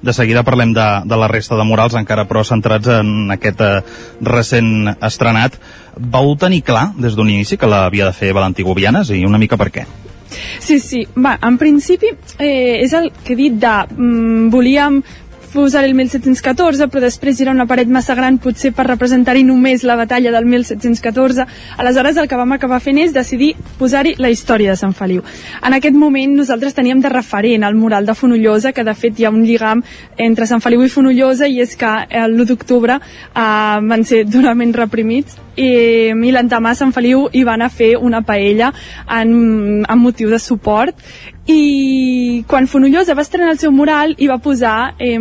de 0.05 0.13
seguida 0.13 0.45
parlem 0.45 0.73
de, 0.75 0.85
de 1.09 1.17
la 1.17 1.29
resta 1.31 1.57
de 1.57 1.65
murals, 1.67 1.97
encara 1.97 2.27
però 2.29 2.45
centrats 2.45 2.91
en 2.99 3.33
aquest 3.35 3.61
eh, 3.65 3.81
recent 4.21 4.93
estrenat. 4.95 5.57
Vau 5.97 6.35
tenir 6.39 6.63
clar 6.67 6.91
des 6.99 7.17
d'un 7.17 7.29
inici 7.31 7.57
que 7.57 7.69
l'havia 7.69 8.09
de 8.09 8.17
fer 8.17 8.33
Valentí 8.35 8.63
Gobianes 8.63 9.11
i 9.15 9.23
una 9.25 9.41
mica 9.41 9.57
per 9.57 9.71
què? 9.73 9.85
Sí, 10.59 10.79
sí. 10.79 11.05
Va, 11.15 11.35
en 11.45 11.57
principi 11.57 12.11
eh, 12.39 12.81
és 12.81 12.93
el 12.97 13.11
que 13.23 13.33
he 13.33 13.39
dit 13.39 13.59
de... 13.61 13.75
Mm, 13.95 14.49
volíem 14.53 15.01
posar 15.55 15.85
el 15.87 15.95
1714, 15.95 16.89
però 16.91 17.01
després 17.01 17.39
era 17.41 17.53
una 17.55 17.65
paret 17.65 17.89
massa 17.91 18.15
gran 18.17 18.37
potser 18.43 18.73
per 18.75 18.85
representar-hi 18.89 19.45
només 19.47 19.85
la 19.87 19.95
batalla 19.95 20.33
del 20.35 20.45
1714. 20.51 21.45
Aleshores 21.81 22.19
el 22.21 22.27
que 22.27 22.39
vam 22.39 22.53
acabar 22.53 22.81
fent 22.83 22.99
és 23.01 23.15
decidir 23.15 23.53
posar-hi 23.79 24.15
la 24.19 24.29
història 24.33 24.73
de 24.73 24.79
Sant 24.79 24.93
Feliu. 24.97 25.23
En 25.63 25.77
aquest 25.77 25.95
moment 25.95 26.35
nosaltres 26.35 26.75
teníem 26.75 27.01
de 27.01 27.13
referent 27.13 27.63
el 27.63 27.79
mural 27.79 28.05
de 28.05 28.15
Fonollosa, 28.15 28.73
que 28.75 28.83
de 28.83 28.93
fet 28.93 29.19
hi 29.19 29.25
ha 29.25 29.33
un 29.33 29.45
lligam 29.47 29.83
entre 30.17 30.45
Sant 30.45 30.61
Feliu 30.61 30.83
i 30.83 30.91
Fonollosa 30.91 31.47
i 31.47 31.61
és 31.63 31.75
que 31.79 31.95
l'1 32.27 32.45
d'octubre 32.51 32.99
eh, 32.99 33.79
van 33.89 34.05
ser 34.05 34.25
durament 34.27 34.75
reprimits 34.75 35.39
i, 35.55 36.11
i 36.11 36.33
l'endemà 36.35 36.75
Sant 36.75 36.91
Feliu 36.95 37.29
hi 37.31 37.43
van 37.47 37.63
a 37.63 37.71
fer 37.71 37.95
una 37.97 38.21
paella 38.25 38.71
en, 39.07 39.85
en 39.87 39.99
motiu 40.01 40.29
de 40.31 40.39
suport 40.39 40.99
i 41.47 42.43
quan 42.49 42.67
Fonollosa 42.67 43.15
va 43.15 43.25
estrenar 43.25 43.53
el 43.53 43.61
seu 43.61 43.71
mural 43.71 44.15
hi 44.17 44.29
va 44.31 44.39
posar 44.41 44.95
eh, 44.99 45.19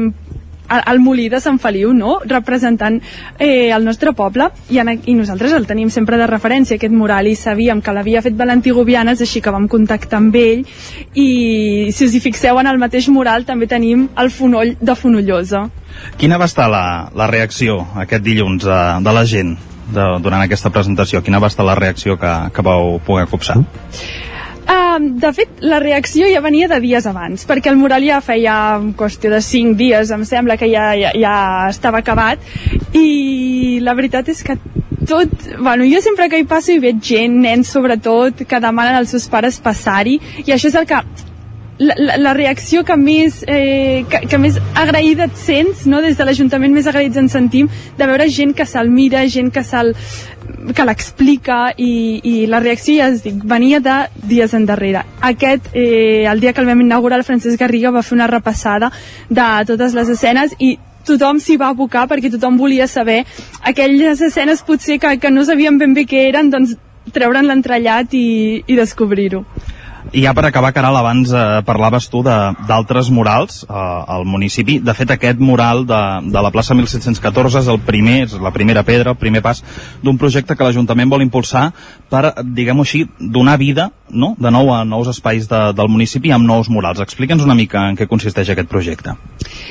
al 0.69 1.01
molí 1.01 1.29
de 1.29 1.41
Sant 1.41 1.59
Feliu, 1.61 1.93
no? 1.93 2.19
representant 2.25 3.01
eh, 3.39 3.71
el 3.75 3.85
nostre 3.85 4.15
poble 4.17 4.49
i, 4.71 4.79
en, 4.81 4.95
i 5.05 5.15
nosaltres 5.17 5.53
el 5.53 5.67
tenim 5.69 5.91
sempre 5.93 6.19
de 6.21 6.29
referència 6.31 6.79
aquest 6.79 6.95
mural 6.95 7.29
i 7.29 7.37
sabíem 7.39 7.83
que 7.85 7.93
l'havia 7.93 8.23
fet 8.25 8.37
Valentí 8.39 8.73
Gobianes 8.75 9.21
així 9.25 9.43
que 9.45 9.53
vam 9.55 9.69
contactar 9.69 10.23
amb 10.23 10.37
ell 10.41 10.65
i 11.15 11.29
si 11.93 12.09
us 12.09 12.17
hi 12.17 12.23
fixeu 12.25 12.59
en 12.61 12.71
el 12.71 12.81
mateix 12.81 13.09
mural 13.13 13.45
també 13.45 13.69
tenim 13.71 14.09
el 14.17 14.33
fonoll 14.33 14.75
de 14.81 14.97
Fonollosa 14.97 15.69
Quina 16.19 16.39
va 16.41 16.49
estar 16.51 16.67
la, 16.71 17.11
la 17.15 17.29
reacció 17.31 17.83
aquest 18.01 18.25
dilluns 18.25 18.65
de, 18.67 18.83
de 19.05 19.15
la 19.15 19.25
gent 19.29 19.55
de, 19.93 20.05
durant 20.25 20.43
aquesta 20.43 20.73
presentació? 20.75 21.23
Quina 21.23 21.41
va 21.43 21.51
estar 21.53 21.67
la 21.67 21.77
reacció 21.79 22.19
que, 22.21 22.33
que 22.55 22.65
vau 22.67 22.99
poder 23.05 23.27
copsar? 23.31 23.61
Uh, 24.65 24.97
de 25.21 25.33
fet, 25.37 25.59
la 25.61 25.79
reacció 25.83 26.29
ja 26.33 26.41
venia 26.41 26.69
de 26.71 26.79
dies 26.81 27.05
abans, 27.07 27.43
perquè 27.45 27.69
el 27.69 27.77
mural 27.77 28.05
ja 28.07 28.23
feia 28.25 28.55
qüestió 28.97 29.29
de 29.33 29.43
5 29.45 29.77
dies, 29.77 30.13
em 30.15 30.25
sembla 30.25 30.57
que 30.57 30.71
ja, 30.73 30.87
ja, 30.97 31.11
ja 31.13 31.35
estava 31.69 32.01
acabat, 32.01 32.41
i 32.97 33.81
la 33.85 33.93
veritat 33.99 34.31
és 34.33 34.41
que 34.47 34.57
tot, 35.05 35.31
bueno, 35.59 35.85
jo 35.85 36.01
sempre 36.01 36.31
que 36.33 36.41
hi 36.41 36.49
passo 36.49 36.73
hi 36.73 36.81
veig 36.81 37.05
gent, 37.05 37.37
nens 37.45 37.75
sobretot, 37.77 38.47
que 38.49 38.63
demanen 38.63 38.97
als 38.97 39.13
seus 39.13 39.29
pares 39.29 39.61
passar-hi, 39.61 40.17
i 40.47 40.57
això 40.57 40.73
és 40.73 40.81
el 40.81 40.89
que 40.89 41.03
la, 41.79 41.95
la, 41.99 42.17
la 42.17 42.35
reacció 42.35 42.85
que 42.85 42.97
més, 42.97 43.43
eh, 43.49 44.05
que, 44.11 44.23
que 44.31 44.39
més 44.39 44.59
agraïda 44.79 45.27
et 45.29 45.39
sents, 45.39 45.85
no? 45.91 46.01
des 46.05 46.17
de 46.19 46.27
l'Ajuntament 46.27 46.75
més 46.75 46.87
agraïts 46.87 47.19
ens 47.21 47.35
sentim, 47.35 47.69
de 47.99 48.09
veure 48.09 48.29
gent 48.31 48.55
que 48.55 48.67
se'l 48.69 48.91
mira, 48.91 49.25
gent 49.29 49.51
que 49.55 49.65
se'l 49.67 49.95
que 50.75 50.87
l'explica 50.87 51.59
i, 51.77 52.21
i 52.23 52.35
la 52.51 52.61
reacció, 52.63 52.97
ja 53.01 53.11
es 53.13 53.23
dic, 53.25 53.43
venia 53.45 53.81
de 53.85 53.99
dies 54.31 54.55
endarrere. 54.55 55.05
Aquest, 55.21 55.71
eh, 55.75 56.25
el 56.31 56.41
dia 56.41 56.53
que 56.53 56.63
el 56.63 56.71
vam 56.71 56.81
inaugurar, 56.81 57.19
el 57.19 57.29
Francesc 57.29 57.61
Garriga 57.61 57.93
va 57.95 58.03
fer 58.03 58.17
una 58.17 58.31
repassada 58.31 58.91
de 59.29 59.49
totes 59.67 59.95
les 59.95 60.11
escenes 60.17 60.57
i 60.59 60.77
tothom 61.05 61.41
s'hi 61.41 61.59
va 61.61 61.69
abocar 61.75 62.07
perquè 62.09 62.31
tothom 62.33 62.57
volia 62.57 62.87
saber 62.89 63.25
aquelles 63.63 64.23
escenes 64.25 64.63
potser 64.65 64.99
que, 64.99 65.19
que 65.21 65.31
no 65.31 65.45
sabien 65.45 65.79
ben 65.79 65.95
bé 65.95 66.07
què 66.09 66.29
eren, 66.31 66.51
doncs 66.51 66.77
treure'n 67.13 67.47
l'entrellat 67.51 68.15
i, 68.17 68.65
i 68.67 68.77
descobrir-ho. 68.79 69.45
I 70.13 70.23
ja 70.23 70.35
per 70.37 70.45
acabar, 70.45 70.73
Caral, 70.77 70.97
abans 70.99 71.33
eh, 71.33 71.63
parlaves 71.65 72.07
tu 72.13 72.21
d'altres 72.23 73.09
murals 73.11 73.63
eh, 73.65 73.73
al 73.75 74.27
municipi. 74.29 74.79
De 74.85 74.95
fet, 74.95 75.11
aquest 75.15 75.41
mural 75.41 75.85
de, 75.89 76.01
de 76.31 76.43
la 76.45 76.53
plaça 76.55 76.77
1714 76.77 77.63
és 77.65 77.71
el 77.73 77.81
primer, 77.83 78.19
és 78.27 78.37
la 78.43 78.53
primera 78.55 78.85
pedra, 78.85 79.15
el 79.15 79.21
primer 79.21 79.43
pas 79.43 79.63
d'un 80.05 80.19
projecte 80.21 80.55
que 80.55 80.67
l'Ajuntament 80.67 81.11
vol 81.11 81.25
impulsar 81.25 81.71
per, 82.11 82.35
diguem-ho 82.45 82.85
així, 82.85 83.05
donar 83.19 83.57
vida 83.59 83.91
no? 84.11 84.35
de 84.39 84.53
nou 84.53 84.71
a 84.75 84.85
nous 84.85 85.09
espais 85.11 85.49
de, 85.49 85.63
del 85.75 85.91
municipi 85.91 86.33
amb 86.37 86.47
nous 86.47 86.69
murals. 86.71 87.01
Explica'ns 87.03 87.45
una 87.45 87.57
mica 87.59 87.89
en 87.89 87.99
què 87.99 88.09
consisteix 88.11 88.53
aquest 88.53 88.69
projecte. 88.71 89.17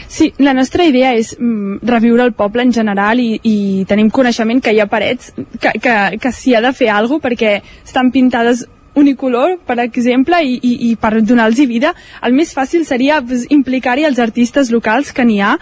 Sí, 0.10 0.34
la 0.44 0.54
nostra 0.58 0.86
idea 0.90 1.14
és 1.16 1.36
mm, 1.38 1.84
reviure 1.88 2.26
el 2.26 2.34
poble 2.38 2.66
en 2.66 2.74
general 2.74 3.22
i, 3.22 3.38
i 3.44 3.58
tenim 3.90 4.10
coneixement 4.14 4.62
que 4.64 4.74
hi 4.74 4.82
ha 4.82 4.90
parets 4.90 5.34
que, 5.38 5.78
que, 5.80 5.98
que 6.20 6.34
s'hi 6.34 6.58
ha 6.58 6.64
de 6.64 6.74
fer 6.74 6.90
alguna 6.90 7.02
cosa 7.04 7.22
perquè 7.24 7.50
estan 7.84 8.10
pintades 8.12 8.64
unicolor, 8.96 9.58
per 9.66 9.80
exemple, 9.80 10.38
i, 10.44 10.58
i, 10.62 10.74
i 10.90 10.96
per 11.00 11.16
donar-los 11.22 11.68
vida, 11.68 11.94
el 12.24 12.34
més 12.38 12.54
fàcil 12.54 12.86
seria 12.86 13.20
pues, 13.26 13.46
implicar-hi 13.54 14.06
els 14.08 14.20
artistes 14.22 14.70
locals 14.74 15.12
que 15.14 15.26
n'hi 15.26 15.40
ha 15.42 15.56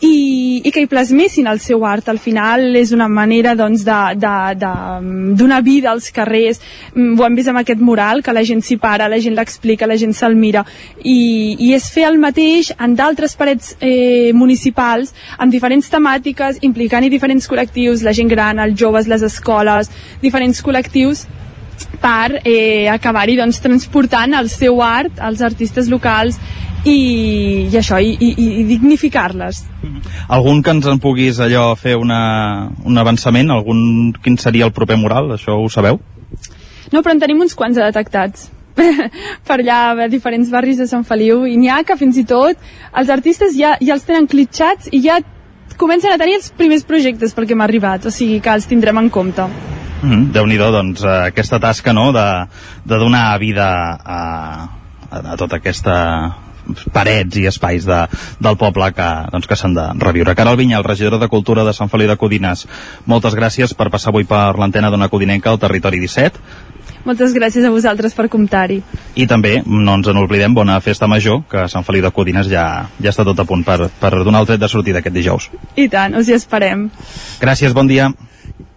i, 0.00 0.62
i 0.64 0.72
que 0.72 0.84
hi 0.84 0.88
plasmessin 0.90 1.48
el 1.50 1.60
seu 1.60 1.84
art. 1.84 2.08
Al 2.08 2.20
final 2.22 2.76
és 2.76 2.92
una 2.96 3.08
manera 3.08 3.54
doncs, 3.58 3.84
de, 3.84 3.98
de, 4.20 4.34
de 4.60 4.72
donar 5.40 5.60
vida 5.66 5.90
als 5.92 6.10
carrers. 6.14 6.60
Mm, 6.94 7.18
ho 7.18 7.26
hem 7.26 7.36
vist 7.38 7.52
amb 7.52 7.62
aquest 7.62 7.82
mural, 7.84 8.24
que 8.24 8.34
la 8.36 8.44
gent 8.46 8.64
s'hi 8.64 8.78
para, 8.80 9.08
la 9.12 9.20
gent 9.20 9.36
l'explica, 9.36 9.88
la 9.88 9.98
gent 10.00 10.16
se'l 10.16 10.36
mira. 10.38 10.64
I, 11.02 11.56
I 11.58 11.74
és 11.76 11.90
fer 11.92 12.06
el 12.08 12.20
mateix 12.22 12.72
en 12.78 12.96
d'altres 12.96 13.36
parets 13.36 13.74
eh, 13.80 14.32
municipals, 14.36 15.12
amb 15.38 15.52
diferents 15.52 15.92
temàtiques, 15.92 16.62
implicant-hi 16.66 17.12
diferents 17.12 17.48
col·lectius, 17.50 18.04
la 18.06 18.16
gent 18.16 18.30
gran, 18.30 18.60
els 18.62 18.78
joves, 18.80 19.10
les 19.10 19.24
escoles, 19.26 19.92
diferents 20.24 20.64
col·lectius 20.64 21.26
per 22.00 22.40
eh, 22.44 22.88
acabar-hi 22.92 23.36
doncs, 23.38 23.60
transportant 23.62 24.34
el 24.38 24.50
seu 24.52 24.82
art 24.82 25.20
als 25.20 25.42
artistes 25.46 25.88
locals 25.92 26.38
i, 26.84 27.68
i 27.68 27.76
això, 27.76 27.98
i, 28.00 28.14
i, 28.16 28.30
i 28.60 28.64
dignificar-les. 28.68 29.64
Algun 30.32 30.62
que 30.64 30.72
ens 30.76 30.88
en 30.88 31.00
puguis 31.02 31.40
allò 31.42 31.74
fer 31.76 31.96
una, 32.00 32.70
un 32.84 33.00
avançament? 33.00 33.52
Algun, 33.52 34.14
quin 34.22 34.38
seria 34.40 34.68
el 34.68 34.72
proper 34.76 34.96
mural? 35.00 35.34
Això 35.36 35.58
ho 35.60 35.68
sabeu? 35.72 36.00
No, 36.90 37.02
però 37.02 37.14
en 37.14 37.20
tenim 37.22 37.42
uns 37.42 37.54
quants 37.54 37.78
detectats 37.78 38.48
per 39.48 39.58
allà 39.58 39.80
a 40.06 40.08
diferents 40.08 40.50
barris 40.50 40.78
de 40.80 40.86
Sant 40.88 41.04
Feliu 41.04 41.44
i 41.46 41.58
n'hi 41.60 41.68
ha 41.68 41.82
que 41.84 41.98
fins 42.00 42.16
i 42.20 42.24
tot 42.24 42.56
els 42.96 43.10
artistes 43.12 43.56
ja, 43.58 43.74
ja 43.82 43.96
els 43.96 44.06
tenen 44.08 44.30
clitxats 44.30 44.88
i 44.94 45.02
ja 45.04 45.20
comencen 45.80 46.12
a 46.12 46.20
tenir 46.20 46.38
els 46.38 46.50
primers 46.56 46.84
projectes 46.84 47.32
pel 47.36 47.46
que 47.48 47.56
m'ha 47.56 47.68
arribat, 47.68 48.06
o 48.06 48.12
sigui 48.12 48.40
que 48.44 48.52
els 48.52 48.68
tindrem 48.68 48.98
en 49.00 49.08
compte. 49.12 49.46
Mm 50.02 50.10
-hmm. 50.10 50.32
Déu-n'hi-do, 50.32 50.70
doncs, 50.72 51.02
eh, 51.04 51.26
aquesta 51.28 51.58
tasca 51.60 51.92
no, 51.92 52.12
de, 52.12 52.46
de 52.84 52.96
donar 52.96 53.38
vida 53.38 53.68
a, 54.04 54.68
a, 55.10 55.32
a 55.32 55.36
tota 55.36 55.56
aquesta 55.56 56.34
parets 56.92 57.36
i 57.40 57.46
espais 57.50 57.84
de, 57.88 58.00
del 58.42 58.58
poble 58.60 58.90
que, 58.96 59.08
doncs, 59.32 59.48
que 59.48 59.58
s'han 59.58 59.74
de 59.76 59.86
reviure. 59.98 60.34
Caral 60.38 60.58
Vinyal, 60.60 60.84
regidora 60.86 61.18
de 61.18 61.28
Cultura 61.28 61.64
de 61.66 61.74
Sant 61.76 61.90
Feliu 61.92 62.10
de 62.10 62.18
Codines, 62.20 62.66
moltes 63.06 63.36
gràcies 63.38 63.74
per 63.76 63.90
passar 63.90 64.12
avui 64.14 64.28
per 64.28 64.58
l'antena 64.58 64.90
d'una 64.90 65.10
codinenca 65.12 65.50
al 65.50 65.58
territori 65.62 66.00
17. 66.00 66.68
moltes 67.00 67.32
gràcies 67.32 67.64
a 67.64 67.70
vosaltres 67.72 68.12
per 68.12 68.28
comptar-hi. 68.28 68.82
I 69.16 69.26
també, 69.26 69.62
no 69.64 69.94
ens 69.96 70.08
en 70.12 70.18
oblidem, 70.20 70.52
bona 70.54 70.80
festa 70.84 71.06
major, 71.08 71.40
que 71.48 71.62
a 71.64 71.68
Sant 71.68 71.84
Feliu 71.84 72.04
de 72.04 72.10
Codines 72.12 72.46
ja, 72.46 72.90
ja 73.00 73.10
està 73.10 73.24
tot 73.24 73.40
a 73.40 73.46
punt 73.48 73.64
per, 73.64 73.88
per 73.88 74.10
donar 74.20 74.42
el 74.44 74.50
tret 74.50 74.60
de 74.60 74.68
sortida 74.68 75.00
aquest 75.00 75.16
dijous. 75.16 75.48
I 75.76 75.88
tant, 75.88 76.14
us 76.20 76.28
hi 76.28 76.36
esperem. 76.36 76.90
Gràcies, 77.40 77.72
bon 77.72 77.88
dia. 77.88 78.12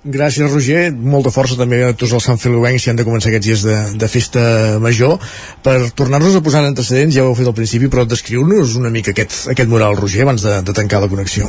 Gràcies, 0.03 0.51
Roger. 0.51 0.91
Molta 0.91 1.31
força 1.31 1.55
també 1.55 1.79
a 1.87 1.93
tots 1.95 2.11
els 2.11 2.25
Sant 2.27 2.39
Feliuencs 2.39 2.83
si 2.83 2.91
han 2.91 2.97
de 2.99 3.05
començar 3.07 3.29
aquests 3.31 3.47
dies 3.47 3.61
de, 3.63 3.75
de 3.95 4.09
festa 4.11 4.41
major. 4.83 5.15
Per 5.63 5.77
tornar-nos 5.95 6.35
a 6.35 6.43
posar 6.43 6.65
en 6.65 6.73
antecedents, 6.73 7.15
ja 7.15 7.23
ho 7.23 7.31
heu 7.31 7.37
fet 7.39 7.47
al 7.47 7.55
principi, 7.55 7.87
però 7.87 8.03
descriu-nos 8.03 8.75
una 8.79 8.91
mica 8.91 9.15
aquest, 9.15 9.45
aquest 9.55 9.71
mural, 9.71 9.95
Roger, 9.95 10.25
abans 10.27 10.43
de, 10.43 10.59
de 10.59 10.75
tancar 10.75 10.99
la 10.99 11.07
connexió. 11.07 11.47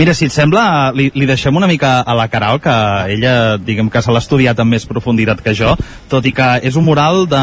Mira, 0.00 0.14
si 0.16 0.24
et 0.24 0.32
sembla, 0.32 0.90
li, 0.96 1.10
li 1.12 1.28
deixem 1.28 1.54
una 1.56 1.68
mica 1.68 2.00
a 2.00 2.16
la 2.16 2.26
Caral, 2.32 2.62
que 2.64 2.74
ella, 3.12 3.36
diguem 3.60 3.90
que 3.92 4.00
se 4.00 4.10
l'ha 4.14 4.22
estudiat 4.24 4.58
amb 4.62 4.72
més 4.72 4.88
profunditat 4.88 5.42
que 5.44 5.52
jo, 5.54 5.76
tot 6.08 6.24
i 6.24 6.32
que 6.32 6.48
és 6.64 6.80
un 6.80 6.86
mural 6.88 7.26
de 7.28 7.42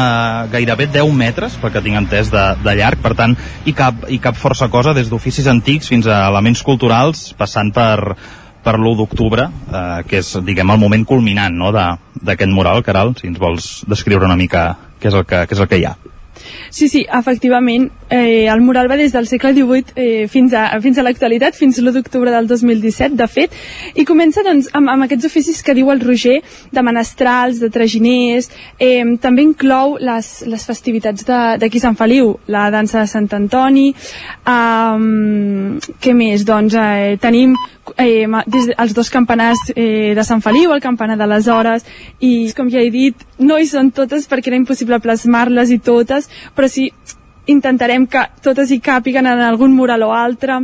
gairebé 0.50 0.90
10 0.90 1.14
metres, 1.14 1.54
perquè 1.62 1.82
tinc 1.84 2.02
entès, 2.02 2.34
de, 2.34 2.44
de 2.64 2.74
llarg, 2.74 2.98
per 3.04 3.14
tant, 3.14 3.38
hi 3.64 3.74
cap, 3.76 4.08
hi 4.10 4.18
cap 4.18 4.38
força 4.40 4.66
cosa, 4.72 4.96
des 4.98 5.12
d'oficis 5.12 5.46
antics 5.46 5.94
fins 5.94 6.10
a 6.10 6.24
elements 6.32 6.64
culturals, 6.66 7.28
passant 7.38 7.70
per, 7.74 8.16
per 8.64 8.78
l'1 8.78 8.96
d'octubre, 9.02 9.50
eh, 9.68 10.00
que 10.08 10.22
és, 10.22 10.32
diguem, 10.46 10.72
el 10.72 10.80
moment 10.80 11.04
culminant 11.08 11.54
no, 11.60 11.70
d'aquest 11.74 12.50
mural, 12.50 12.82
Caral, 12.86 13.14
si 13.20 13.28
ens 13.30 13.38
vols 13.40 13.76
descriure 13.90 14.26
una 14.26 14.40
mica 14.40 14.72
què 15.00 15.12
és 15.12 15.20
el 15.20 15.28
que, 15.28 15.44
què 15.44 15.56
és 15.56 15.62
el 15.62 15.70
que 15.70 15.80
hi 15.82 15.88
ha. 15.88 15.94
Sí, 16.70 16.88
sí, 16.88 17.04
efectivament, 17.12 17.90
eh, 18.10 18.48
el 18.50 18.60
mural 18.60 18.88
va 18.90 18.96
des 18.98 19.12
del 19.14 19.28
segle 19.30 19.52
XVIII 19.54 19.94
eh, 19.94 20.26
fins 20.28 20.54
a, 20.58 20.64
fins 20.82 20.98
a 20.98 21.04
l'actualitat, 21.06 21.54
fins 21.54 21.78
l'1 21.78 21.94
d'octubre 21.94 22.32
del 22.34 22.48
2017, 22.50 23.14
de 23.20 23.28
fet, 23.30 23.54
i 23.94 24.04
comença 24.08 24.42
doncs, 24.42 24.70
amb, 24.74 24.90
amb 24.90 25.06
aquests 25.06 25.28
oficis 25.28 25.62
que 25.62 25.76
diu 25.78 25.92
el 25.94 26.02
Roger, 26.02 26.40
de 26.74 26.82
menestrals, 26.82 27.60
de 27.62 27.70
traginers, 27.70 28.50
eh, 28.78 29.04
també 29.22 29.46
inclou 29.46 29.96
les, 30.00 30.32
les 30.50 30.66
festivitats 30.66 31.28
d'aquí 31.62 31.82
Sant 31.82 31.98
Feliu, 32.00 32.34
la 32.50 32.66
dansa 32.74 33.04
de 33.04 33.12
Sant 33.12 33.30
Antoni, 33.38 33.92
eh, 33.94 35.86
què 36.02 36.16
més? 36.18 36.44
Doncs 36.48 36.74
eh, 36.74 37.14
tenim 37.22 37.54
eh, 37.96 38.26
des 38.46 38.70
els 38.76 38.94
dos 38.94 39.10
campanars 39.10 39.58
eh, 39.74 40.14
de 40.16 40.24
Sant 40.24 40.42
Feliu, 40.42 40.72
el 40.72 40.80
campanar 40.80 41.18
de 41.18 41.26
les 41.26 41.48
hores, 41.48 41.84
i 42.20 42.52
com 42.56 42.70
ja 42.70 42.80
he 42.80 42.90
dit, 42.90 43.16
no 43.38 43.58
hi 43.58 43.66
són 43.66 43.90
totes 43.90 44.28
perquè 44.30 44.52
era 44.52 44.60
impossible 44.60 45.00
plasmar-les 45.00 45.70
i 45.70 45.78
totes, 45.78 46.30
però 46.54 46.68
sí 46.68 46.90
intentarem 47.46 48.06
que 48.06 48.24
totes 48.42 48.70
hi 48.70 48.80
càpiguen 48.80 49.26
en 49.28 49.40
algun 49.44 49.74
mural 49.76 50.02
o 50.06 50.12
altre. 50.16 50.62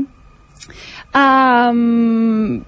Um, 1.11 2.61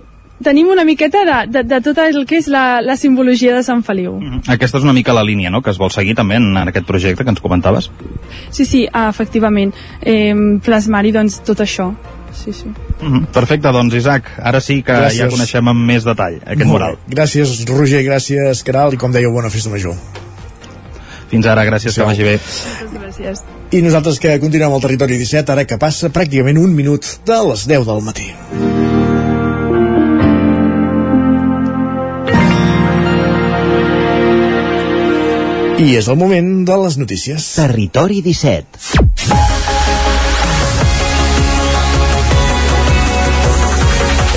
tenim 0.42 0.68
una 0.68 0.84
miqueta 0.84 1.22
de, 1.24 1.36
de, 1.52 1.62
de 1.70 1.80
tot 1.80 1.98
el 2.02 2.24
que 2.26 2.40
és 2.42 2.48
la, 2.50 2.82
la 2.82 2.96
simbologia 2.98 3.54
de 3.54 3.62
Sant 3.62 3.82
Feliu. 3.86 4.18
-hmm. 4.18 4.42
Aquesta 4.48 4.78
és 4.78 4.84
una 4.84 4.92
mica 4.92 5.12
la 5.12 5.24
línia 5.24 5.50
no?, 5.50 5.62
que 5.62 5.70
es 5.70 5.78
vol 5.78 5.90
seguir 5.90 6.14
també 6.14 6.36
en, 6.36 6.56
en 6.56 6.68
aquest 6.68 6.86
projecte 6.86 7.24
que 7.24 7.30
ens 7.30 7.40
comentaves. 7.40 7.90
Sí, 8.50 8.64
sí, 8.64 8.88
efectivament. 9.08 9.72
Eh, 10.00 10.34
Plasmar-hi 10.64 11.12
doncs, 11.12 11.40
tot 11.42 11.60
això. 11.60 11.94
Sí, 12.32 12.52
sí. 12.52 12.66
Mm 12.66 13.12
-hmm. 13.12 13.26
Perfecte, 13.26 13.68
doncs 13.72 13.94
Isaac, 13.94 14.24
ara 14.42 14.60
sí 14.60 14.82
que 14.82 14.92
gràcies. 14.92 15.18
ja 15.18 15.28
coneixem 15.28 15.68
amb 15.68 15.80
més 15.80 16.04
detall 16.04 16.36
aquest 16.36 16.64
Molt 16.64 16.70
mural. 16.70 16.96
Bé. 17.06 17.14
Gràcies 17.14 17.64
Roger, 17.68 18.02
gràcies 18.04 18.62
Caral 18.64 18.94
i 18.94 18.96
com 18.96 19.12
dèieu, 19.12 19.32
bona 19.32 19.50
festa 19.50 19.70
major. 19.70 19.94
Fins 21.32 21.46
ara, 21.46 21.64
gràcies, 21.64 21.94
que 21.94 22.04
vagi 22.04 22.22
bé. 22.22 22.38
Moltes 22.92 23.00
gràcies. 23.00 23.42
I 23.72 23.80
nosaltres 23.80 24.18
que 24.18 24.38
continuem 24.40 24.72
al 24.72 24.80
territori 24.80 25.16
17, 25.16 25.52
ara 25.52 25.64
que 25.64 25.78
passa 25.78 26.10
pràcticament 26.12 26.58
un 26.58 26.74
minut 26.74 27.06
de 27.24 27.38
les 27.48 27.66
10 27.66 27.86
del 27.86 28.02
matí. 28.04 28.28
I 35.82 35.96
és 35.96 36.06
el 36.06 36.16
moment 36.20 36.50
de 36.68 36.76
les 36.84 36.98
notícies. 37.00 37.54
Territori 37.56 38.20
17. 38.22 39.11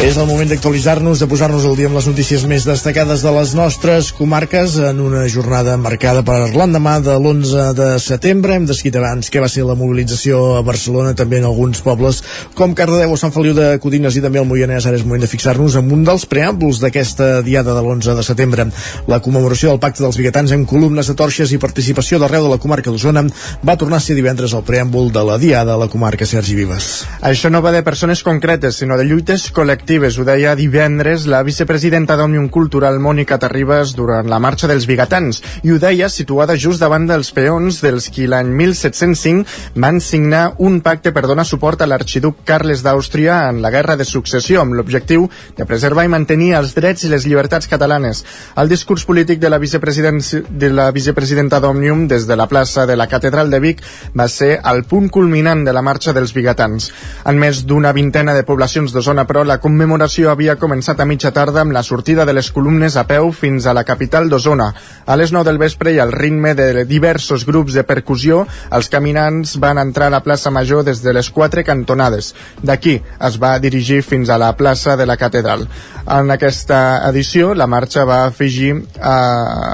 És 0.05 0.19
el 0.21 0.27
moment 0.29 0.45
d'actualitzar-nos, 0.45 1.17
de 1.17 1.25
posar-nos 1.25 1.63
al 1.65 1.73
dia 1.79 1.87
amb 1.89 1.97
les 1.97 2.05
notícies 2.05 2.43
més 2.45 2.61
destacades 2.67 3.23
de 3.25 3.31
les 3.33 3.55
nostres 3.57 4.11
comarques 4.13 4.75
en 4.77 4.99
una 5.01 5.23
jornada 5.33 5.73
marcada 5.81 6.21
per 6.21 6.51
l'endemà 6.53 6.99
de 7.01 7.15
l'11 7.15 7.71
de 7.73 7.87
setembre. 8.03 8.53
Hem 8.53 8.67
descrit 8.69 8.93
abans 8.99 9.31
què 9.33 9.41
va 9.41 9.49
ser 9.49 9.63
la 9.65 9.73
mobilització 9.73 10.59
a 10.59 10.61
Barcelona, 10.67 11.15
també 11.17 11.39
en 11.41 11.47
alguns 11.49 11.81
pobles 11.81 12.19
com 12.53 12.75
Cardedeu 12.77 13.15
o 13.15 13.17
Sant 13.17 13.33
Feliu 13.33 13.55
de 13.57 13.79
Codines 13.81 14.13
i 14.13 14.21
també 14.21 14.37
el 14.43 14.45
Moianès. 14.45 14.85
Ara 14.85 14.99
és 14.99 15.07
moment 15.07 15.25
de 15.25 15.31
fixar-nos 15.31 15.79
en 15.81 15.89
un 15.89 16.05
dels 16.05 16.27
preàmbuls 16.29 16.83
d'aquesta 16.85 17.41
diada 17.41 17.73
de 17.73 17.81
l'11 17.81 18.13
de 18.21 18.27
setembre. 18.29 18.67
La 19.09 19.19
commemoració 19.25 19.73
del 19.73 19.81
Pacte 19.81 20.05
dels 20.05 20.21
Biguetans 20.21 20.53
amb 20.53 20.69
columnes 20.69 21.09
de 21.09 21.17
torxes 21.17 21.49
i 21.49 21.57
participació 21.57 22.21
d'arreu 22.21 22.45
de 22.45 22.53
la 22.53 22.61
comarca 22.61 22.93
d'Osona 22.93 23.25
va 23.65 23.77
tornar 23.81 23.97
a 23.97 24.05
ser 24.05 24.19
divendres 24.21 24.53
el 24.53 24.67
preàmbul 24.69 25.09
de 25.09 25.25
la 25.25 25.41
diada 25.41 25.73
a 25.73 25.81
la 25.81 25.89
comarca 25.89 26.29
Sergi 26.29 26.61
Vives. 26.61 26.93
Això 27.25 27.49
no 27.49 27.65
va 27.65 27.73
de 27.73 27.81
persones 27.81 28.21
concretes, 28.21 28.77
sinó 28.77 29.01
de 29.01 29.09
lluites 29.09 29.49
col·lectives 29.49 29.94
col·lectives. 29.95 30.17
Ho 30.19 30.25
deia 30.25 30.55
divendres 30.55 31.25
la 31.27 31.41
vicepresidenta 31.43 32.15
d'Òmnium 32.17 32.49
Cultural, 32.49 32.99
Mònica 32.99 33.37
Terribas, 33.39 33.93
durant 33.95 34.27
la 34.27 34.39
marxa 34.39 34.67
dels 34.67 34.85
bigatans. 34.87 35.41
I 35.63 35.71
ho 35.71 35.79
deia 35.79 36.09
situada 36.09 36.55
just 36.55 36.81
davant 36.81 37.07
dels 37.07 37.31
peons 37.31 37.81
dels 37.81 38.09
qui 38.09 38.27
l'any 38.27 38.51
1705 38.51 39.45
van 39.75 39.99
signar 40.01 40.55
un 40.59 40.81
pacte 40.81 41.11
per 41.11 41.25
donar 41.27 41.45
suport 41.45 41.81
a 41.81 41.87
l'arxiduc 41.87 42.43
Carles 42.45 42.83
d'Àustria 42.83 43.49
en 43.49 43.61
la 43.61 43.71
Guerra 43.71 43.95
de 43.95 44.05
Successió, 44.05 44.61
amb 44.61 44.75
l'objectiu 44.75 45.29
de 45.55 45.65
preservar 45.65 46.05
i 46.05 46.11
mantenir 46.11 46.53
els 46.55 46.75
drets 46.75 47.05
i 47.05 47.11
les 47.11 47.25
llibertats 47.25 47.67
catalanes. 47.67 48.23
El 48.57 48.69
discurs 48.69 49.05
polític 49.05 49.39
de 49.39 49.49
la, 49.49 49.59
de 49.59 50.69
la 50.69 50.89
vicepresidenta 50.91 51.59
d'Òmnium 51.59 52.07
des 52.07 52.27
de 52.27 52.35
la 52.35 52.47
plaça 52.47 52.85
de 52.85 52.95
la 52.95 53.07
Catedral 53.07 53.49
de 53.49 53.59
Vic 53.59 53.83
va 54.15 54.27
ser 54.27 54.59
el 54.63 54.83
punt 54.83 55.09
culminant 55.09 55.63
de 55.65 55.73
la 55.73 55.81
marxa 55.85 56.13
dels 56.13 56.33
bigatans. 56.35 56.91
En 57.25 57.39
més 57.39 57.63
d'una 57.65 57.93
vintena 57.93 58.33
de 58.35 58.43
poblacions 58.43 58.91
de 58.93 59.01
zona, 59.01 59.25
però, 59.25 59.45
la 59.45 59.59
commemoració 59.75 60.29
havia 60.31 60.53
començat 60.55 61.01
a 61.03 61.05
mitja 61.09 61.33
tarda 61.35 61.59
amb 61.59 61.73
la 61.75 61.81
sortida 61.83 62.23
de 62.23 62.31
les 62.31 62.47
columnes 62.55 62.95
a 62.95 63.01
peu 63.09 63.33
fins 63.35 63.65
a 63.67 63.73
la 63.75 63.83
capital 63.83 64.29
d'Osona. 64.31 64.69
A 65.05 65.17
les 65.19 65.33
9 65.35 65.43
del 65.49 65.57
vespre 65.59 65.91
i 65.91 65.99
al 65.99 66.13
ritme 66.15 66.53
de 66.55 66.85
diversos 66.87 67.43
grups 67.43 67.75
de 67.75 67.83
percussió, 67.83 68.45
els 68.71 68.87
caminants 68.93 69.57
van 69.59 69.81
entrar 69.81 70.07
a 70.07 70.13
la 70.13 70.21
plaça 70.23 70.47
Major 70.49 70.85
des 70.87 71.01
de 71.03 71.11
les 71.11 71.27
quatre 71.29 71.65
cantonades. 71.67 72.31
D'aquí 72.63 73.01
es 73.27 73.39
va 73.41 73.57
dirigir 73.59 73.99
fins 74.07 74.31
a 74.31 74.37
la 74.39 74.53
plaça 74.55 74.95
de 74.95 75.09
la 75.09 75.17
Catedral. 75.19 75.67
En 76.07 76.31
aquesta 76.31 77.01
edició, 77.09 77.51
la 77.53 77.67
marxa 77.67 78.05
va 78.07 78.21
afegir 78.29 78.71
a, 79.01 79.17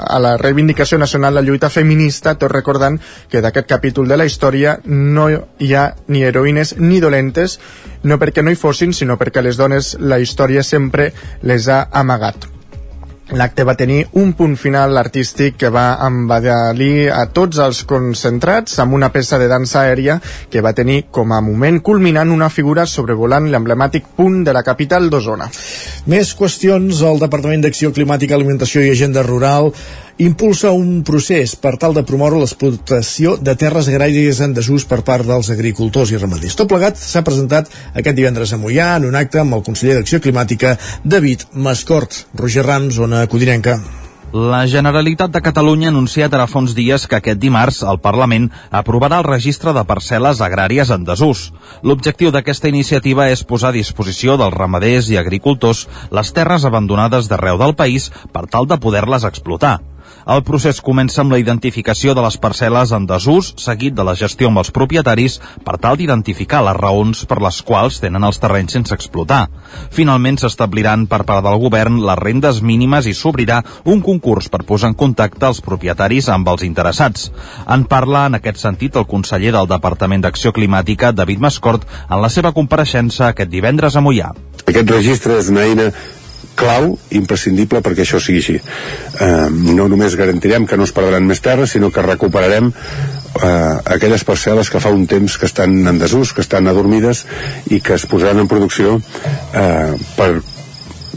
a 0.02 0.18
la 0.18 0.34
reivindicació 0.40 0.98
nacional 0.98 1.38
la 1.38 1.46
lluita 1.46 1.70
feminista, 1.70 2.34
tot 2.34 2.50
recordant 2.50 2.98
que 3.30 3.44
d'aquest 3.44 3.70
capítol 3.70 4.10
de 4.10 4.18
la 4.18 4.26
història 4.26 4.80
no 4.84 5.28
hi 5.30 5.74
ha 5.76 5.92
ni 6.08 6.26
heroïnes 6.26 6.74
ni 6.80 6.98
dolentes, 6.98 7.60
no 8.02 8.18
perquè 8.18 8.42
no 8.42 8.50
hi 8.50 8.58
fossin, 8.58 8.92
sinó 8.92 9.18
perquè 9.20 9.42
les 9.44 9.60
dones 9.60 9.94
la 10.00 10.20
història 10.22 10.62
sempre 10.66 11.12
les 11.42 11.68
ha 11.68 11.86
amagat. 11.92 12.52
L'acte 13.32 13.64
va 13.64 13.72
tenir 13.78 14.02
un 14.20 14.34
punt 14.36 14.58
final 14.60 14.98
artístic 15.00 15.54
que 15.56 15.70
va 15.72 15.94
embadalir 16.04 17.08
a 17.14 17.22
tots 17.32 17.60
els 17.64 17.80
concentrats 17.88 18.76
amb 18.82 18.92
una 18.98 19.08
peça 19.14 19.38
de 19.40 19.46
dansa 19.48 19.86
aèria 19.86 20.18
que 20.52 20.60
va 20.60 20.74
tenir 20.76 21.06
com 21.08 21.32
a 21.32 21.40
moment 21.40 21.80
culminant 21.80 22.34
una 22.34 22.50
figura 22.52 22.84
sobrevolant 22.84 23.48
l'emblemàtic 23.48 24.10
punt 24.18 24.42
de 24.44 24.52
la 24.52 24.64
capital 24.66 25.08
d'Osona. 25.08 25.48
Més 26.12 26.34
qüestions. 26.36 27.00
El 27.12 27.22
Departament 27.22 27.64
d'Acció 27.64 27.92
Climàtica, 27.94 28.36
Alimentació 28.36 28.84
i 28.84 28.92
Agenda 28.92 29.24
Rural 29.24 29.72
impulsa 30.18 30.72
un 30.72 31.02
procés 31.06 31.54
per 31.56 31.76
tal 31.80 31.94
de 31.96 32.04
promoure 32.08 32.40
l'explotació 32.42 33.36
de 33.40 33.54
terres 33.56 33.88
agràries 33.88 34.42
en 34.44 34.54
desús 34.56 34.84
per 34.88 35.02
part 35.06 35.26
dels 35.26 35.50
agricultors 35.54 36.12
i 36.12 36.20
ramaders. 36.20 36.58
Tot 36.58 36.68
plegat 36.68 37.00
s'ha 37.00 37.24
presentat 37.24 37.72
aquest 37.94 38.16
divendres 38.16 38.52
a 38.52 38.60
Mollà 38.60 38.96
en 38.98 39.08
un 39.08 39.16
acte 39.16 39.40
amb 39.40 39.56
el 39.58 39.64
conseller 39.66 39.98
d'Acció 39.98 40.20
Climàtica, 40.20 40.76
David 41.04 41.48
Mascort. 41.54 42.26
Roger 42.34 42.66
Rams, 42.66 42.94
zona 43.00 43.26
Codinenca. 43.26 43.80
La 44.32 44.62
Generalitat 44.64 45.28
de 45.28 45.42
Catalunya 45.44 45.90
ha 45.90 45.92
anunciat 45.92 46.32
ara 46.32 46.46
fa 46.48 46.62
uns 46.62 46.72
dies 46.72 47.04
que 47.04 47.18
aquest 47.18 47.36
dimarts 47.36 47.82
el 47.84 47.98
Parlament 48.00 48.46
aprovarà 48.70 49.18
el 49.20 49.28
registre 49.28 49.74
de 49.76 49.84
parcel·les 49.84 50.40
agràries 50.40 50.88
en 50.88 51.04
desús. 51.04 51.50
L'objectiu 51.84 52.32
d'aquesta 52.32 52.72
iniciativa 52.72 53.28
és 53.28 53.44
posar 53.44 53.74
a 53.74 53.76
disposició 53.76 54.38
dels 54.40 54.56
ramaders 54.56 55.12
i 55.12 55.20
agricultors 55.20 55.84
les 56.10 56.32
terres 56.32 56.64
abandonades 56.64 57.28
d'arreu 57.28 57.60
del 57.60 57.76
país 57.76 58.08
per 58.32 58.46
tal 58.48 58.64
de 58.64 58.80
poder-les 58.80 59.28
explotar. 59.28 59.82
El 60.26 60.42
procés 60.46 60.78
comença 60.84 61.20
amb 61.22 61.32
la 61.34 61.38
identificació 61.42 62.14
de 62.14 62.22
les 62.22 62.36
parcel·les 62.38 62.92
en 62.94 63.06
desús, 63.10 63.52
seguit 63.58 63.94
de 63.96 64.04
la 64.06 64.14
gestió 64.18 64.50
amb 64.50 64.60
els 64.62 64.70
propietaris 64.70 65.38
per 65.66 65.78
tal 65.82 65.98
d'identificar 65.98 66.62
les 66.62 66.78
raons 66.78 67.24
per 67.26 67.40
les 67.42 67.58
quals 67.66 67.98
tenen 68.04 68.22
els 68.22 68.38
terrenys 68.42 68.76
sense 68.78 68.94
explotar. 68.94 69.48
Finalment 69.90 70.38
s'establiran 70.38 71.08
per 71.10 71.24
part 71.26 71.42
del 71.42 71.58
govern 71.64 71.98
les 72.06 72.20
rendes 72.20 72.62
mínimes 72.62 73.10
i 73.10 73.16
s'obrirà 73.18 73.62
un 73.84 74.00
concurs 74.00 74.48
per 74.52 74.62
posar 74.68 74.92
en 74.92 74.98
contacte 74.98 75.48
els 75.50 75.60
propietaris 75.60 76.30
amb 76.30 76.48
els 76.54 76.62
interessats. 76.68 77.30
En 77.66 77.84
parla 77.90 78.26
en 78.30 78.38
aquest 78.38 78.62
sentit 78.62 78.96
el 78.96 79.08
conseller 79.10 79.52
del 79.56 79.70
Departament 79.70 80.22
d'Acció 80.22 80.54
Climàtica, 80.54 81.12
David 81.12 81.42
Mascort, 81.42 81.86
en 82.08 82.22
la 82.22 82.30
seva 82.30 82.54
compareixença 82.54 83.32
aquest 83.32 83.50
divendres 83.50 83.96
a 83.96 84.04
Mollà. 84.04 84.32
Aquest 84.68 84.90
registre 84.90 85.40
és 85.42 85.50
una 85.50 85.66
eina 85.66 85.92
clau, 86.62 86.92
imprescindible 87.18 87.82
perquè 87.84 88.06
això 88.06 88.20
sigui 88.22 88.42
així. 88.42 88.58
Eh, 88.58 89.48
no 89.50 89.88
només 89.90 90.16
garantirem 90.18 90.66
que 90.70 90.78
no 90.78 90.86
es 90.88 90.94
perdran 90.94 91.26
més 91.26 91.42
terres, 91.44 91.74
sinó 91.74 91.90
que 91.90 92.06
recuperarem 92.06 92.70
eh, 92.72 93.76
aquelles 93.96 94.24
parcel·les 94.28 94.70
que 94.70 94.80
fa 94.82 94.94
un 94.94 95.06
temps 95.10 95.38
que 95.38 95.48
estan 95.50 95.76
en 95.88 96.00
desús, 96.00 96.32
que 96.32 96.44
estan 96.44 96.70
adormides 96.70 97.26
i 97.70 97.80
que 97.80 97.98
es 97.98 98.06
posaran 98.06 98.42
en 98.44 98.50
producció 98.50 98.98
eh, 98.98 99.94
per 100.16 100.32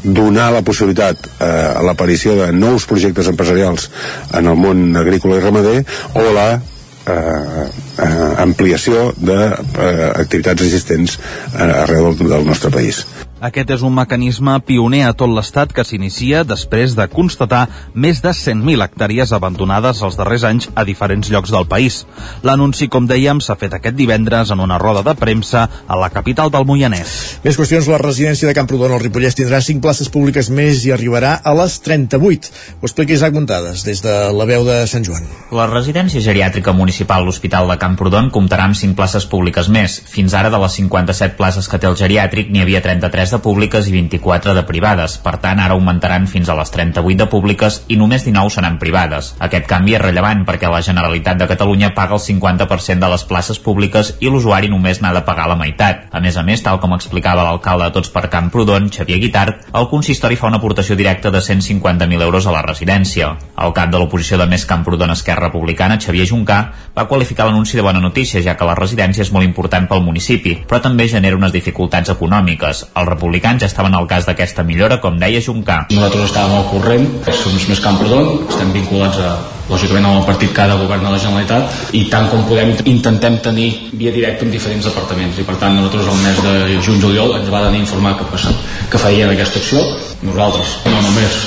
donar 0.03 0.51
la 0.53 0.61
possibilitat 0.61 1.27
eh, 1.39 1.47
a 1.47 1.81
l'aparició 1.85 2.35
de 2.39 2.51
nous 2.53 2.85
projectes 2.89 3.29
empresarials 3.31 3.89
en 4.33 4.51
el 4.51 4.59
món 4.59 4.87
agrícola 4.99 5.39
i 5.39 5.43
ramader 5.43 5.77
o 6.13 6.25
la 6.35 6.49
eh, 6.55 7.13
eh, 7.15 8.31
ampliació 8.43 9.11
d'activitats 9.17 10.61
eh, 10.61 10.67
existents 10.67 11.17
eh, 11.17 11.63
arreu 11.63 12.11
del, 12.13 12.29
del 12.35 12.45
nostre 12.47 12.73
país. 12.73 13.05
Aquest 13.45 13.69
és 13.75 13.83
un 13.85 13.93
mecanisme 13.93 14.55
pioner 14.65 15.03
a 15.05 15.11
tot 15.13 15.29
l'Estat 15.29 15.69
que 15.75 15.83
s'inicia 15.85 16.39
després 16.47 16.95
de 16.97 17.05
constatar 17.11 17.67
més 17.93 18.17
de 18.23 18.31
100.000 18.33 18.81
hectàrees 18.81 19.33
abandonades 19.37 19.99
els 20.07 20.15
darrers 20.17 20.45
anys 20.49 20.65
a 20.73 20.81
diferents 20.87 21.29
llocs 21.29 21.53
del 21.53 21.67
país. 21.69 21.99
L'anunci, 22.47 22.87
com 22.89 23.05
dèiem, 23.05 23.37
s'ha 23.45 23.57
fet 23.59 23.75
aquest 23.77 23.97
divendres 23.99 24.49
en 24.49 24.63
una 24.65 24.79
roda 24.81 25.03
de 25.05 25.13
premsa 25.19 25.67
a 25.85 25.99
la 25.99 26.09
capital 26.09 26.49
del 26.49 26.65
Moianès. 26.65 27.13
Més 27.43 27.59
qüestions, 27.59 27.89
la 27.91 27.99
residència 28.01 28.49
de 28.49 28.55
Camprodon 28.57 28.95
al 28.95 29.03
Ripollès 29.03 29.37
tindrà 29.37 29.61
5 29.61 29.83
places 29.83 30.09
públiques 30.09 30.49
més 30.49 30.81
i 30.89 30.95
arribarà 30.95 31.35
a 31.43 31.53
les 31.59 31.77
38. 31.85 32.49
Ho 32.79 32.89
explica 32.89 33.13
Isaac 33.13 33.37
Montades, 33.37 33.85
des 33.85 34.01
de 34.01 34.15
la 34.33 34.49
veu 34.49 34.65
de 34.65 34.79
Sant 34.89 35.05
Joan. 35.05 35.29
La 35.53 35.69
residència 35.69 36.23
geriàtrica 36.23 36.73
municipal 36.73 37.21
l'Hospital 37.27 37.69
de 37.69 37.77
Camprodon 37.85 38.33
comptarà 38.33 38.65
amb 38.65 38.81
5 38.81 38.97
places 38.97 39.29
públiques 39.29 39.69
més. 39.69 40.01
Fins 40.09 40.33
ara, 40.33 40.49
de 40.49 40.65
les 40.65 40.81
57 40.81 41.37
places 41.37 41.69
que 41.69 41.77
té 41.77 41.91
el 41.93 42.01
geriàtric, 42.01 42.49
n'hi 42.49 42.65
havia 42.65 42.81
33 42.81 43.34
de 43.34 43.34
públiques 43.43 43.87
i 43.89 43.93
24 43.93 44.53
de 44.53 44.63
privades. 44.67 45.17
Per 45.23 45.35
tant, 45.43 45.59
ara 45.59 45.75
augmentaran 45.75 46.27
fins 46.27 46.49
a 46.49 46.55
les 46.57 46.71
38 46.71 47.23
de 47.23 47.27
públiques 47.31 47.81
i 47.87 47.97
només 47.99 48.25
19 48.25 48.53
seran 48.53 48.79
privades. 48.81 49.33
Aquest 49.39 49.67
canvi 49.69 49.95
és 49.95 50.03
rellevant 50.03 50.45
perquè 50.47 50.69
la 50.71 50.83
Generalitat 50.85 51.39
de 51.39 51.47
Catalunya 51.51 51.93
paga 51.95 52.17
el 52.17 52.23
50% 52.23 52.99
de 53.01 53.11
les 53.11 53.25
places 53.27 53.59
públiques 53.59 54.15
i 54.19 54.31
l'usuari 54.31 54.69
només 54.71 55.01
n'ha 55.01 55.13
de 55.15 55.23
pagar 55.27 55.47
la 55.51 55.59
meitat. 55.59 56.07
A 56.11 56.21
més 56.23 56.37
a 56.37 56.43
més, 56.43 56.63
tal 56.63 56.79
com 56.83 56.95
explicava 56.95 57.43
l'alcalde 57.47 57.89
de 57.89 57.95
Tots 57.97 58.11
per 58.13 58.27
Camprodon, 58.29 58.89
Xavier 58.91 59.19
Guitart, 59.21 59.69
el 59.73 59.89
consistori 59.91 60.35
fa 60.39 60.47
una 60.51 60.59
aportació 60.61 60.95
directa 60.95 61.31
de 61.31 61.39
150.000 61.39 62.21
euros 62.21 62.47
a 62.47 62.55
la 62.55 62.63
residència. 62.65 63.33
El 63.61 63.73
cap 63.75 63.91
de 63.91 63.99
l'oposició 64.01 64.37
de 64.41 64.47
Més 64.51 64.65
Camprodon 64.65 65.11
Esquerra 65.13 65.49
Republicana, 65.49 65.99
Xavier 66.01 66.27
Juncà, 66.29 66.59
va 66.95 67.07
qualificar 67.07 67.47
l'anunci 67.47 67.77
de 67.77 67.83
bona 67.85 68.01
notícia, 68.01 68.41
ja 68.41 68.55
que 68.57 68.67
la 68.67 68.75
residència 68.75 69.23
és 69.25 69.31
molt 69.35 69.45
important 69.47 69.87
pel 69.89 70.03
municipi, 70.05 70.55
però 70.67 70.81
també 70.83 71.07
genera 71.11 71.37
unes 71.37 71.53
dificultats 71.53 72.11
econòmiques. 72.13 72.85
El 72.95 73.09
republicans 73.15 73.65
ja 73.65 73.71
estaven 73.71 73.95
al 73.97 74.07
cas 74.11 74.29
d'aquesta 74.29 74.67
millora, 74.67 74.99
com 75.01 75.17
deia 75.19 75.41
Juncà. 75.41 75.85
Nosaltres 75.95 76.29
estàvem 76.29 76.59
al 76.59 76.69
corrent, 76.69 77.11
som 77.41 77.55
més 77.55 77.83
Camprodon, 77.83 78.47
estem 78.51 78.71
vinculats 78.75 79.19
a, 79.23 79.35
lògicament 79.69 80.05
amb 80.05 80.19
el 80.19 80.25
partit 80.27 80.51
que 80.53 80.61
ha 80.61 80.67
de 80.69 80.77
governar 80.77 81.11
la 81.13 81.19
Generalitat 81.21 81.95
i 81.97 82.03
tant 82.11 82.27
com 82.29 82.43
podem 82.49 82.73
intentem 82.91 83.39
tenir 83.45 83.69
via 83.97 84.13
directa 84.13 84.45
en 84.45 84.51
diferents 84.53 84.85
departaments 84.85 85.39
i 85.41 85.45
per 85.47 85.55
tant 85.61 85.73
nosaltres 85.77 86.11
el 86.11 86.19
mes 86.21 86.41
de 86.45 86.81
juny-juliol 86.85 87.37
ens 87.39 87.49
va 87.53 87.63
a 87.65 87.71
informar 87.77 88.15
que, 88.19 88.27
passat, 88.29 88.67
que 88.91 89.01
feien 89.01 89.31
aquesta 89.31 89.61
acció 89.61 89.81
nosaltres 90.21 90.77
no 90.85 91.01
només 91.01 91.39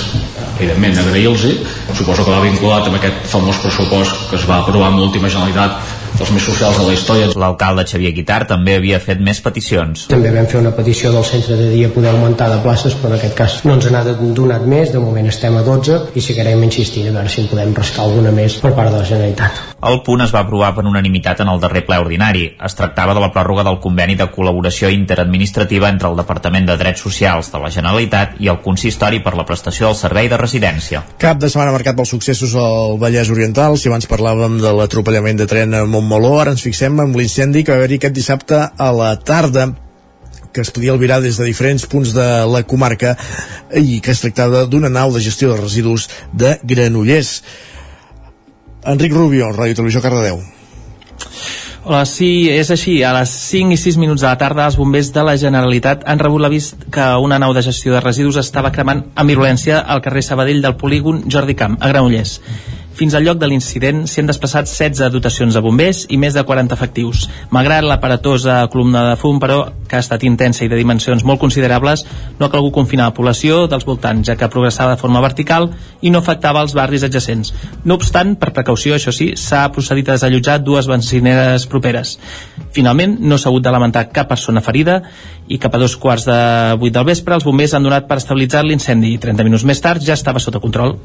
evidentment 0.58 0.98
agrair-los 0.98 1.46
suposo 1.94 2.24
que 2.24 2.34
va 2.34 2.42
vinculat 2.42 2.88
amb 2.88 2.98
aquest 2.98 3.30
famós 3.30 3.62
pressupost 3.62 4.26
que 4.32 4.38
es 4.40 4.48
va 4.50 4.64
aprovar 4.64 4.90
amb 4.90 4.98
l'última 5.04 5.30
Generalitat 5.30 5.97
dels 6.16 6.32
més 6.34 6.48
socials 6.48 6.80
de 6.80 6.86
la 6.88 6.96
història. 6.96 7.30
L'alcalde 7.38 7.86
Xavier 7.88 8.12
Guitar 8.16 8.42
també 8.50 8.78
havia 8.78 9.00
fet 9.02 9.22
més 9.24 9.40
peticions. 9.44 10.08
També 10.12 10.32
vam 10.34 10.48
fer 10.50 10.60
una 10.62 10.74
petició 10.76 11.12
del 11.14 11.26
centre 11.28 11.58
de 11.60 11.70
dia 11.74 11.92
poder 11.94 12.12
augmentar 12.14 12.50
de 12.52 12.60
places, 12.64 12.96
però 12.98 13.14
en 13.14 13.18
aquest 13.20 13.38
cas 13.38 13.58
no 13.68 13.78
ens 13.78 13.90
n'ha 13.92 14.04
donat 14.36 14.66
més, 14.66 14.92
de 14.94 15.02
moment 15.02 15.28
estem 15.30 15.56
a 15.58 15.64
12 15.66 16.14
i 16.14 16.24
seguirem 16.24 16.62
insistint 16.68 17.10
a 17.10 17.18
veure 17.18 17.32
si 17.32 17.44
en 17.44 17.50
podem 17.52 17.74
rascar 17.76 18.06
alguna 18.06 18.34
més 18.34 18.60
per 18.62 18.74
part 18.74 18.92
de 18.92 19.02
la 19.02 19.08
Generalitat. 19.08 19.67
El 19.78 20.00
punt 20.02 20.24
es 20.24 20.32
va 20.34 20.40
aprovar 20.42 20.72
per 20.74 20.82
unanimitat 20.90 21.38
en 21.44 21.52
el 21.52 21.60
darrer 21.62 21.84
ple 21.86 22.00
ordinari. 22.02 22.48
Es 22.66 22.74
tractava 22.74 23.12
de 23.14 23.20
la 23.22 23.28
pròrroga 23.30 23.62
del 23.62 23.78
conveni 23.78 24.16
de 24.18 24.26
col·laboració 24.32 24.90
interadministrativa 24.90 25.86
entre 25.92 26.10
el 26.10 26.18
Departament 26.18 26.66
de 26.66 26.74
Drets 26.80 27.04
Socials 27.06 27.52
de 27.52 27.60
la 27.62 27.70
Generalitat 27.70 28.34
i 28.42 28.50
el 28.50 28.58
Consistori 28.64 29.22
per 29.22 29.36
la 29.38 29.46
prestació 29.46 29.86
del 29.86 29.98
servei 30.00 30.26
de 30.32 30.40
residència. 30.40 31.04
Cap 31.22 31.38
de 31.38 31.46
setmana 31.46 31.76
marcat 31.76 31.94
pels 31.94 32.10
successos 32.10 32.56
al 32.58 32.98
Vallès 32.98 33.30
Oriental. 33.30 33.78
Si 33.78 33.86
abans 33.86 34.10
parlàvem 34.10 34.58
de 34.58 34.74
l'atropellament 34.80 35.38
de 35.38 35.46
tren 35.46 35.78
a 35.78 35.84
Montmeló, 35.86 36.34
ara 36.42 36.56
ens 36.56 36.66
fixem 36.66 36.98
en 36.98 37.14
l'incendi 37.14 37.62
que 37.62 37.70
va 37.70 37.78
haver-hi 37.78 38.02
aquest 38.02 38.18
dissabte 38.18 38.64
a 38.66 38.90
la 38.98 39.14
tarda 39.22 39.70
que 40.50 40.64
es 40.64 40.74
podia 40.74 40.90
albirar 40.90 41.20
des 41.22 41.38
de 41.38 41.46
diferents 41.46 41.86
punts 41.86 42.10
de 42.16 42.28
la 42.50 42.64
comarca 42.66 43.14
i 43.78 44.00
que 44.02 44.10
es 44.10 44.26
tractava 44.26 44.66
d'una 44.66 44.90
nau 44.90 45.12
de 45.14 45.22
gestió 45.22 45.52
de 45.52 45.60
residus 45.60 46.08
de 46.32 46.56
Granollers. 46.64 47.42
Enric 48.86 49.12
Rubio, 49.12 49.50
Ràdio 49.50 49.74
Televisió 49.80 50.02
Cardedeu. 50.04 50.38
Hola, 51.88 52.02
sí, 52.04 52.50
és 52.52 52.68
així. 52.70 52.98
A 53.02 53.14
les 53.16 53.30
5 53.48 53.72
i 53.72 53.78
6 53.80 53.96
minuts 53.96 54.20
de 54.20 54.28
la 54.28 54.36
tarda, 54.38 54.66
els 54.68 54.76
bombers 54.76 55.08
de 55.14 55.22
la 55.24 55.36
Generalitat 55.40 56.02
han 56.06 56.20
rebut 56.20 56.42
l'avís 56.44 56.74
que 56.92 57.06
una 57.24 57.38
nau 57.40 57.54
de 57.56 57.62
gestió 57.64 57.94
de 57.94 58.02
residus 58.04 58.36
estava 58.36 58.72
cremant 58.74 59.06
amb 59.14 59.32
virulència 59.32 59.80
al 59.80 60.02
carrer 60.04 60.22
Sabadell 60.26 60.60
del 60.62 60.76
polígon 60.76 61.22
Jordi 61.32 61.56
Camp, 61.56 61.78
a 61.80 61.88
Granollers. 61.88 62.40
Fins 62.98 63.14
al 63.14 63.22
lloc 63.22 63.38
de 63.38 63.46
l'incident 63.46 64.00
s'hi 64.10 64.18
han 64.18 64.26
desplaçat 64.26 64.66
16 64.66 65.12
dotacions 65.14 65.54
de 65.54 65.60
bombers 65.62 66.00
i 66.10 66.16
més 66.18 66.34
de 66.34 66.42
40 66.42 66.74
efectius. 66.74 67.28
Malgrat 67.54 67.86
l'aparatosa 67.86 68.56
columna 68.72 69.04
de 69.12 69.12
fum, 69.20 69.38
però, 69.38 69.60
que 69.86 69.94
ha 69.94 70.02
estat 70.02 70.24
intensa 70.26 70.64
i 70.66 70.70
de 70.72 70.80
dimensions 70.80 71.22
molt 71.22 71.38
considerables, 71.38 72.02
no 72.40 72.48
ha 72.48 72.50
calgut 72.50 72.74
confinar 72.74 73.06
la 73.06 73.14
població 73.14 73.60
dels 73.70 73.86
voltants, 73.86 74.26
ja 74.26 74.34
que 74.34 74.50
progressava 74.50 74.96
de 74.96 75.00
forma 75.04 75.22
vertical 75.22 75.70
i 76.02 76.10
no 76.10 76.24
afectava 76.24 76.64
els 76.66 76.74
barris 76.74 77.06
adjacents. 77.06 77.54
No 77.86 78.00
obstant, 78.02 78.34
per 78.34 78.50
precaució, 78.56 78.98
això 78.98 79.14
sí, 79.14 79.30
s'ha 79.38 79.62
procedit 79.70 80.10
a 80.10 80.18
desallotjar 80.18 80.58
dues 80.66 80.90
benzineres 80.90 81.70
properes. 81.70 82.16
Finalment, 82.74 83.14
no 83.22 83.38
s'ha 83.38 83.52
hagut 83.52 83.62
de 83.62 83.78
lamentar 83.78 84.08
cap 84.10 84.26
persona 84.34 84.58
ferida 84.58 85.04
i 85.46 85.62
cap 85.62 85.78
a 85.78 85.84
dos 85.86 85.94
quarts 85.96 86.26
de 86.26 86.42
vuit 86.82 86.98
del 86.98 87.06
vespre 87.06 87.38
els 87.38 87.46
bombers 87.46 87.78
han 87.78 87.86
donat 87.86 88.10
per 88.10 88.18
estabilitzar 88.18 88.66
l'incendi 88.66 89.14
i 89.14 89.22
30 89.22 89.46
minuts 89.46 89.70
més 89.70 89.86
tard 89.86 90.02
ja 90.02 90.18
estava 90.18 90.42
sota 90.42 90.58
control. 90.58 90.98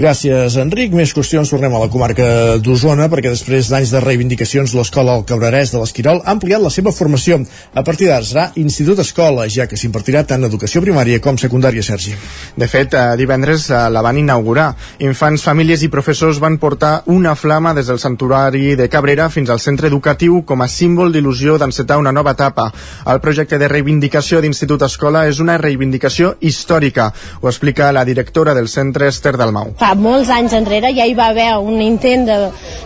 Gràcies, 0.00 0.54
Enric. 0.56 0.94
Més 0.96 1.10
qüestions, 1.12 1.50
tornem 1.52 1.74
a 1.76 1.80
la 1.82 1.90
comarca 1.92 2.24
d'Osona, 2.64 3.10
perquè 3.12 3.28
després 3.34 3.66
d'anys 3.68 3.90
de 3.92 4.00
reivindicacions, 4.00 4.72
l'Escola 4.72 5.12
al 5.12 5.26
Cabrerès 5.28 5.74
de 5.74 5.80
l'Esquirol 5.82 6.22
ha 6.24 6.32
ampliat 6.32 6.62
la 6.62 6.70
seva 6.72 6.88
formació. 6.96 7.36
A 7.76 7.82
partir 7.84 8.08
d'ara 8.08 8.24
serà 8.24 8.46
Institut 8.62 9.02
Escola, 9.04 9.44
ja 9.52 9.66
que 9.68 9.76
s'impartirà 9.76 10.22
tant 10.24 10.48
educació 10.48 10.80
primària 10.80 11.20
com 11.20 11.36
secundària, 11.36 11.84
Sergi. 11.84 12.14
De 12.56 12.68
fet, 12.68 12.96
eh, 12.96 13.02
divendres 13.20 13.66
eh, 13.68 13.82
la 13.92 14.00
van 14.00 14.16
inaugurar. 14.16 14.70
Infants, 15.04 15.44
famílies 15.44 15.84
i 15.84 15.90
professors 15.92 16.40
van 16.40 16.56
portar 16.56 17.02
una 17.12 17.36
flama 17.36 17.74
des 17.76 17.92
del 17.92 18.00
santuari 18.00 18.78
de 18.80 18.88
Cabrera 18.88 19.28
fins 19.28 19.52
al 19.52 19.60
centre 19.60 19.92
educatiu 19.92 20.40
com 20.48 20.64
a 20.64 20.68
símbol 20.68 21.12
d'il·lusió 21.12 21.58
d'encetar 21.60 22.00
una 22.00 22.12
nova 22.12 22.32
etapa. 22.38 22.70
El 23.04 23.20
projecte 23.20 23.60
de 23.60 23.68
reivindicació 23.68 24.40
d'Institut 24.40 24.88
Escola 24.88 25.26
és 25.28 25.44
una 25.44 25.60
reivindicació 25.60 26.38
històrica. 26.40 27.12
Ho 27.42 27.52
explica 27.52 27.92
la 27.92 28.08
directora 28.08 28.56
del 28.56 28.72
centre, 28.72 29.12
Esther 29.12 29.36
Dalmau. 29.36 29.76
Fa 29.76 29.89
molts 29.94 30.30
anys 30.34 30.54
enrere 30.56 30.92
ja 30.96 31.06
hi 31.06 31.14
va 31.18 31.30
haver 31.30 31.52
un 31.58 31.80
intent 31.82 32.26
de, 32.28 32.38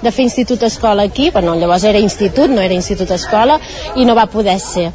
de 0.02 0.12
fer 0.12 0.26
institut 0.26 0.62
escola 0.62 1.06
aquí, 1.08 1.30
bueno, 1.30 1.54
llavors 1.56 1.84
era 1.84 1.98
institut, 1.98 2.50
no 2.50 2.60
era 2.60 2.74
institut 2.74 3.10
escola, 3.10 3.58
i 3.96 4.04
no 4.04 4.14
va 4.14 4.26
poder 4.30 4.58
ser. 4.60 4.90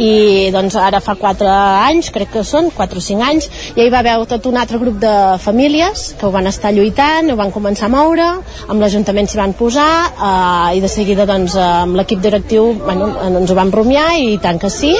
I 0.00 0.48
doncs 0.54 0.76
ara 0.80 1.00
fa 1.04 1.16
4 1.18 1.48
anys, 1.50 2.10
crec 2.14 2.32
que 2.34 2.44
són, 2.46 2.70
4 2.74 3.00
o 3.00 3.04
5 3.04 3.26
anys, 3.26 3.48
ja 3.76 3.84
hi 3.84 3.92
va 3.92 4.00
haver 4.00 4.16
tot 4.30 4.48
un 4.48 4.56
altre 4.60 4.80
grup 4.80 4.98
de 5.02 5.14
famílies 5.42 6.08
que 6.18 6.28
ho 6.28 6.32
van 6.34 6.48
estar 6.50 6.72
lluitant, 6.74 7.30
ho 7.32 7.38
van 7.38 7.52
començar 7.54 7.88
a 7.90 7.94
moure, 7.94 8.28
amb 8.66 8.80
l'Ajuntament 8.80 9.28
s'hi 9.28 9.40
van 9.40 9.56
posar, 9.58 9.90
eh, 10.16 10.76
i 10.78 10.84
de 10.84 10.92
seguida 10.92 11.28
doncs 11.28 11.56
amb 11.60 11.96
l'equip 12.00 12.22
directiu 12.24 12.72
bueno, 12.84 13.12
ens 13.28 13.50
ho 13.50 13.58
vam 13.58 13.72
rumiar 13.72 14.12
i 14.20 14.36
tant 14.42 14.60
que 14.62 14.72
sí, 14.72 14.94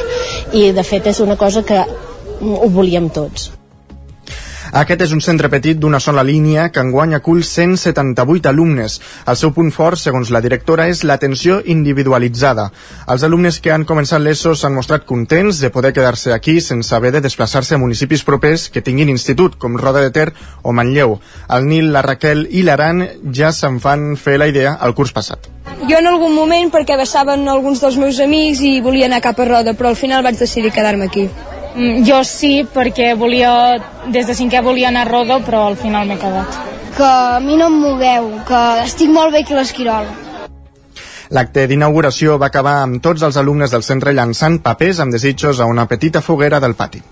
i 0.53 0.71
de 0.77 0.85
fet 0.85 1.13
és 1.13 1.21
una 1.25 1.37
cosa 1.41 1.65
que 1.65 1.85
ho 2.41 2.69
volíem 2.69 3.09
tots. 3.09 3.56
Aquest 4.77 5.01
és 5.07 5.13
un 5.15 5.23
centre 5.25 5.49
petit 5.49 5.79
d'una 5.81 5.97
sola 6.05 6.21
línia 6.29 6.67
que 6.69 6.83
enguany 6.85 7.15
acull 7.17 7.39
178 7.49 8.51
alumnes. 8.51 8.99
El 9.25 9.39
seu 9.41 9.55
punt 9.57 9.71
fort, 9.73 9.97
segons 9.97 10.29
la 10.35 10.43
directora, 10.45 10.85
és 10.93 11.01
l'atenció 11.09 11.63
individualitzada. 11.65 12.67
Els 13.15 13.25
alumnes 13.25 13.57
que 13.65 13.73
han 13.73 13.87
començat 13.89 14.21
l'ESO 14.21 14.53
s'han 14.53 14.77
mostrat 14.77 15.09
contents 15.09 15.63
de 15.65 15.73
poder 15.73 15.95
quedar-se 15.97 16.35
aquí 16.37 16.59
sense 16.61 16.93
haver 16.95 17.15
de 17.17 17.25
desplaçar-se 17.25 17.79
a 17.79 17.81
municipis 17.81 18.27
propers 18.29 18.69
que 18.69 18.85
tinguin 18.85 19.09
institut, 19.09 19.57
com 19.57 19.81
Roda 19.81 20.05
de 20.05 20.13
Ter 20.13 20.29
o 20.61 20.77
Manlleu. 20.77 21.17
El 21.49 21.73
Nil, 21.73 21.89
la 21.97 22.05
Raquel 22.05 22.45
i 22.51 22.69
l'Aran 22.69 23.01
ja 23.33 23.57
se'n 23.57 23.81
fan 23.81 24.11
fer 24.21 24.37
la 24.37 24.53
idea 24.53 24.77
el 24.85 24.93
curs 24.93 25.17
passat. 25.17 25.49
Jo 25.89 25.97
en 25.97 26.13
algun 26.13 26.37
moment, 26.37 26.69
perquè 26.69 27.01
vessaven 27.01 27.49
alguns 27.49 27.81
dels 27.81 27.97
meus 27.97 28.21
amics 28.21 28.61
i 28.61 28.83
volia 28.85 29.09
anar 29.09 29.25
cap 29.25 29.41
a 29.41 29.49
Roda, 29.55 29.73
però 29.73 29.97
al 29.97 30.03
final 30.05 30.21
vaig 30.27 30.37
decidir 30.37 30.77
quedar-me 30.77 31.09
aquí. 31.09 31.31
Mm, 31.77 32.05
Jo 32.09 32.23
sí, 32.25 32.65
perquè 32.65 33.11
volia, 33.21 33.77
des 34.09 34.27
de 34.27 34.35
cinquè 34.35 34.63
volia 34.65 34.89
anar 34.89 35.05
a 35.05 35.11
Roda, 35.11 35.41
però 35.45 35.67
al 35.69 35.77
final 35.77 36.09
m'he 36.09 36.17
quedat. 36.17 36.57
Que 36.97 37.05
a 37.05 37.41
mi 37.45 37.59
no 37.61 37.67
em 37.69 37.77
mogueu, 37.83 38.31
que 38.49 38.63
estic 38.87 39.13
molt 39.13 39.35
bé 39.35 39.45
aquí 39.45 39.53
a 39.53 39.59
l'Esquirol. 39.61 40.09
L'acte 41.37 41.67
d'inauguració 41.67 42.39
va 42.39 42.49
acabar 42.49 42.79
amb 42.85 43.03
tots 43.03 43.23
els 43.27 43.37
alumnes 43.37 43.75
del 43.75 43.83
centre 43.83 44.15
llançant 44.15 44.61
papers 44.63 45.01
amb 45.03 45.13
desitjos 45.13 45.61
a 45.61 45.67
una 45.67 45.87
petita 45.91 46.23
foguera 46.23 46.61
del 46.61 46.75
pati. 46.79 47.03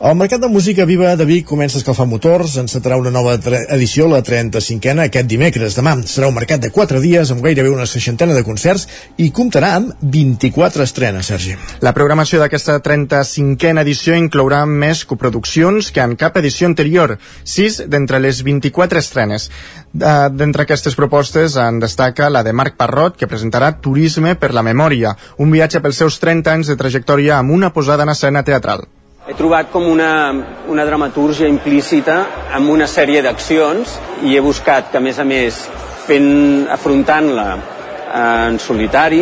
El 0.00 0.14
Mercat 0.16 0.40
de 0.40 0.48
Música 0.48 0.86
Viva 0.88 1.10
de 1.12 1.26
Vic 1.28 1.44
comença 1.44 1.76
a 1.76 1.82
escalfar 1.82 2.06
motors, 2.08 2.54
encetarà 2.56 2.96
una 2.96 3.10
nova 3.12 3.34
edició, 3.74 4.06
la 4.08 4.22
35a, 4.24 4.94
aquest 5.04 5.26
dimecres. 5.28 5.74
Demà 5.76 5.92
serà 6.08 6.30
un 6.30 6.38
mercat 6.38 6.62
de 6.62 6.70
4 6.72 7.02
dies 7.02 7.28
amb 7.34 7.42
gairebé 7.44 7.68
una 7.68 7.84
seixantena 7.84 8.32
de 8.32 8.40
concerts 8.46 8.86
i 9.20 9.26
comptarà 9.28 9.74
amb 9.76 9.90
24 10.00 10.86
estrenes, 10.88 11.28
Sergi. 11.28 11.52
La 11.84 11.92
programació 11.92 12.40
d'aquesta 12.40 12.78
35a 12.80 13.82
edició 13.82 14.16
inclourà 14.16 14.62
més 14.64 15.02
coproduccions 15.10 15.90
que 15.92 16.00
en 16.00 16.14
cap 16.16 16.38
edició 16.40 16.70
anterior, 16.70 17.18
6 17.44 17.82
d'entre 17.92 18.22
les 18.24 18.40
24 18.46 19.02
estrenes. 19.04 19.50
D'entre 19.92 20.64
aquestes 20.64 20.96
propostes 20.96 21.58
en 21.60 21.82
destaca 21.84 22.30
la 22.32 22.40
de 22.40 22.54
Marc 22.56 22.78
Parrot, 22.80 23.20
que 23.20 23.28
presentarà 23.28 23.74
Turisme 23.84 24.32
per 24.40 24.54
la 24.56 24.64
Memòria, 24.64 25.12
un 25.36 25.52
viatge 25.52 25.84
pels 25.84 26.00
seus 26.00 26.16
30 26.24 26.56
anys 26.56 26.72
de 26.72 26.78
trajectòria 26.80 27.36
amb 27.36 27.52
una 27.52 27.68
posada 27.76 28.08
en 28.08 28.14
escena 28.16 28.40
teatral 28.48 28.88
he 29.30 29.34
trobat 29.38 29.68
com 29.70 29.84
una, 29.86 30.34
una 30.66 30.84
dramatúrgia 30.84 31.46
implícita 31.46 32.16
amb 32.50 32.72
una 32.72 32.88
sèrie 32.90 33.20
d'accions 33.22 33.92
i 34.26 34.34
he 34.34 34.40
buscat 34.42 34.88
que, 34.90 34.98
a 34.98 35.02
més 35.04 35.20
a 35.22 35.24
més, 35.24 35.60
fent, 36.02 36.66
afrontant-la 36.74 37.44
eh, 37.54 38.22
en 38.48 38.58
solitari, 38.58 39.20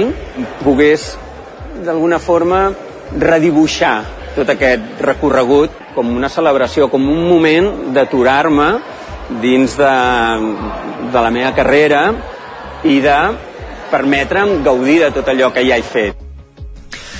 pogués, 0.63 1.11
d'alguna 1.85 2.17
forma, 2.25 2.63
redibuixar 3.21 3.99
tot 4.39 4.49
aquest 4.55 5.03
recorregut 5.05 5.77
com 5.93 6.15
una 6.17 6.31
celebració, 6.33 6.89
com 6.89 7.05
un 7.05 7.27
moment 7.29 7.69
d'aturar-me 7.93 8.69
dins 9.43 9.75
de, 9.77 9.91
de 11.13 11.27
la 11.27 11.35
meva 11.35 11.53
carrera 11.59 12.07
i 12.89 12.97
de 13.05 13.19
permetre'm 13.93 14.63
gaudir 14.65 15.03
de 15.05 15.13
tot 15.21 15.29
allò 15.35 15.53
que 15.53 15.67
ja 15.69 15.77
he 15.77 15.85
fet. 15.85 16.28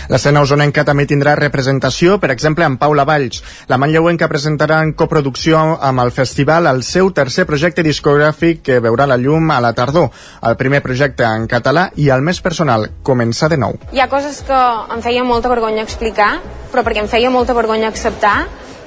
L'escena 0.09 0.41
usonenca 0.41 0.87
també 0.89 1.05
tindrà 1.05 1.35
representació, 1.37 2.15
per 2.17 2.31
exemple, 2.33 2.65
amb 2.65 2.79
Paula 2.81 3.05
Valls. 3.05 3.43
La 3.69 3.77
manlleuenca 3.77 4.29
presentarà 4.31 4.79
en 4.81 4.95
coproducció 4.97 5.59
amb 5.85 6.01
el 6.01 6.13
festival 6.17 6.65
el 6.71 6.81
seu 6.87 7.11
tercer 7.13 7.45
projecte 7.51 7.85
discogràfic 7.85 8.63
que 8.65 8.79
veurà 8.81 9.05
la 9.05 9.19
llum 9.21 9.53
a 9.53 9.59
la 9.61 9.75
tardor. 9.77 10.09
El 10.49 10.57
primer 10.57 10.81
projecte 10.87 11.29
en 11.29 11.45
català 11.51 11.91
i 11.97 12.09
el 12.09 12.25
més 12.25 12.41
personal, 12.41 12.89
Començar 13.05 13.51
de 13.53 13.59
nou. 13.61 13.77
Hi 13.93 14.01
ha 14.01 14.09
coses 14.09 14.41
que 14.49 14.63
em 14.95 15.05
feia 15.05 15.27
molta 15.29 15.53
vergonya 15.53 15.85
explicar, 15.85 16.39
però 16.73 16.87
perquè 16.87 17.05
em 17.05 17.13
feia 17.13 17.29
molta 17.35 17.57
vergonya 17.57 17.93
acceptar, 17.93 18.37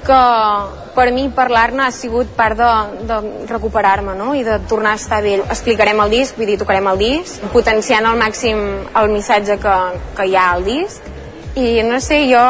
que 0.06 0.20
per 0.96 1.08
mi 1.14 1.28
parlar-ne 1.32 1.86
ha 1.86 1.92
sigut 1.94 2.30
part 2.36 2.58
de, 2.58 2.70
de 3.08 3.18
recuperar-me 3.48 4.16
no? 4.18 4.34
i 4.34 4.44
de 4.44 4.58
tornar 4.68 4.96
a 4.96 5.00
estar 5.00 5.22
bé. 5.24 5.38
Explicarem 5.46 6.02
el 6.04 6.12
disc, 6.12 6.36
vull 6.36 6.50
dir, 6.52 6.58
tocarem 6.60 6.90
el 6.92 7.00
disc, 7.00 7.42
potenciant 7.54 8.06
al 8.08 8.20
màxim 8.20 8.60
el 9.00 9.10
missatge 9.14 9.58
que, 9.62 9.78
que 10.18 10.28
hi 10.28 10.36
ha 10.36 10.50
al 10.52 10.64
disc 10.68 11.10
i 11.54 11.82
no 11.84 11.98
sé, 12.00 12.22
jo 12.30 12.42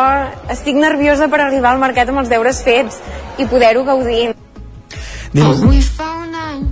estic 0.52 0.78
nerviosa 0.78 1.26
per 1.30 1.40
arribar 1.42 1.72
al 1.72 1.82
mercat 1.82 2.12
amb 2.12 2.22
els 2.22 2.30
deures 2.30 2.62
fets 2.62 3.00
i 3.38 3.48
poder-ho 3.50 3.82
gaudir. 3.88 4.30
Avui 5.32 5.80
fa 5.82 6.12
un 6.20 6.38
any 6.38 6.72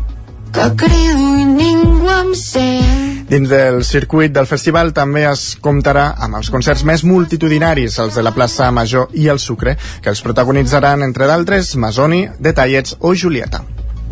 que 0.53 0.67
crido 0.77 1.27
i 1.39 1.45
ningú 1.47 2.11
em 2.11 2.35
sent. 2.35 3.27
Dins 3.31 3.49
del 3.49 3.85
circuit 3.87 4.33
del 4.35 4.49
festival 4.51 4.91
també 4.95 5.23
es 5.31 5.55
comptarà 5.63 6.09
amb 6.19 6.41
els 6.41 6.51
concerts 6.51 6.83
més 6.85 7.05
multitudinaris, 7.07 8.01
els 8.03 8.19
de 8.19 8.25
la 8.27 8.35
plaça 8.35 8.71
Major 8.75 9.13
i 9.15 9.29
el 9.31 9.39
Sucre, 9.39 9.77
que 10.03 10.11
els 10.11 10.23
protagonitzaran, 10.27 11.07
entre 11.07 11.31
d'altres, 11.31 11.77
Masoni, 11.79 12.27
Detallets 12.43 12.99
o 12.99 13.15
Julieta. 13.15 13.63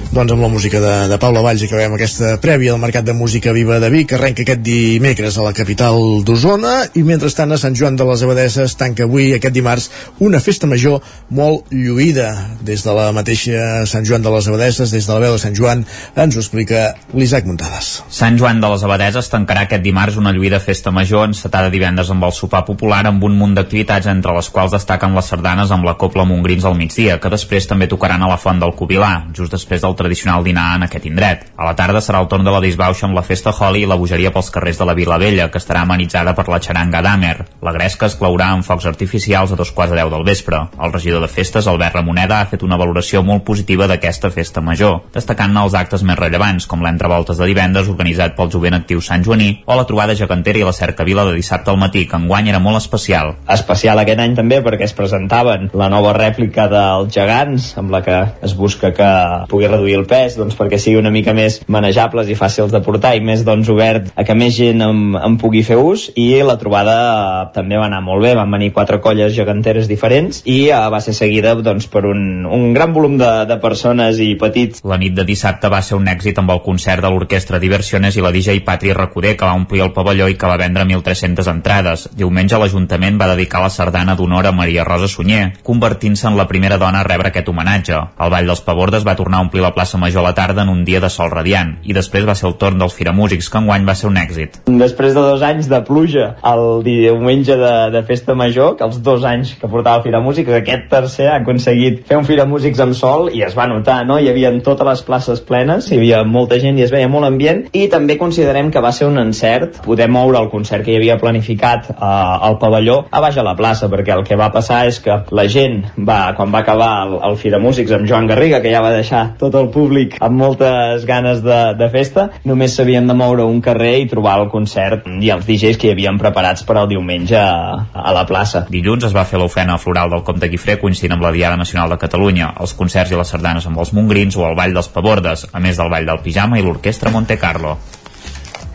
Doncs 0.09 0.33
amb 0.33 0.41
la 0.41 0.49
música 0.49 0.81
de, 0.81 0.93
de 1.11 1.17
Paula 1.21 1.43
Valls 1.45 1.61
acabem 1.67 1.93
aquesta 1.93 2.31
prèvia 2.41 2.73
del 2.73 2.81
Mercat 2.81 3.05
de 3.05 3.13
Música 3.13 3.53
Viva 3.53 3.77
de 3.77 3.91
Vic, 3.93 4.15
arrenca 4.17 4.41
aquest 4.41 4.63
dimecres 4.65 5.37
a 5.37 5.43
la 5.45 5.53
capital 5.53 6.25
d'Osona, 6.25 6.73
i 6.97 7.03
mentrestant 7.05 7.53
a 7.53 7.59
Sant 7.61 7.77
Joan 7.77 7.99
de 8.01 8.07
les 8.09 8.23
Abadesses 8.25 8.73
tanca 8.81 9.05
avui, 9.05 9.35
aquest 9.37 9.53
dimarts, 9.53 9.91
una 10.25 10.41
festa 10.41 10.67
major 10.67 11.05
molt 11.29 11.69
lluïda. 11.77 12.31
Des 12.65 12.87
de 12.87 12.95
la 12.97 13.11
mateixa 13.13 13.85
Sant 13.91 14.09
Joan 14.09 14.25
de 14.25 14.33
les 14.33 14.49
Abadesses, 14.49 14.95
des 14.97 15.05
de 15.05 15.13
la 15.13 15.21
veu 15.27 15.37
de 15.37 15.43
Sant 15.43 15.59
Joan, 15.61 15.85
ens 16.17 16.39
ho 16.39 16.41
explica 16.41 16.87
l'Isaac 17.13 17.45
Muntades. 17.45 17.93
Sant 18.09 18.41
Joan 18.41 18.65
de 18.65 18.73
les 18.73 18.87
Abadesses 18.89 19.29
tancarà 19.29 19.67
aquest 19.69 19.85
dimarts 19.85 20.17
una 20.17 20.33
lluïda 20.33 20.63
festa 20.65 20.89
major 20.89 21.29
encetada 21.29 21.69
divendres 21.69 22.09
amb 22.17 22.25
el 22.25 22.33
sopar 22.33 22.65
popular 22.65 23.03
amb 23.13 23.29
un 23.29 23.37
munt 23.37 23.59
d'activitats 23.61 24.09
entre 24.09 24.33
les 24.41 24.49
quals 24.57 24.73
destaquen 24.73 25.13
les 25.21 25.29
sardanes 25.35 25.69
amb 25.69 25.85
la 25.85 25.99
Copla 26.01 26.25
Mongrins 26.25 26.65
al 26.65 26.81
migdia, 26.81 27.21
que 27.21 27.37
després 27.37 27.69
també 27.69 27.93
tocaran 27.93 28.25
a 28.25 28.33
la 28.33 28.41
Font 28.41 28.65
del 28.65 28.73
Cubilà, 28.73 29.13
just 29.37 29.53
després 29.53 29.85
del 29.85 29.98
tradicional 29.99 30.47
dinar 30.47 30.71
en 30.79 30.87
aquest 30.87 31.09
indret. 31.11 31.45
A 31.59 31.67
la 31.67 31.75
tarda 31.77 32.01
serà 32.05 32.23
el 32.23 32.31
torn 32.31 32.47
de 32.47 32.55
la 32.55 32.63
disbauxa 32.63 33.09
amb 33.09 33.19
la 33.19 33.27
festa 33.27 33.53
Holly 33.53 33.83
i 33.85 33.91
la 33.91 33.99
bogeria 33.99 34.33
pels 34.33 34.53
carrers 34.55 34.79
de 34.79 34.87
la 34.89 34.95
Vila 34.95 35.19
Vella, 35.19 35.51
que 35.51 35.61
estarà 35.61 35.83
amenitzada 35.83 36.35
per 36.39 36.47
la 36.49 36.61
xaranga 36.63 37.03
d'Amer. 37.05 37.37
La 37.67 37.75
gresca 37.75 38.07
es 38.07 38.17
claurà 38.19 38.53
amb 38.55 38.67
focs 38.67 38.87
artificials 38.87 39.53
a 39.53 39.59
dos 39.59 39.73
quarts 39.75 39.93
de 39.93 40.01
deu 40.01 40.11
del 40.13 40.25
vespre. 40.25 40.61
El 40.79 40.93
regidor 40.95 41.25
de 41.25 41.31
festes, 41.33 41.67
Albert 41.67 41.99
Ramoneda, 41.99 42.41
ha 42.41 42.49
fet 42.51 42.63
una 42.63 42.79
valoració 42.79 43.23
molt 43.27 43.45
positiva 43.45 43.89
d'aquesta 43.91 44.31
festa 44.35 44.63
major, 44.65 45.01
destacant-ne 45.15 45.65
els 45.67 45.75
actes 45.79 46.05
més 46.07 46.19
rellevants, 46.19 46.69
com 46.71 46.85
l'entrevoltes 46.85 47.41
de 47.41 47.49
divendres 47.51 47.91
organitzat 47.91 48.37
pel 48.37 48.53
jovent 48.55 48.79
actiu 48.79 49.03
Sant 49.05 49.25
Joaní 49.27 49.51
o 49.67 49.77
la 49.79 49.87
trobada 49.89 50.17
gegantera 50.19 50.63
i 50.63 50.67
la 50.67 50.77
cercavila 50.77 51.25
de 51.29 51.35
dissabte 51.37 51.73
al 51.73 51.81
matí, 51.81 52.05
que 52.07 52.19
enguany 52.21 52.53
era 52.53 52.63
molt 52.63 52.81
especial. 52.83 53.35
Especial 53.49 53.99
aquest 54.03 54.23
any 54.23 54.37
també 54.39 54.61
perquè 54.65 54.87
es 54.87 54.97
presentaven 54.97 55.71
la 55.75 55.89
nova 55.93 56.13
rèplica 56.17 56.69
dels 56.71 57.13
gegants, 57.15 57.73
amb 57.81 57.95
la 57.95 58.03
que 58.05 58.19
es 58.45 58.55
busca 58.59 58.93
que 58.95 59.11
pugui 59.49 59.69
reduir 59.71 59.88
reduir 59.89 59.99
el 59.99 60.07
pes 60.07 60.37
doncs, 60.37 60.57
perquè 60.59 60.79
sigui 60.79 60.99
una 61.01 61.11
mica 61.11 61.33
més 61.35 61.61
manejables 61.69 62.29
i 62.29 62.37
fàcils 62.37 62.73
de 62.73 62.81
portar 62.85 63.15
i 63.17 63.23
més 63.25 63.45
doncs, 63.45 63.69
obert 63.73 64.11
a 64.17 64.25
que 64.25 64.35
més 64.37 64.55
gent 64.57 64.83
en, 64.85 65.17
en 65.17 65.37
pugui 65.41 65.63
fer 65.65 65.79
ús 65.81 66.09
i 66.17 66.43
la 66.45 66.59
trobada 66.61 66.97
eh, 66.99 67.53
també 67.55 67.79
va 67.79 67.87
anar 67.89 68.03
molt 68.05 68.23
bé, 68.25 68.35
van 68.37 68.51
venir 68.51 68.73
quatre 68.73 69.01
colles 69.01 69.35
geganteres 69.35 69.89
diferents 69.89 70.43
i 70.45 70.69
eh, 70.69 70.81
va 70.93 71.01
ser 71.01 71.15
seguida 71.17 71.55
doncs, 71.57 71.89
per 71.89 72.05
un, 72.09 72.45
un 72.45 72.73
gran 72.75 72.93
volum 72.93 73.17
de, 73.19 73.31
de 73.49 73.59
persones 73.63 74.21
i 74.21 74.35
petits. 74.41 74.83
La 74.85 74.99
nit 75.01 75.17
de 75.17 75.25
dissabte 75.29 75.71
va 75.73 75.81
ser 75.83 75.97
un 75.99 76.09
èxit 76.11 76.39
amb 76.39 76.53
el 76.55 76.63
concert 76.65 77.05
de 77.05 77.13
l'orquestra 77.13 77.61
Diversiones 77.63 78.17
i 78.17 78.25
la 78.25 78.33
DJ 78.35 78.61
Patri 78.67 78.93
Recoder 78.97 79.37
que 79.37 79.47
va 79.47 79.57
omplir 79.57 79.83
el 79.87 79.95
pavelló 79.97 80.29
i 80.29 80.37
que 80.39 80.51
va 80.51 80.59
vendre 80.61 80.85
1.300 80.85 81.51
entrades. 81.53 82.09
Diumenge 82.19 82.61
l'Ajuntament 82.61 83.19
va 83.21 83.31
dedicar 83.33 83.63
la 83.65 83.73
sardana 83.73 84.17
d'honor 84.19 84.49
a 84.49 84.55
Maria 84.55 84.85
Rosa 84.87 85.09
Sunyer, 85.11 85.59
convertint-se 85.65 86.29
en 86.29 86.37
la 86.39 86.49
primera 86.51 86.79
dona 86.81 87.03
a 87.03 87.07
rebre 87.07 87.33
aquest 87.33 87.49
homenatge. 87.49 87.99
El 88.19 88.33
Ball 88.35 88.49
dels 88.51 88.65
Pavordes 88.67 89.07
va 89.07 89.17
tornar 89.19 89.41
a 89.41 89.47
omplir 89.47 89.63
la 89.65 89.75
plaça 89.79 90.01
Major 90.03 90.25
a 90.25 90.29
la 90.29 90.35
tarda 90.35 90.67
en 90.67 90.73
un 90.75 90.85
dia 90.85 90.99
de 91.01 91.11
sol 91.13 91.31
radiant 91.31 91.77
i 91.87 91.95
després 91.95 92.27
va 92.27 92.35
ser 92.39 92.49
el 92.51 92.57
torn 92.59 92.81
dels 92.81 92.97
Firamúsics 92.99 93.49
que 93.53 93.61
enguany 93.63 93.87
va 93.87 93.95
ser 93.99 94.09
un 94.11 94.19
èxit. 94.19 94.59
Després 94.67 95.15
de 95.15 95.23
dos 95.23 95.43
anys 95.47 95.69
de 95.71 95.79
pluja 95.87 96.33
el 96.51 96.83
diumenge 96.87 97.57
de, 97.61 97.75
de 97.95 98.03
festa 98.09 98.35
major, 98.39 98.75
que 98.79 98.87
els 98.87 98.99
dos 99.05 99.25
anys 99.29 99.55
que 99.61 99.71
portava 99.71 100.03
Firamúsics, 100.03 100.51
aquest 100.59 100.89
tercer 100.91 101.29
ha 101.31 101.39
aconseguit 101.39 102.03
fer 102.09 102.19
un 102.19 102.27
Firamúsics 102.27 102.83
amb 102.83 102.97
sol 102.99 103.31
i 103.35 103.45
es 103.47 103.55
va 103.59 103.69
notar, 103.71 104.01
no? 104.09 104.19
Hi 104.19 104.31
havia 104.33 104.51
totes 104.65 104.89
les 104.89 105.05
places 105.07 105.43
plenes, 105.47 105.91
hi 105.93 106.01
havia 106.01 106.25
molta 106.27 106.59
gent 106.63 106.81
i 106.81 106.87
es 106.87 106.95
veia 106.95 107.11
molt 107.11 107.29
ambient 107.29 107.65
i 107.77 107.87
també 107.93 108.19
considerem 108.19 108.73
que 108.75 108.83
va 108.85 108.93
ser 108.97 109.07
un 109.09 109.21
encert 109.23 109.81
poder 109.85 110.09
moure 110.11 110.41
el 110.43 110.51
concert 110.51 110.85
que 110.85 110.95
hi 110.95 110.99
havia 110.99 111.19
planificat 111.23 111.93
eh, 111.95 111.99
al 112.03 112.59
pavelló 112.59 113.01
a 113.11 113.23
baix 113.23 113.39
a 113.39 113.47
la 113.47 113.55
plaça, 113.59 113.91
perquè 113.93 114.17
el 114.17 114.27
que 114.27 114.39
va 114.41 114.51
passar 114.55 114.85
és 114.91 114.99
que 115.05 115.21
la 115.31 115.47
gent 115.51 115.85
va, 115.99 116.35
quan 116.37 116.53
va 116.55 116.65
acabar 116.65 116.91
el, 117.07 117.17
el 117.31 117.39
Firamúsics 117.39 117.95
amb 117.95 118.09
Joan 118.11 118.29
Garriga, 118.31 118.63
que 118.65 118.73
ja 118.75 118.83
va 118.85 118.95
deixar 118.95 119.25
tot 119.39 119.55
el 119.59 119.68
públic 119.75 120.17
amb 120.25 120.39
moltes 120.39 121.05
ganes 121.09 121.43
de, 121.45 121.59
de 121.79 121.89
festa, 121.93 122.29
només 122.49 122.75
s'havien 122.77 123.07
de 123.09 123.17
moure 123.19 123.47
un 123.49 123.61
carrer 123.65 123.95
i 124.03 124.09
trobar 124.11 124.39
el 124.43 124.49
concert 124.53 125.07
i 125.09 125.33
els 125.35 125.47
DJs 125.47 125.79
que 125.81 125.91
hi 125.91 125.95
havien 125.97 126.19
preparats 126.21 126.65
per 126.69 126.79
al 126.79 126.91
diumenge 126.91 127.39
a, 127.39 127.85
a 127.93 128.15
la 128.17 128.25
plaça. 128.29 128.67
Dilluns 128.71 129.09
es 129.09 129.17
va 129.17 129.27
fer 129.29 129.41
l'ofena 129.41 129.79
floral 129.83 130.13
del 130.15 130.25
Comte 130.27 130.51
Guifré 130.51 130.79
coincidint 130.81 131.17
amb 131.17 131.29
la 131.29 131.35
Diada 131.35 131.61
Nacional 131.61 131.95
de 131.95 132.01
Catalunya, 132.01 132.53
els 132.61 132.75
concerts 132.79 133.13
i 133.13 133.19
les 133.19 133.35
sardanes 133.35 133.69
amb 133.69 133.81
els 133.83 133.95
mongrins 133.97 134.37
o 134.39 134.47
el 134.49 134.59
Ball 134.59 134.77
dels 134.77 134.91
Pavordes, 134.95 135.49
a 135.53 135.63
més 135.63 135.79
del 135.81 135.93
Ball 135.93 136.09
del 136.09 136.23
Pijama 136.25 136.59
i 136.59 136.67
l'Orquestra 136.67 137.15
Monte 137.15 137.39
Carlo. 137.39 137.77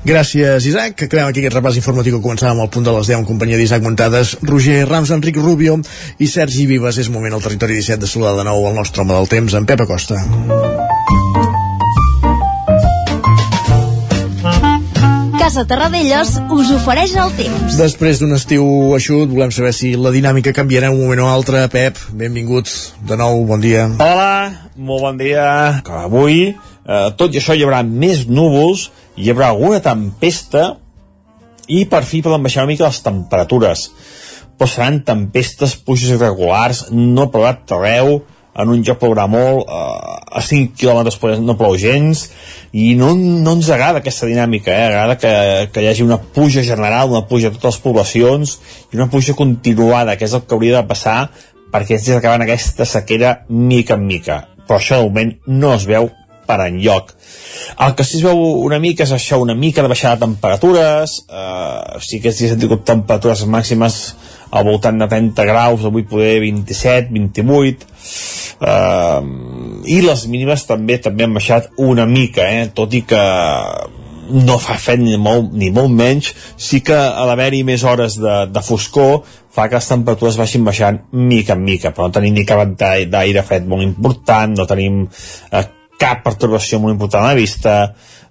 Gràcies, 0.04 0.66
Isaac. 0.68 1.06
Acabem 1.06 1.30
aquí 1.30 1.40
aquest 1.40 1.56
repàs 1.56 1.78
informatiu 1.80 2.18
que 2.18 2.26
començàvem 2.26 2.60
al 2.60 2.68
punt 2.68 2.84
de 2.84 2.92
les 2.92 3.08
10 3.08 3.22
en 3.22 3.28
companyia 3.28 3.56
d'Isaac 3.56 3.86
Montades, 3.86 4.34
Roger 4.44 4.82
Rams, 4.90 5.14
Enric 5.16 5.38
Rubio 5.40 5.78
i 6.20 6.28
Sergi 6.28 6.66
Vives. 6.68 6.98
És 7.00 7.08
moment 7.08 7.38
al 7.38 7.44
territori 7.46 7.78
17 7.80 8.04
de 8.04 8.10
saludar 8.12 8.34
de 8.36 8.44
nou 8.44 8.68
el 8.68 8.76
nostre 8.76 9.00
home 9.00 9.16
del 9.16 9.32
temps, 9.32 9.56
en 9.56 9.64
Pep 9.70 9.86
Acosta. 9.86 10.20
Casa 15.40 15.64
Terradellos 15.70 16.34
us 16.52 16.74
ofereix 16.76 17.14
el 17.24 17.32
temps. 17.38 17.78
Després 17.80 18.20
d'un 18.20 18.36
estiu 18.36 18.66
eixut, 18.98 19.32
volem 19.32 19.54
saber 19.56 19.72
si 19.72 19.94
la 19.96 20.12
dinàmica 20.12 20.52
canviarà 20.56 20.90
un 20.92 21.00
moment 21.00 21.24
o 21.24 21.30
altre. 21.32 21.64
Pep, 21.72 22.02
benvinguts 22.12 22.76
de 23.08 23.16
nou, 23.20 23.46
bon 23.48 23.64
dia. 23.64 23.88
Hola, 24.04 24.68
molt 24.76 25.08
bon 25.08 25.24
dia. 25.24 25.48
Que 25.88 25.96
avui, 26.04 26.38
eh, 26.52 27.08
tot 27.16 27.32
i 27.32 27.40
això, 27.40 27.56
hi 27.56 27.64
haurà 27.64 27.86
més 27.88 28.28
núvols, 28.28 28.90
hi 29.16 29.30
haurà 29.32 29.52
alguna 29.52 29.82
tempesta 29.84 30.74
i 31.68 31.86
per 31.90 32.04
fi 32.08 32.22
poden 32.26 32.44
baixar 32.44 32.66
una 32.66 32.74
mica 32.74 32.90
les 32.90 33.02
temperatures 33.06 33.88
però 34.58 34.70
seran 34.70 35.02
tempestes, 35.06 35.76
puixes 35.82 36.14
irregulars 36.14 36.88
no 36.92 37.30
provat 37.34 37.72
arreu 37.74 38.22
en 38.54 38.70
un 38.70 38.84
joc 38.86 39.00
plourà 39.02 39.26
molt 39.30 39.66
eh, 39.66 40.38
a 40.38 40.42
5 40.42 40.78
km 40.78 41.40
no 41.42 41.58
plou 41.58 41.78
gens 41.80 42.28
i 42.74 42.94
no, 42.98 43.14
no 43.18 43.56
ens 43.58 43.70
agrada 43.74 44.02
aquesta 44.02 44.30
dinàmica 44.30 44.74
eh? 44.74 44.86
agrada 44.92 45.18
que, 45.22 45.34
que 45.74 45.84
hi 45.84 45.90
hagi 45.90 46.06
una 46.06 46.20
puja 46.22 46.66
general 46.66 47.10
una 47.14 47.26
puja 47.30 47.50
a 47.50 47.56
totes 47.56 47.76
les 47.78 47.84
poblacions 47.86 48.58
i 48.92 49.00
una 49.00 49.10
puja 49.10 49.38
continuada 49.38 50.18
que 50.18 50.30
és 50.30 50.38
el 50.38 50.46
que 50.46 50.58
hauria 50.58 50.82
de 50.82 50.90
passar 50.90 51.18
perquè 51.74 51.98
estic 51.98 52.20
acabant 52.20 52.46
aquesta 52.46 52.86
sequera 52.86 53.40
mica 53.50 53.98
en 53.98 54.06
mica 54.10 54.44
però 54.68 54.78
això 54.80 55.02
de 55.02 55.10
moment 55.10 55.34
no 55.50 55.74
es 55.74 55.88
veu 55.90 56.12
per 56.48 56.60
enlloc. 56.68 57.14
El 57.86 57.96
que 57.98 58.06
sí 58.08 58.18
es 58.20 58.26
veu 58.26 58.40
una 58.64 58.80
mica 58.84 59.06
és 59.08 59.14
això, 59.16 59.40
una 59.42 59.56
mica 59.56 59.84
de 59.84 59.92
baixada 59.92 60.18
de 60.18 60.26
temperatures, 60.26 61.18
eh, 61.30 62.00
sí 62.04 62.20
que 62.22 62.34
sí 62.34 62.50
hem 62.50 62.62
tingut 62.62 62.86
temperatures 62.88 63.46
màximes 63.48 64.00
al 64.54 64.68
voltant 64.68 65.00
de 65.02 65.08
30 65.10 65.48
graus, 65.50 65.86
avui 65.86 66.06
poder 66.06 66.38
27, 66.44 67.10
28, 67.14 67.88
eh, 68.62 69.22
i 69.96 70.00
les 70.06 70.28
mínimes 70.30 70.68
també 70.70 71.00
també 71.02 71.26
han 71.26 71.36
baixat 71.40 71.72
una 71.82 72.06
mica, 72.06 72.46
eh, 72.46 72.70
tot 72.74 72.94
i 72.94 73.02
que 73.08 73.24
no 74.34 74.58
fa 74.62 74.78
fred 74.80 75.02
ni 75.04 75.18
molt, 75.20 75.52
ni 75.58 75.70
molt 75.74 75.92
menys, 75.92 76.32
sí 76.58 76.82
que 76.86 76.96
a 76.96 77.26
l'haver-hi 77.28 77.64
més 77.68 77.84
hores 77.84 78.18
de, 78.22 78.36
de 78.54 78.64
foscor 78.64 79.24
fa 79.54 79.68
que 79.70 79.78
les 79.78 79.90
temperatures 79.90 80.40
baixin 80.40 80.66
baixant 80.66 81.00
mica 81.12 81.58
en 81.58 81.64
mica, 81.66 81.92
però 81.94 82.08
no 82.08 82.16
tenim 82.16 82.38
ni 82.38 82.46
cap 82.48 82.64
d'aire 82.80 83.44
fred 83.46 83.68
molt 83.70 83.86
important, 83.86 84.56
no 84.58 84.70
tenim 84.70 85.04
eh, 85.52 85.66
cap 86.02 86.24
pertorbació 86.26 86.80
molt 86.82 86.96
important 86.96 87.24
a 87.24 87.34
la 87.34 87.40
vista, 87.40 87.76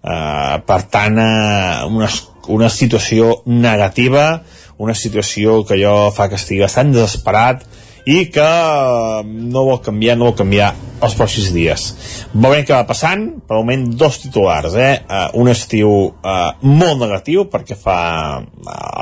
eh, 0.02 0.56
per 0.66 0.80
tant, 0.92 1.18
eh, 1.18 1.84
una, 1.88 2.10
una 2.48 2.68
situació 2.68 3.42
negativa, 3.46 4.42
una 4.82 4.94
situació 4.98 5.62
que 5.66 5.78
jo 5.80 6.10
fa 6.14 6.28
que 6.28 6.40
estigui 6.40 6.64
bastant 6.64 6.92
desesperat 6.94 7.62
i 8.06 8.24
que 8.34 8.46
eh, 8.46 9.22
no 9.24 9.66
vol 9.68 9.80
canviar, 9.84 10.16
no 10.18 10.30
vol 10.30 10.38
canviar 10.40 10.72
els 11.02 11.14
pròxims 11.18 11.52
dies. 11.54 11.86
Veurem 12.32 12.64
què 12.66 12.74
va 12.74 12.86
passant, 12.88 13.24
per 13.46 13.58
moment 13.58 13.86
dos 13.98 14.20
titulars, 14.22 14.74
eh? 14.78 14.92
Uh, 15.02 15.28
un 15.42 15.50
estiu 15.50 15.90
uh, 16.10 16.52
molt 16.62 17.00
negatiu 17.02 17.48
perquè 17.50 17.76
fa 17.78 17.96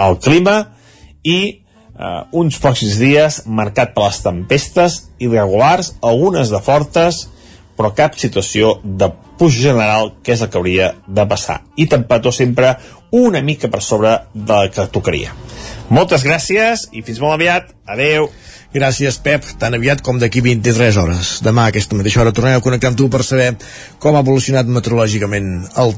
el 0.06 0.16
clima 0.24 0.56
i 1.28 1.38
uh, 1.52 2.24
uns 2.40 2.56
pròxims 2.62 2.96
dies 3.00 3.42
marcat 3.46 3.92
per 3.96 4.06
les 4.06 4.22
tempestes 4.24 4.98
irregulars, 5.20 5.94
algunes 6.00 6.52
de 6.52 6.62
fortes, 6.64 7.26
però 7.80 7.94
cap 7.96 8.18
situació 8.20 8.74
de 8.84 9.08
puix 9.40 9.54
general 9.56 10.10
que 10.20 10.34
és 10.34 10.42
el 10.44 10.50
que 10.52 10.58
hauria 10.60 10.90
de 11.08 11.24
passar. 11.24 11.62
I 11.80 11.86
temperatures 11.88 12.36
sempre 12.42 12.74
una 13.16 13.40
mica 13.40 13.70
per 13.72 13.80
sobre 13.80 14.18
del 14.34 14.68
que 14.74 14.84
tocaria. 14.92 15.32
Moltes 15.88 16.26
gràcies 16.26 16.90
i 16.92 17.00
fins 17.00 17.22
molt 17.24 17.38
aviat. 17.38 17.72
Adeu 17.88 18.28
Gràcies, 18.70 19.16
Pep, 19.18 19.42
tan 19.58 19.74
aviat 19.74 19.98
com 20.06 20.20
d'aquí 20.22 20.38
23 20.44 20.98
hores. 21.02 21.30
Demà 21.42 21.64
a 21.66 21.72
aquesta 21.72 21.96
mateixa 21.98 22.20
hora 22.22 22.30
tornarem 22.30 22.60
a 22.60 22.62
connectar 22.62 22.92
amb 22.92 22.98
tu 23.00 23.08
per 23.10 23.24
saber 23.26 23.48
com 23.98 24.14
ha 24.14 24.20
evolucionat 24.22 24.68
meteorològicament 24.70 25.48
el, 25.82 25.94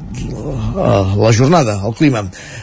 la 1.20 1.32
jornada, 1.36 1.74
el 1.84 1.92
clima. 1.98 2.22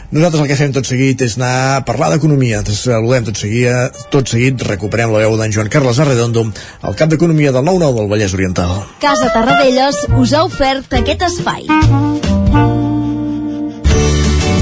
Nosaltres 0.09 0.41
el 0.41 0.49
que 0.49 0.57
fem 0.57 0.73
tot 0.73 0.89
seguit 0.89 1.21
és 1.21 1.35
anar 1.37 1.51
a 1.75 1.83
parlar 1.85 2.09
d'economia. 2.15 2.63
Ens 2.63 2.81
saludem 2.87 3.27
tot 3.27 3.37
seguit, 3.37 3.99
tot 4.09 4.33
seguit 4.33 4.65
recuperem 4.65 5.13
la 5.13 5.21
veu 5.27 5.37
d'en 5.37 5.53
Joan 5.53 5.69
Carles 5.69 6.01
Arredondo, 6.01 6.47
el 6.89 6.97
cap 6.97 7.13
d'Economia 7.13 7.53
del 7.53 7.69
9-9 7.69 8.01
del 8.01 8.09
Vallès 8.09 8.33
Oriental. 8.33 8.73
Casa 9.03 9.29
Tarradellas 9.35 10.07
us 10.17 10.33
ha 10.33 10.41
ofert 10.47 10.97
aquest 11.03 11.27
espai. 11.29 11.69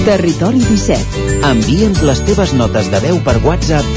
Territori 0.08 0.60
17. 0.60 1.24
Envia'ns 1.54 2.04
les 2.04 2.22
teves 2.28 2.54
notes 2.60 2.92
de 2.92 3.02
veu 3.08 3.24
per 3.24 3.40
WhatsApp 3.48 3.97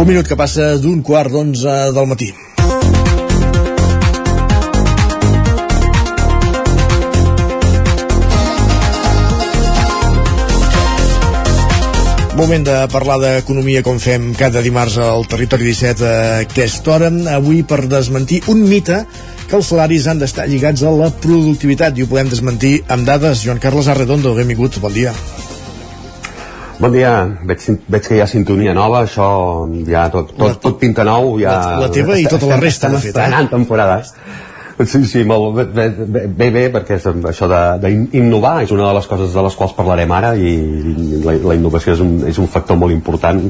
Un 0.00 0.06
minut 0.08 0.24
que 0.24 0.32
passa 0.32 0.78
d'un 0.80 1.02
quart 1.04 1.28
d'onze 1.28 1.72
del 1.92 2.06
matí. 2.08 2.30
Moment 12.38 12.64
de 12.64 12.78
parlar 12.88 13.18
d'economia 13.20 13.82
com 13.84 14.00
fem 14.00 14.30
cada 14.40 14.64
dimarts 14.64 14.96
al 15.04 15.28
Territori 15.28 15.68
17 15.68 16.08
a 16.08 16.24
aquesta 16.46 16.94
hora. 16.96 17.12
Avui 17.36 17.60
per 17.60 17.82
desmentir 17.84 18.40
un 18.48 18.64
mite 18.72 19.02
que 19.50 19.60
els 19.60 19.68
salaris 19.68 20.08
han 20.08 20.24
d'estar 20.24 20.48
lligats 20.48 20.80
a 20.80 20.94
la 20.96 21.12
productivitat 21.12 22.00
i 22.00 22.08
ho 22.08 22.08
podem 22.08 22.32
desmentir 22.32 22.78
amb 22.88 23.04
dades. 23.04 23.44
Joan 23.44 23.60
Carles 23.60 23.92
Arredondo, 23.92 24.32
benvingut, 24.40 24.80
bon 24.80 24.96
dia. 24.96 25.12
Bon 26.80 26.92
dia, 26.94 27.10
veig, 27.44 27.64
veig 27.92 28.06
que 28.06 28.16
hi 28.16 28.20
ha 28.24 28.26
sintonia 28.30 28.72
nova, 28.72 29.02
això 29.04 29.24
ja 29.84 30.06
tot, 30.12 30.30
tot, 30.32 30.54
tot 30.62 30.78
pinta 30.80 31.04
nou. 31.04 31.34
Ja... 31.42 31.58
La, 31.60 31.80
la 31.84 31.90
teva 31.92 32.16
i 32.16 32.24
tota 32.24 32.48
la 32.48 32.56
resta, 32.62 32.88
de 32.88 33.02
fet. 33.02 33.12
Estem 33.12 33.36
eh? 33.36 33.48
temporada. 33.52 33.98
Sí, 34.80 35.02
sí, 35.04 35.26
molt 35.28 35.58
bé, 35.58 35.66
bé, 35.76 36.06
bé, 36.24 36.46
bé 36.54 36.62
perquè 36.72 36.96
això 36.96 37.48
d'innovar 37.82 38.54
és 38.64 38.72
una 38.72 38.86
de 38.88 38.94
les 38.96 39.08
coses 39.10 39.34
de 39.36 39.42
les 39.44 39.58
quals 39.58 39.74
parlarem 39.76 40.14
ara 40.16 40.30
i 40.40 40.54
la, 41.20 41.34
la 41.50 41.56
innovació 41.58 41.98
és 41.98 42.00
un, 42.00 42.14
és 42.30 42.40
un 42.40 42.48
factor 42.48 42.80
molt 42.80 42.96
important 42.96 43.42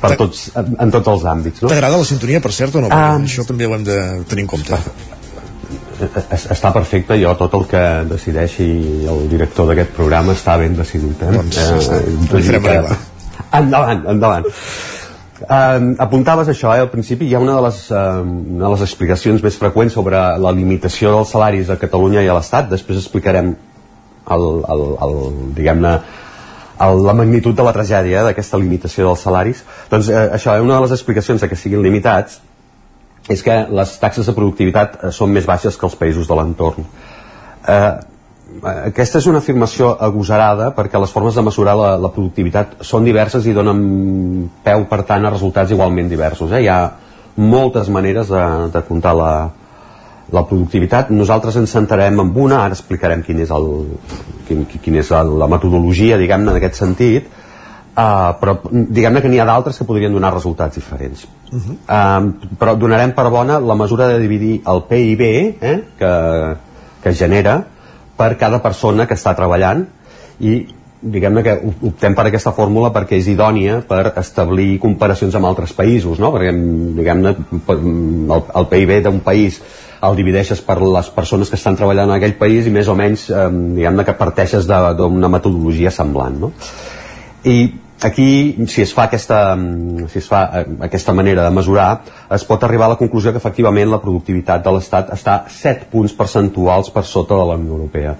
per 0.00 0.14
tots, 0.20 0.46
en, 0.56 0.72
en 0.80 0.94
tots 0.94 1.12
els 1.12 1.26
àmbits. 1.34 1.64
No? 1.64 1.72
T'agrada 1.72 2.00
la 2.00 2.08
sintonia, 2.08 2.40
per 2.44 2.54
cert, 2.56 2.80
o 2.80 2.86
no? 2.86 2.88
Ah, 2.92 3.18
això 3.18 3.44
també 3.44 3.68
ho 3.68 3.76
hem 3.76 3.84
de 3.84 3.98
tenir 4.30 4.46
en 4.46 4.54
compte. 4.56 4.80
Està 6.34 6.72
perfecte, 6.74 7.16
jo 7.20 7.34
tot 7.38 7.54
el 7.58 7.66
que 7.70 7.82
decideixi 8.10 8.66
el 9.10 9.28
director 9.30 9.68
d'aquest 9.70 9.94
programa 9.96 10.34
està 10.36 10.56
ben 10.60 10.76
decidit. 10.78 11.22
Eh? 11.22 11.32
Doncs, 11.36 11.60
eh, 11.60 12.02
li 12.08 12.42
farem 12.48 12.68
arribar. 12.72 12.98
Endavant, 13.60 14.04
endavant. 14.14 14.48
Uh, 15.44 15.92
apuntaves 16.00 16.48
això, 16.48 16.70
eh? 16.72 16.82
al 16.84 16.90
principi 16.92 17.26
hi 17.28 17.34
ha 17.34 17.40
una 17.42 17.56
de, 17.58 17.62
les, 17.66 17.78
uh, 17.90 18.22
una 18.22 18.68
de 18.68 18.72
les 18.76 18.84
explicacions 18.86 19.42
més 19.44 19.58
freqüents 19.60 19.92
sobre 19.92 20.20
la 20.40 20.52
limitació 20.54 21.10
dels 21.16 21.34
salaris 21.34 21.72
a 21.74 21.76
Catalunya 21.80 22.22
i 22.22 22.30
a 22.30 22.36
l'Estat, 22.38 22.70
després 22.70 23.00
explicarem 23.02 23.50
el, 24.30 24.46
el, 24.74 24.84
el 25.04 25.18
diguem-ne 25.56 25.96
la 26.78 27.14
magnitud 27.14 27.54
de 27.54 27.62
la 27.62 27.72
tragèdia 27.72 28.20
eh, 28.20 28.24
d'aquesta 28.28 28.58
limitació 28.58 29.06
dels 29.08 29.22
salaris 29.22 29.62
doncs 29.90 30.08
eh, 30.10 30.24
això, 30.38 30.56
una 30.62 30.78
de 30.78 30.86
les 30.86 30.94
explicacions 30.96 31.40
de 31.40 31.48
que 31.48 31.58
siguin 31.58 31.82
limitats 31.84 32.40
és 33.28 33.42
que 33.42 33.60
les 33.70 33.98
taxes 34.00 34.26
de 34.26 34.34
productivitat 34.36 34.98
eh, 34.98 35.12
són 35.12 35.32
més 35.32 35.46
baixes 35.48 35.78
que 35.78 35.88
els 35.88 35.96
països 36.00 36.28
de 36.28 36.36
l'entorn 36.38 36.84
eh, 37.68 37.92
aquesta 38.62 39.18
és 39.18 39.26
una 39.26 39.40
afirmació 39.42 39.94
agosarada 40.06 40.70
perquè 40.76 41.00
les 41.00 41.12
formes 41.12 41.34
de 41.34 41.42
mesurar 41.42 41.74
la, 41.78 41.90
la 41.98 42.10
productivitat 42.12 42.78
són 42.86 43.06
diverses 43.06 43.46
i 43.46 43.54
donen 43.56 43.80
peu, 44.64 44.84
per 44.90 45.02
tant, 45.08 45.24
a 45.24 45.32
resultats 45.32 45.72
igualment 45.74 46.08
diversos. 46.10 46.52
Eh? 46.52 46.62
Hi 46.64 46.70
ha 46.70 46.78
moltes 47.40 47.90
maneres 47.90 48.30
de, 48.30 48.44
de 48.74 48.82
comptar 48.86 49.14
la, 49.18 49.32
la 50.32 50.44
productivitat. 50.46 51.10
Nosaltres 51.10 51.56
ens 51.60 51.74
centrarem 51.74 52.20
en 52.22 52.30
una, 52.44 52.62
ara 52.64 52.76
explicarem 52.76 53.24
quin 53.26 53.42
és, 53.42 53.50
el, 53.54 53.70
quin, 54.48 54.64
quin 54.70 55.00
és 55.02 55.10
la 55.10 55.50
metodologia, 55.50 56.20
diguem-ne, 56.20 56.52
en 56.52 56.60
aquest 56.60 56.78
sentit, 56.80 57.32
uh, 57.94 58.34
però 58.40 58.58
diguem-ne 58.70 59.22
que 59.22 59.30
n'hi 59.30 59.40
ha 59.40 59.48
d'altres 59.48 59.78
que 59.78 59.86
podrien 59.88 60.12
donar 60.12 60.34
resultats 60.34 60.76
diferents. 60.76 61.26
Uh 61.50 61.58
-huh. 61.58 61.76
uh, 61.88 62.56
però 62.58 62.76
donarem 62.76 63.14
per 63.14 63.30
bona 63.30 63.60
la 63.60 63.74
mesura 63.74 64.08
de 64.08 64.18
dividir 64.18 64.62
el 64.66 64.82
PIB 64.88 65.20
eh, 65.60 65.84
que, 65.98 66.56
que 67.02 67.12
genera 67.12 67.64
per 68.16 68.36
cada 68.36 68.62
persona 68.62 69.06
que 69.06 69.14
està 69.14 69.34
treballant 69.34 69.86
i 70.40 70.66
diguem-ne 71.04 71.42
que 71.42 71.54
optem 71.84 72.14
per 72.14 72.26
aquesta 72.26 72.52
fórmula 72.52 72.90
perquè 72.92 73.18
és 73.18 73.28
idònia 73.28 73.82
per 73.88 74.14
establir 74.16 74.78
comparacions 74.80 75.34
amb 75.34 75.46
altres 75.46 75.72
països, 75.72 76.18
no? 76.18 76.32
perquè 76.32 76.52
diguem-ne 76.96 77.34
el, 77.68 78.42
el 78.54 78.66
PIB 78.70 79.02
d'un 79.04 79.20
país 79.20 79.60
el 80.04 80.16
divideixes 80.16 80.60
per 80.60 80.80
les 80.80 81.08
persones 81.10 81.48
que 81.48 81.56
estan 81.56 81.76
treballant 81.76 82.10
en 82.10 82.16
aquell 82.16 82.36
país 82.40 82.66
i 82.66 82.72
més 82.72 82.88
o 82.88 82.96
menys 82.98 83.28
eh, 83.30 83.48
diguem-ne 83.50 84.04
que 84.04 84.16
parteixes 84.18 84.66
d'una 84.66 85.28
metodologia 85.28 85.92
semblant 85.94 86.40
no? 86.40 86.52
i 87.44 87.56
aquí 88.02 88.66
si 88.68 88.82
es 88.82 88.92
fa 88.94 89.06
aquesta, 89.08 89.56
si 90.10 90.18
es 90.18 90.28
fa 90.28 90.42
eh, 90.60 90.66
aquesta 90.88 91.14
manera 91.16 91.44
de 91.44 91.54
mesurar 91.54 92.02
es 92.34 92.44
pot 92.44 92.62
arribar 92.64 92.86
a 92.86 92.94
la 92.94 93.00
conclusió 93.00 93.32
que 93.32 93.40
efectivament 93.40 93.90
la 93.90 94.00
productivitat 94.02 94.64
de 94.64 94.74
l'Estat 94.74 95.12
està 95.14 95.44
7 95.48 95.88
punts 95.92 96.12
percentuals 96.12 96.90
per 96.90 97.04
sota 97.08 97.38
de 97.38 97.48
la 97.48 97.56
Unió 97.60 97.78
Europea. 97.78 98.14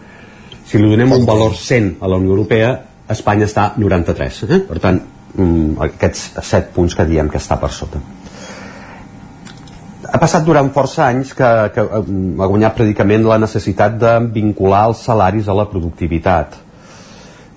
Si 0.64 0.80
li 0.80 0.88
donem 0.88 1.12
un 1.12 1.26
valor 1.28 1.54
100 1.58 1.98
a 2.00 2.08
la 2.08 2.16
Unió 2.16 2.32
Europea 2.36 2.74
Espanya 3.10 3.44
està 3.44 3.72
93 3.76 4.42
eh? 4.48 4.60
per 4.68 4.80
tant 4.80 5.00
mm, 5.36 5.76
aquests 5.90 6.26
7 6.40 6.72
punts 6.74 6.96
que 6.96 7.06
diem 7.08 7.28
que 7.28 7.40
està 7.42 7.58
per 7.60 7.70
sota. 7.74 8.00
Ha 10.04 10.20
passat 10.20 10.44
durant 10.46 10.68
força 10.72 11.08
anys 11.10 11.34
que, 11.36 11.50
que 11.74 11.84
eh, 11.84 12.02
ha 12.40 12.48
guanyat 12.48 12.76
predicament 12.78 13.26
la 13.28 13.40
necessitat 13.42 13.98
de 14.00 14.18
vincular 14.32 14.86
els 14.90 15.04
salaris 15.04 15.48
a 15.48 15.56
la 15.58 15.68
productivitat 15.68 16.63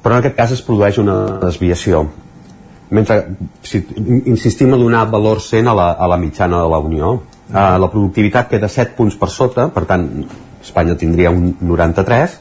però 0.04 0.18
en 0.18 0.24
aquest 0.24 0.38
cas 0.38 0.54
es 0.56 0.64
produeix 0.66 1.00
una 1.02 1.18
desviació 1.42 2.06
mentre 2.90 3.24
si 3.68 3.82
insistim 4.32 4.72
a 4.74 4.80
donar 4.80 5.10
valor 5.12 5.42
100 5.44 5.68
a 5.68 5.74
la, 5.76 5.90
a 5.92 6.08
la 6.08 6.18
mitjana 6.22 6.62
de 6.64 6.70
la 6.72 6.80
Unió 6.80 7.18
Uh, 7.48 7.78
la 7.80 7.88
productivitat 7.88 8.50
queda 8.52 8.68
7 8.68 8.92
punts 8.98 9.16
per 9.16 9.30
sota, 9.32 9.70
per 9.72 9.86
tant, 9.88 10.04
Espanya 10.60 10.98
tindria 11.00 11.32
un 11.32 11.54
93 11.64 12.34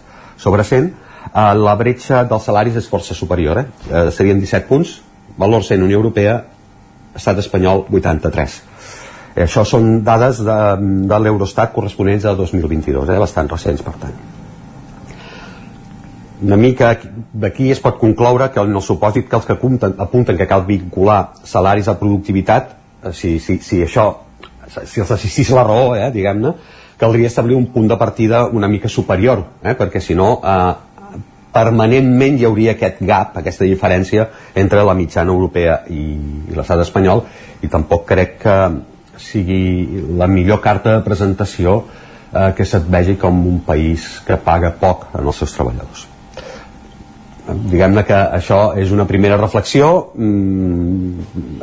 sobre 0.42 0.64
100, 0.66 0.88
uh, 1.28 1.52
la 1.60 1.76
bretxa 1.78 2.24
dels 2.26 2.48
salaris 2.50 2.80
és 2.80 2.88
força 2.90 3.14
superior, 3.14 3.60
eh? 3.62 3.66
Uh, 3.86 4.08
serien 4.10 4.42
17 4.42 4.66
punts, 4.66 4.96
valor 5.38 5.62
100 5.62 5.86
Unió 5.86 6.00
Europea, 6.02 6.40
estat 7.14 7.38
espanyol 7.38 7.86
83. 7.86 8.56
Eh, 9.36 9.44
això 9.46 9.62
són 9.62 10.00
dades 10.02 10.42
de, 10.42 10.58
de 11.06 11.20
l'Eurostat 11.22 11.70
corresponents 11.76 12.26
a 12.26 12.34
2022, 12.34 13.06
eh? 13.06 13.20
bastant 13.22 13.54
recents, 13.54 13.86
per 13.86 13.94
tant 14.02 14.35
una 16.42 16.56
mica 16.56 16.92
d'aquí 17.32 17.70
es 17.72 17.80
pot 17.80 17.98
concloure 17.98 18.50
que 18.52 18.60
en 18.60 18.74
el 18.74 18.82
supòsit 18.82 19.28
que 19.28 19.36
els 19.38 19.46
que 19.46 19.54
apunten, 19.56 19.94
apunten 19.98 20.36
que 20.36 20.46
cal 20.46 20.66
vincular 20.66 21.32
salaris 21.44 21.88
a 21.88 21.96
productivitat 21.98 22.72
eh, 23.04 23.12
si, 23.12 23.38
si, 23.40 23.58
si 23.64 23.82
això 23.84 24.08
si 24.84 25.00
els 25.00 25.10
assistís 25.14 25.50
la 25.54 25.64
raó, 25.64 25.94
eh, 25.96 26.10
diguem-ne 26.12 26.52
caldria 27.00 27.30
establir 27.30 27.56
un 27.56 27.68
punt 27.72 27.88
de 27.88 27.96
partida 27.96 28.46
una 28.46 28.68
mica 28.68 28.88
superior 28.88 29.44
eh, 29.62 29.74
perquè 29.78 30.00
si 30.00 30.14
no 30.14 30.40
eh, 30.42 30.74
permanentment 31.56 32.36
hi 32.38 32.44
hauria 32.44 32.74
aquest 32.76 33.00
gap, 33.00 33.38
aquesta 33.40 33.64
diferència 33.64 34.26
entre 34.54 34.84
la 34.84 34.94
mitjana 34.94 35.32
europea 35.32 35.80
i, 35.88 36.02
l'estat 36.52 36.82
espanyol 36.84 37.24
i 37.64 37.70
tampoc 37.72 38.04
crec 38.10 38.36
que 38.42 38.58
sigui 39.16 40.02
la 40.18 40.28
millor 40.28 40.60
carta 40.60 40.98
de 40.98 41.06
presentació 41.06 41.78
eh, 41.80 42.52
que 42.56 42.68
se't 42.68 42.90
vegi 42.92 43.16
com 43.16 43.40
un 43.48 43.62
país 43.64 44.18
que 44.26 44.36
paga 44.36 44.74
poc 44.76 45.08
en 45.14 45.24
els 45.24 45.40
seus 45.40 45.56
treballadors 45.56 46.06
diguem-ne 47.46 48.02
que 48.06 48.16
això 48.38 48.72
és 48.78 48.90
una 48.94 49.06
primera 49.06 49.36
reflexió 49.38 49.90
mmm, 50.14 51.60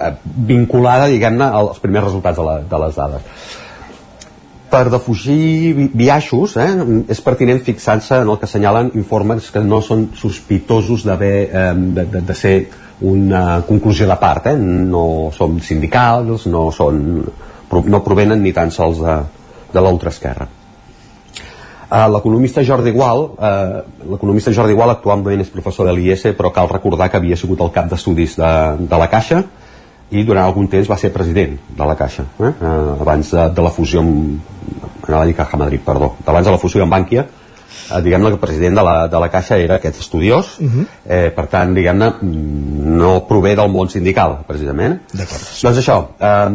vinculada 0.47 1.09
diguem-ne 1.11 1.49
als 1.59 1.81
primers 1.83 2.07
resultats 2.07 2.39
de, 2.39 2.45
la, 2.47 2.55
de 2.69 2.79
les 2.85 2.95
dades 2.99 3.59
per 4.73 4.87
defugir 4.89 5.89
biaixos 5.93 6.55
eh, 6.61 6.69
és 7.11 7.21
pertinent 7.25 7.61
fixar-se 7.65 8.21
en 8.23 8.31
el 8.31 8.39
que 8.39 8.49
assenyalen 8.49 8.93
informes 8.95 9.51
que 9.53 9.61
no 9.65 9.81
són 9.85 10.07
sospitosos 10.17 11.05
eh, 11.05 11.17
de, 11.19 12.07
de, 12.15 12.23
de 12.31 12.37
ser 12.37 12.55
una 13.03 13.61
conclusió 13.67 14.07
de 14.07 14.17
part 14.21 14.53
eh? 14.53 14.57
no 14.57 15.29
són 15.35 15.59
sindicals 15.61 16.47
no, 16.47 16.69
són, 16.71 17.05
no 17.69 18.03
provenen 18.07 18.41
ni 18.41 18.55
tan 18.55 18.71
sols 18.71 19.03
de, 19.03 19.21
de 19.73 19.83
l'ultraesquerra 19.83 20.62
Uh, 21.93 22.07
l'economista 22.09 22.63
Jordi 22.65 22.89
Gual, 22.89 23.19
uh, 23.37 24.07
l'economista 24.09 24.49
Jordi 24.49 24.73
Gual 24.73 24.95
actualment 24.95 25.43
és 25.43 25.51
professor 25.53 25.85
de 25.85 25.91
l'IES, 25.93 26.23
però 26.33 26.49
cal 26.49 26.65
recordar 26.71 27.05
que 27.11 27.19
havia 27.19 27.37
sigut 27.37 27.59
el 27.61 27.69
cap 27.75 27.91
d'estudis 27.91 28.33
de, 28.39 28.49
de 28.89 28.97
la 28.97 29.07
Caixa 29.11 29.43
i 30.09 30.23
durant 30.25 30.47
algun 30.47 30.65
temps 30.71 30.89
va 30.89 30.97
ser 30.97 31.11
president 31.13 31.53
de 31.53 31.85
la 31.85 31.93
Caixa, 31.99 32.25
eh? 32.39 32.49
uh, 32.49 32.95
abans 32.97 33.29
de, 33.35 33.45
de 33.53 33.65
la 33.67 33.69
fusió 33.75 34.01
amb, 34.01 34.41
anava 35.03 35.21
a 35.21 35.29
dir 35.29 35.37
Caja 35.37 35.59
Madrid, 35.61 35.83
perdó, 35.85 36.15
abans 36.25 36.49
de 36.49 36.55
la 36.55 36.61
fusió 36.63 36.81
amb 36.81 36.97
Bànquia, 36.97 37.27
uh, 37.27 38.01
diguem-ne 38.01 38.33
que 38.33 38.39
el 38.39 38.43
president 38.47 38.81
de 38.81 38.87
la, 38.89 38.97
de 39.13 39.21
la 39.21 39.29
Caixa 39.37 39.61
era 39.61 39.77
aquest 39.77 40.01
estudiós, 40.01 40.55
uh 40.57 40.65
-huh. 40.65 40.87
eh, 41.05 41.29
per 41.29 41.45
tant, 41.53 41.77
diguem-ne, 41.77 42.09
no 42.97 43.13
prové 43.29 43.53
del 43.55 43.69
món 43.69 43.93
sindical, 43.93 44.39
precisament. 44.47 44.97
Doncs 45.13 45.77
això, 45.77 46.01
eh, 46.17 46.49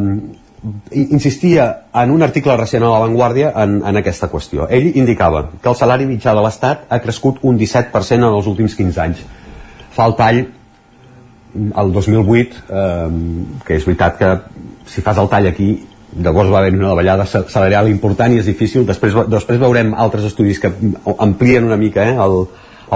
insistia 0.90 1.68
en 1.94 2.10
un 2.10 2.22
article 2.22 2.56
recent 2.56 2.82
a 2.82 2.90
La 2.90 3.00
Vanguardia 3.04 3.52
en, 3.62 3.78
en 3.86 4.00
aquesta 4.00 4.28
qüestió. 4.30 4.66
Ell 4.70 4.90
indicava 4.98 5.44
que 5.62 5.70
el 5.70 5.76
salari 5.78 6.06
mitjà 6.08 6.34
de 6.34 6.42
l'Estat 6.42 6.86
ha 6.90 7.00
crescut 7.04 7.42
un 7.46 7.58
17% 7.60 8.18
en 8.18 8.30
els 8.30 8.48
últims 8.50 8.74
15 8.78 9.04
anys. 9.04 9.22
Fa 9.94 10.08
el 10.10 10.16
tall 10.18 10.40
el 11.58 11.92
2008, 11.92 12.64
eh, 12.68 13.06
que 13.66 13.78
és 13.78 13.86
veritat 13.86 14.18
que 14.18 14.34
si 14.88 15.04
fas 15.04 15.20
el 15.20 15.30
tall 15.30 15.48
aquí 15.50 15.70
llavors 16.16 16.50
va 16.50 16.58
haver 16.62 16.74
una 16.74 16.88
davallada 16.88 17.26
salarial 17.26 17.88
important 17.90 18.32
i 18.32 18.40
és 18.40 18.46
difícil, 18.48 18.86
després, 18.88 19.14
després 19.28 19.60
veurem 19.60 19.92
altres 19.94 20.24
estudis 20.30 20.60
que 20.62 20.72
amplien 21.18 21.66
una 21.68 21.76
mica 21.76 22.06
eh, 22.08 22.16
el, 22.16 22.46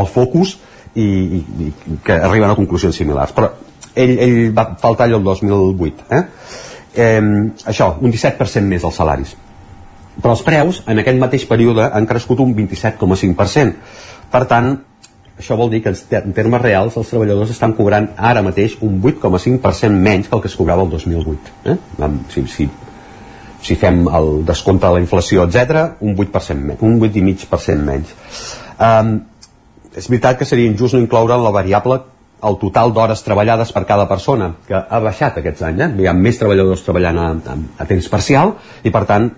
el 0.00 0.08
focus 0.08 0.56
i, 0.94 1.04
i, 1.04 1.42
i 1.66 1.98
que 2.04 2.16
arriben 2.16 2.50
a 2.50 2.56
conclusions 2.56 2.96
similars 2.96 3.34
però 3.36 3.52
ell, 3.94 4.16
ell 4.16 4.38
va 4.56 4.70
fer 4.80 4.94
el 5.10 5.18
el 5.18 5.24
2008 5.28 6.08
eh? 6.10 6.22
Eh, 6.94 7.20
això, 7.64 7.96
un 8.00 8.12
17% 8.12 8.68
més 8.68 8.84
dels 8.84 9.00
salaris. 9.00 9.34
Però 10.20 10.34
els 10.36 10.44
preus 10.44 10.82
en 10.86 11.00
aquell 11.00 11.20
mateix 11.20 11.46
període 11.48 11.88
han 11.88 12.06
crescut 12.06 12.40
un 12.44 12.54
27,5% 12.56 13.76
per 14.32 14.44
tant 14.48 14.74
això 15.38 15.56
vol 15.56 15.70
dir 15.72 15.80
que 15.84 15.92
en 16.18 16.34
termes 16.36 16.62
reals 16.62 16.96
els 17.00 17.08
treballadors 17.10 17.50
estan 17.54 17.72
cobrant 17.76 18.10
ara 18.30 18.44
mateix 18.44 18.76
un 18.84 19.00
8,5% 19.00 19.90
menys 20.06 20.28
que 20.28 20.36
el 20.36 20.42
que 20.44 20.50
es 20.52 20.56
cobrava 20.56 20.84
el 20.84 20.92
2008 20.92 21.72
eh? 21.72 21.76
si, 22.34 22.44
si, 22.52 22.68
si 23.64 23.76
fem 23.80 24.04
el 24.08 24.30
descompte 24.46 24.86
de 24.86 24.98
la 24.98 25.02
inflació, 25.02 25.48
etc 25.48 25.98
un 26.04 26.16
8% 26.16 26.68
menys, 26.68 26.84
un 26.84 27.00
8,5% 27.00 27.88
menys. 27.88 28.16
Um, 28.82 29.14
és 29.96 30.08
veritat 30.08 30.38
que 30.40 30.48
seria 30.48 30.70
injust 30.70 30.96
no 30.96 31.02
incloure 31.02 31.36
la 31.40 31.52
variable 31.54 32.00
el 32.42 32.58
total 32.58 32.92
d'hores 32.94 33.22
treballades 33.22 33.72
per 33.72 33.84
cada 33.86 34.08
persona, 34.10 34.52
que 34.66 34.74
ha 34.74 35.00
baixat 35.00 35.38
aquests 35.38 35.62
anys. 35.68 35.84
Eh? 35.86 35.90
Hi 36.02 36.08
ha 36.10 36.16
més 36.16 36.40
treballadors 36.40 36.82
treballant 36.86 37.18
a, 37.18 37.28
a, 37.54 37.58
a 37.84 37.88
temps 37.88 38.08
parcial 38.12 38.56
i, 38.82 38.90
per 38.90 39.04
tant, 39.08 39.30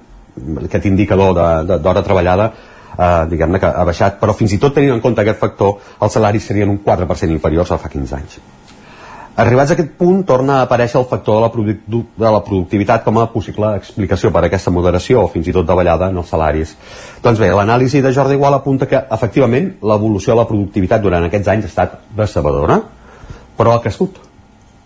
aquest 0.64 0.88
indicador 0.90 1.36
d'hora 1.68 2.02
treballada 2.02 2.50
eh, 2.98 3.26
diguem-ne 3.30 3.60
que 3.60 3.70
ha 3.70 3.86
baixat, 3.86 4.18
però 4.20 4.34
fins 4.36 4.56
i 4.56 4.60
tot 4.62 4.74
tenint 4.74 4.96
en 4.96 5.04
compte 5.04 5.22
aquest 5.22 5.40
factor, 5.40 5.78
els 6.00 6.18
salaris 6.18 6.50
serien 6.50 6.70
un 6.70 6.80
4% 6.84 7.30
inferiors 7.34 7.72
a 7.74 7.80
fa 7.80 7.92
15 7.92 8.16
anys. 8.18 8.38
Arribats 9.34 9.72
a 9.72 9.74
aquest 9.74 9.96
punt, 9.98 10.20
torna 10.22 10.60
a 10.60 10.66
aparèixer 10.68 11.00
el 11.00 11.08
factor 11.10 11.40
de 11.40 11.42
la, 11.42 11.78
de 11.90 12.30
la 12.36 12.42
productivitat 12.46 13.02
com 13.02 13.16
a 13.18 13.24
possible 13.32 13.72
explicació 13.74 14.30
per 14.30 14.44
a 14.44 14.46
aquesta 14.46 14.70
moderació 14.70 15.24
o 15.24 15.30
fins 15.32 15.48
i 15.50 15.54
tot 15.56 15.66
davallada 15.66 16.06
en 16.12 16.20
els 16.22 16.30
salaris. 16.30 16.76
Doncs 17.22 17.42
bé, 17.42 17.48
l'anàlisi 17.50 18.02
de 18.04 18.12
Jordi 18.14 18.38
Igual 18.38 18.54
apunta 18.54 18.86
que, 18.86 19.00
efectivament, 19.16 19.72
l'evolució 19.82 20.36
de 20.36 20.38
la 20.38 20.46
productivitat 20.46 21.02
durant 21.02 21.26
aquests 21.26 21.50
anys 21.50 21.66
ha 21.66 21.72
estat 21.72 21.96
decebedora, 22.14 22.78
però 23.58 23.74
ha 23.74 23.82
crescut 23.82 24.20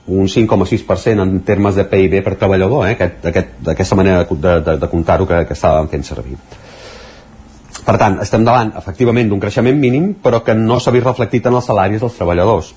un 0.09 0.25
5,6% 0.25 1.21
en 1.23 1.41
termes 1.45 1.77
de 1.77 1.85
PIB 1.85 2.23
per 2.25 2.37
treballador, 2.41 2.87
eh? 2.89 2.97
aquest, 2.97 3.27
aquest, 3.75 3.95
manera 3.95 4.25
de, 4.25 4.55
de, 4.65 4.77
de 4.81 4.89
comptar-ho 4.89 5.27
que, 5.29 5.43
que 5.49 5.57
estàvem 5.57 5.91
fent 5.93 6.07
servir. 6.07 6.39
Per 7.85 7.97
tant, 8.01 8.19
estem 8.25 8.45
davant, 8.45 8.73
efectivament, 8.77 9.29
d'un 9.29 9.41
creixement 9.41 9.77
mínim, 9.77 10.15
però 10.25 10.41
que 10.45 10.57
no 10.57 10.81
s'ha 10.81 10.93
vist 10.97 11.07
reflectit 11.07 11.47
en 11.49 11.59
els 11.61 11.69
salaris 11.69 12.01
dels 12.05 12.17
treballadors. 12.17 12.73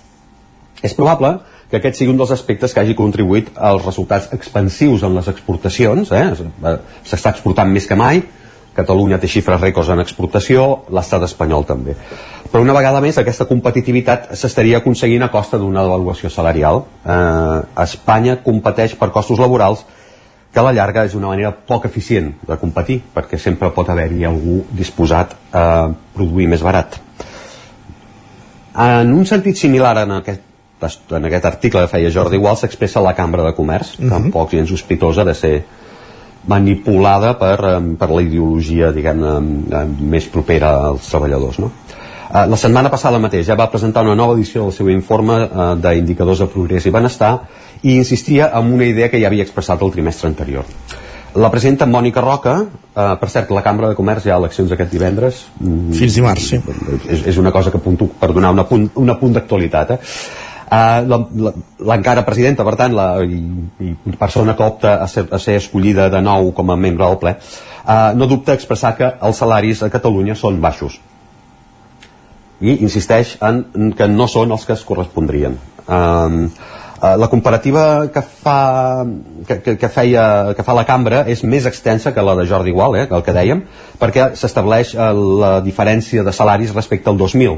És 0.84 0.96
probable 0.98 1.38
que 1.72 1.80
aquest 1.80 2.02
sigui 2.02 2.12
un 2.12 2.20
dels 2.20 2.34
aspectes 2.36 2.76
que 2.76 2.84
hagi 2.84 2.98
contribuït 3.00 3.52
als 3.56 3.86
resultats 3.86 4.28
expansius 4.36 5.04
en 5.08 5.16
les 5.16 5.28
exportacions, 5.32 6.12
eh? 6.12 6.76
s'està 7.08 7.32
exportant 7.32 7.72
més 7.72 7.88
que 7.88 7.96
mai, 7.96 8.24
Catalunya 8.76 9.20
té 9.20 9.28
xifres 9.28 9.60
rècords 9.62 9.90
en 9.92 10.00
exportació, 10.00 10.86
l'estat 10.96 11.26
espanyol 11.28 11.66
també. 11.68 11.96
Però 12.52 12.62
una 12.64 12.76
vegada 12.76 13.02
més 13.04 13.18
aquesta 13.20 13.48
competitivitat 13.48 14.32
s'estaria 14.40 14.80
aconseguint 14.80 15.24
a 15.24 15.32
costa 15.32 15.60
d'una 15.60 15.84
devaluació 15.84 16.30
salarial. 16.30 16.84
Eh, 17.04 17.84
Espanya 17.84 18.38
competeix 18.44 18.96
per 19.00 19.12
costos 19.12 19.40
laborals 19.40 19.86
que 20.52 20.60
a 20.60 20.64
la 20.64 20.74
llarga 20.76 21.06
és 21.08 21.16
una 21.16 21.32
manera 21.32 21.54
poc 21.54 21.88
eficient 21.88 22.34
de 22.48 22.58
competir, 22.60 23.00
perquè 23.16 23.40
sempre 23.40 23.72
pot 23.72 23.90
haver-hi 23.90 24.26
algú 24.28 24.62
disposat 24.76 25.36
a 25.56 25.66
produir 26.16 26.50
més 26.52 26.64
barat. 26.64 27.00
En 28.76 29.14
un 29.16 29.28
sentit 29.28 29.60
similar 29.60 29.98
en 30.04 30.18
aquest 30.20 30.48
en 30.82 31.28
aquest 31.28 31.46
article 31.46 31.84
que 31.84 31.92
feia 31.92 32.10
Jordi 32.10 32.40
Igual 32.40 32.56
s'expressa 32.58 33.04
la 33.06 33.14
Cambra 33.14 33.44
de 33.46 33.54
Comerç, 33.54 34.00
uh 34.00 34.02
-huh. 34.02 34.10
tampoc 34.10 34.52
gens 34.52 34.70
sospitosa 34.70 35.24
de 35.24 35.36
ser 35.36 35.64
manipulada 36.48 37.36
per, 37.38 37.58
per 38.00 38.10
la 38.10 38.22
ideologia 38.24 38.90
diguem 38.96 39.22
més 40.02 40.26
propera 40.34 40.72
als 40.90 41.12
treballadors 41.12 41.60
no? 41.62 41.72
Eh, 42.32 42.48
la 42.48 42.58
setmana 42.58 42.90
passada 42.90 43.20
mateix 43.20 43.46
ja 43.50 43.58
va 43.60 43.68
presentar 43.72 44.06
una 44.06 44.16
nova 44.16 44.38
edició 44.38 44.64
del 44.64 44.76
seu 44.76 44.90
informe 44.90 45.38
eh, 45.44 45.70
d'indicadors 45.84 46.46
de 46.46 46.48
progrés 46.54 46.88
i 46.88 46.94
benestar 46.96 47.34
i 47.82 47.98
insistia 47.98 48.52
en 48.56 48.72
una 48.74 48.88
idea 48.88 49.10
que 49.12 49.20
ja 49.20 49.28
havia 49.28 49.44
expressat 49.44 49.82
el 49.82 49.92
trimestre 49.92 50.30
anterior. 50.30 50.68
La 51.36 51.50
presidenta 51.52 51.88
Mònica 51.88 52.22
Roca. 52.24 52.54
Eh, 52.92 53.16
per 53.20 53.30
cert, 53.32 53.52
la 53.56 53.64
Cambra 53.64 53.90
de 53.90 53.96
Comerç 53.96 54.28
hi 54.28 54.32
ha 54.32 54.38
eleccions 54.40 54.72
aquest 54.72 54.92
divendres. 54.92 55.46
Mm, 55.60 55.92
fins 55.96 56.16
dimarts, 56.20 56.48
sí. 56.54 56.62
És, 57.08 57.26
és 57.34 57.38
una 57.40 57.52
cosa 57.52 57.72
que 57.72 57.80
apunto 57.80 58.08
per 58.20 58.32
donar 58.32 58.52
un 58.56 58.64
apunt, 58.64 58.90
un 59.00 59.12
apunt 59.16 59.36
d'actualitat 59.36 59.96
eh? 59.96 60.00
Uh, 60.72 61.04
l'encara 61.84 62.24
presidenta, 62.24 62.64
per 62.64 62.78
tant, 62.80 62.94
la, 62.96 63.08
i, 63.28 63.40
i 63.84 64.14
persona 64.16 64.56
que 64.56 64.64
opta 64.64 64.94
a 65.04 65.08
ser, 65.12 65.26
a 65.28 65.40
ser 65.42 65.58
escollida 65.60 66.06
de 66.14 66.22
nou 66.24 66.54
com 66.56 66.72
a 66.72 66.78
membre 66.80 67.04
del 67.04 67.18
ple, 67.20 67.34
uh, 67.36 68.12
no 68.16 68.28
dubta 68.32 68.56
expressar 68.56 68.94
que 68.96 69.10
els 69.20 69.42
salaris 69.44 69.84
a 69.84 69.92
Catalunya 69.92 70.38
són 70.40 70.62
baixos. 70.64 70.96
I 72.62 72.78
insisteix 72.86 73.36
en 73.44 73.92
que 73.98 74.08
no 74.08 74.30
són 74.32 74.56
els 74.56 74.64
que 74.70 74.78
es 74.78 74.86
correspondrien. 74.88 75.60
Uh, 75.88 76.48
Uh, 77.02 77.18
la 77.18 77.28
comparativa 77.32 78.12
que 78.14 78.22
fa, 78.22 79.04
que, 79.48 79.56
que, 79.66 79.74
que, 79.82 79.88
feia, 79.90 80.54
que 80.54 80.62
fa 80.62 80.76
la 80.78 80.84
cambra 80.86 81.24
és 81.34 81.40
més 81.42 81.66
extensa 81.66 82.12
que 82.14 82.22
la 82.22 82.36
de 82.38 82.44
Jordi 82.46 82.70
Igual, 82.70 83.00
eh, 83.00 83.08
el 83.10 83.24
que 83.26 83.34
dèiem, 83.34 83.64
perquè 83.98 84.28
s'estableix 84.38 84.92
uh, 84.94 85.08
la 85.42 85.50
diferència 85.66 86.22
de 86.22 86.30
salaris 86.30 86.76
respecte 86.78 87.10
al 87.10 87.18
2000 87.18 87.58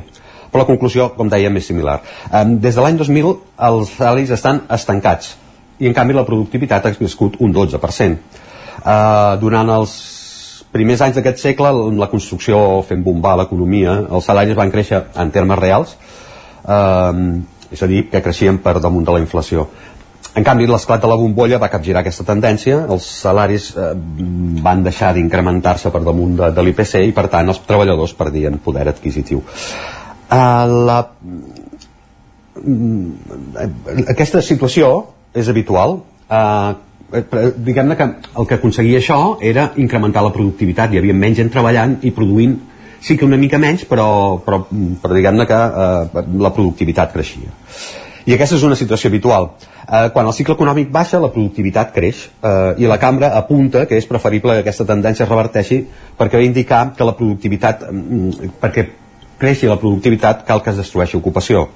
però 0.54 0.64
la 0.64 0.70
conclusió, 0.70 1.10
com 1.18 1.30
dèiem, 1.30 1.58
és 1.58 1.70
similar. 1.72 2.00
Um, 2.30 2.58
des 2.62 2.78
de 2.78 2.86
l'any 2.86 3.00
2000 3.02 3.32
els 3.70 3.94
salaris 3.98 4.34
estan 4.38 4.64
estancats 4.72 5.34
i 5.82 5.90
en 5.90 5.96
canvi 5.98 6.14
la 6.16 6.26
productivitat 6.28 6.86
ha 6.86 6.94
crescut 6.96 7.40
un 7.42 7.54
12%. 7.56 8.42
Uh, 8.84 9.40
durant 9.42 9.70
els 9.74 9.96
primers 10.74 11.02
anys 11.06 11.18
d'aquest 11.18 11.42
segle, 11.42 11.72
la 11.98 12.10
construcció 12.12 12.58
fent 12.88 13.02
bombar 13.06 13.36
l'economia, 13.40 13.98
els 14.10 14.30
salaris 14.30 14.58
van 14.58 14.72
créixer 14.74 15.04
en 15.22 15.34
termes 15.34 15.60
reals, 15.60 15.98
uh, 16.66 17.12
és 17.74 17.82
a 17.82 17.90
dir, 17.90 18.06
que 18.12 18.22
creixien 18.22 18.62
per 18.62 18.78
damunt 18.80 19.06
de 19.06 19.18
la 19.18 19.22
inflació. 19.24 19.68
En 20.34 20.46
canvi, 20.46 20.66
l'esclat 20.66 21.02
de 21.02 21.10
la 21.10 21.18
bombolla 21.18 21.60
va 21.62 21.70
capgirar 21.70 22.02
aquesta 22.02 22.24
tendència, 22.26 22.80
els 22.90 23.06
salaris 23.06 23.68
eh, 23.78 23.92
van 24.66 24.82
deixar 24.82 25.12
d'incrementar-se 25.14 25.92
per 25.94 26.02
damunt 26.02 26.34
de, 26.40 26.48
de 26.58 26.64
l'IPC 26.66 27.04
i, 27.06 27.12
per 27.14 27.28
tant, 27.30 27.52
els 27.54 27.60
treballadors 27.68 28.16
perdien 28.18 28.58
poder 28.58 28.88
adquisitiu. 28.90 29.44
Uh, 30.34 30.66
la, 30.88 30.98
mm, 32.58 33.12
aquesta 34.16 34.42
situació 34.42 34.90
és 35.38 35.50
habitual. 35.52 36.00
Uh, 36.30 36.74
diguem-ne 37.62 37.96
que 38.00 38.08
el 38.42 38.48
que 38.50 38.58
aconseguia 38.58 38.98
això 38.98 39.20
era 39.46 39.68
incrementar 39.78 40.24
la 40.26 40.34
productivitat, 40.34 40.94
hi 40.94 41.02
havia 41.02 41.14
menys 41.14 41.38
gent 41.38 41.52
treballant 41.54 42.00
i 42.02 42.12
produint 42.16 42.56
sí 43.04 43.18
que 43.20 43.28
una 43.28 43.38
mica 43.38 43.60
menys, 43.62 43.84
però, 43.86 44.40
però, 44.42 44.64
però 45.04 45.14
diguem-ne 45.14 45.46
que 45.46 45.60
uh, 45.60 46.24
la 46.42 46.54
productivitat 46.56 47.14
creixia. 47.14 47.52
I 48.26 48.34
aquesta 48.34 48.56
és 48.56 48.64
una 48.64 48.78
situació 48.80 49.12
habitual. 49.12 49.50
Eh, 49.84 50.08
quan 50.16 50.28
el 50.30 50.34
cicle 50.36 50.56
econòmic 50.56 50.92
baixa, 50.96 51.20
la 51.20 51.28
productivitat 51.34 51.92
creix 51.92 52.22
eh, 52.40 52.80
i 52.80 52.88
la 52.88 52.96
cambra 53.02 53.34
apunta 53.36 53.84
que 53.90 53.98
és 54.00 54.08
preferible 54.08 54.56
que 54.56 54.64
aquesta 54.64 54.86
tendència 54.88 55.26
es 55.26 55.30
reverteixi 55.30 55.82
perquè 56.16 56.40
va 56.40 56.46
indicar 56.48 56.84
que 56.96 57.04
la 57.04 57.16
productivitat, 57.18 57.84
mm, 57.92 58.54
perquè 58.62 58.86
creixi 59.44 59.70
la 59.70 59.80
productivitat 59.82 60.48
cal 60.48 60.64
que 60.64 60.74
es 60.74 60.82
destrueixi 60.82 61.20
ocupació 61.20 61.68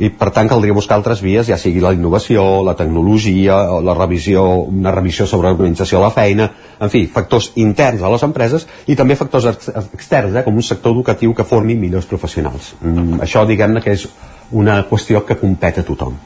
i 0.00 0.08
per 0.16 0.30
tant 0.32 0.48
caldria 0.48 0.72
buscar 0.76 0.96
altres 0.96 1.20
vies, 1.20 1.48
ja 1.50 1.58
sigui 1.60 1.82
la 1.82 1.92
innovació, 1.92 2.62
la 2.64 2.76
tecnologia, 2.78 3.58
la 3.84 3.94
revisió, 3.98 4.44
una 4.70 4.94
revisió 4.94 5.26
sobre 5.28 5.50
l'organització 5.50 5.98
de 5.98 6.04
la 6.06 6.12
feina, 6.14 6.48
en 6.80 6.92
fi, 6.92 7.04
factors 7.10 7.50
interns 7.60 8.00
a 8.02 8.12
les 8.14 8.24
empreses 8.24 8.66
i 8.88 8.96
també 8.96 9.18
factors 9.20 9.50
externs, 9.50 10.38
eh, 10.40 10.44
com 10.46 10.56
un 10.56 10.66
sector 10.66 10.96
educatiu 10.96 11.36
que 11.36 11.44
formi 11.44 11.76
millors 11.76 12.08
professionals. 12.08 12.74
Mm, 12.80 13.20
això, 13.26 13.44
diguem-ne, 13.46 13.84
que 13.84 13.96
és 13.98 14.08
una 14.50 14.82
qüestió 14.88 15.24
que 15.26 15.38
compet 15.40 15.82
a 15.82 15.86
tothom. 15.86 16.16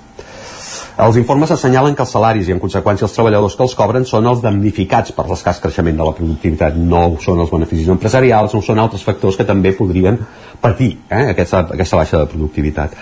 Els 0.94 1.16
informes 1.18 1.50
assenyalen 1.50 1.96
que 1.98 2.04
els 2.04 2.12
salaris 2.14 2.46
i 2.46 2.52
en 2.54 2.60
conseqüència 2.62 3.08
els 3.08 3.14
treballadors 3.16 3.56
que 3.58 3.64
els 3.64 3.72
cobren 3.74 4.04
són 4.06 4.28
els 4.30 4.42
damnificats 4.44 5.10
per 5.16 5.24
l'escàs 5.26 5.58
creixement 5.58 5.96
de 5.98 6.06
la 6.06 6.14
productivitat, 6.14 6.76
no 6.78 7.16
són 7.24 7.42
els 7.42 7.50
beneficis 7.50 7.90
empresarials, 7.90 8.54
no 8.54 8.62
són 8.62 8.78
altres 8.78 9.02
factors 9.02 9.34
que 9.34 9.46
també 9.48 9.72
podrien 9.74 10.20
patir 10.62 10.92
eh, 11.08 11.32
aquesta, 11.32 11.64
aquesta 11.74 11.98
baixa 11.98 12.20
de 12.20 12.28
productivitat. 12.30 12.94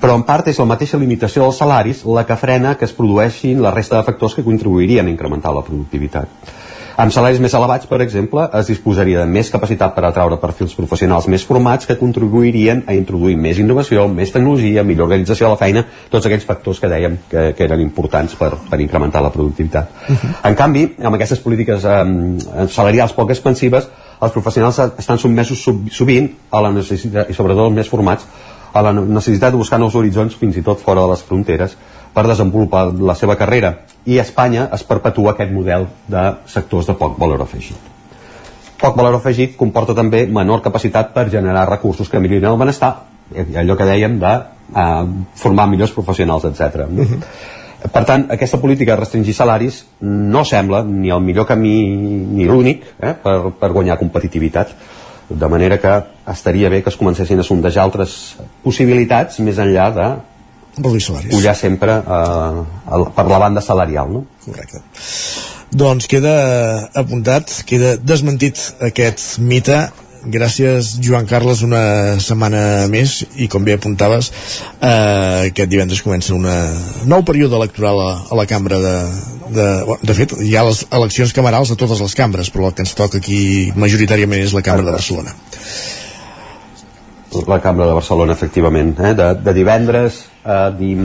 Però 0.00 0.16
en 0.16 0.24
part 0.28 0.48
és 0.48 0.56
la 0.60 0.68
mateixa 0.70 0.96
limitació 1.00 1.44
dels 1.44 1.60
salaris 1.60 2.02
la 2.08 2.24
que 2.24 2.40
frena 2.40 2.72
que 2.80 2.88
es 2.88 2.96
produeixin 2.96 3.60
la 3.60 3.74
resta 3.74 4.00
de 4.00 4.08
factors 4.08 4.38
que 4.38 4.44
contribuirien 4.44 5.04
a 5.04 5.12
incrementar 5.12 5.52
la 5.52 5.64
productivitat. 5.66 6.56
Amb 6.96 7.12
salaris 7.12 7.42
més 7.44 7.52
elevats, 7.52 7.84
per 7.90 7.98
exemple, 8.00 8.46
es 8.56 8.70
disposaria 8.70 9.20
de 9.20 9.28
més 9.28 9.50
capacitat 9.52 9.92
per 9.92 10.06
atraure 10.08 10.38
perfils 10.40 10.72
professionals 10.72 11.26
més 11.28 11.42
formats 11.44 11.84
que 11.84 11.98
contribuirien 12.00 12.80
a 12.88 12.94
introduir 12.96 13.34
més 13.36 13.58
innovació, 13.60 14.06
més 14.08 14.32
tecnologia, 14.32 14.84
millor 14.84 15.10
organització 15.10 15.44
de 15.44 15.50
la 15.52 15.58
feina, 15.60 15.82
tots 16.08 16.24
aquells 16.24 16.46
factors 16.48 16.80
que 16.80 16.88
dèiem 16.88 17.18
que, 17.28 17.42
que 17.58 17.66
eren 17.66 17.82
importants 17.84 18.38
per, 18.40 18.48
per 18.70 18.80
incrementar 18.80 19.20
la 19.20 19.30
productivitat. 19.34 19.90
Uh 20.08 20.14
-huh. 20.16 20.30
En 20.48 20.56
canvi, 20.56 20.86
amb 21.02 21.14
aquestes 21.14 21.40
polítiques 21.40 21.84
eh, 21.84 22.68
salarials 22.68 23.12
poc 23.12 23.30
expansives, 23.30 23.88
els 24.22 24.32
professionals 24.32 24.78
estan 24.98 25.18
sotmesos 25.18 25.68
sovint 25.90 26.30
a 26.50 26.62
la 26.62 26.72
necessitat, 26.72 27.28
i 27.28 27.34
sobretot 27.34 27.66
els 27.66 27.74
més 27.74 27.88
formats, 27.88 28.24
a 28.72 28.82
la 28.82 28.92
necessitat 28.92 29.52
de 29.52 29.58
buscar 29.58 29.78
nous 29.78 29.94
horitzons 29.94 30.34
fins 30.34 30.56
i 30.56 30.62
tot 30.62 30.80
fora 30.80 31.02
de 31.02 31.08
les 31.08 31.22
fronteres 31.22 31.76
per 32.14 32.26
desenvolupar 32.26 32.92
la 32.98 33.14
seva 33.14 33.36
carrera 33.36 33.76
i 34.06 34.18
a 34.18 34.22
Espanya 34.22 34.68
es 34.74 34.84
perpetua 34.86 35.34
aquest 35.34 35.52
model 35.52 35.88
de 36.08 36.24
sectors 36.46 36.86
de 36.86 36.94
poc 36.98 37.18
valor 37.18 37.42
afegit. 37.42 37.92
Poc 38.80 38.96
valor 38.96 39.18
afegit 39.18 39.56
comporta 39.58 39.96
també 39.96 40.26
menor 40.26 40.62
capacitat 40.62 41.12
per 41.14 41.28
generar 41.32 41.66
recursos 41.68 42.08
que 42.08 42.20
millorin 42.20 42.50
el 42.52 42.58
benestar, 42.60 42.92
allò 43.34 43.76
que 43.76 43.88
dèiem 43.88 44.18
de 44.22 44.32
eh, 44.36 45.04
formar 45.34 45.66
millors 45.70 45.94
professionals, 45.96 46.44
etc. 46.44 46.86
Uh 46.86 47.04
-huh. 47.04 47.22
Per 47.92 48.04
tant, 48.04 48.26
aquesta 48.32 48.58
política 48.58 48.92
de 48.94 49.00
restringir 49.00 49.34
salaris 49.34 49.84
no 50.00 50.44
sembla 50.44 50.82
ni 50.82 51.10
el 51.10 51.20
millor 51.20 51.46
camí 51.46 51.96
ni 51.96 52.44
l'únic 52.44 52.84
eh, 53.00 53.14
per, 53.22 53.52
per 53.58 53.72
guanyar 53.72 53.98
competitivitat 53.98 54.68
de 55.28 55.48
manera 55.48 55.78
que 55.78 56.02
estaria 56.30 56.68
bé 56.68 56.82
que 56.82 56.90
es 56.90 56.96
comencessin 56.96 57.38
a 57.38 57.42
sondejar 57.42 57.82
altres 57.82 58.36
possibilitats 58.62 59.40
més 59.40 59.58
enllà 59.58 59.90
de 59.94 60.08
pujar 61.30 61.56
sempre 61.56 61.98
eh, 62.00 63.04
per 63.16 63.26
la 63.26 63.38
banda 63.42 63.62
salarial 63.64 64.10
no? 64.12 64.24
correcte. 64.44 64.82
Doncs 65.76 66.06
queda 66.08 66.34
apuntat, 66.94 67.52
queda 67.66 67.96
desmentit 67.98 68.60
aquest 68.80 69.38
mite. 69.42 69.86
Gràcies 70.26 70.96
Joan 71.04 71.26
Carles 71.30 71.60
una 71.62 72.18
setmana 72.22 72.86
més. 72.90 73.20
I 73.38 73.46
com 73.50 73.62
bé 73.66 73.76
apuntaves 73.76 74.30
eh, 74.80 75.50
aquest 75.50 75.70
divendres 75.70 76.02
comença 76.02 76.34
un 76.34 76.46
nou 77.06 77.22
període 77.26 77.54
electoral 77.58 78.00
a, 78.02 78.10
a 78.30 78.38
la 78.38 78.46
cambra 78.50 78.80
de, 78.82 78.96
de, 79.54 79.68
de 80.02 80.16
fet 80.18 80.34
hi 80.42 80.56
ha 80.56 80.64
les 80.66 80.82
eleccions 80.90 81.34
camerals 81.36 81.70
a 81.70 81.78
totes 81.78 82.02
les 82.02 82.16
cambres 82.18 82.50
però 82.50 82.70
el 82.70 82.74
que 82.74 82.82
ens 82.86 82.96
toca 82.98 83.20
aquí 83.22 83.70
majoritàriament 83.78 84.42
és 84.42 84.54
la 84.56 84.64
cambra 84.66 84.86
de 84.88 84.96
Barcelona 84.96 85.34
la 87.48 87.60
cambra 87.60 87.86
de 87.86 87.94
Barcelona 87.96 88.34
efectivament 88.36 88.94
eh? 89.00 89.12
de, 89.18 89.28
de 89.44 89.54
divendres 89.56 90.22
a, 90.44 90.70
dim, 90.70 91.04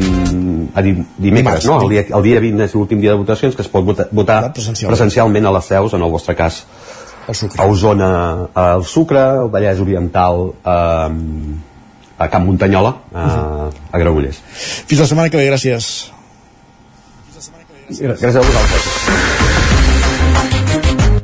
a 0.74 0.82
dim, 0.86 1.04
dimecres, 1.18 1.66
no? 1.66 1.82
El 1.82 1.90
dia, 1.90 2.06
el 2.08 2.24
dia 2.24 2.42
20 2.44 2.66
és 2.68 2.76
l'últim 2.78 3.02
dia 3.02 3.16
de 3.16 3.20
votacions 3.22 3.58
que 3.58 3.66
es 3.66 3.72
pot 3.72 3.86
votar, 3.86 4.08
votar 4.12 4.40
presencialment. 4.54 4.94
presencialment 4.94 5.50
a 5.50 5.54
les 5.58 5.70
seus, 5.74 5.96
en 5.98 6.06
el 6.06 6.14
vostre 6.14 6.38
cas 6.38 6.64
a 7.58 7.66
Osona 7.66 8.12
al 8.54 8.86
Sucre, 8.86 9.22
al 9.22 9.50
Vallès 9.54 9.80
Oriental 9.80 10.52
a, 10.64 11.10
a 12.18 12.30
Camp 12.30 12.46
Muntanyola 12.46 12.96
a, 13.14 13.28
a 13.92 14.02
Granollers. 14.02 14.42
Fins 14.90 15.02
la 15.02 15.08
setmana 15.10 15.30
que 15.30 15.42
ve, 15.42 15.48
gràcies. 15.50 16.12
Gràcies. 17.92 18.36
A 18.36 18.46
vosaltres. 18.46 19.62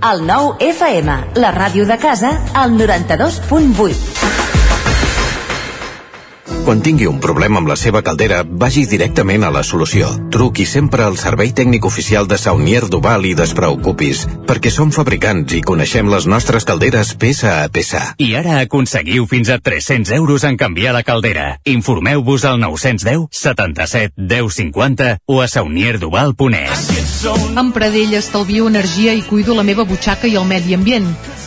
El 0.08 0.22
nou 0.28 0.54
FM, 0.62 1.16
la 1.42 1.52
ràdio 1.56 1.88
de 1.90 1.98
casa, 1.98 2.36
al 2.54 2.78
92.8 2.78 4.17
quan 6.68 6.82
tingui 6.84 7.06
un 7.08 7.22
problema 7.24 7.62
amb 7.62 7.70
la 7.72 7.78
seva 7.80 8.02
caldera, 8.04 8.42
vagi 8.44 8.82
directament 8.92 9.46
a 9.48 9.52
la 9.56 9.62
solució. 9.64 10.10
Truqui 10.36 10.66
sempre 10.68 11.06
al 11.06 11.16
servei 11.16 11.54
tècnic 11.56 11.86
oficial 11.88 12.28
de 12.28 12.36
Saunier 12.36 12.82
Duval 12.92 13.24
i 13.30 13.32
despreocupis, 13.40 14.26
perquè 14.50 14.68
som 14.74 14.92
fabricants 14.92 15.56
i 15.56 15.62
coneixem 15.64 16.12
les 16.12 16.28
nostres 16.28 16.68
calderes 16.68 17.14
peça 17.16 17.62
a 17.62 17.72
peça. 17.72 18.04
I 18.20 18.34
ara 18.36 18.60
aconseguiu 18.66 19.30
fins 19.32 19.48
a 19.48 19.62
300 19.64 20.12
euros 20.20 20.44
en 20.44 20.60
canviar 20.60 20.92
la 20.98 21.06
caldera. 21.08 21.48
Informeu-vos 21.64 22.44
al 22.44 22.60
910 22.60 23.30
77 23.32 24.20
10 24.20 24.60
50 24.60 25.12
o 25.24 25.40
a 25.40 25.48
saunierduval.es. 25.48 26.88
Amb 27.56 27.72
Pradell 27.72 28.20
estalvio 28.20 28.68
energia 28.68 29.16
i 29.16 29.24
cuido 29.24 29.56
la 29.56 29.64
meva 29.64 29.88
butxaca 29.88 30.28
i 30.28 30.36
el 30.36 30.44
medi 30.52 30.76
ambient. 30.76 31.14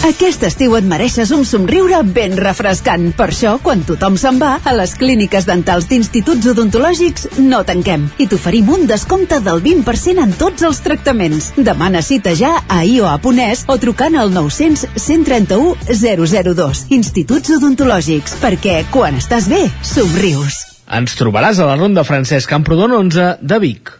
Aquest 0.00 0.46
estiu 0.48 0.72
et 0.78 0.86
mereixes 0.88 1.28
un 1.36 1.42
somriure 1.44 1.98
ben 2.16 2.32
refrescant. 2.40 3.10
Per 3.18 3.26
això, 3.28 3.50
quan 3.60 3.82
tothom 3.84 4.16
se'n 4.16 4.38
va, 4.40 4.54
a 4.64 4.72
les 4.72 4.94
clíniques 4.96 5.44
dentals 5.44 5.90
d'instituts 5.90 6.48
odontològics 6.54 7.26
no 7.44 7.60
tanquem 7.68 8.06
i 8.16 8.24
t'oferim 8.30 8.72
un 8.72 8.86
descompte 8.88 9.42
del 9.44 9.60
20% 9.60 10.24
en 10.24 10.32
tots 10.40 10.64
els 10.64 10.80
tractaments. 10.86 11.50
Demana 11.60 12.00
cita 12.00 12.32
ja 12.32 12.54
a 12.64 12.80
ioa.es 12.80 13.66
o 13.68 13.76
trucant 13.84 14.16
al 14.16 14.32
900 14.32 14.88
131 14.96 15.76
002. 15.92 16.84
Instituts 16.96 17.52
odontològics, 17.60 18.40
perquè 18.40 18.80
quan 18.88 19.20
estàs 19.20 19.52
bé, 19.52 19.66
somrius. 19.84 20.64
Ens 20.88 21.12
trobaràs 21.20 21.60
a 21.60 21.68
la 21.68 21.76
Ronda 21.76 22.08
Francesc 22.08 22.48
Camprodon 22.48 22.96
11 23.04 23.34
de 23.44 23.60
Vic. 23.68 23.99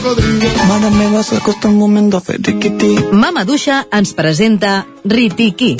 cocodrilo. 0.00 0.48
Mana, 0.68 0.90
me 0.90 1.08
vas 1.08 1.32
a 1.32 1.40
costar 1.40 1.70
un 1.70 1.78
momento 1.78 2.16
a 2.16 2.20
hacer 2.20 2.40
riquití. 2.42 2.96
Mama 3.12 3.44
Duixa 3.44 3.86
ens 3.92 4.12
presenta 4.12 4.86
Ritiki. 5.04 5.76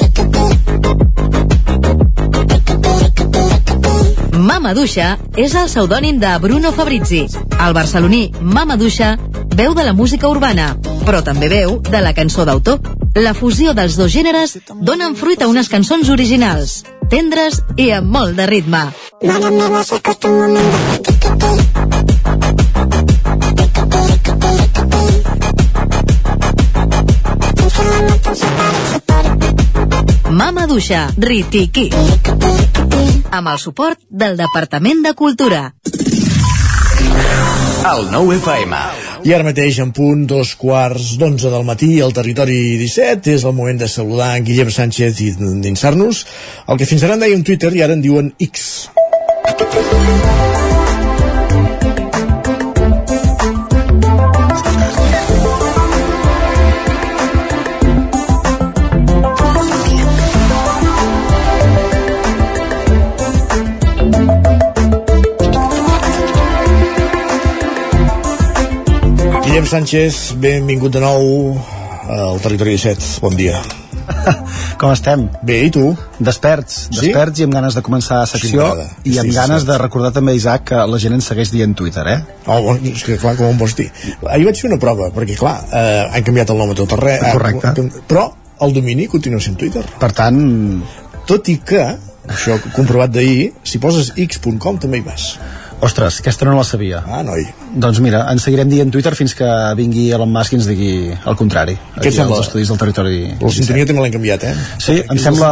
Mama 4.39 4.75
Duixa 4.75 5.19
és 5.37 5.55
el 5.55 5.69
pseudònim 5.69 6.21
de 6.21 6.33
Bruno 6.41 6.73
Fabrizi. 6.73 7.27
El 7.59 7.75
barceloní 7.75 8.31
Mama 8.41 8.77
Duixa 8.77 9.17
veu 9.57 9.75
de 9.75 9.85
la 9.85 9.93
música 9.93 10.29
urbana, 10.29 10.77
però 11.05 11.23
també 11.25 11.49
veu 11.49 11.79
de 11.81 12.01
la 12.01 12.15
cançó 12.15 12.45
d'autor. 12.45 12.81
La 13.15 13.35
fusió 13.35 13.75
dels 13.75 13.97
dos 13.99 14.13
gèneres 14.13 14.59
donen 14.81 15.17
fruit 15.17 15.43
a 15.43 15.49
unes 15.51 15.69
cançons 15.69 16.09
originals, 16.09 16.85
tendres 17.11 17.61
i 17.77 17.91
amb 17.91 18.11
molt 18.11 18.37
de 18.39 18.47
ritme. 18.47 18.87
Mana, 19.23 19.51
me 19.51 19.69
vas 19.69 19.93
a 19.93 20.01
costar 20.01 20.31
un 20.31 20.41
momento 20.41 20.77
a 20.77 20.95
hacer 20.95 21.07
riquití. 21.09 21.70
Mama 30.31 30.67
Duixa, 30.71 31.09
Ritiki. 31.19 31.89
Amb 33.35 33.51
el 33.51 33.59
suport 33.59 33.99
del 34.09 34.37
Departament 34.39 35.03
de 35.03 35.13
Cultura. 35.19 35.63
El 37.91 38.07
9 38.13 38.37
FM. 38.39 38.79
I 39.27 39.35
ara 39.35 39.45
mateix, 39.45 39.81
en 39.83 39.91
punt, 39.97 40.23
dos 40.31 40.55
quarts 40.61 41.17
d'onze 41.21 41.51
del 41.51 41.67
matí, 41.67 41.91
al 42.01 42.15
territori 42.15 42.79
17, 42.79 43.35
és 43.35 43.45
el 43.45 43.57
moment 43.59 43.83
de 43.83 43.91
saludar 43.91 44.37
en 44.39 44.47
Guillem 44.47 44.71
Sánchez 44.71 45.21
i 45.27 45.35
d'insar-nos 45.67 46.25
el 46.69 46.79
que 46.79 46.89
fins 46.89 47.05
ara 47.05 47.19
en 47.19 47.27
deien 47.27 47.45
Twitter 47.45 47.75
i 47.75 47.83
ara 47.83 47.99
en 47.99 48.07
diuen 48.07 48.33
X. 48.39 48.91
Sánchez, 69.71 70.35
benvingut 70.43 70.91
de 70.91 70.99
nou 71.03 71.55
al 72.11 72.41
Territori 72.43 72.73
17. 72.75 73.21
Bon 73.23 73.37
dia. 73.39 73.61
Com 74.81 74.91
estem? 74.91 75.29
Bé, 75.47 75.61
i 75.69 75.71
tu? 75.71 75.93
Desperts, 76.19 76.89
Sí? 76.91 76.97
desperts 77.05 77.39
i 77.39 77.47
amb 77.47 77.55
ganes 77.55 77.77
de 77.79 77.83
començar 77.87 78.19
la 78.25 78.27
secció 78.27 78.65
m'agrada. 78.65 78.89
i 79.05 79.15
amb 79.21 79.29
Sí, 79.29 79.31
sí, 79.31 79.37
ganes 79.37 79.63
sí. 79.63 79.69
de 79.69 79.77
recordar 79.79 80.11
també, 80.17 80.35
Isaac, 80.35 80.65
que 80.73 80.81
la 80.91 80.99
gent 80.99 81.15
ens 81.15 81.29
segueix 81.31 81.53
dient 81.55 81.77
Twitter, 81.79 82.03
eh? 82.11 82.19
Oh, 82.47 82.59
bon, 82.67 82.81
és 82.91 83.05
que 83.07 83.15
clar, 83.23 83.37
com 83.39 83.47
em 83.53 83.59
vols 83.63 83.77
dir? 83.79 83.87
Ahir 84.27 84.49
vaig 84.49 84.59
fer 84.59 84.73
una 84.73 84.81
prova, 84.83 85.13
perquè 85.15 85.39
clar, 85.39 85.55
eh, 85.71 86.09
han 86.17 86.27
canviat 86.27 86.51
el 86.51 86.59
nom 86.65 86.75
a 86.75 86.79
tot 86.83 86.97
arreu. 86.99 87.23
eh, 87.23 87.33
Correcte. 87.39 87.87
Però 88.11 88.27
el 88.67 88.75
domini 88.75 89.07
continua 89.07 89.41
sent 89.41 89.57
Twitter. 89.61 89.85
Per 90.01 90.11
tant... 90.13 90.83
Tot 91.31 91.47
i 91.47 91.61
que, 91.63 91.85
això 92.27 92.59
comprovat 92.75 93.13
d'ahir, 93.15 93.53
si 93.63 93.79
poses 93.79 94.11
x.com 94.19 94.79
també 94.83 94.99
hi 94.99 95.07
vas. 95.07 95.37
Ostres, 95.81 96.19
aquesta 96.21 96.45
no 96.45 96.53
la 96.59 96.65
sabia. 96.65 96.99
Ah, 97.09 97.23
noi. 97.25 97.47
Doncs 97.81 98.03
mira, 98.05 98.21
ens 98.33 98.45
seguirem 98.45 98.69
dient 98.69 98.91
Twitter 98.93 99.15
fins 99.17 99.33
que 99.37 99.49
vingui 99.79 100.11
Elon 100.13 100.29
Musk 100.33 100.53
i 100.53 100.59
ens 100.59 100.67
digui 100.69 100.91
el 101.15 101.39
contrari. 101.41 101.77
Què 101.97 102.11
et 102.11 102.17
sembla? 102.17 102.37
als 102.37 102.51
estudis 102.51 102.69
del 102.69 102.81
territori. 102.83 103.21
La 103.41 103.53
sintonia 103.55 103.89
també 103.89 104.05
l'han 104.05 104.13
canviat, 104.13 104.45
eh? 104.45 104.53
Sí, 104.77 104.99
em 105.01 105.21
sembla, 105.23 105.51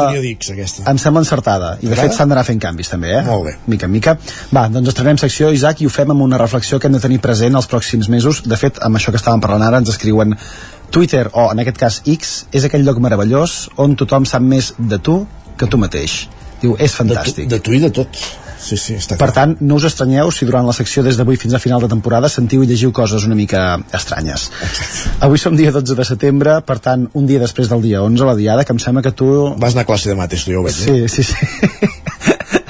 em 0.93 1.01
sembla 1.01 1.23
encertada. 1.25 1.71
I 1.81 1.89
de 1.89 1.97
fet 1.97 2.17
s'han 2.17 2.29
d'anar 2.29 2.45
fent 2.45 2.61
canvis 2.61 2.93
també, 2.93 3.15
eh? 3.21 3.23
Molt 3.25 3.47
bé. 3.49 3.55
Mica 3.73 3.89
en 3.89 3.95
mica. 3.95 4.19
Va, 4.53 4.67
doncs 4.73 4.93
estrenem 4.93 5.21
secció, 5.21 5.49
Isaac, 5.57 5.81
i 5.81 5.89
ho 5.89 5.93
fem 5.93 6.13
amb 6.13 6.27
una 6.27 6.41
reflexió 6.41 6.79
que 6.79 6.91
hem 6.91 6.99
de 6.99 7.01
tenir 7.05 7.23
present 7.25 7.57
els 7.57 7.71
pròxims 7.71 8.11
mesos. 8.13 8.43
De 8.45 8.61
fet, 8.61 8.83
amb 8.85 9.01
això 9.01 9.15
que 9.15 9.21
estàvem 9.21 9.41
parlant 9.45 9.65
ara, 9.65 9.81
ens 9.81 9.95
escriuen 9.95 10.37
Twitter, 10.91 11.25
o 11.33 11.49
en 11.53 11.65
aquest 11.65 11.81
cas 11.81 12.03
X, 12.05 12.35
és 12.53 12.69
aquell 12.69 12.85
lloc 12.85 13.01
meravellós 13.01 13.63
on 13.81 13.97
tothom 13.97 14.29
sap 14.29 14.45
més 14.45 14.75
de 14.79 15.01
tu 15.01 15.23
que 15.57 15.67
tu 15.67 15.81
mateix. 15.81 16.27
Diu, 16.61 16.77
és 16.77 16.93
fantàstic. 16.93 17.49
De 17.49 17.61
tu 17.63 17.73
i 17.73 17.81
de 17.81 17.91
tot. 17.95 18.21
Sí, 18.59 18.77
sí, 18.81 18.97
està 18.99 19.17
Per 19.21 19.31
tant, 19.35 19.55
no 19.61 19.79
us 19.79 19.87
estranyeu 19.89 20.33
si 20.35 20.47
durant 20.49 20.67
la 20.67 20.75
secció 20.77 21.05
des 21.07 21.19
d'avui 21.19 21.39
fins 21.41 21.55
a 21.55 21.61
final 21.63 21.83
de 21.85 21.91
temporada 21.91 22.31
sentiu 22.33 22.65
i 22.65 22.69
llegiu 22.71 22.93
coses 22.93 23.27
una 23.29 23.39
mica 23.39 23.79
estranyes. 23.95 24.49
Avui 25.25 25.39
som 25.39 25.57
dia 25.57 25.73
12 25.75 25.97
de 25.99 26.07
setembre, 26.09 26.59
per 26.67 26.79
tant, 26.83 27.07
un 27.15 27.29
dia 27.31 27.43
després 27.43 27.71
del 27.71 27.85
dia 27.87 28.03
11, 28.03 28.27
la 28.27 28.37
diada, 28.39 28.67
que 28.67 28.75
em 28.75 28.83
sembla 28.83 29.05
que 29.07 29.15
tu... 29.15 29.31
Vas 29.59 29.77
anar 29.77 29.87
a 29.87 29.91
classe 29.93 30.11
de 30.11 30.19
mates, 30.19 30.45
tu 30.45 30.55
ja 30.55 30.61
ho 30.61 30.67
veig. 30.67 30.75
Sí, 30.75 31.09
sí, 31.09 31.27
sí. 31.31 31.95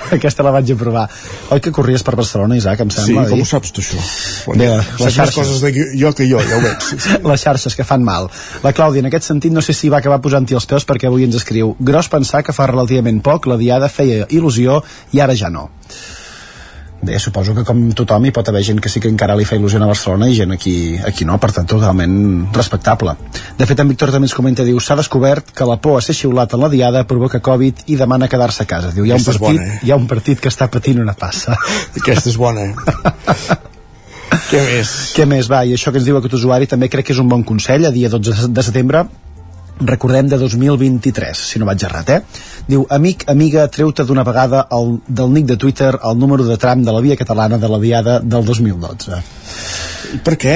Aquesta 0.18 0.42
la 0.46 0.50
vaig 0.54 0.70
aprovar. 0.72 1.06
Oi 1.54 1.60
que 1.60 1.72
corries 1.74 2.02
per 2.06 2.14
Barcelona, 2.16 2.56
Isaac, 2.56 2.80
em 2.84 2.90
Sí, 2.90 3.00
sembla? 3.02 3.24
com 3.28 3.34
ahir? 3.38 3.42
ho 3.42 3.48
saps 3.50 3.72
tu, 3.72 3.82
això? 3.84 4.00
Bé, 4.56 4.68
Saps 4.68 5.00
les 5.04 5.14
xarxes. 5.14 5.34
coses 5.34 5.60
de 5.60 5.72
jo 6.00 6.12
que 6.14 6.28
jo, 6.30 6.40
ja 6.40 6.56
ho 6.56 6.60
veig. 6.64 6.78
Sí, 6.88 6.98
sí. 7.04 7.18
les 7.30 7.40
xarxes 7.44 7.76
que 7.76 7.84
fan 7.84 8.04
mal. 8.04 8.28
La 8.64 8.72
Clàudia, 8.72 9.00
en 9.04 9.10
aquest 9.10 9.24
sentit, 9.30 9.52
no 9.52 9.62
sé 9.64 9.72
si 9.76 9.88
va 9.92 9.98
acabar 10.02 10.20
posant-hi 10.24 10.54
els 10.58 10.66
peus 10.66 10.86
perquè 10.88 11.06
avui 11.10 11.24
ens 11.28 11.36
escriu 11.40 11.74
gros 11.80 12.08
pensar 12.08 12.42
que 12.44 12.52
fa 12.56 12.66
relativament 12.70 13.20
poc 13.22 13.46
la 13.50 13.56
Diada 13.60 13.88
feia 13.88 14.26
il·lusió 14.28 14.82
i 15.12 15.20
ara 15.20 15.34
ja 15.36 15.50
no. 15.50 15.68
Bé, 17.00 17.14
suposo 17.22 17.54
que 17.54 17.62
com 17.62 17.78
tothom 17.94 18.24
hi 18.26 18.32
pot 18.34 18.48
haver 18.50 18.64
gent 18.66 18.80
que 18.82 18.90
sí 18.90 18.98
que 18.98 19.10
encara 19.10 19.36
li 19.38 19.44
fa 19.46 19.54
il·lusió 19.54 19.78
a 19.78 19.86
Barcelona 19.86 20.26
i 20.26 20.34
gent 20.34 20.50
aquí, 20.56 20.72
aquí 21.06 21.24
no, 21.28 21.36
per 21.38 21.52
tant 21.54 21.68
totalment 21.70 22.16
respectable. 22.56 23.14
De 23.58 23.68
fet, 23.70 23.78
en 23.78 23.92
Víctor 23.92 24.10
també 24.10 24.26
ens 24.26 24.34
comenta, 24.34 24.66
diu, 24.66 24.80
s'ha 24.82 24.96
descobert 24.98 25.52
que 25.54 25.68
la 25.68 25.78
por 25.78 26.00
a 26.00 26.02
ser 26.02 26.16
xiulat 26.18 26.56
en 26.58 26.64
la 26.64 26.72
Diada 26.72 27.04
provoca 27.06 27.38
Covid 27.38 27.84
i 27.86 28.00
demana 28.00 28.26
quedar-se 28.28 28.66
a 28.66 28.70
casa. 28.70 28.90
Diu, 28.90 29.06
hi 29.06 29.14
ha, 29.14 29.20
un 29.20 29.22
Aquesta 29.22 29.38
partit, 29.38 29.62
bona, 29.62 29.78
eh? 29.78 29.80
hi 29.86 29.94
ha 29.94 30.00
un 30.00 30.10
partit 30.10 30.42
que 30.42 30.50
està 30.50 30.66
patint 30.74 30.98
una 31.04 31.14
passa. 31.14 31.54
Aquesta 32.02 32.32
és 32.32 32.40
bona, 32.40 32.66
eh? 32.66 33.58
Què 34.50 34.60
més? 34.64 34.90
Què 35.14 35.24
més? 35.28 35.46
Va, 35.48 35.62
i 35.64 35.78
això 35.78 35.92
que 35.92 36.02
ens 36.02 36.08
diu 36.08 36.18
aquest 36.18 36.34
usuari 36.36 36.66
també 36.68 36.90
crec 36.90 37.06
que 37.08 37.14
és 37.14 37.22
un 37.22 37.30
bon 37.30 37.46
consell, 37.46 37.86
a 37.86 37.94
dia 37.94 38.10
12 38.10 38.50
de 38.52 38.64
setembre, 38.66 39.06
recordem 39.80 40.28
de 40.28 40.38
2023, 40.38 41.44
si 41.52 41.58
no 41.58 41.68
vaig 41.68 41.84
errat, 41.86 42.14
eh? 42.16 42.20
Diu, 42.68 42.86
amic, 42.90 43.24
amiga, 43.30 43.66
treu-te 43.72 44.04
d'una 44.04 44.24
vegada 44.26 44.66
el, 44.74 44.98
del 45.08 45.32
nick 45.34 45.46
de 45.48 45.56
Twitter 45.56 45.92
el 46.04 46.18
número 46.18 46.44
de 46.44 46.56
tram 46.56 46.82
de 46.84 46.94
la 46.94 47.00
via 47.04 47.16
catalana 47.16 47.58
de 47.58 47.68
la 47.68 47.78
diada 47.78 48.18
del 48.20 48.44
2012. 48.44 49.22
I 50.08 50.18
per 50.24 50.36
què? 50.40 50.54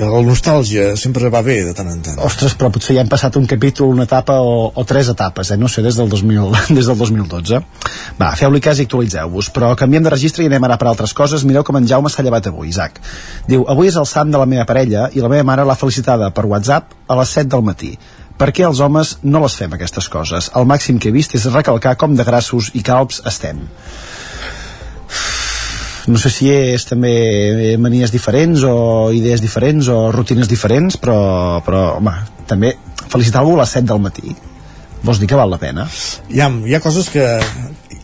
La 0.00 0.20
nostàlgia 0.24 0.94
sempre 0.96 1.28
va 1.32 1.42
bé 1.44 1.58
de 1.66 1.74
tant 1.76 1.90
en 1.90 1.98
tant. 2.04 2.20
Ostres, 2.24 2.54
però 2.56 2.70
potser 2.72 2.96
ja 2.96 3.02
hem 3.02 3.10
passat 3.10 3.36
un 3.36 3.44
capítol, 3.48 3.90
una 3.92 4.06
etapa 4.08 4.38
o, 4.40 4.70
o 4.72 4.84
tres 4.88 5.10
etapes, 5.12 5.50
eh? 5.52 5.58
No 5.60 5.68
sé, 5.68 5.82
des 5.84 5.98
del, 5.98 6.08
2000, 6.08 6.54
des 6.78 6.88
del 6.88 6.96
2012. 6.96 7.60
Va, 8.20 8.30
feu-li 8.38 8.62
cas 8.64 8.80
i 8.80 8.86
actualitzeu-vos. 8.88 9.50
Però 9.56 9.74
canviem 9.78 10.06
de 10.06 10.14
registre 10.14 10.44
i 10.44 10.48
anem 10.48 10.68
ara 10.68 10.78
per 10.80 10.88
altres 10.88 11.12
coses. 11.16 11.44
Mireu 11.48 11.66
com 11.66 11.80
en 11.80 11.88
Jaume 11.90 12.12
s'ha 12.12 12.24
llevat 12.24 12.48
avui, 12.48 12.70
Isaac. 12.72 13.02
Diu, 13.48 13.66
avui 13.68 13.92
és 13.92 13.98
el 14.00 14.08
sant 14.08 14.32
de 14.32 14.40
la 14.40 14.48
meva 14.48 14.64
parella 14.68 15.10
i 15.12 15.24
la 15.24 15.32
meva 15.32 15.44
mare 15.50 15.68
l'ha 15.68 15.76
felicitada 15.76 16.32
per 16.32 16.46
WhatsApp 16.48 16.96
a 17.08 17.20
les 17.20 17.36
7 17.36 17.52
del 17.56 17.68
matí. 17.68 17.92
Per 18.38 18.52
què 18.54 18.66
els 18.66 18.80
homes 18.84 19.16
no 19.26 19.42
les 19.42 19.56
fem 19.58 19.72
aquestes 19.74 20.06
coses? 20.12 20.50
El 20.58 20.68
màxim 20.70 20.98
que 21.02 21.10
he 21.10 21.14
vist 21.14 21.34
és 21.34 21.48
recalcar 21.50 21.96
com 21.98 22.14
de 22.14 22.26
grassos 22.26 22.70
i 22.78 22.84
calbs 22.86 23.22
estem. 23.26 23.64
No 26.08 26.20
sé 26.22 26.30
si 26.32 26.48
és 26.54 26.86
també 26.88 27.76
manies 27.82 28.14
diferents 28.14 28.62
o 28.64 28.76
idees 29.12 29.42
diferents 29.44 29.90
o 29.92 29.98
rutines 30.14 30.48
diferents, 30.48 30.96
però, 30.96 31.18
però 31.66 31.82
home, 31.98 32.14
també 32.48 32.76
felicitar 33.08 33.42
algú 33.42 33.58
a 33.58 33.64
les 33.64 33.74
7 33.76 33.90
del 33.90 34.06
matí 34.06 34.36
vols 35.02 35.20
dir 35.20 35.28
que 35.30 35.38
val 35.38 35.50
la 35.50 35.60
pena? 35.60 35.88
Hi 36.32 36.42
ha, 36.42 36.50
hi 36.66 36.74
ha 36.74 36.84
coses 36.84 37.10
que... 37.12 37.26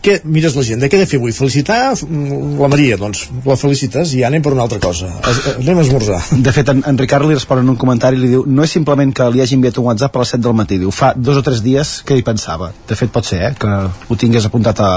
Què 0.05 0.19
mires 0.29 0.53
l'agenda? 0.53 0.85
Què 0.85 0.99
he 0.99 1.01
de 1.01 1.07
fer 1.09 1.17
avui? 1.17 1.31
Felicitar 1.33 1.95
mm, 1.95 2.59
la 2.59 2.67
Maria, 2.69 2.93
doncs 3.01 3.23
la 3.41 3.55
felicites 3.57 4.11
i 4.13 4.19
ja 4.19 4.27
anem 4.27 4.43
per 4.45 4.51
una 4.53 4.61
altra 4.67 4.77
cosa. 4.77 5.07
Es, 5.31 5.39
eh, 5.49 5.53
anem 5.63 5.79
a 5.81 5.85
esmorzar. 5.85 6.19
De 6.45 6.53
fet, 6.53 6.69
en, 6.69 6.83
en 6.85 6.99
Ricard 7.01 7.25
li 7.25 7.33
respon 7.33 7.63
en 7.63 7.71
un 7.73 7.79
comentari 7.81 8.19
i 8.19 8.21
li 8.21 8.29
diu 8.35 8.43
no 8.45 8.61
és 8.61 8.75
simplement 8.77 9.09
que 9.17 9.25
li 9.33 9.41
hagi 9.41 9.57
enviat 9.57 9.79
un 9.81 9.87
WhatsApp 9.87 10.13
a 10.13 10.21
les 10.21 10.33
7 10.35 10.43
del 10.45 10.55
matí, 10.59 10.77
diu 10.77 10.93
fa 10.93 11.09
dos 11.17 11.39
o 11.41 11.43
tres 11.45 11.63
dies 11.65 11.95
que 12.05 12.19
hi 12.19 12.25
pensava. 12.27 12.69
De 12.85 12.97
fet, 12.99 13.09
pot 13.15 13.25
ser, 13.25 13.41
eh, 13.47 13.51
que 13.57 13.71
ho 13.89 14.19
tingués 14.21 14.45
apuntat 14.45 14.83
a, 14.85 14.91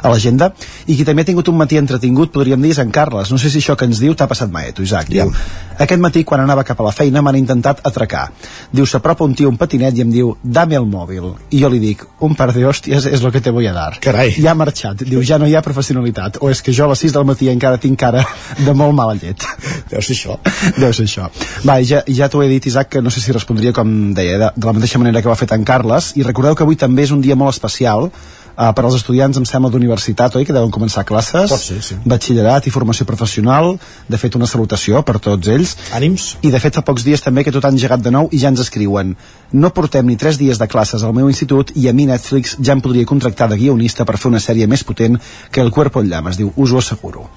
a 0.00 0.14
l'agenda. 0.14 0.48
I 0.86 0.96
qui 0.96 1.04
també 1.04 1.26
ha 1.26 1.28
tingut 1.28 1.52
un 1.52 1.60
matí 1.60 1.76
entretingut, 1.76 2.32
podríem 2.32 2.64
dir, 2.64 2.72
és 2.72 2.80
en 2.80 2.96
Carles. 2.96 3.28
No 3.34 3.36
sé 3.42 3.52
si 3.52 3.60
això 3.60 3.76
que 3.76 3.84
ens 3.90 4.00
diu 4.00 4.16
t'ha 4.16 4.30
passat 4.30 4.48
mai, 4.48 4.72
tu, 4.72 4.88
Isaac. 4.88 5.12
Diu, 5.12 5.36
aquest 5.76 6.00
matí, 6.00 6.24
quan 6.24 6.40
anava 6.40 6.64
cap 6.64 6.80
a 6.80 6.88
la 6.88 6.96
feina, 6.96 7.20
m'han 7.20 7.36
intentat 7.42 7.84
atracar. 7.84 8.30
Diu, 8.72 8.88
s'apropa 8.88 9.28
un 9.28 9.36
tio 9.36 9.52
un 9.52 9.60
patinet 9.60 10.00
i 10.00 10.06
em 10.06 10.16
diu, 10.16 10.32
dame 10.40 10.80
el 10.80 10.88
mòbil. 10.88 11.34
I 11.50 11.60
jo 11.62 11.70
li 11.70 11.78
dic, 11.82 12.02
un 12.26 12.34
par 12.38 12.50
de 12.54 12.64
hòsties 12.66 13.06
és 13.10 13.22
lo 13.22 13.30
que 13.32 13.40
te 13.40 13.52
voy 13.54 13.68
a 13.70 13.72
dar. 13.74 13.98
Carai. 14.02 14.32
Ja 14.36 14.52
ha 14.52 14.58
marxat. 14.58 15.04
Diu, 15.06 15.22
ja 15.26 15.38
no 15.38 15.46
hi 15.46 15.54
ha 15.54 15.62
professionalitat. 15.62 16.40
O 16.42 16.50
és 16.50 16.62
que 16.62 16.74
jo 16.74 16.86
a 16.86 16.92
les 16.92 17.04
6 17.06 17.14
del 17.16 17.26
matí 17.28 17.50
encara 17.52 17.80
tinc 17.82 17.98
cara 18.00 18.24
de 18.58 18.74
molt 18.74 18.96
mala 18.96 19.14
llet. 19.18 19.46
Deu 19.90 20.02
ser 20.02 20.16
això. 20.16 20.38
Deu 20.78 20.92
ser 20.92 21.06
això. 21.06 21.28
Va, 21.66 21.78
ja, 21.86 22.02
ja 22.08 22.30
t'ho 22.32 22.42
he 22.42 22.48
dit, 22.50 22.66
Isaac, 22.72 22.90
que 22.96 23.02
no 23.02 23.12
sé 23.14 23.22
si 23.22 23.34
respondria 23.36 23.74
com 23.76 23.92
deia, 24.16 24.38
de, 24.42 24.50
de 24.56 24.66
la 24.66 24.74
mateixa 24.76 25.02
manera 25.02 25.22
que 25.22 25.30
va 25.30 25.38
fer 25.38 25.50
en 25.54 25.66
Carles. 25.66 26.12
I 26.16 26.26
recordeu 26.26 26.56
que 26.56 26.66
avui 26.66 26.80
també 26.80 27.06
és 27.06 27.14
un 27.14 27.22
dia 27.24 27.38
molt 27.38 27.54
especial 27.54 28.10
uh, 28.56 28.72
per 28.76 28.84
als 28.84 28.98
estudiants, 28.98 29.38
em 29.38 29.46
sembla, 29.48 29.70
d'universitat, 29.70 30.36
oi? 30.40 30.46
Que 30.48 30.56
deuen 30.56 30.72
començar 30.74 31.04
classes. 31.04 31.52
Pot 31.52 31.62
ser, 31.62 31.78
sí. 31.84 31.98
Batxillerat 32.04 32.66
i 32.66 32.74
formació 32.74 33.06
professional. 33.06 33.76
De 34.08 34.20
fet, 34.20 34.36
una 34.40 34.48
salutació 34.50 35.04
per 35.06 35.18
tots 35.22 35.52
ells. 35.52 35.76
Ànims. 35.96 36.34
I 36.42 36.52
de 36.54 36.60
fet, 36.62 36.76
fa 36.76 36.84
pocs 36.86 37.06
dies 37.06 37.22
també 37.22 37.44
que 37.44 37.54
tot 37.54 37.64
ha 37.64 37.72
engegat 37.74 38.02
de 38.02 38.12
nou 38.14 38.30
i 38.32 38.42
ja 38.42 38.52
ens 38.52 38.64
escriuen 38.64 39.14
no 39.52 39.70
portem 39.70 40.06
ni 40.06 40.16
tres 40.16 40.38
dies 40.38 40.58
de 40.58 40.66
classes 40.66 41.02
al 41.02 41.14
meu 41.14 41.28
institut 41.30 41.70
i 41.78 41.86
a 41.88 41.92
mi 41.94 42.06
Netflix 42.06 42.56
ja 42.58 42.74
em 42.74 42.82
podria 42.82 43.06
contractar 43.06 43.48
de 43.50 43.58
guionista 43.60 44.04
per 44.04 44.18
fer 44.18 44.30
una 44.30 44.40
sèrie 44.42 44.66
més 44.66 44.84
potent 44.84 45.18
que 45.50 45.60
El 45.60 45.70
cuerpo 45.70 46.00
en 46.02 46.10
llames, 46.10 46.36
diu, 46.36 46.52
us 46.56 46.72
ho 46.72 46.78
asseguro. 46.78 47.28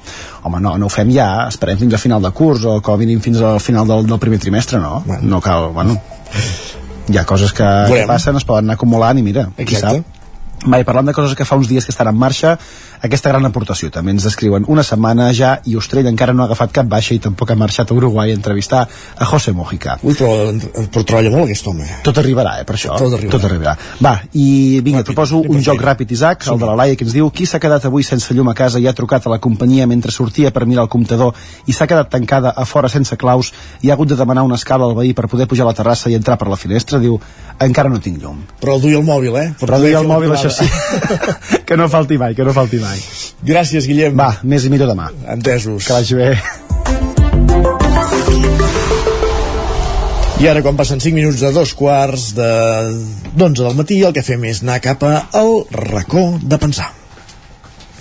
Home, 0.43 0.59
no, 0.59 0.75
no 0.77 0.85
ho 0.85 0.93
fem 0.93 1.11
ja, 1.13 1.47
esperem 1.47 1.77
fins 1.77 1.93
a 1.93 2.01
final 2.01 2.21
de 2.21 2.31
curs 2.31 2.65
o 2.65 2.79
com 2.81 2.93
a 2.93 3.01
mínim 3.01 3.21
fins 3.21 3.41
al 3.41 3.59
final 3.59 3.87
del, 3.87 4.05
del 4.07 4.19
primer 4.19 4.39
trimestre, 4.39 4.79
no? 4.79 5.03
Bueno. 5.05 5.35
No 5.35 5.41
cal, 5.41 5.71
bueno... 5.73 5.99
Hi 7.09 7.17
ha 7.17 7.25
coses 7.25 7.49
que, 7.57 7.65
que 7.89 8.03
passen, 8.05 8.37
es 8.37 8.45
poden 8.45 8.67
anar 8.67 8.75
acumulant 8.77 9.17
i 9.17 9.23
mira, 9.25 9.47
qui 9.57 9.63
Exacte. 9.65 10.03
sap. 10.03 10.18
Va, 10.67 10.81
i 10.81 10.85
parlant 10.87 11.07
de 11.07 11.15
coses 11.15 11.37
que 11.39 11.47
fa 11.47 11.55
uns 11.55 11.69
dies 11.71 11.85
que 11.87 11.93
estan 11.93 12.09
en 12.11 12.17
marxa, 12.19 12.57
aquesta 13.01 13.31
gran 13.31 13.45
aportació 13.47 13.89
també 13.93 14.11
ens 14.15 14.25
descriuen 14.27 14.65
una 14.67 14.83
setmana 14.83 15.29
ja 15.35 15.55
i 15.65 15.75
Ostrell 15.79 16.07
encara 16.11 16.33
no 16.33 16.43
ha 16.43 16.49
agafat 16.49 16.73
cap 16.75 16.87
baixa 16.89 17.15
i 17.15 17.21
tampoc 17.23 17.51
ha 17.51 17.57
marxat 17.59 17.91
a 17.91 17.97
Uruguai 17.97 18.31
a 18.31 18.37
entrevistar 18.37 18.81
a 18.85 19.25
José 19.25 19.53
Mojica. 19.55 19.97
Ui, 20.03 20.13
però, 20.13 20.31
però 20.91 21.03
treballa 21.03 21.31
molt 21.33 21.47
aquest 21.47 21.67
home. 21.71 21.87
Tot 22.03 22.19
arribarà, 22.21 22.57
eh, 22.61 22.65
per 22.67 22.75
això. 22.75 22.97
Tot 22.97 23.15
arribarà. 23.15 23.31
Tot 23.35 23.47
arribarà. 23.49 23.75
Va, 24.03 24.15
i 24.33 24.79
vinga, 24.83 25.03
et 25.03 25.09
proposo 25.09 25.41
un 25.41 25.63
joc 25.65 25.81
ràpid, 25.83 26.11
Isaac, 26.15 26.47
el 26.51 26.59
de 26.59 26.69
la 26.69 26.75
Laia, 26.81 26.97
que 26.99 27.07
ens 27.07 27.15
diu 27.15 27.29
qui 27.31 27.47
s'ha 27.49 27.61
quedat 27.61 27.85
avui 27.89 28.03
sense 28.03 28.33
llum 28.35 28.51
a 28.51 28.55
casa 28.57 28.79
i 28.79 28.87
ha 28.87 28.95
trucat 28.95 29.27
a 29.27 29.33
la 29.33 29.39
companyia 29.39 29.87
mentre 29.87 30.11
sortia 30.11 30.51
per 30.51 30.65
mirar 30.65 30.87
el 30.87 30.91
comptador 30.91 31.35
i 31.67 31.75
s'ha 31.75 31.87
quedat 31.87 32.09
tancada 32.11 32.53
a 32.55 32.65
fora 32.65 32.89
sense 32.89 33.15
claus 33.17 33.53
i 33.81 33.89
ha 33.89 33.93
hagut 33.93 34.09
de 34.09 34.17
demanar 34.19 34.43
una 34.47 34.59
escala 34.59 34.85
al 34.85 34.95
veí 34.97 35.13
per 35.13 35.27
poder 35.27 35.47
pujar 35.47 35.67
a 35.67 35.71
la 35.71 35.77
terrassa 35.77 36.09
i 36.09 36.17
entrar 36.17 36.37
per 36.37 36.49
la 36.49 36.57
finestra, 36.59 36.99
diu, 36.99 37.19
encara 37.59 37.89
no 37.91 37.99
tinc 37.99 38.21
llum. 38.23 38.41
Però 38.61 38.79
duia 38.79 38.99
el 38.99 39.05
mòbil, 39.05 39.35
eh? 39.37 39.47
Per 39.59 39.67
Però 39.67 39.79
duia 39.81 39.99
el 39.99 40.07
mòbil, 40.07 40.33
això 40.35 40.51
sí. 40.53 40.67
que 41.67 41.77
no 41.77 41.89
falti 41.91 42.17
mai, 42.17 42.35
que 42.35 42.47
no 42.47 42.53
falti 42.55 42.79
mai. 42.81 42.88
Gràcies, 43.45 43.87
Guillem. 43.87 44.17
Va, 44.19 44.33
més 44.43 44.65
i 44.65 44.71
millor 44.73 44.91
demà. 44.91 45.09
Entesos. 45.31 45.85
Que 45.87 45.93
vagi 45.93 46.19
bé. 46.19 46.31
I 50.39 50.47
ara, 50.47 50.61
quan 50.63 50.77
passen 50.79 51.01
5 51.03 51.17
minuts 51.17 51.41
de 51.43 51.51
dos 51.51 51.73
quarts 51.75 52.29
de 52.37 52.51
d'11 53.33 53.59
del 53.59 53.75
matí, 53.75 53.99
el 54.07 54.15
que 54.15 54.23
fem 54.23 54.45
és 54.47 54.63
anar 54.63 54.79
cap 54.83 55.03
al 55.03 55.51
racó 55.75 56.31
de 56.39 56.61
pensar. 56.61 56.93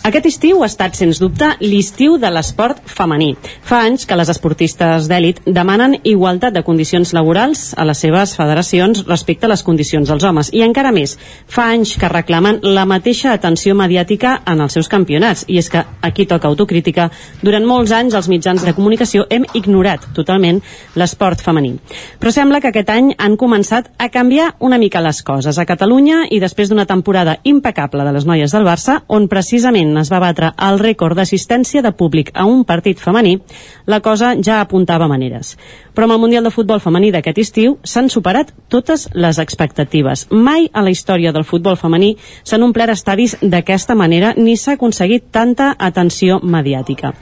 Aquest 0.06 0.28
estiu 0.30 0.62
ha 0.62 0.68
estat, 0.70 0.94
sens 0.94 1.18
dubte, 1.18 1.48
l'estiu 1.60 2.16
de 2.22 2.30
l'esport 2.30 2.78
femení. 2.86 3.32
Fa 3.66 3.80
anys 3.84 4.06
que 4.06 4.16
les 4.16 4.28
esportistes 4.30 5.08
d'èlit 5.10 5.40
demanen 5.44 5.96
igualtat 6.06 6.54
de 6.54 6.62
condicions 6.62 7.10
laborals 7.16 7.72
a 7.76 7.84
les 7.88 7.98
seves 7.98 8.36
federacions 8.38 9.02
respecte 9.08 9.48
a 9.48 9.50
les 9.50 9.64
condicions 9.66 10.08
dels 10.08 10.24
homes. 10.24 10.52
I 10.54 10.62
encara 10.64 10.92
més, 10.94 11.16
fa 11.50 11.66
anys 11.74 11.96
que 11.98 12.08
reclamen 12.08 12.60
la 12.62 12.86
mateixa 12.86 13.32
atenció 13.34 13.74
mediàtica 13.74 14.36
en 14.46 14.62
els 14.62 14.78
seus 14.78 14.88
campionats. 14.88 15.44
I 15.48 15.58
és 15.58 15.68
que 15.68 15.82
aquí 16.00 16.28
toca 16.30 16.48
autocrítica. 16.48 17.10
Durant 17.42 17.66
molts 17.66 17.92
anys 17.92 18.14
els 18.14 18.30
mitjans 18.30 18.64
de 18.64 18.76
comunicació 18.78 19.26
hem 19.28 19.44
ignorat 19.58 20.06
totalment 20.14 20.62
l'esport 20.94 21.42
femení. 21.42 21.74
Però 22.22 22.32
sembla 22.32 22.62
que 22.62 22.70
aquest 22.70 22.94
any 22.94 23.12
han 23.18 23.36
començat 23.36 23.90
a 23.98 24.08
canviar 24.14 24.54
una 24.60 24.78
mica 24.78 25.02
les 25.04 25.22
coses. 25.26 25.58
A 25.58 25.66
Catalunya, 25.66 26.24
i 26.30 26.40
després 26.40 26.70
d'una 26.70 26.86
temporada 26.86 27.38
impecable 27.44 28.06
de 28.06 28.14
les 28.14 28.26
noies 28.28 28.54
del 28.54 28.66
Barça, 28.66 29.02
on 29.08 29.28
precisament 29.28 29.88
es 29.97 30.10
va 30.12 30.20
batre 30.20 30.52
el 30.69 30.78
rècord 30.82 31.16
d'assistència 31.16 31.82
de 31.82 31.93
públic 31.97 32.31
a 32.35 32.44
un 32.44 32.65
partit 32.69 33.01
femení, 33.01 33.39
la 33.86 34.01
cosa 34.05 34.35
ja 34.36 34.60
apuntava 34.60 35.09
maneres. 35.09 35.56
Però 35.94 36.05
amb 36.05 36.19
el 36.19 36.23
Mundial 36.23 36.44
de 36.44 36.52
Futbol 36.55 36.82
femení 36.85 37.10
d'aquest 37.15 37.39
estiu 37.43 37.78
s'han 37.82 38.10
superat 38.12 38.52
totes 38.69 39.09
les 39.15 39.39
expectatives. 39.39 40.27
Mai 40.31 40.69
a 40.73 40.82
la 40.82 40.90
història 40.90 41.32
del 41.32 41.47
futbol 41.48 41.77
femení 41.77 42.16
s'han 42.43 42.62
omplert 42.62 42.93
estadis 42.93 43.36
d'aquesta 43.40 43.94
manera 43.94 44.35
ni 44.36 44.56
s'ha 44.56 44.77
aconseguit 44.77 45.31
tanta 45.32 45.74
atenció 45.78 46.40
mediàtica. 46.43 47.15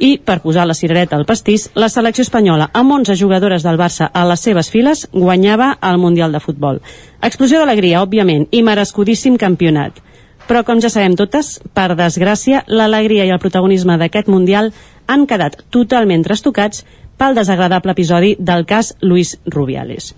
I, 0.00 0.16
per 0.16 0.38
posar 0.40 0.64
la 0.64 0.74
cirereta 0.74 1.16
al 1.16 1.26
pastís, 1.28 1.66
la 1.76 1.90
selecció 1.92 2.24
espanyola, 2.24 2.70
amb 2.72 2.94
11 2.96 3.18
jugadores 3.20 3.66
del 3.66 3.76
Barça 3.76 4.08
a 4.14 4.22
les 4.24 4.40
seves 4.40 4.70
files, 4.72 5.06
guanyava 5.12 5.74
el 5.84 5.98
Mundial 6.00 6.32
de 6.32 6.40
Futbol. 6.40 6.80
Explosió 7.20 7.60
d'alegria, 7.60 8.00
òbviament, 8.00 8.46
i 8.50 8.62
merescudíssim 8.64 9.36
campionat. 9.36 10.00
Però, 10.50 10.64
com 10.66 10.80
ja 10.82 10.88
sabem 10.90 11.12
totes, 11.14 11.60
per 11.78 11.92
desgràcia, 11.94 12.64
l'alegria 12.66 13.22
i 13.22 13.30
el 13.30 13.38
protagonisme 13.38 13.94
d'aquest 14.00 14.26
Mundial 14.26 14.72
han 15.06 15.28
quedat 15.30 15.60
totalment 15.70 16.24
trastocats 16.26 16.82
pel 17.20 17.38
desagradable 17.38 17.94
episodi 17.94 18.32
del 18.50 18.66
cas 18.66 18.90
Luis 18.98 19.36
Rubiales. 19.46 20.10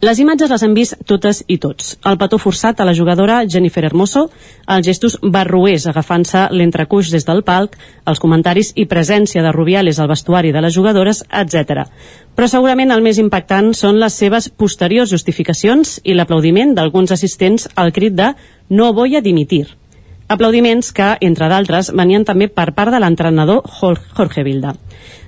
Les 0.00 0.16
imatges 0.16 0.48
les 0.48 0.62
hem 0.64 0.72
vist 0.72 0.94
totes 1.04 1.42
i 1.44 1.58
tots. 1.60 1.90
El 2.08 2.16
petó 2.16 2.38
forçat 2.40 2.78
a 2.80 2.86
la 2.88 2.94
jugadora 2.96 3.42
Jennifer 3.44 3.82
Hermoso, 3.84 4.22
els 4.64 4.86
gestos 4.86 5.18
barruers 5.20 5.84
agafant-se 5.90 6.46
l'entrecuix 6.56 7.10
des 7.12 7.28
del 7.28 7.42
palc, 7.44 7.76
els 8.08 8.22
comentaris 8.22 8.70
i 8.80 8.86
presència 8.88 9.42
de 9.44 9.52
Rubiales 9.52 10.00
al 10.00 10.08
vestuari 10.08 10.54
de 10.56 10.62
les 10.64 10.72
jugadores, 10.72 11.20
etc. 11.28 11.84
Però 12.32 12.48
segurament 12.48 12.94
el 12.94 13.04
més 13.04 13.20
impactant 13.20 13.74
són 13.76 14.00
les 14.00 14.16
seves 14.16 14.48
posteriors 14.48 15.12
justificacions 15.12 15.98
i 16.02 16.16
l'aplaudiment 16.16 16.72
d'alguns 16.72 17.12
assistents 17.12 17.68
al 17.76 17.92
crit 17.92 18.16
de 18.16 18.32
«No 18.70 18.94
voy 18.96 19.16
a 19.16 19.20
dimitir». 19.20 19.66
Aplaudiments 20.30 20.92
que, 20.96 21.16
entre 21.26 21.48
d'altres, 21.50 21.88
venien 21.92 22.24
també 22.24 22.46
per 22.48 22.70
part 22.72 22.94
de 22.94 23.00
l'entrenador 23.02 23.64
Jorge 23.68 24.46
Vilda. 24.46 24.76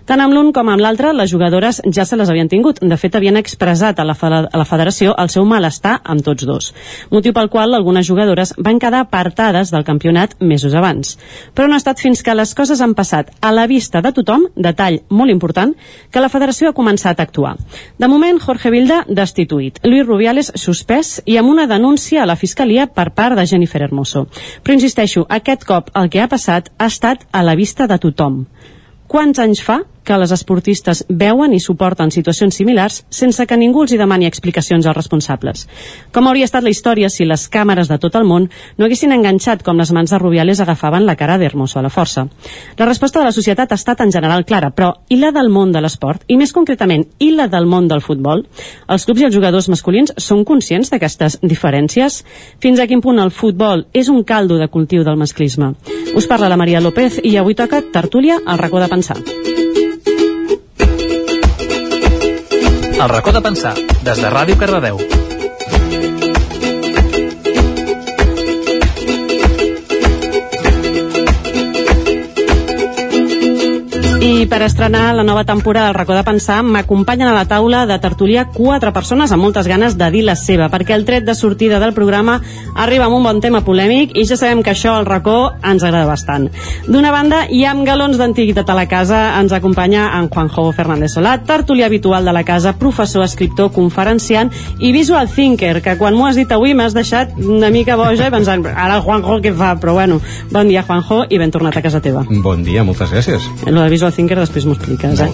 Tant 0.07 0.19
amb 0.19 0.35
l'un 0.35 0.51
com 0.55 0.69
amb 0.73 0.83
l'altre, 0.83 1.13
les 1.15 1.31
jugadores 1.31 1.81
ja 1.87 2.05
se 2.05 2.17
les 2.19 2.31
havien 2.31 2.49
tingut. 2.51 2.81
De 2.83 2.97
fet, 2.99 3.15
havien 3.15 3.39
expressat 3.39 4.01
a 4.03 4.07
la, 4.07 4.17
a 4.19 4.59
la 4.59 4.67
federació 4.67 5.15
el 5.19 5.31
seu 5.31 5.45
malestar 5.47 6.01
amb 6.03 6.25
tots 6.27 6.47
dos. 6.49 6.73
Motiu 7.15 7.35
pel 7.37 7.51
qual 7.53 7.75
algunes 7.75 8.09
jugadores 8.09 8.55
van 8.59 8.81
quedar 8.83 9.05
apartades 9.07 9.71
del 9.71 9.87
campionat 9.87 10.35
mesos 10.41 10.75
abans. 10.75 11.15
Però 11.55 11.69
no 11.69 11.79
ha 11.79 11.83
estat 11.83 12.03
fins 12.03 12.23
que 12.23 12.35
les 12.35 12.55
coses 12.59 12.83
han 12.83 12.97
passat 12.99 13.31
a 13.41 13.53
la 13.55 13.69
vista 13.71 14.03
de 14.03 14.13
tothom, 14.17 14.49
detall 14.57 15.01
molt 15.09 15.31
important, 15.31 15.77
que 16.11 16.25
la 16.25 16.33
federació 16.33 16.71
ha 16.71 16.77
començat 16.77 17.21
a 17.21 17.29
actuar. 17.29 17.55
De 17.99 18.11
moment, 18.11 18.41
Jorge 18.43 18.75
Vilda 18.75 19.03
destituït, 19.09 19.79
Luis 19.87 20.07
Rubiales 20.07 20.53
suspès 20.59 21.21
i 21.27 21.39
amb 21.39 21.55
una 21.55 21.69
denúncia 21.71 22.23
a 22.23 22.27
la 22.27 22.37
Fiscalia 22.37 22.89
per 22.91 23.11
part 23.15 23.39
de 23.39 23.47
Jennifer 23.47 23.85
Hermoso. 23.87 24.27
Però 24.63 24.75
insisteixo, 24.75 25.27
aquest 25.29 25.67
cop 25.69 25.95
el 25.95 26.11
que 26.11 26.23
ha 26.23 26.31
passat 26.31 26.73
ha 26.79 26.91
estat 26.91 27.27
a 27.31 27.47
la 27.47 27.55
vista 27.55 27.87
de 27.87 27.99
tothom. 28.03 28.45
Quants 29.13 29.39
anys 29.43 29.61
fa 29.61 29.83
que 30.05 30.19
les 30.19 30.33
esportistes 30.35 31.05
veuen 31.09 31.55
i 31.55 31.61
suporten 31.61 32.11
situacions 32.11 32.57
similars 32.59 33.03
sense 33.11 33.47
que 33.47 33.57
ningú 33.59 33.85
els 33.85 33.93
hi 33.95 33.99
demani 34.01 34.27
explicacions 34.27 34.87
als 34.87 34.97
responsables. 34.97 35.67
Com 36.13 36.29
hauria 36.29 36.47
estat 36.49 36.65
la 36.65 36.73
història 36.73 37.11
si 37.11 37.27
les 37.29 37.49
càmeres 37.51 37.91
de 37.91 37.99
tot 38.03 38.17
el 38.19 38.27
món 38.29 38.49
no 38.79 38.87
haguessin 38.87 39.13
enganxat 39.15 39.63
com 39.63 39.79
les 39.79 39.93
mans 39.93 40.11
de 40.11 40.19
Rubiales 40.19 40.61
agafaven 40.61 41.07
la 41.07 41.17
cara 41.17 41.39
d'Hermoso 41.39 41.79
a 41.79 41.83
la 41.83 41.91
força? 41.91 42.27
La 42.79 42.87
resposta 42.87 43.21
de 43.21 43.27
la 43.27 43.37
societat 43.37 43.73
ha 43.73 43.81
estat 43.81 44.01
en 44.01 44.13
general 44.13 44.45
clara, 44.45 44.71
però 44.71 44.93
i 45.09 45.19
la 45.21 45.33
del 45.33 45.51
món 45.51 45.73
de 45.73 45.81
l'esport? 45.81 46.25
I 46.29 46.37
més 46.41 46.53
concretament, 46.53 47.07
i 47.19 47.33
la 47.37 47.49
del 47.53 47.67
món 47.67 47.89
del 47.89 48.03
futbol? 48.03 48.47
Els 48.89 49.07
clubs 49.07 49.23
i 49.23 49.29
els 49.29 49.37
jugadors 49.37 49.69
masculins 49.73 50.15
són 50.17 50.45
conscients 50.45 50.91
d'aquestes 50.93 51.39
diferències? 51.43 52.23
Fins 52.63 52.81
a 52.81 52.89
quin 52.91 53.03
punt 53.05 53.23
el 53.23 53.31
futbol 53.31 53.87
és 53.93 54.09
un 54.13 54.23
caldo 54.25 54.59
de 54.59 54.69
cultiu 54.69 55.05
del 55.05 55.21
masclisme? 55.21 55.75
Us 56.17 56.29
parla 56.29 56.51
la 56.53 56.61
Maria 56.61 56.81
López 56.81 57.21
i 57.23 57.37
avui 57.37 57.55
toca 57.55 57.83
tertúlia 57.93 58.41
al 58.45 58.59
racó 58.59 58.81
de 58.81 58.89
pensar. 58.93 59.52
El 63.03 63.09
racó 63.09 63.33
de 63.33 63.41
pensar, 63.43 63.73
des 64.07 64.23
de 64.23 64.31
Ràdio 64.31 64.55
Cardedeu. 64.61 65.22
I 74.23 74.47
per 74.47 74.61
estrenar 74.63 75.17
la 75.17 75.25
nova 75.27 75.43
temporada 75.43 75.89
del 75.89 75.97
racó 75.97 76.15
de 76.15 76.23
pensar 76.23 76.61
m'acompanyen 76.63 77.27
a 77.27 77.35
la 77.35 77.49
taula 77.51 77.81
de 77.91 77.97
tertúlia 77.99 78.45
quatre 78.55 78.93
persones 78.95 79.33
amb 79.35 79.43
moltes 79.43 79.67
ganes 79.67 79.97
de 79.99 80.07
dir 80.15 80.21
la 80.23 80.37
seva, 80.39 80.69
perquè 80.71 80.95
el 80.95 81.03
tret 81.03 81.25
de 81.27 81.35
sortida 81.35 81.81
del 81.83 81.91
programa 81.93 82.37
arriba 82.79 83.09
amb 83.09 83.17
un 83.17 83.27
bon 83.27 83.41
tema 83.43 83.65
polèmic 83.67 84.15
i 84.15 84.23
ja 84.23 84.37
sabem 84.39 84.63
que 84.63 84.71
això 84.71 84.93
al 84.95 85.09
racó 85.09 85.51
ens 85.67 85.83
agrada 85.83 86.07
bastant. 86.07 86.47
D'una 86.87 87.11
banda, 87.11 87.41
i 87.51 87.65
amb 87.67 87.83
galons 87.83 88.21
d'antiguitat 88.21 88.71
a 88.71 88.77
la 88.79 88.85
casa, 88.87 89.25
ens 89.41 89.57
acompanya 89.59 90.05
en 90.21 90.31
Juanjo 90.31 90.69
Fernández 90.71 91.17
Solà, 91.19 91.35
tertulià 91.43 91.91
habitual 91.91 92.23
de 92.25 92.37
la 92.37 92.45
casa, 92.47 92.77
professor, 92.79 93.27
escriptor, 93.27 93.73
conferenciant 93.75 94.55
i 94.79 94.93
visual 94.95 95.27
thinker, 95.35 95.81
que 95.83 95.97
quan 95.99 96.15
m'ho 96.15 96.31
has 96.31 96.39
dit 96.39 96.55
avui 96.55 96.77
m'has 96.79 96.95
deixat 96.95 97.35
una 97.43 97.73
mica 97.75 97.99
boja 97.99 98.31
i 98.31 98.37
pensant, 98.37 98.63
ara 98.71 99.01
el 99.01 99.03
Juanjo 99.03 99.41
què 99.43 99.51
fa? 99.51 99.75
Però 99.83 99.99
bueno, 99.99 100.23
bon 100.55 100.71
dia 100.71 100.87
Juanjo 100.87 101.25
i 101.27 101.43
ben 101.43 101.51
tornat 101.51 101.83
a 101.83 101.83
casa 101.83 101.99
teva. 101.99 102.23
Bon 102.31 102.63
dia, 102.63 102.87
moltes 102.87 103.11
gràcies. 103.11 103.51
Lo 103.67 103.83
de 103.83 103.91
visual 103.91 104.12
Thinker, 104.17 104.39
després 104.39 104.67
m'ho 104.67 104.77
expliques. 104.77 105.21
Eh? 105.21 105.31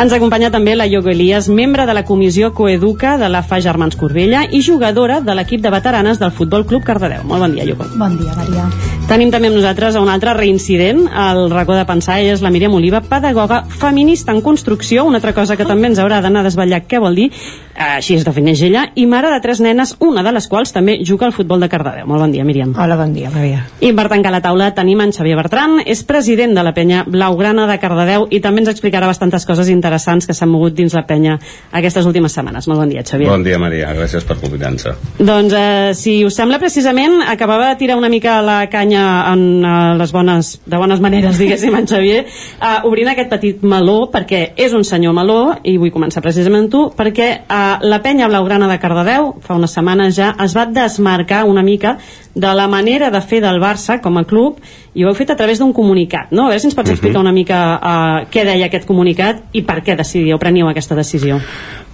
Ens 0.00 0.14
acompanya 0.16 0.50
també 0.54 0.76
la 0.76 0.86
Iogo 0.86 1.10
Elias, 1.12 1.48
membre 1.48 1.86
de 1.86 1.94
la 1.96 2.04
comissió 2.04 2.52
Coeduca 2.54 3.16
de 3.20 3.28
la 3.28 3.42
FA 3.42 3.60
Germans 3.60 3.96
Corbella 4.00 4.44
i 4.50 4.62
jugadora 4.62 5.20
de 5.20 5.34
l'equip 5.36 5.62
de 5.64 5.72
veteranes 5.72 6.20
del 6.20 6.32
Futbol 6.32 6.66
Club 6.66 6.84
Cardedeu. 6.86 7.24
Molt 7.24 7.46
bon 7.46 7.56
dia, 7.58 7.66
Iogo. 7.68 7.86
Bon 7.98 8.16
dia, 8.18 8.34
Maria. 8.38 8.68
Tenim 9.10 9.32
també 9.34 9.48
amb 9.50 9.58
nosaltres 9.58 9.96
a 9.96 10.04
un 10.04 10.08
altre 10.12 10.36
reincident, 10.38 11.06
al 11.10 11.48
racó 11.50 11.74
de 11.74 11.86
pensar, 11.88 12.20
ella 12.20 12.36
és 12.36 12.44
la 12.44 12.52
Míriam 12.54 12.76
Oliva, 12.78 13.00
pedagoga 13.02 13.64
feminista 13.80 14.30
en 14.30 14.40
construcció, 14.40 15.04
una 15.04 15.18
altra 15.18 15.34
cosa 15.34 15.56
que 15.58 15.66
també 15.66 15.90
ens 15.90 15.98
haurà 15.98 16.20
d'anar 16.22 16.44
a 16.44 16.46
desvetllar 16.46 16.84
què 16.86 17.00
vol 17.02 17.18
dir, 17.18 17.30
així 17.74 18.16
es 18.18 18.24
defineix 18.26 18.60
ella, 18.66 18.86
i 18.94 19.06
mare 19.06 19.30
de 19.32 19.40
tres 19.40 19.60
nenes, 19.62 19.94
una 20.00 20.24
de 20.26 20.32
les 20.34 20.46
quals 20.50 20.72
també 20.74 20.98
juga 21.06 21.26
al 21.26 21.32
futbol 21.32 21.60
de 21.62 21.68
Cardedeu. 21.70 22.06
Molt 22.10 22.24
bon 22.24 22.32
dia, 22.32 22.44
Míriam. 22.44 22.74
Hola, 22.76 22.96
bon 22.98 23.12
dia, 23.14 23.30
Maria. 23.32 23.62
I 23.80 23.92
per 23.96 24.08
tancar 24.10 24.32
la 24.34 24.42
taula 24.44 24.70
tenim 24.76 25.00
en 25.00 25.14
Xavier 25.14 25.36
Bertran, 25.38 25.78
és 25.86 26.02
president 26.04 26.54
de 26.56 26.64
la 26.66 26.74
penya 26.76 27.04
Blaugrana 27.06 27.66
de 27.70 27.78
Cardedeu 27.80 28.26
i 28.30 28.40
també 28.42 28.64
ens 28.64 28.72
explicarà 28.72 29.08
bastantes 29.10 29.46
coses 29.46 29.70
interessants 29.72 30.26
que 30.26 30.36
s'han 30.36 30.50
mogut 30.50 30.74
dins 30.76 30.94
la 30.96 31.04
penya 31.06 31.38
aquestes 31.72 32.06
últimes 32.06 32.34
setmanes. 32.34 32.68
Molt 32.68 32.82
bon 32.82 32.92
dia, 32.92 33.04
Xavier. 33.06 33.30
Bon 33.30 33.44
dia, 33.46 33.58
Maria. 33.58 33.94
Gràcies 33.96 34.26
per 34.26 34.38
convidar-nos. 34.42 34.88
Doncs, 35.18 35.54
eh, 35.54 35.94
si 35.94 36.20
us 36.24 36.36
sembla 36.36 36.58
precisament, 36.58 37.20
acabava 37.28 37.70
de 37.70 37.78
tirar 37.80 37.96
una 37.96 38.10
mica 38.10 38.40
la 38.42 38.64
canya 38.70 39.32
en 39.32 39.64
eh, 39.64 39.94
les 40.00 40.12
bones, 40.12 40.52
de 40.66 40.76
bones 40.76 41.00
maneres, 41.00 41.38
diguéssim, 41.38 41.74
en 41.76 41.88
Xavier, 41.88 42.24
eh, 42.26 42.76
obrint 42.88 43.12
aquest 43.14 43.30
petit 43.30 43.62
meló, 43.62 44.10
perquè 44.12 44.52
és 44.56 44.74
un 44.76 44.84
senyor 44.84 45.14
meló, 45.16 45.40
i 45.62 45.76
vull 45.78 45.92
començar 45.94 46.22
precisament 46.24 46.68
tu, 46.72 46.86
perquè 46.96 47.30
eh, 47.40 47.59
la 47.82 47.98
penya 48.02 48.28
Blaugrana 48.28 48.68
de 48.70 48.78
Cardedeu, 48.82 49.34
fa 49.44 49.56
unes 49.58 49.72
setmanes 49.76 50.14
ja, 50.16 50.32
es 50.44 50.54
va 50.56 50.66
desmarcar 50.66 51.44
una 51.48 51.62
mica 51.62 51.96
de 52.34 52.52
la 52.54 52.66
manera 52.68 53.10
de 53.10 53.20
fer 53.20 53.40
del 53.42 53.60
Barça 53.62 54.00
com 54.00 54.18
a 54.18 54.24
club 54.24 54.58
i 54.94 55.04
ho 55.04 55.08
heu 55.10 55.14
fet 55.18 55.30
a 55.30 55.36
través 55.36 55.58
d'un 55.58 55.72
comunicat, 55.72 56.30
no? 56.32 56.46
A 56.46 56.48
veure 56.52 56.60
si 56.60 56.66
ens 56.70 56.74
pots 56.74 56.90
Mhm. 56.90 56.94
explicar 56.96 57.20
una 57.20 57.32
mica 57.32 57.58
uh, 57.76 58.26
què 58.30 58.44
deia 58.44 58.66
aquest 58.66 58.86
comunicat 58.86 59.42
i 59.52 59.62
per 59.62 59.82
què 59.82 59.96
decidiu, 59.96 60.38
preniu 60.38 60.68
aquesta 60.68 60.94
decisió. 60.94 61.40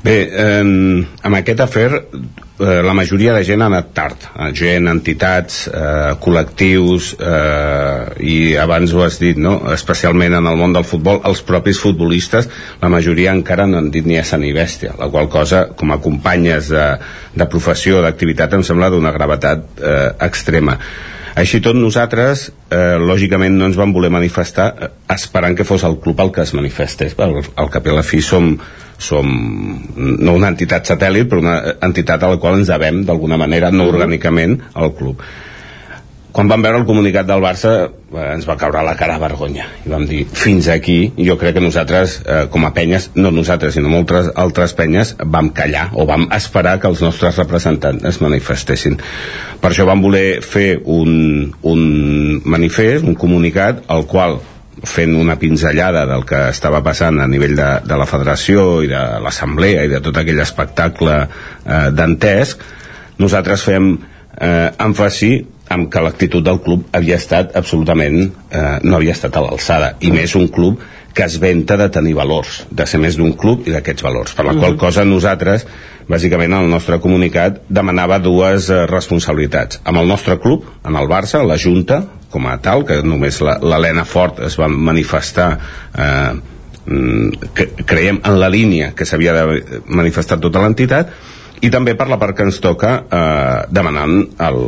Bé, 0.06 0.20
eh, 0.30 0.62
amb 1.26 1.34
aquest 1.34 1.60
afer 1.64 1.88
eh, 1.90 2.82
la 2.86 2.92
majoria 2.94 3.32
de 3.34 3.42
gent 3.46 3.64
ha 3.64 3.66
anat 3.66 3.88
tard. 3.96 4.26
Eh, 4.28 4.52
Gent, 4.54 4.86
entitats, 4.92 5.64
eh, 5.66 6.12
col·lectius, 6.22 7.08
eh, 7.18 8.12
i 8.22 8.36
abans 8.62 8.94
ho 8.94 9.02
has 9.02 9.18
dit, 9.18 9.36
no? 9.36 9.56
especialment 9.74 10.38
en 10.38 10.46
el 10.46 10.60
món 10.60 10.76
del 10.76 10.86
futbol, 10.86 11.18
els 11.26 11.42
propis 11.48 11.80
futbolistes, 11.82 12.46
la 12.82 12.92
majoria 12.92 13.34
encara 13.34 13.66
no 13.66 13.80
han 13.82 13.90
dit 13.90 14.06
ni 14.06 14.20
essa 14.20 14.38
ni 14.38 14.52
bèstia, 14.54 14.94
la 15.00 15.10
qual 15.10 15.26
cosa, 15.32 15.66
com 15.74 15.90
a 15.90 15.98
companyes 15.98 16.70
de, 16.70 16.86
de 17.34 17.50
professió, 17.50 17.98
d'activitat, 18.04 18.54
em 18.54 18.62
sembla 18.62 18.92
d'una 18.94 19.14
gravetat 19.16 19.82
eh, 19.82 20.08
extrema. 20.30 20.78
Així 21.36 21.60
tot 21.60 21.76
nosaltres, 21.76 22.46
eh, 22.72 22.96
lògicament, 22.96 23.58
no 23.60 23.66
ens 23.68 23.76
vam 23.76 23.92
voler 23.92 24.08
manifestar 24.12 24.66
eh, 24.72 24.88
esperant 25.12 25.56
que 25.56 25.66
fos 25.68 25.84
el 25.84 25.98
club 26.00 26.22
el 26.24 26.32
que 26.32 26.40
es 26.46 26.54
manifestés. 26.56 27.12
Al, 27.20 27.36
al 27.60 27.68
cap 27.72 27.84
i 27.84 27.92
a 27.92 27.96
la 27.98 28.04
fi 28.06 28.22
som, 28.24 28.54
som 28.96 29.34
no 29.96 30.32
una 30.32 30.48
entitat 30.48 30.88
satèl·lit, 30.88 31.28
però 31.28 31.42
una 31.44 31.58
entitat 31.84 32.24
a 32.24 32.30
la 32.32 32.40
qual 32.40 32.56
ens 32.56 32.72
devem, 32.72 33.02
d'alguna 33.04 33.36
manera, 33.36 33.68
no 33.70 33.84
orgànicament, 33.92 34.62
al 34.80 34.94
club. 34.96 35.20
Quan 36.36 36.50
vam 36.52 36.60
veure 36.60 36.82
el 36.82 36.84
comunicat 36.84 37.24
del 37.24 37.40
Barça 37.40 37.70
eh, 37.86 38.24
ens 38.34 38.44
va 38.44 38.58
caure 38.60 38.82
la 38.84 38.92
cara 38.98 39.14
a 39.16 39.20
vergonya 39.22 39.70
i 39.86 39.88
vam 39.88 40.02
dir, 40.04 40.26
fins 40.36 40.66
aquí, 40.68 40.98
jo 41.16 41.38
crec 41.40 41.56
que 41.56 41.62
nosaltres 41.64 42.18
eh, 42.26 42.42
com 42.52 42.66
a 42.68 42.74
penyes, 42.76 43.06
no 43.16 43.30
nosaltres 43.32 43.78
sinó 43.78 43.88
moltes 43.88 44.28
altres 44.36 44.74
penyes, 44.76 45.14
vam 45.24 45.48
callar 45.56 45.86
o 45.96 46.04
vam 46.08 46.26
esperar 46.36 46.74
que 46.82 46.90
els 46.92 47.00
nostres 47.00 47.40
representants 47.40 48.04
es 48.04 48.20
manifestessin. 48.20 48.98
Per 49.62 49.70
això 49.70 49.88
vam 49.88 50.04
voler 50.04 50.42
fer 50.44 50.82
un, 50.84 51.54
un 51.64 51.88
manifest, 52.44 53.08
un 53.08 53.16
comunicat, 53.16 53.86
al 53.88 54.04
qual 54.04 54.36
fent 54.84 55.16
una 55.16 55.38
pinzellada 55.40 56.04
del 56.04 56.28
que 56.28 56.50
estava 56.50 56.82
passant 56.84 57.16
a 57.24 57.30
nivell 57.32 57.56
de, 57.56 57.72
de 57.88 57.96
la 57.96 58.04
federació 58.04 58.82
i 58.84 58.92
de 58.92 59.02
l'assemblea 59.24 59.88
i 59.88 59.94
de 59.96 60.04
tot 60.04 60.20
aquell 60.20 60.44
espectacle 60.44 61.22
eh, 61.24 61.88
dantesc, 61.96 62.60
nosaltres 63.24 63.64
fem 63.64 63.94
eh, 63.96 64.68
èmfasi 64.76 65.55
amb 65.68 65.88
que 65.90 66.00
l'actitud 66.02 66.44
del 66.46 66.60
club 66.62 66.84
havia 66.92 67.16
estat 67.16 67.56
absolutament 67.58 68.20
eh, 68.50 68.78
no 68.84 68.96
havia 68.96 69.12
estat 69.16 69.36
a 69.36 69.42
l'alçada 69.42 69.94
i 70.00 70.12
més 70.14 70.34
un 70.38 70.46
club 70.48 70.78
que 71.16 71.24
es 71.24 71.38
venta 71.40 71.78
de 71.80 71.88
tenir 71.88 72.12
valors, 72.14 72.66
de 72.70 72.84
ser 72.86 72.98
més 73.00 73.16
d'un 73.16 73.32
club 73.40 73.64
i 73.66 73.72
d'aquests 73.72 74.04
valors, 74.04 74.34
per 74.36 74.44
la 74.44 74.52
qual 74.60 74.76
cosa 74.76 75.04
nosaltres 75.08 75.64
bàsicament 76.08 76.52
el 76.52 76.68
nostre 76.70 76.98
comunicat 77.00 77.62
demanava 77.72 78.18
dues 78.20 78.68
eh, 78.70 78.82
responsabilitats. 78.86 79.80
Amb 79.84 79.98
el 80.02 80.06
nostre 80.12 80.36
club, 80.38 80.66
en 80.84 80.94
el 81.00 81.08
Barça, 81.08 81.40
la 81.42 81.56
Junta 81.58 82.02
com 82.30 82.46
a 82.46 82.58
tal, 82.60 82.84
que 82.84 83.00
només 83.02 83.40
la- 83.40 83.56
l'Helena 83.62 84.04
Fort 84.04 84.42
es 84.44 84.58
va 84.60 84.68
manifestar 84.68 85.48
eh, 85.96 86.34
mm, 86.84 87.30
que 87.56 87.66
creiem 87.86 88.20
en 88.22 88.38
la 88.38 88.50
línia 88.52 88.92
que 88.94 89.06
s'havia 89.08 89.32
de 89.32 89.80
manifestar 89.88 90.38
tota 90.38 90.60
l'entitat 90.62 91.10
i 91.64 91.70
també 91.72 91.94
per 91.96 92.08
la 92.10 92.18
part 92.20 92.36
que 92.36 92.44
ens 92.46 92.58
toca 92.60 92.92
eh, 93.00 93.62
demanant 93.72 94.18
el, 94.44 94.60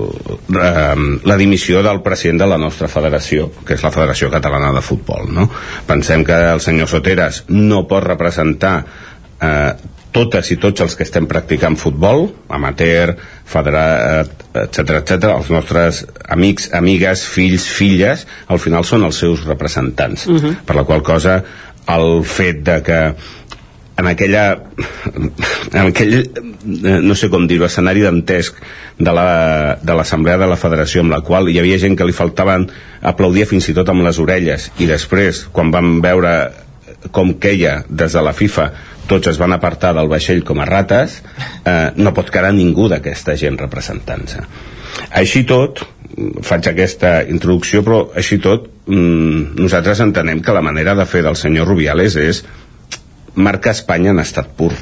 eh, 0.56 1.04
la 1.28 1.36
dimissió 1.40 1.82
del 1.84 2.00
president 2.04 2.40
de 2.44 2.48
la 2.54 2.58
nostra 2.60 2.88
federació, 2.88 3.50
que 3.66 3.76
és 3.76 3.84
la 3.84 3.92
Federació 3.94 4.30
Catalana 4.32 4.72
de 4.76 4.84
Futbol. 4.84 5.28
No? 5.34 5.48
Pensem 5.86 6.24
que 6.24 6.38
el 6.54 6.64
senyor 6.64 6.88
Soteras 6.88 7.44
no 7.52 7.84
pot 7.90 8.06
representar 8.06 8.74
eh, 9.40 9.72
totes 10.12 10.50
i 10.50 10.56
tots 10.56 10.80
els 10.80 10.96
que 10.96 11.04
estem 11.04 11.28
practicant 11.28 11.76
futbol, 11.78 12.28
amateur, 12.48 13.12
federat, 13.48 14.30
etc 14.64 15.00
etc, 15.02 15.32
els 15.34 15.50
nostres 15.52 16.02
amics, 16.32 16.70
amigues, 16.74 17.26
fills, 17.28 17.68
filles, 17.68 18.24
al 18.48 18.60
final 18.62 18.86
són 18.88 19.04
els 19.06 19.20
seus 19.20 19.44
representants. 19.46 20.26
Mhm. 20.26 20.64
Per 20.66 20.76
la 20.76 20.84
qual 20.88 21.02
cosa, 21.02 21.42
el 21.88 22.24
fet 22.24 22.62
de 22.64 22.82
que 22.82 23.00
en 23.98 24.06
aquella 24.06 24.44
en 25.72 25.86
aquell, 25.88 26.14
eh, 26.22 27.00
no 27.02 27.14
sé 27.18 27.28
com 27.30 27.46
dir-ho, 27.50 27.66
escenari 27.66 28.04
dantesc 28.04 28.54
de 28.98 29.12
la- 29.12 29.78
de 29.82 29.94
l'assemblea 29.94 30.38
de 30.38 30.46
la 30.46 30.56
federació 30.56 31.02
amb 31.02 31.10
la 31.10 31.20
qual 31.20 31.48
hi 31.48 31.58
havia 31.58 31.78
gent 31.78 31.96
que 31.98 32.06
li 32.06 32.12
faltaven 32.14 32.68
aplaudir 33.02 33.46
fins 33.46 33.68
i 33.68 33.74
tot 33.74 33.88
amb 33.88 34.02
les 34.06 34.18
orelles. 34.18 34.70
I 34.78 34.86
després, 34.86 35.46
quan 35.52 35.70
vam 35.74 36.00
veure 36.00 36.52
com 37.12 37.34
queia 37.38 37.84
des 37.88 38.12
de 38.12 38.22
la 38.22 38.32
FIFA 38.32 38.72
tots 39.08 39.28
es 39.30 39.38
van 39.38 39.52
apartar 39.54 39.94
del 39.96 40.08
vaixell 40.10 40.42
com 40.44 40.58
a 40.60 40.66
rates 40.68 41.22
eh, 41.64 41.90
no 41.96 42.12
pot 42.14 42.30
quedar 42.30 42.52
ningú 42.52 42.88
d'aquesta 42.90 43.36
gent 43.36 43.56
representant-se. 43.58 44.42
Així 45.16 45.44
tot 45.48 45.80
faig 46.42 46.66
aquesta 46.68 47.22
introducció 47.28 47.84
però 47.86 48.08
així 48.18 48.38
tot 48.42 48.66
mm, 48.86 49.54
nosaltres 49.62 50.00
entenem 50.00 50.42
que 50.42 50.52
la 50.52 50.60
manera 50.64 50.94
de 50.98 51.06
fer 51.06 51.22
del 51.22 51.36
senyor 51.36 51.68
Rubiales 51.68 52.16
és 52.16 52.44
marca 53.38 53.72
Espanya 53.74 54.14
en 54.14 54.22
estat 54.24 54.50
pur 54.58 54.74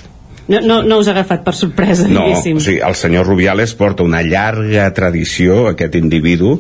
No, 0.47 0.61
no, 0.63 0.77
no 0.87 1.01
us 1.03 1.09
ha 1.11 1.15
agafat 1.17 1.43
per 1.43 1.57
sorpresa, 1.59 2.05
no, 2.07 2.23
diguéssim. 2.23 2.61
o 2.61 2.63
sigui, 2.63 2.79
el 2.87 2.95
senyor 2.95 3.27
Rubiales 3.27 3.73
porta 3.75 4.05
una 4.07 4.21
llarga 4.23 4.85
tradició, 4.95 5.65
aquest 5.73 5.97
individu, 5.99 6.53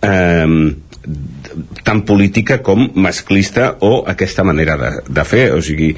eh, 0.00 0.46
tant 1.84 2.04
política 2.06 2.60
com 2.62 2.88
masclista 2.94 3.74
o 3.80 4.02
aquesta 4.08 4.44
manera 4.44 4.76
de, 4.80 4.90
de 5.08 5.24
fer. 5.24 5.50
O 5.56 5.60
sigui, 5.62 5.92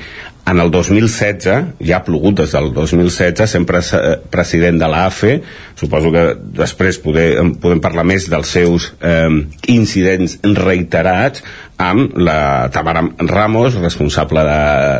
en 0.48 0.60
el 0.62 0.70
2016, 0.72 1.74
ja 1.84 1.98
ha 1.98 2.04
plogut 2.06 2.38
des 2.40 2.54
del 2.56 2.70
2016, 2.72 3.44
sempre 3.52 3.82
eh, 3.84 4.14
president 4.32 4.78
de 4.80 4.88
l'AFE, 4.88 5.32
suposo 5.76 6.08
que 6.14 6.22
després 6.56 6.96
poder, 7.04 7.34
podem 7.60 7.82
parlar 7.84 8.06
més 8.08 8.30
dels 8.32 8.48
seus 8.56 8.86
eh, 9.04 9.28
incidents 9.68 10.38
reiterats, 10.56 11.44
amb 11.78 12.16
la 12.18 12.68
Tamara 12.74 13.04
Ramos, 13.28 13.76
responsable 13.78 14.42
de, 14.48 14.56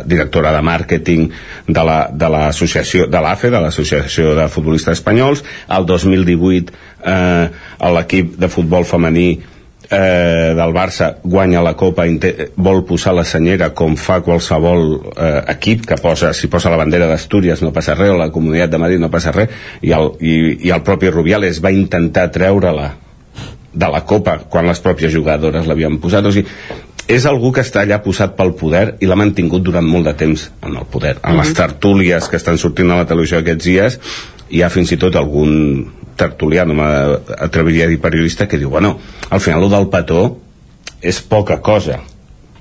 directora 0.07 0.53
de 0.55 0.61
màrqueting 0.63 1.25
de 1.67 1.83
la- 1.83 2.05
de 2.13 2.29
l'associació 2.31 3.07
de 3.11 3.19
l'AFE, 3.25 3.49
de 3.51 3.59
l'Associació 3.65 4.35
de 4.37 4.45
Futbolistes 4.53 4.99
Espanyols. 5.01 5.41
El 5.75 5.85
2018 5.89 6.71
eh, 7.03 7.49
l'equip 7.97 8.37
de 8.39 8.47
futbol 8.53 8.85
femení 8.85 9.31
eh, 9.91 10.53
del 10.55 10.73
Barça 10.73 11.15
guanya 11.23 11.61
la 11.65 11.75
Copa 11.77 12.05
vol 12.55 12.83
posar 12.85 13.13
la 13.17 13.25
senyera 13.25 13.71
com 13.73 13.95
fa 13.97 14.19
qualsevol 14.21 15.13
eh, 15.15 15.43
equip 15.55 15.85
que 15.89 15.97
posa, 16.01 16.33
si 16.33 16.47
posa 16.47 16.69
la 16.69 16.77
bandera 16.77 17.07
d'Astúries 17.09 17.61
no 17.61 17.73
passa 17.73 17.95
res, 17.95 18.11
o 18.13 18.17
la 18.17 18.31
Comunitat 18.31 18.69
de 18.69 18.81
Madrid 18.81 19.01
no 19.01 19.09
passa 19.09 19.33
res 19.35 19.49
i 19.81 19.93
el, 19.95 20.13
i, 20.21 20.35
i 20.67 20.73
el 20.75 20.83
propi 20.85 21.09
Rubiales 21.09 21.61
va 21.63 21.71
intentar 21.73 22.29
treure-la 22.31 22.93
de 23.73 23.89
la 23.89 24.03
Copa 24.05 24.39
quan 24.49 24.67
les 24.67 24.81
pròpies 24.81 25.13
jugadores 25.13 25.67
l'havien 25.67 25.99
posat 26.01 26.25
o 26.25 26.31
sigui, 26.33 26.49
és 27.09 27.25
algú 27.25 27.51
que 27.53 27.61
està 27.65 27.81
allà 27.81 27.99
posat 28.05 28.35
pel 28.37 28.53
poder 28.57 28.95
i 29.01 29.09
l'ha 29.09 29.17
mantingut 29.17 29.63
durant 29.65 29.85
molt 29.85 30.05
de 30.05 30.13
temps 30.13 30.49
en 30.61 30.75
el 30.77 30.85
poder. 30.85 31.17
En 31.23 31.37
les 31.37 31.49
Mhm. 31.49 31.55
tertúlies 31.55 32.27
que 32.29 32.37
estan 32.37 32.57
sortint 32.57 32.91
a 32.91 32.97
la 32.97 33.05
televisió 33.05 33.39
aquests 33.39 33.65
dies 33.65 33.99
hi 34.49 34.61
ha 34.61 34.69
fins 34.69 34.91
i 34.91 34.97
tot 34.97 35.15
algun 35.15 35.85
tertulià, 36.19 36.65
no 36.67 36.75
m'atreviria 36.77 37.87
a 37.87 37.91
dir 37.91 37.99
periodista, 38.03 38.47
que 38.47 38.59
diu, 38.59 38.71
bueno, 38.73 38.97
al 39.29 39.41
final 39.43 39.65
el 39.65 39.73
del 39.73 39.89
petó 39.93 40.23
és 41.01 41.21
poca 41.23 41.59
cosa, 41.63 42.01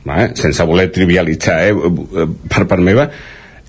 eh? 0.07 0.29
sense 0.39 0.65
voler 0.65 0.89
trivialitzar, 0.95 1.59
eh? 1.67 2.29
per 2.49 2.67
part 2.71 2.85
meva, 2.85 3.09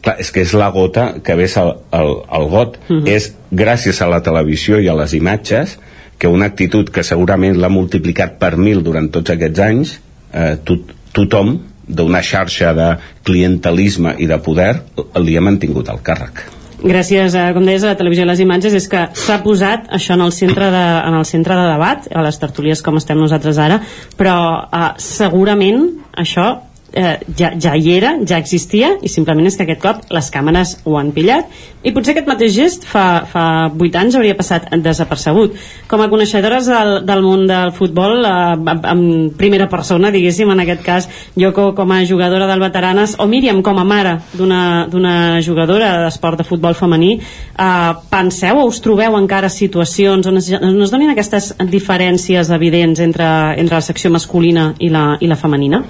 clar, 0.04 0.18
és 0.22 0.32
que 0.32 0.44
és 0.46 0.54
la 0.58 0.70
gota 0.76 1.10
que 1.26 1.36
ves 1.40 1.58
al, 1.62 1.76
al, 1.96 2.14
al 2.30 2.50
got. 2.52 2.78
Mhm. 2.88 3.08
És 3.10 3.32
gràcies 3.52 4.02
a 4.02 4.10
la 4.12 4.22
televisió 4.26 4.80
i 4.80 4.88
a 4.88 4.98
les 4.98 5.16
imatges 5.18 5.78
que 6.20 6.28
una 6.28 6.50
actitud 6.52 6.92
que 6.92 7.04
segurament 7.08 7.58
l'ha 7.58 7.72
multiplicat 7.72 8.38
per 8.40 8.56
mil 8.60 8.84
durant 8.84 9.10
tots 9.12 9.32
aquests 9.32 9.64
anys, 9.64 9.98
eh, 10.34 10.56
tot, 10.68 10.94
tothom 11.16 11.58
d'una 11.90 12.22
xarxa 12.22 12.74
de 12.78 12.90
clientelisme 13.26 14.14
i 14.20 14.28
de 14.30 14.38
poder 14.46 14.74
li 15.18 15.38
ha 15.38 15.42
mantingut 15.42 15.90
el 15.90 16.04
càrrec 16.06 16.59
gràcies 16.84 17.36
a, 17.36 17.50
com 17.56 17.66
deies, 17.68 17.84
a 17.84 17.94
la 17.94 18.00
televisió 18.00 18.26
les 18.28 18.42
imatges 18.44 18.76
és 18.78 18.88
que 18.92 19.06
s'ha 19.26 19.40
posat 19.44 19.90
això 19.96 20.16
en 20.16 20.26
el 20.26 20.34
centre 20.36 20.70
de, 20.74 20.86
en 21.10 21.20
el 21.20 21.28
centre 21.28 21.58
de 21.58 21.68
debat, 21.74 22.08
a 22.14 22.24
les 22.26 22.40
tertúlies 22.42 22.84
com 22.86 23.00
estem 23.00 23.20
nosaltres 23.20 23.60
ara, 23.62 23.82
però 24.20 24.38
eh, 24.66 24.90
segurament 25.04 25.86
això 26.20 26.50
eh, 26.94 27.18
ja, 27.38 27.52
ja 27.60 27.76
hi 27.76 27.92
era, 27.96 28.16
ja 28.28 28.40
existia 28.40 28.96
i 29.02 29.10
simplement 29.12 29.48
és 29.48 29.58
que 29.58 29.66
aquest 29.66 29.82
cop 29.84 30.14
les 30.14 30.30
càmeres 30.34 30.78
ho 30.86 30.98
han 31.00 31.12
pillat 31.16 31.50
i 31.84 31.94
potser 31.96 32.14
aquest 32.14 32.28
mateix 32.28 32.54
gest 32.56 32.86
fa, 32.88 33.24
fa 33.30 33.44
8 33.72 34.00
anys 34.02 34.18
hauria 34.20 34.36
passat 34.38 34.68
desapercebut 34.84 35.56
com 35.88 36.02
a 36.04 36.10
coneixedores 36.12 36.68
del, 36.68 36.94
del 37.08 37.24
món 37.24 37.46
del 37.50 37.74
futbol 37.78 38.26
eh, 38.26 38.76
en 38.92 39.04
primera 39.38 39.70
persona 39.72 40.12
diguéssim 40.12 40.52
en 40.52 40.64
aquest 40.66 40.84
cas 40.86 41.10
Yoko 41.40 41.72
com 41.78 41.94
a 41.96 42.02
jugadora 42.10 42.50
del 42.50 42.64
Veteranes 42.64 43.16
o 43.20 43.28
Míriam 43.30 43.64
com 43.64 43.80
a 43.80 43.88
mare 43.88 44.18
d'una 44.34 45.40
jugadora 45.46 45.96
d'esport 46.06 46.42
de 46.42 46.48
futbol 46.48 46.76
femení 46.76 47.16
eh, 47.20 47.94
penseu 48.10 48.64
o 48.64 48.68
us 48.68 48.82
trobeu 48.84 49.18
encara 49.20 49.50
situacions 49.50 50.28
on 50.28 50.42
es, 50.42 50.52
on 50.60 50.82
es 50.82 50.92
donin 50.92 51.14
aquestes 51.14 51.54
diferències 51.70 52.52
evidents 52.56 53.00
entre, 53.00 53.30
entre 53.58 53.80
la 53.80 53.86
secció 53.86 54.12
masculina 54.12 54.74
i 54.80 54.90
la, 54.92 55.14
i 55.20 55.28
la 55.28 55.40
femenina? 55.40 55.84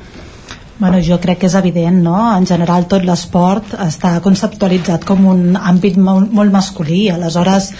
Bueno, 0.79 1.01
jo 1.03 1.17
crec 1.19 1.41
que 1.41 1.47
és 1.49 1.55
evident, 1.59 1.97
no? 2.05 2.15
En 2.31 2.45
general 2.47 2.85
tot 2.87 3.03
l'esport 3.03 3.73
està 3.83 4.13
conceptualitzat 4.23 5.03
com 5.03 5.25
un 5.27 5.57
àmbit 5.59 5.97
molt, 5.99 6.31
molt 6.31 6.55
masculí, 6.55 7.01
aleshores 7.11 7.73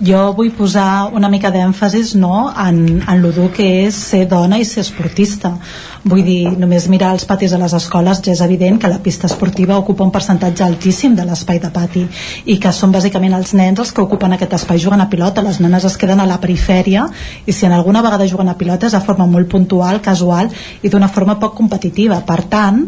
jo 0.00 0.22
vull 0.32 0.48
posar 0.56 1.10
una 1.12 1.28
mica 1.28 1.50
d'èmfasis 1.52 2.14
no? 2.16 2.48
en, 2.56 3.02
en 3.02 3.20
lo 3.20 3.34
dur 3.36 3.50
que 3.52 3.66
és 3.84 3.98
ser 4.12 4.24
dona 4.30 4.56
i 4.56 4.64
ser 4.64 4.86
esportista. 4.86 5.58
Vull 6.06 6.22
dir, 6.22 6.52
només 6.54 6.86
mirar 6.86 7.10
els 7.16 7.24
patis 7.26 7.50
de 7.50 7.58
les 7.58 7.72
escoles 7.74 8.20
ja 8.22 8.30
és 8.30 8.40
evident 8.44 8.76
que 8.78 8.90
la 8.90 9.00
pista 9.02 9.26
esportiva 9.26 9.78
ocupa 9.80 10.04
un 10.06 10.12
percentatge 10.14 10.62
altíssim 10.62 11.16
de 11.18 11.24
l'espai 11.26 11.58
de 11.58 11.70
pati 11.74 12.04
i 12.46 12.58
que 12.62 12.70
són 12.72 12.94
bàsicament 12.94 13.34
els 13.34 13.54
nens 13.58 13.82
els 13.82 13.90
que 13.92 14.04
ocupen 14.04 14.36
aquest 14.36 14.54
espai 14.60 14.78
jugant 14.78 15.02
a 15.02 15.08
pilota, 15.10 15.42
les 15.42 15.58
nenes 15.58 15.84
es 15.84 15.96
queden 15.98 16.22
a 16.22 16.28
la 16.30 16.38
perifèria 16.38 17.08
i 17.46 17.52
si 17.52 17.66
en 17.66 17.74
alguna 17.74 18.02
vegada 18.06 18.28
juguen 18.30 18.48
a 18.48 18.54
pilota 18.54 18.86
és 18.86 18.94
de 18.94 19.02
forma 19.02 19.26
molt 19.26 19.50
puntual, 19.50 19.98
casual 20.00 20.52
i 20.82 20.88
d'una 20.88 21.10
forma 21.10 21.38
poc 21.42 21.56
competitiva. 21.58 22.22
Per 22.22 22.40
tant, 22.46 22.84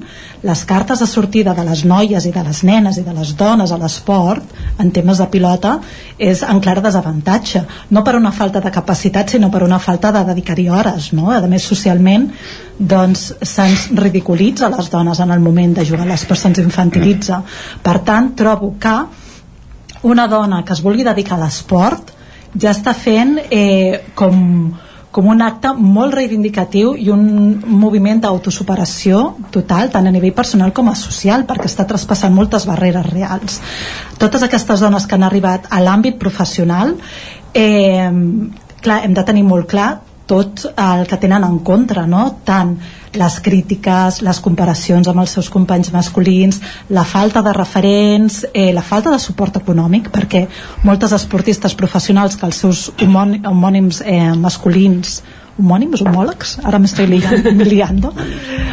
les 0.47 0.65
cartes 0.65 1.03
de 1.03 1.07
sortida 1.07 1.53
de 1.55 1.65
les 1.67 1.85
noies 1.85 2.25
i 2.25 2.33
de 2.33 2.43
les 2.47 2.63
nenes 2.65 2.97
i 2.97 3.05
de 3.05 3.13
les 3.13 3.35
dones 3.37 3.73
a 3.73 3.79
l'esport 3.81 4.81
en 4.81 4.91
temes 4.95 5.19
de 5.19 5.27
pilota 5.35 5.77
és 6.17 6.45
en 6.47 6.63
clar 6.65 6.79
desavantatge 6.81 7.67
no 7.91 8.05
per 8.05 8.17
una 8.17 8.33
falta 8.33 8.63
de 8.65 8.73
capacitat 8.73 9.35
sinó 9.35 9.51
per 9.51 9.63
una 9.67 9.79
falta 9.79 10.13
de 10.13 10.25
dedicar-hi 10.31 10.69
hores 10.71 11.13
no? 11.13 11.31
a 11.31 11.41
més 11.47 11.67
socialment 11.67 12.31
doncs 12.81 13.10
se'ns 13.17 13.89
ridiculitza 13.97 14.71
les 14.71 14.91
dones 14.91 15.21
en 15.21 15.31
el 15.31 15.41
moment 15.41 15.75
de 15.79 15.87
jugar 15.87 16.07
a 16.07 16.13
l'esport 16.13 16.41
se'ns 16.41 16.63
infantilitza 16.63 17.43
per 17.83 17.99
tant 18.07 18.35
trobo 18.37 18.75
que 18.81 18.97
una 20.03 20.27
dona 20.29 20.65
que 20.65 20.73
es 20.73 20.83
vulgui 20.83 21.05
dedicar 21.05 21.37
a 21.39 21.45
l'esport 21.45 22.15
ja 22.59 22.71
està 22.71 22.95
fent 22.95 23.39
eh, 23.51 24.13
com 24.15 24.73
com 25.11 25.27
un 25.27 25.43
acte 25.43 25.73
molt 25.75 26.15
reivindicatiu 26.15 26.93
i 26.95 27.09
un 27.11 27.25
moviment 27.67 28.21
d'autosuperació 28.23 29.23
total, 29.51 29.91
tant 29.91 30.07
a 30.07 30.13
nivell 30.15 30.35
personal 30.37 30.71
com 30.73 30.91
a 30.91 30.95
social, 30.95 31.43
perquè 31.49 31.67
està 31.67 31.87
traspassant 31.91 32.35
moltes 32.35 32.67
barreres 32.69 33.09
reals. 33.11 33.59
Totes 34.23 34.47
aquestes 34.47 34.85
dones 34.85 35.07
que 35.07 35.19
han 35.19 35.27
arribat 35.27 35.67
a 35.71 35.83
l'àmbit 35.83 36.19
professional, 36.19 36.95
eh, 37.55 38.07
clar, 38.81 39.01
hem 39.05 39.15
de 39.19 39.27
tenir 39.27 39.43
molt 39.45 39.67
clar 39.67 39.91
tot 40.31 40.63
el 40.71 41.07
que 41.11 41.19
tenen 41.19 41.43
en 41.43 41.59
contra, 41.67 42.07
no? 42.07 42.23
tant 42.47 42.77
les 43.19 43.39
crítiques, 43.43 44.21
les 44.23 44.39
comparacions 44.45 45.09
amb 45.11 45.25
els 45.25 45.35
seus 45.35 45.49
companys 45.51 45.91
masculins, 45.91 46.61
la 46.95 47.03
falta 47.03 47.43
de 47.43 47.55
referents, 47.57 48.45
eh, 48.55 48.71
la 48.73 48.85
falta 48.87 49.11
de 49.11 49.19
suport 49.19 49.59
econòmic, 49.59 50.13
perquè 50.15 50.45
moltes 50.87 51.17
esportistes 51.19 51.75
professionals 51.75 52.39
que 52.39 52.47
els 52.47 52.63
seus 52.63 52.87
homònims 53.03 54.03
eh, 54.07 54.31
masculins 54.39 55.21
homònims, 55.61 56.03
homòlegs, 56.03 56.59
ara 56.65 56.81
m'estic 56.81 57.09
liando. 57.65 58.15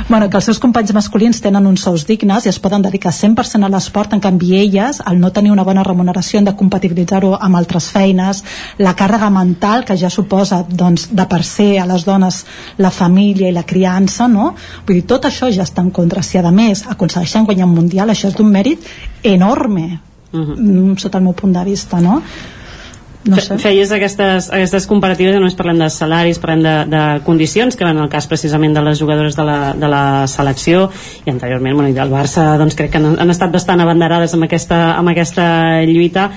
Bueno, 0.08 0.30
que 0.32 0.38
els 0.40 0.46
seus 0.48 0.60
companys 0.64 0.94
masculins 0.96 1.42
tenen 1.44 1.66
uns 1.68 1.82
sous 1.84 2.06
dignes 2.08 2.46
i 2.46 2.50
es 2.50 2.60
poden 2.64 2.86
dedicar 2.86 3.12
100% 3.12 3.66
a 3.68 3.70
l'esport, 3.74 4.14
en 4.16 4.22
canvi 4.24 4.54
elles, 4.56 5.02
al 5.04 5.20
no 5.20 5.34
tenir 5.36 5.52
una 5.52 5.66
bona 5.68 5.84
remuneració, 5.84 6.40
han 6.40 6.48
de 6.48 6.54
compatibilitzar-ho 6.56 7.34
amb 7.36 7.60
altres 7.60 7.90
feines, 7.92 8.40
la 8.80 8.96
càrrega 8.96 9.28
mental 9.36 9.84
que 9.84 9.98
ja 10.00 10.08
suposa 10.10 10.62
doncs, 10.64 11.10
de 11.12 11.28
per 11.28 11.42
ser 11.44 11.74
a 11.82 11.90
les 11.90 12.08
dones 12.08 12.46
la 12.80 12.92
família 12.92 13.52
i 13.52 13.56
la 13.58 13.66
criança, 13.68 14.30
no? 14.32 14.54
Vull 14.88 15.02
dir, 15.02 15.06
tot 15.12 15.28
això 15.28 15.52
ja 15.52 15.68
està 15.68 15.84
en 15.84 15.92
contra. 15.92 16.24
Si 16.24 16.40
a 16.40 16.52
més 16.56 16.86
aconsegueixen 16.88 17.44
guanyar 17.44 17.68
un 17.68 17.76
mundial, 17.76 18.08
això 18.08 18.32
és 18.32 18.40
d'un 18.40 18.48
mèrit 18.48 18.80
enorme, 19.24 20.00
uh 20.32 20.40
-huh. 20.40 20.56
Mm, 20.58 20.98
sota 20.98 21.18
el 21.18 21.26
meu 21.26 21.34
punt 21.34 21.54
de 21.54 21.64
vista, 21.64 22.00
no? 22.00 22.22
No 23.28 23.41
sé. 23.44 23.58
feies 23.62 23.91
aquestes, 23.95 24.49
aquestes 24.54 24.88
comparatives 24.90 25.36
no 25.36 25.41
només 25.44 25.58
parlem 25.58 25.82
de 25.84 25.90
salaris, 25.94 26.40
parlem 26.44 26.64
de, 26.66 26.76
de 26.91 27.04
condicions 27.28 27.78
que 27.78 27.88
en 27.88 28.04
el 28.04 28.12
cas 28.12 28.28
precisament 28.30 28.76
de 28.76 28.84
les 28.86 29.02
jugadores 29.02 29.36
de 29.38 29.48
la, 29.48 29.58
de 29.78 29.90
la 29.91 30.04
selecció 30.32 30.88
i 31.26 31.34
anteriorment 31.34 31.76
bueno, 31.78 31.90
i 31.91 31.98
del 31.98 32.14
Barça 32.14 32.54
doncs 32.60 32.78
crec 32.78 32.95
que 32.95 33.02
han, 33.02 33.18
han 33.20 33.34
estat 33.34 33.54
bastant 33.54 33.84
abanderades 33.84 34.36
amb 34.38 34.48
aquesta, 34.48 34.80
amb 34.98 35.14
aquesta 35.14 35.48
lluita 35.88 36.32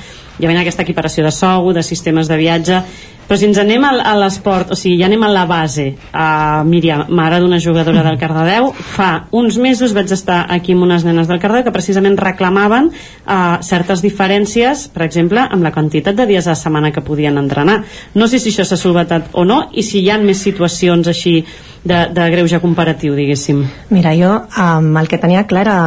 hi 0.48 0.56
ha 0.56 0.60
aquesta 0.64 0.82
equiparació 0.86 1.24
de 1.26 1.32
sou, 1.34 1.72
de 1.76 1.82
sistemes 1.82 2.28
de 2.28 2.38
viatge 2.40 2.82
però 3.30 3.38
si 3.38 3.46
ens 3.46 3.60
anem 3.62 3.84
a 3.86 3.92
l'esport, 4.18 4.72
o 4.74 4.76
sigui, 4.76 4.96
ja 4.98 5.06
anem 5.06 5.22
a 5.22 5.28
la 5.30 5.44
base, 5.46 5.84
a 6.10 6.64
Míriam, 6.66 7.04
mare 7.14 7.36
d'una 7.38 7.60
jugadora 7.62 8.02
del 8.02 8.16
Cardedeu, 8.18 8.72
fa 8.74 9.28
uns 9.38 9.54
mesos 9.54 9.92
vaig 9.94 10.10
estar 10.10 10.40
aquí 10.50 10.74
amb 10.74 10.82
unes 10.82 11.04
nenes 11.06 11.28
del 11.30 11.38
Cardedeu 11.38 11.68
que 11.68 11.74
precisament 11.76 12.18
reclamaven 12.18 12.88
uh, 12.90 13.60
certes 13.62 14.02
diferències, 14.02 14.88
per 14.90 15.04
exemple, 15.06 15.44
amb 15.46 15.62
la 15.62 15.70
quantitat 15.70 16.18
de 16.18 16.26
dies 16.26 16.48
a 16.48 16.56
la 16.56 16.58
setmana 16.58 16.90
que 16.90 17.04
podien 17.06 17.38
entrenar. 17.38 17.84
No 18.18 18.26
sé 18.26 18.40
si 18.42 18.50
això 18.50 18.66
s'ha 18.66 18.80
solvetat 18.80 19.30
o 19.38 19.46
no, 19.46 19.60
i 19.70 19.86
si 19.86 20.02
hi 20.02 20.10
ha 20.10 20.18
més 20.18 20.42
situacions 20.42 21.06
així 21.14 21.36
de, 21.84 22.00
de 22.10 22.26
greuge 22.34 22.58
comparatiu, 22.58 23.14
diguéssim. 23.14 23.62
Mira, 23.94 24.10
jo 24.18 24.40
um, 24.42 24.90
el 24.98 25.06
que 25.06 25.22
tenia 25.22 25.46
clar 25.46 25.62
era 25.68 25.78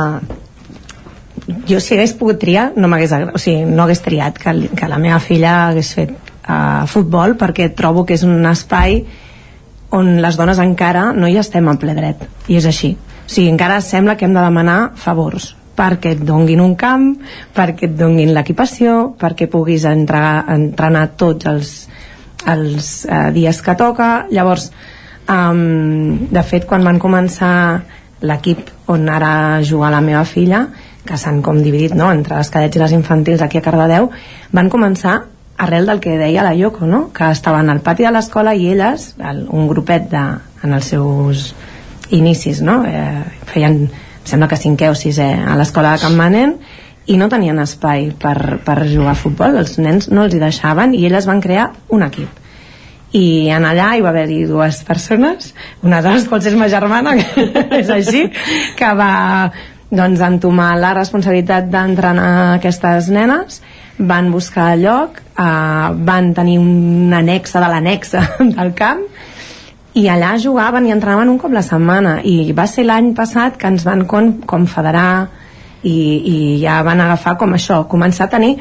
jo 1.67 1.79
si 1.79 1.95
hagués 1.95 2.13
pogut 2.19 2.39
triar 2.39 2.71
no 2.75 2.87
m'hagués 2.87 3.13
o 3.33 3.39
sigui, 3.41 3.65
no 3.67 3.83
hagués 3.83 4.03
triat 4.03 4.37
que, 4.39 4.53
que 4.75 4.89
la 4.89 4.99
meva 5.01 5.19
filla 5.19 5.69
hagués 5.69 5.93
fet 5.97 6.13
a 6.43 6.85
futbol 6.91 7.37
perquè 7.39 7.69
trobo 7.75 8.05
que 8.05 8.15
és 8.17 8.23
un 8.27 8.45
espai 8.49 9.01
on 9.93 10.15
les 10.23 10.37
dones 10.39 10.59
encara 10.59 11.11
no 11.13 11.27
hi 11.27 11.37
estem 11.39 11.67
en 11.69 11.79
ple 11.79 11.95
dret 11.95 12.23
i 12.47 12.59
és 12.59 12.67
així 12.67 12.95
o 12.95 13.27
sigui, 13.29 13.49
encara 13.51 13.81
sembla 13.81 14.15
que 14.17 14.27
hem 14.27 14.35
de 14.35 14.43
demanar 14.43 14.79
favors 14.99 15.53
perquè 15.73 16.13
et 16.13 16.21
donguin 16.21 16.61
un 16.61 16.75
camp, 16.77 17.07
perquè 17.55 17.87
et 17.89 17.95
donguin 17.97 18.33
l'equipació, 18.35 19.13
perquè 19.19 19.47
puguis 19.49 19.85
entregar, 19.89 20.43
entrenar 20.53 21.07
tots 21.17 21.49
els, 21.49 21.71
els 22.49 22.89
eh, 23.07 23.31
dies 23.33 23.61
que 23.65 23.75
toca. 23.79 24.09
Llavors, 24.29 24.69
um, 25.25 26.29
de 26.29 26.43
fet, 26.45 26.67
quan 26.69 26.85
van 26.85 27.01
començar 27.01 27.55
l'equip 28.23 28.69
on 28.93 29.09
ara 29.09 29.61
juga 29.65 29.89
la 29.91 30.03
meva 30.05 30.23
filla, 30.29 30.67
que 31.07 31.17
s'han 31.19 31.41
com 31.43 31.59
dividit 31.63 31.95
no, 31.97 32.09
entre 32.11 32.37
les 32.39 32.49
cadets 32.53 32.77
i 32.77 32.81
les 32.81 32.95
infantils 32.95 33.43
aquí 33.43 33.59
a 33.59 33.65
Cardedeu, 33.65 34.09
van 34.51 34.71
començar 34.71 35.23
arrel 35.63 35.85
del 35.89 35.99
que 36.03 36.17
deia 36.17 36.43
la 36.43 36.53
Yoko, 36.57 36.87
no? 36.89 37.09
que 37.13 37.29
estaven 37.31 37.69
al 37.69 37.81
pati 37.85 38.07
de 38.07 38.11
l'escola 38.11 38.55
i 38.55 38.69
elles, 38.73 39.13
el, 39.19 39.43
un 39.51 39.67
grupet 39.69 40.09
de, 40.11 40.23
en 40.63 40.73
els 40.73 40.89
seus 40.93 41.51
inicis, 42.11 42.61
no? 42.65 42.81
eh, 42.87 43.23
feien, 43.51 43.83
sembla 44.25 44.49
que 44.49 44.59
cinquè 44.59 44.89
o 44.89 44.95
sisè 44.97 45.29
a 45.43 45.57
l'escola 45.59 45.93
de 45.93 46.05
Can 46.05 46.17
Manen, 46.17 46.55
i 47.05 47.17
no 47.19 47.27
tenien 47.27 47.59
espai 47.59 48.13
per, 48.19 48.61
per 48.63 48.77
jugar 48.87 49.11
a 49.11 49.19
futbol, 49.19 49.59
els 49.59 49.75
nens 49.77 50.07
no 50.09 50.23
els 50.23 50.37
hi 50.37 50.39
deixaven 50.39 50.95
i 50.95 51.03
elles 51.09 51.27
van 51.27 51.43
crear 51.43 51.67
un 51.91 52.05
equip 52.07 52.39
i 53.13 53.49
en 53.53 53.65
allà 53.69 53.91
hi 53.93 54.01
va 54.01 54.09
haver-hi 54.09 54.39
dues 54.49 54.79
persones 54.87 55.51
una 55.85 56.01
de 56.01 56.15
les 56.15 56.25
quals 56.29 56.47
és 56.49 56.55
ma 56.57 56.69
germana 56.71 57.13
que 57.19 57.45
és 57.77 57.91
així 57.93 58.23
que 58.79 58.89
va 58.97 59.11
doncs 59.93 60.21
entomar 60.25 60.73
la 60.81 60.93
responsabilitat 60.97 61.69
d'entrenar 61.69 62.57
aquestes 62.57 63.09
nenes 63.13 63.61
van 63.97 64.31
buscar 64.33 64.73
lloc, 64.81 65.19
eh, 65.37 65.89
van 66.09 66.33
tenir 66.33 66.57
un 66.59 67.13
anexa 67.13 67.61
de 67.61 67.69
l'anexa 67.69 68.23
del 68.57 68.73
camp 68.73 69.05
i 69.93 70.07
allà 70.09 70.33
jugaven 70.41 70.87
i 70.87 70.93
entrenaven 70.95 71.29
un 71.29 71.37
cop 71.37 71.53
la 71.53 71.61
setmana 71.61 72.17
i 72.25 72.51
va 72.57 72.65
ser 72.67 72.87
l'any 72.87 73.13
passat 73.13 73.59
que 73.61 73.69
ens 73.69 73.85
van 73.85 74.07
com, 74.09 74.31
com 74.49 74.65
federar 74.65 75.27
i, 75.83 75.93
i 75.93 76.37
ja 76.63 76.81
van 76.81 77.03
agafar 77.03 77.35
com 77.37 77.53
això, 77.53 77.83
començar 77.91 78.25
a 78.25 78.33
tenir 78.33 78.55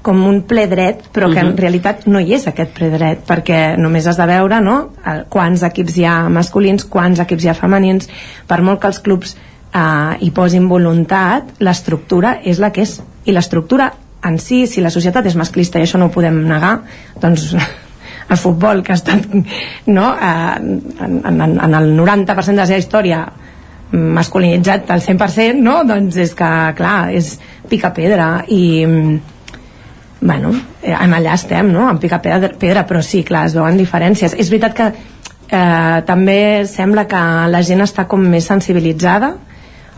com 0.00 0.22
un 0.24 0.40
ple 0.48 0.64
dret, 0.66 1.02
però 1.12 1.28
que 1.28 1.36
uh 1.36 1.42
-huh. 1.42 1.46
en 1.46 1.52
mhm. 1.52 1.58
realitat 1.58 2.06
no 2.06 2.20
hi 2.20 2.32
és 2.32 2.46
aquest 2.46 2.72
ple 2.72 2.88
dret, 2.90 3.18
perquè 3.26 3.76
només 3.76 4.06
has 4.06 4.16
de 4.16 4.26
veure 4.26 4.60
no, 4.60 4.90
quants 5.28 5.62
equips 5.62 5.96
hi 5.96 6.04
ha 6.04 6.28
masculins, 6.28 6.84
quants 6.84 7.20
equips 7.20 7.44
hi 7.44 7.48
ha 7.48 7.54
femenins, 7.54 8.08
per 8.46 8.62
molt 8.62 8.80
que 8.80 8.86
els 8.86 9.00
clubs 9.00 9.36
eh, 9.74 10.16
hi 10.20 10.30
posin 10.34 10.68
voluntat, 10.68 11.56
l'estructura 11.60 12.38
és 12.44 12.60
la 12.62 12.72
que 12.74 12.84
és, 12.86 12.98
i 13.24 13.34
l'estructura 13.34 13.90
en 14.26 14.38
si, 14.38 14.66
si 14.68 14.82
la 14.84 14.92
societat 14.92 15.26
és 15.30 15.36
masclista 15.38 15.80
i 15.80 15.86
això 15.86 15.98
no 16.00 16.10
ho 16.10 16.14
podem 16.14 16.42
negar, 16.48 16.80
doncs 17.20 17.54
el 18.30 18.38
futbol 18.38 18.82
que 18.84 18.92
ha 18.94 18.98
estat 18.98 19.26
no, 19.86 20.10
en, 20.14 20.74
en, 21.00 21.40
en 21.50 21.74
el 21.74 21.94
90% 21.98 22.52
de 22.52 22.60
la 22.60 22.68
seva 22.68 22.82
història 22.82 23.24
masculinitzat 23.90 24.90
al 24.94 25.02
100%, 25.02 25.58
no? 25.64 25.80
Doncs 25.82 26.18
és 26.22 26.34
que, 26.38 26.50
clar, 26.78 27.10
és 27.10 27.32
pica 27.70 27.90
pedra 27.94 28.44
i 28.46 28.62
bueno, 30.20 30.52
eh, 30.82 30.94
en 30.94 31.14
allà 31.16 31.34
estem, 31.34 31.72
no? 31.72 31.88
En 31.90 31.98
pica 31.98 32.20
pedra, 32.22 32.52
pedra, 32.60 32.84
però 32.86 33.02
sí, 33.02 33.24
clar, 33.26 33.48
es 33.48 33.56
veuen 33.56 33.80
diferències. 33.80 34.36
És 34.38 34.52
veritat 34.52 34.76
que 34.76 34.88
eh, 34.92 35.98
també 36.06 36.40
sembla 36.70 37.08
que 37.10 37.22
la 37.50 37.62
gent 37.66 37.82
està 37.82 38.06
com 38.06 38.22
més 38.22 38.46
sensibilitzada 38.46 39.34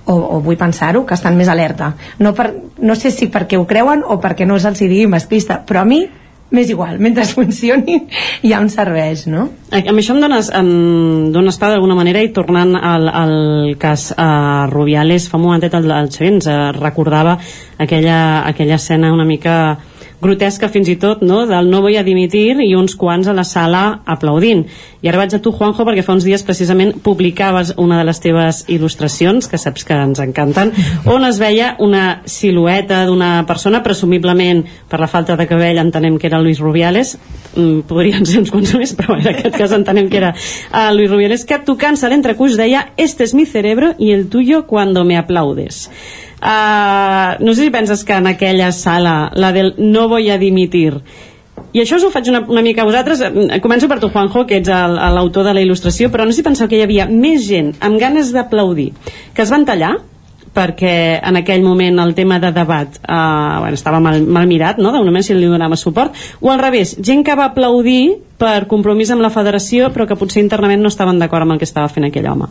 o, 0.05 0.15
o 0.15 0.41
vull 0.41 0.59
pensar-ho, 0.59 1.05
que 1.07 1.15
estan 1.15 1.37
més 1.39 1.51
alerta. 1.53 1.93
No, 2.19 2.35
per, 2.35 2.51
no 2.83 2.97
sé 2.99 3.12
si 3.15 3.31
perquè 3.33 3.61
ho 3.61 3.66
creuen 3.69 4.03
o 4.07 4.19
perquè 4.23 4.49
no 4.49 4.59
se'ls 4.59 4.83
digui 4.83 5.07
masclista, 5.11 5.62
però 5.66 5.83
a 5.83 5.89
mi 5.89 6.03
m'és 6.53 6.69
igual, 6.69 6.99
mentre 7.01 7.24
funcioni 7.33 8.03
ja 8.45 8.61
em 8.61 8.69
serveix, 8.73 9.27
no? 9.33 9.49
A, 9.73 9.81
a 9.81 9.95
mi 9.95 10.03
això 10.03 10.16
em 10.16 10.20
dones, 10.20 10.51
em 10.55 10.73
dones 11.33 11.59
pa 11.59 11.73
d'alguna 11.73 11.97
manera 11.99 12.23
i 12.23 12.33
tornant 12.35 12.77
al, 12.77 13.09
al 13.09 13.37
cas 13.81 14.11
uh, 14.12 14.69
Rubiales, 14.70 15.31
fa 15.33 15.41
un 15.41 15.47
momentet 15.49 15.79
el, 15.79 15.89
el 15.91 16.11
Xavier 16.12 16.35
ens 16.35 16.51
uh, 16.51 16.59
recordava 16.77 17.39
aquella, 17.81 18.19
aquella 18.49 18.77
escena 18.77 19.15
una 19.15 19.27
mica 19.29 19.57
grotesca 20.23 20.70
fins 20.70 20.89
i 20.89 20.97
tot, 21.01 21.23
no? 21.27 21.43
del 21.51 21.69
no 21.70 21.82
vull 21.82 21.99
a 21.99 22.05
dimitir 22.07 22.61
i 22.62 22.73
uns 22.78 22.94
quants 22.99 23.28
a 23.28 23.35
la 23.36 23.44
sala 23.49 23.82
aplaudint. 24.07 24.65
I 25.03 25.11
ara 25.11 25.19
vaig 25.19 25.35
a 25.35 25.40
tu, 25.43 25.51
Juanjo, 25.53 25.85
perquè 25.86 26.05
fa 26.07 26.15
uns 26.15 26.27
dies 26.27 26.44
precisament 26.47 26.94
publicaves 27.03 27.74
una 27.82 27.99
de 27.99 28.07
les 28.07 28.23
teves 28.23 28.62
il·lustracions, 28.70 29.49
que 29.51 29.59
saps 29.59 29.86
que 29.89 29.99
ens 29.99 30.23
encanten, 30.23 30.70
on 31.11 31.27
es 31.27 31.40
veia 31.43 31.74
una 31.82 32.23
silueta 32.24 33.03
d'una 33.09 33.32
persona, 33.49 33.82
presumiblement 33.82 34.62
per 34.89 35.03
la 35.03 35.11
falta 35.11 35.36
de 35.36 35.49
cabell 35.51 35.82
entenem 35.82 36.19
que 36.23 36.31
era 36.31 36.40
Luis 36.43 36.62
Rubiales, 36.62 37.16
mm, 37.57 37.85
podrien 37.90 38.27
ser 38.27 38.44
uns 38.44 38.55
quants 38.55 38.77
més, 38.78 38.94
però 38.99 39.19
en 39.19 39.27
aquest 39.35 39.59
cas 39.59 39.74
entenem 39.74 40.09
que 40.09 40.23
era 40.23 40.32
uh, 40.35 40.90
Luis 40.94 41.11
Rubiales, 41.11 41.44
que 41.44 41.59
tocant-se 41.66 42.09
l'entrecuix 42.09 42.57
deia 42.57 42.93
«Este 42.97 43.24
es 43.24 43.35
mi 43.35 43.47
cerebro 43.47 43.94
y 43.99 44.12
el 44.12 44.28
tuyo 44.28 44.66
cuando 44.66 45.05
me 45.05 45.19
aplaudes». 45.19 45.89
Uh, 46.43 47.39
no 47.39 47.55
sé 47.55 47.69
si 47.69 47.70
penses 47.70 48.02
que 48.05 48.14
en 48.19 48.27
aquella 48.27 48.73
sala, 48.73 49.31
la 49.35 49.52
del 49.52 49.74
no 49.78 50.09
voy 50.09 50.31
a 50.31 50.39
dimitir, 50.39 51.02
i 51.73 51.81
això 51.81 51.97
us 51.97 52.05
ho 52.05 52.10
faig 52.12 52.28
una, 52.28 52.43
una 52.52 52.62
mica 52.64 52.82
a 52.82 52.89
vosaltres 52.89 53.23
eh, 53.24 53.60
començo 53.64 53.89
per 53.89 53.98
tu 54.01 54.10
Juanjo 54.12 54.44
que 54.48 54.59
ets 54.60 54.69
l'autor 54.69 55.47
de 55.47 55.55
la 55.56 55.62
il·lustració 55.64 56.10
però 56.12 56.27
no 56.27 56.32
sé 56.32 56.43
si 56.43 56.47
penseu 56.47 56.69
que 56.69 56.77
hi 56.77 56.85
havia 56.85 57.06
més 57.09 57.47
gent 57.48 57.73
amb 57.81 58.01
ganes 58.01 58.32
d'aplaudir 58.35 58.90
que 59.32 59.44
es 59.44 59.52
van 59.52 59.64
tallar 59.69 59.94
perquè 60.52 61.20
en 61.24 61.39
aquell 61.40 61.64
moment 61.64 62.02
el 62.02 62.12
tema 62.14 62.36
de 62.43 62.51
debat 62.52 62.98
eh, 63.01 63.56
bueno, 63.62 63.73
estava 63.73 64.02
mal, 64.05 64.20
mal 64.20 64.48
mirat 64.51 64.82
no? 64.82 64.93
d'una 64.93 65.23
si 65.24 65.36
li 65.36 65.48
donava 65.48 65.78
suport 65.81 66.12
o 66.40 66.52
al 66.52 66.60
revés, 66.60 66.97
gent 67.01 67.24
que 67.24 67.36
va 67.39 67.48
aplaudir 67.48 68.19
per 68.36 68.66
compromís 68.69 69.10
amb 69.10 69.24
la 69.24 69.32
federació 69.32 69.89
però 69.94 70.06
que 70.06 70.19
potser 70.20 70.44
internament 70.44 70.85
no 70.85 70.93
estaven 70.93 71.19
d'acord 71.23 71.47
amb 71.47 71.56
el 71.56 71.62
que 71.62 71.69
estava 71.70 71.89
fent 71.89 72.10
aquell 72.10 72.28
home 72.28 72.51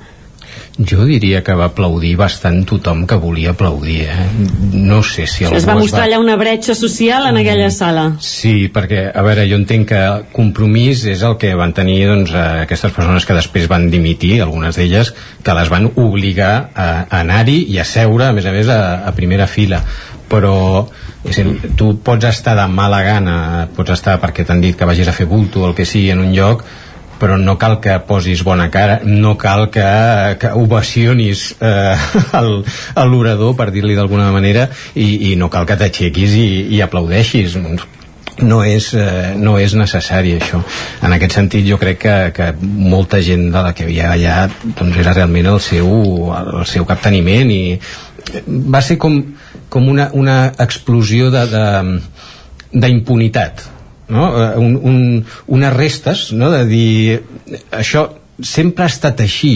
jo 0.78 1.04
diria 1.06 1.42
que 1.44 1.54
va 1.58 1.68
aplaudir 1.70 2.14
bastant 2.20 2.62
tothom 2.68 3.04
que 3.08 3.18
volia 3.20 3.52
aplaudir, 3.52 4.06
eh? 4.08 4.28
No 4.72 5.02
sé 5.04 5.28
si 5.28 5.44
algú 5.44 5.58
es 5.58 5.68
va 5.68 5.76
mostrar 5.76 6.06
es 6.06 6.14
va... 6.14 6.16
allà 6.16 6.20
una 6.22 6.38
bretxa 6.40 6.76
social 6.76 7.28
en 7.28 7.42
aquella 7.42 7.68
mm, 7.68 7.76
sala. 7.76 8.06
Sí, 8.24 8.70
perquè, 8.74 9.04
a 9.14 9.24
veure, 9.26 9.46
jo 9.50 9.60
entenc 9.60 9.90
que 9.92 10.02
compromís 10.32 11.04
és 11.12 11.26
el 11.28 11.36
que 11.42 11.52
van 11.60 11.76
tenir 11.78 12.00
doncs, 12.08 12.34
aquestes 12.36 12.96
persones 12.96 13.28
que 13.28 13.38
després 13.38 13.68
van 13.72 13.90
dimitir, 13.92 14.40
algunes 14.42 14.80
d'elles, 14.80 15.14
que 15.44 15.58
les 15.60 15.74
van 15.74 15.92
obligar 15.96 16.54
a, 16.74 16.90
a 17.04 17.20
anar-hi 17.20 17.66
i 17.76 17.80
a 17.82 17.86
seure, 17.86 18.30
a 18.30 18.36
més 18.38 18.48
a 18.48 18.56
més, 18.56 18.72
a, 18.72 18.82
a 19.06 19.14
primera 19.18 19.50
fila 19.52 19.84
però 20.32 20.88
és 21.28 21.36
dir, 21.36 21.74
tu 21.76 21.90
pots 22.00 22.30
estar 22.30 22.54
de 22.56 22.64
mala 22.72 23.02
gana 23.04 23.36
pots 23.76 23.92
estar 23.98 24.16
perquè 24.22 24.46
t'han 24.48 24.64
dit 24.64 24.78
que 24.80 24.88
vagis 24.88 25.10
a 25.12 25.16
fer 25.16 25.28
bulto 25.28 25.66
o 25.66 25.68
el 25.68 25.76
que 25.76 25.84
sigui 25.86 26.14
en 26.14 26.24
un 26.24 26.32
lloc 26.32 26.64
però 27.22 27.38
no 27.38 27.54
cal 27.62 27.78
que 27.84 28.00
posis 28.08 28.42
bona 28.42 28.72
cara, 28.74 29.00
no 29.06 29.36
cal 29.38 29.68
que, 29.70 29.86
que 30.42 30.50
ovacionis 30.58 31.52
eh, 31.62 31.96
l'orador, 33.12 33.54
per 33.60 33.70
dir-li 33.70 33.94
d'alguna 33.98 34.32
manera, 34.34 34.66
i, 34.96 35.30
i 35.30 35.36
no 35.38 35.52
cal 35.54 35.68
que 35.70 35.78
t'aixequis 35.78 36.34
i, 36.42 36.48
i 36.74 36.82
aplaudeixis. 36.82 37.60
No 38.42 38.62
és, 38.66 38.88
eh, 38.98 39.36
no 39.38 39.58
és 39.62 39.76
necessari 39.78 40.32
això. 40.34 40.64
En 41.06 41.14
aquest 41.14 41.36
sentit 41.38 41.68
jo 41.68 41.78
crec 41.78 42.00
que, 42.02 42.16
que 42.34 42.48
molta 42.64 43.20
gent 43.22 43.52
de 43.54 43.62
la 43.68 43.76
que 43.78 43.86
havia 43.86 44.16
allà 44.16 44.38
doncs 44.64 44.98
era 45.04 45.14
realment 45.14 45.52
el 45.52 45.60
seu, 45.62 45.92
el 46.34 46.66
seu 46.66 46.88
capteniment 46.90 47.52
i 47.54 47.62
va 48.48 48.82
ser 48.82 48.98
com, 48.98 49.20
com 49.70 49.92
una, 49.92 50.10
una 50.18 50.40
explosió 50.64 51.30
de, 51.30 51.46
de 51.54 51.68
d'impunitat 52.72 53.68
no? 54.12 54.30
Eh, 54.36 54.58
un, 54.60 54.78
un, 54.78 54.98
unes 55.48 55.74
restes 55.74 56.30
no? 56.38 56.52
de 56.54 56.66
dir 56.70 57.20
això 57.72 58.08
sempre 58.42 58.86
ha 58.86 58.92
estat 58.92 59.24
així 59.24 59.56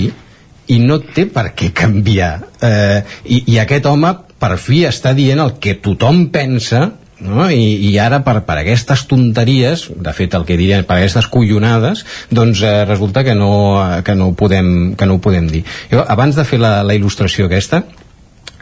i 0.72 0.78
no 0.82 1.00
té 1.04 1.28
per 1.30 1.52
què 1.58 1.72
canviar 1.76 2.34
eh, 2.64 3.02
i, 3.26 3.44
i 3.54 3.60
aquest 3.62 3.86
home 3.90 4.12
per 4.42 4.56
fi 4.62 4.86
està 4.88 5.14
dient 5.18 5.42
el 5.44 5.58
que 5.62 5.78
tothom 5.84 6.28
pensa 6.34 6.88
no? 7.26 7.46
I, 7.52 7.92
i 7.92 7.94
ara 8.02 8.22
per, 8.26 8.40
per 8.48 8.60
aquestes 8.62 9.06
tonteries 9.10 9.88
de 9.94 10.16
fet 10.16 10.36
el 10.38 10.48
que 10.48 10.58
dirien 10.60 10.88
per 10.88 11.00
aquestes 11.00 11.30
collonades 11.32 12.06
doncs 12.34 12.64
eh, 12.64 12.80
resulta 12.88 13.24
que 13.28 13.36
no, 13.38 13.52
que, 14.06 14.16
no 14.18 14.32
podem, 14.38 14.96
que 14.98 15.08
no 15.08 15.20
ho 15.20 15.24
podem 15.24 15.52
dir 15.52 15.66
jo 15.92 16.04
abans 16.08 16.40
de 16.40 16.48
fer 16.48 16.62
la, 16.62 16.80
la 16.88 16.98
il·lustració 16.98 17.50
aquesta 17.50 17.84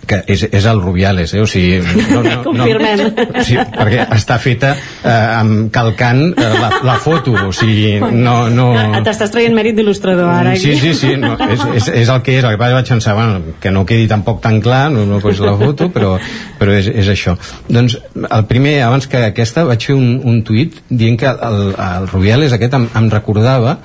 que 0.08 0.20
és, 0.28 0.44
és 0.52 0.66
el 0.70 0.82
Rubiales, 0.82 1.34
eh? 1.34 1.42
o 1.44 1.48
sigui, 1.48 1.80
no, 2.12 2.22
no, 2.26 2.36
Confirmem. 2.48 3.04
No, 3.08 3.44
sigui, 3.46 3.64
perquè 3.74 4.08
està 4.16 4.38
feta 4.42 4.74
eh, 4.76 5.10
amb 5.12 5.70
calcant 5.74 6.24
eh, 6.32 6.50
la, 6.60 6.70
la 6.86 6.98
foto, 7.04 7.36
o 7.48 7.54
sigui, 7.56 7.98
no... 8.04 8.36
no... 8.54 8.68
T'estàs 9.04 9.34
traient 9.34 9.56
mèrit 9.56 9.78
d'il·lustrador 9.78 10.30
ara. 10.32 10.56
Sí, 10.60 10.76
sí, 10.80 10.94
sí, 10.98 11.14
no, 11.20 11.34
és, 11.48 11.66
és, 11.80 11.90
és 12.04 12.14
el 12.14 12.24
que 12.26 12.38
és, 12.40 12.44
el 12.44 12.58
que 12.58 12.62
vaig 12.64 12.94
pensar, 12.96 13.16
bueno, 13.20 13.58
que 13.64 13.74
no 13.74 13.86
quedi 13.90 14.08
tampoc 14.12 14.42
tan 14.44 14.62
clar, 14.64 14.86
no, 14.94 15.08
no 15.10 15.22
posis 15.24 15.44
la 15.44 15.56
foto, 15.60 15.90
però, 15.94 16.16
però 16.60 16.78
és, 16.78 16.90
és 16.92 17.12
això. 17.12 17.38
Doncs 17.72 17.98
el 18.24 18.48
primer, 18.50 18.78
abans 18.88 19.08
que 19.10 19.24
aquesta, 19.32 19.66
vaig 19.68 19.90
fer 19.92 19.98
un, 19.98 20.18
un 20.24 20.42
tuit 20.48 20.80
dient 20.90 21.20
que 21.20 21.32
el, 21.32 21.60
el 21.74 22.10
Rubiales 22.12 22.56
aquest 22.56 22.80
em, 22.80 22.90
em 23.00 23.12
recordava 23.14 23.78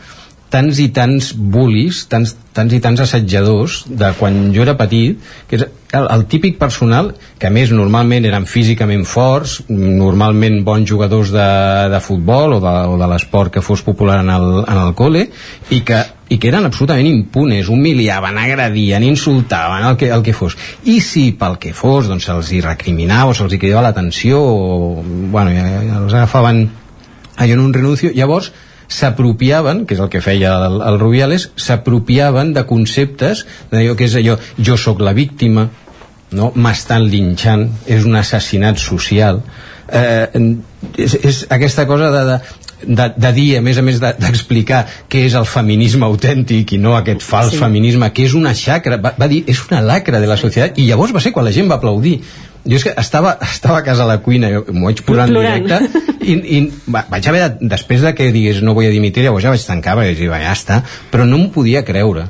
tants 0.53 0.79
i 0.81 0.89
tants 0.95 1.33
bullies, 1.37 2.07
tants, 2.09 2.35
tants 2.57 2.73
i 2.73 2.81
tants 2.81 3.03
assetjadors 3.05 3.83
de 3.89 4.12
quan 4.19 4.49
jo 4.55 4.65
era 4.65 4.77
petit, 4.81 5.20
que 5.49 5.59
és 5.59 5.65
el, 5.93 6.07
el 6.09 6.25
típic 6.29 6.59
personal, 6.61 7.11
que 7.41 7.49
a 7.49 7.53
més 7.53 7.73
normalment 7.73 8.25
eren 8.29 8.47
físicament 8.49 9.05
forts, 9.09 9.59
normalment 9.69 10.62
bons 10.65 10.89
jugadors 10.89 11.33
de, 11.33 11.49
de 11.93 12.01
futbol 12.05 12.57
o 12.57 12.61
de, 12.65 12.75
o 12.93 12.97
de 13.01 13.09
l'esport 13.12 13.53
que 13.53 13.65
fos 13.65 13.85
popular 13.85 14.20
en 14.25 14.33
el, 14.33 14.49
en 14.65 14.81
el 14.83 14.95
col·le, 14.97 15.27
i 15.73 15.81
que, 15.85 16.01
i 16.33 16.41
que 16.41 16.51
eren 16.51 16.69
absolutament 16.69 17.09
impunes, 17.09 17.69
humiliaven, 17.73 18.41
agredien, 18.41 19.05
insultaven, 19.05 19.85
el 19.91 20.01
que, 20.01 20.12
el 20.12 20.25
que 20.25 20.37
fos. 20.37 20.57
I 20.89 21.01
si 21.05 21.31
pel 21.37 21.59
que 21.61 21.75
fos 21.77 22.09
doncs 22.09 22.29
se'ls 22.29 22.53
hi 22.53 22.62
recriminava 22.65 23.33
o 23.33 23.37
se'ls 23.37 23.53
hi 23.53 23.61
cridava 23.61 23.89
l'atenció 23.89 24.41
o, 24.41 25.05
bueno, 25.05 25.53
ja, 25.53 25.69
ja 25.85 26.01
els 26.05 26.16
agafaven 26.16 26.65
allò 27.39 27.55
en 27.55 27.62
un 27.62 27.77
renuncio, 27.77 28.11
llavors 28.16 28.51
s'apropiaven, 28.89 29.85
que 29.86 29.94
és 29.94 30.01
el 30.01 30.09
que 30.12 30.23
feia 30.24 30.55
el, 30.66 30.81
el 30.85 30.98
Rubiales, 31.01 31.51
s'apropiaven 31.60 32.55
de 32.56 32.65
conceptes 32.69 33.44
d'allò 33.70 33.97
que 33.97 34.09
és 34.09 34.16
allò, 34.19 34.39
jo 34.56 34.78
sóc 34.81 35.02
la 35.05 35.12
víctima, 35.16 35.69
no? 36.32 36.52
m'estan 36.56 37.05
linxant, 37.09 37.69
és 37.86 38.09
un 38.09 38.16
assassinat 38.19 38.81
social. 38.81 39.43
Eh, 39.89 40.40
és, 40.97 41.15
és 41.24 41.44
aquesta 41.52 41.86
cosa 41.89 42.10
de, 42.12 42.24
de, 42.28 42.40
de, 42.86 43.06
de 43.16 43.32
dir, 43.36 43.47
a 43.59 43.62
més 43.65 43.78
a 43.81 43.85
més 43.85 44.01
d'explicar 44.01 44.82
de, 44.85 44.98
què 45.12 45.24
és 45.28 45.36
el 45.39 45.47
feminisme 45.48 46.06
autèntic 46.09 46.77
i 46.77 46.81
no 46.82 46.94
aquest 46.97 47.24
fals 47.24 47.55
sí. 47.56 47.60
feminisme, 47.60 48.10
que 48.15 48.27
és 48.28 48.36
una 48.39 48.55
xacra, 48.56 49.01
va, 49.02 49.15
va 49.19 49.31
dir, 49.31 49.43
és 49.48 49.62
una 49.69 49.81
lacra 49.85 50.20
de 50.20 50.28
la 50.31 50.36
societat, 50.40 50.78
i 50.78 50.89
llavors 50.89 51.15
va 51.16 51.24
ser 51.24 51.32
quan 51.36 51.48
la 51.48 51.55
gent 51.55 51.70
va 51.70 51.81
aplaudir 51.81 52.19
jo 52.69 52.77
és 52.77 52.85
que 52.85 52.93
estava, 53.01 53.36
estava 53.43 53.81
a 53.81 53.85
casa 53.86 54.05
a 54.05 54.11
la 54.11 54.19
cuina 54.24 54.51
m'ho 54.61 54.89
vaig 54.90 55.01
posar 55.07 55.28
en 55.28 55.39
directe 55.39 55.78
i, 56.20 56.35
i 56.36 56.59
va, 56.86 57.07
vaig 57.09 57.31
haver, 57.31 57.47
de, 57.47 57.70
després 57.77 58.05
de 58.05 58.12
que 58.15 58.28
digués 58.35 58.61
no 58.62 58.77
vull 58.77 58.90
dimitir, 58.93 59.24
llavors 59.24 59.47
ja 59.47 59.55
vaig 59.55 59.65
tancar 59.65 59.97
perquè 59.99 60.19
dir, 60.19 60.28
ja 60.35 60.53
està, 60.53 60.82
però 61.12 61.27
no 61.28 61.40
m'ho 61.40 61.51
podia 61.55 61.85
creure 61.86 62.28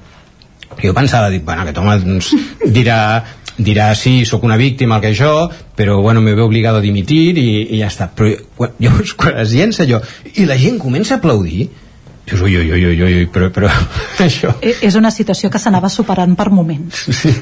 jo 0.78 0.94
pensava, 0.94 1.30
dic, 1.32 1.42
bueno, 1.46 1.64
aquest 1.64 1.78
home 1.80 1.96
doncs, 2.04 2.30
dirà, 2.76 2.98
dirà 3.58 3.88
sí, 3.98 4.22
sóc 4.28 4.44
una 4.46 4.56
víctima, 4.56 4.98
el 4.98 5.02
que 5.02 5.14
jo, 5.16 5.48
però 5.76 5.98
bueno, 6.00 6.20
me 6.20 6.34
veu 6.34 6.46
obligado 6.46 6.78
a 6.78 6.84
dimitir 6.84 7.36
i, 7.38 7.48
i 7.74 7.80
ja 7.80 7.90
està. 7.90 8.08
Però 8.14 8.68
llavors 8.78 9.14
quan 9.18 9.40
es 9.42 9.54
llença 9.56 9.84
allò 9.84 10.00
i 10.34 10.46
la 10.46 10.58
gent 10.60 10.78
comença 10.78 11.16
a 11.16 11.18
aplaudir, 11.18 11.68
dius, 12.30 12.42
ui, 12.44 12.56
ui, 12.56 12.70
ui, 12.72 12.86
ui, 12.86 13.02
ui, 13.04 13.26
però, 13.32 13.50
però 13.54 13.70
això... 14.26 14.54
E, 14.60 14.74
és 14.88 14.98
una 14.98 15.12
situació 15.14 15.50
que 15.52 15.60
s'anava 15.62 15.90
superant 15.92 16.34
per 16.38 16.50
moments. 16.54 17.06
Sí. 17.20 17.32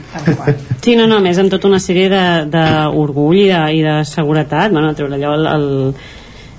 sí, 0.84 0.96
no, 0.98 1.08
no, 1.10 1.20
més 1.24 1.40
amb 1.42 1.52
tota 1.52 1.70
una 1.70 1.82
sèrie 1.82 2.10
d'orgull 2.52 3.40
i, 3.42 3.48
de, 3.50 3.64
i 3.78 3.82
de 3.86 3.98
seguretat, 4.08 4.72
bueno, 4.74 4.94
treure 4.96 5.18
allò 5.18 5.34
el, 5.36 5.50
el 5.54 5.68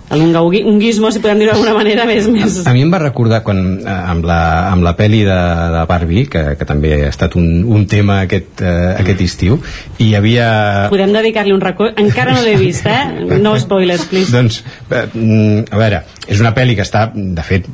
un 0.10 0.36
unguismo, 0.36 1.12
si 1.12 1.20
podem 1.20 1.41
dir 1.41 1.49
d'alguna 1.49 1.74
manera 1.76 2.06
més, 2.08 2.30
més... 2.32 2.62
A, 2.64 2.72
a 2.72 2.76
mi 2.76 2.86
em 2.86 2.91
va 2.94 2.99
recordar 3.02 3.41
quan, 3.44 3.60
eh, 3.82 3.95
amb, 4.14 4.24
la, 4.28 4.40
amb 4.72 4.86
la 4.86 4.94
pel·li 4.95 5.20
de, 5.28 5.40
de 5.74 5.84
Barbie 5.90 6.30
que, 6.32 6.44
que 6.60 6.68
també 6.68 6.94
ha 7.02 7.12
estat 7.12 7.36
un, 7.40 7.66
un 7.68 7.84
tema 7.91 8.22
aquest, 8.24 8.64
eh, 8.64 8.94
aquest 9.02 9.26
estiu 9.26 9.60
i 9.99 10.10
hi 10.10 10.16
havia... 10.16 10.48
Podem 10.94 11.12
dedicar-li 11.16 11.56
un 11.56 11.64
racó 11.64 11.91
encara 11.91 12.38
no 12.38 12.45
l'he 12.45 12.56
vist, 12.62 12.88
eh? 12.88 13.38
no 13.44 13.58
spoilers, 13.60 14.08
please 14.08 14.32
doncs, 14.32 14.62
eh, 14.88 15.06
mm, 15.12 15.68
a 15.76 15.84
veure 15.84 16.04
és 16.28 16.44
una 16.44 16.56
pel·li 16.56 16.80
que 16.80 16.88
està, 16.88 17.10
de 17.14 17.48
fet 17.48 17.68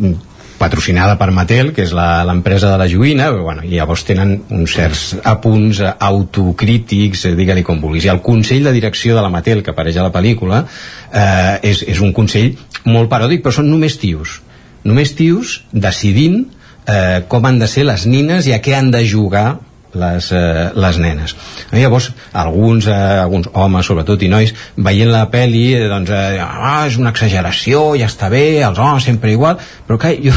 patrocinada 0.63 1.17
per 1.19 1.29
Mattel, 1.35 1.73
que 1.75 1.83
és 1.83 1.91
l'empresa 1.95 2.71
de 2.71 2.79
la 2.79 2.87
joguina, 2.87 3.27
bueno, 3.35 3.65
i 3.67 3.75
llavors 3.75 4.05
tenen 4.07 4.37
uns 4.55 4.77
certs 4.77 5.03
apunts 5.27 5.81
eh, 5.83 5.91
autocrítics, 6.07 7.27
eh, 7.27 7.35
digue-li 7.35 7.65
com 7.67 7.81
vulguis. 7.83 8.07
I 8.07 8.13
el 8.13 8.23
Consell 8.23 8.63
de 8.69 8.75
Direcció 8.75 9.17
de 9.17 9.25
la 9.25 9.31
Mattel, 9.33 9.63
que 9.63 9.73
apareix 9.73 9.99
a 9.99 10.07
la 10.07 10.13
pel·lícula, 10.15 10.63
eh, 11.11 11.59
és, 11.73 11.83
és 11.91 11.99
un 12.03 12.15
consell 12.15 12.53
molt 12.87 13.11
paròdic, 13.11 13.43
però 13.43 13.57
són 13.59 13.69
només 13.71 13.99
tios. 13.99 14.39
Només 14.87 15.13
tios 15.15 15.59
decidint 15.71 16.45
eh, 16.87 17.23
com 17.27 17.45
han 17.47 17.59
de 17.59 17.67
ser 17.71 17.85
les 17.87 18.07
nines 18.07 18.47
i 18.47 18.55
a 18.55 18.61
què 18.63 18.75
han 18.77 18.91
de 18.93 19.03
jugar 19.07 19.59
les, 19.93 20.31
eh, 20.31 20.71
les 20.75 20.97
nenes. 20.99 21.35
Llavors, 21.71 22.11
alguns, 22.33 22.87
eh, 22.87 23.19
alguns 23.21 23.49
homes, 23.53 23.85
sobretot, 23.85 24.21
i 24.23 24.29
nois, 24.31 24.53
veient 24.75 25.11
la 25.11 25.25
pel·li, 25.31 25.63
eh, 25.77 25.87
doncs, 25.91 26.09
eh, 26.09 26.41
ah, 26.41 26.85
és 26.87 26.97
una 26.97 27.13
exageració, 27.13 27.95
ja 27.99 28.09
està 28.09 28.29
bé, 28.29 28.63
els 28.65 28.79
homes 28.79 29.03
sempre 29.03 29.31
igual, 29.31 29.61
però 29.87 29.99
clar, 30.01 30.15
jo 30.23 30.33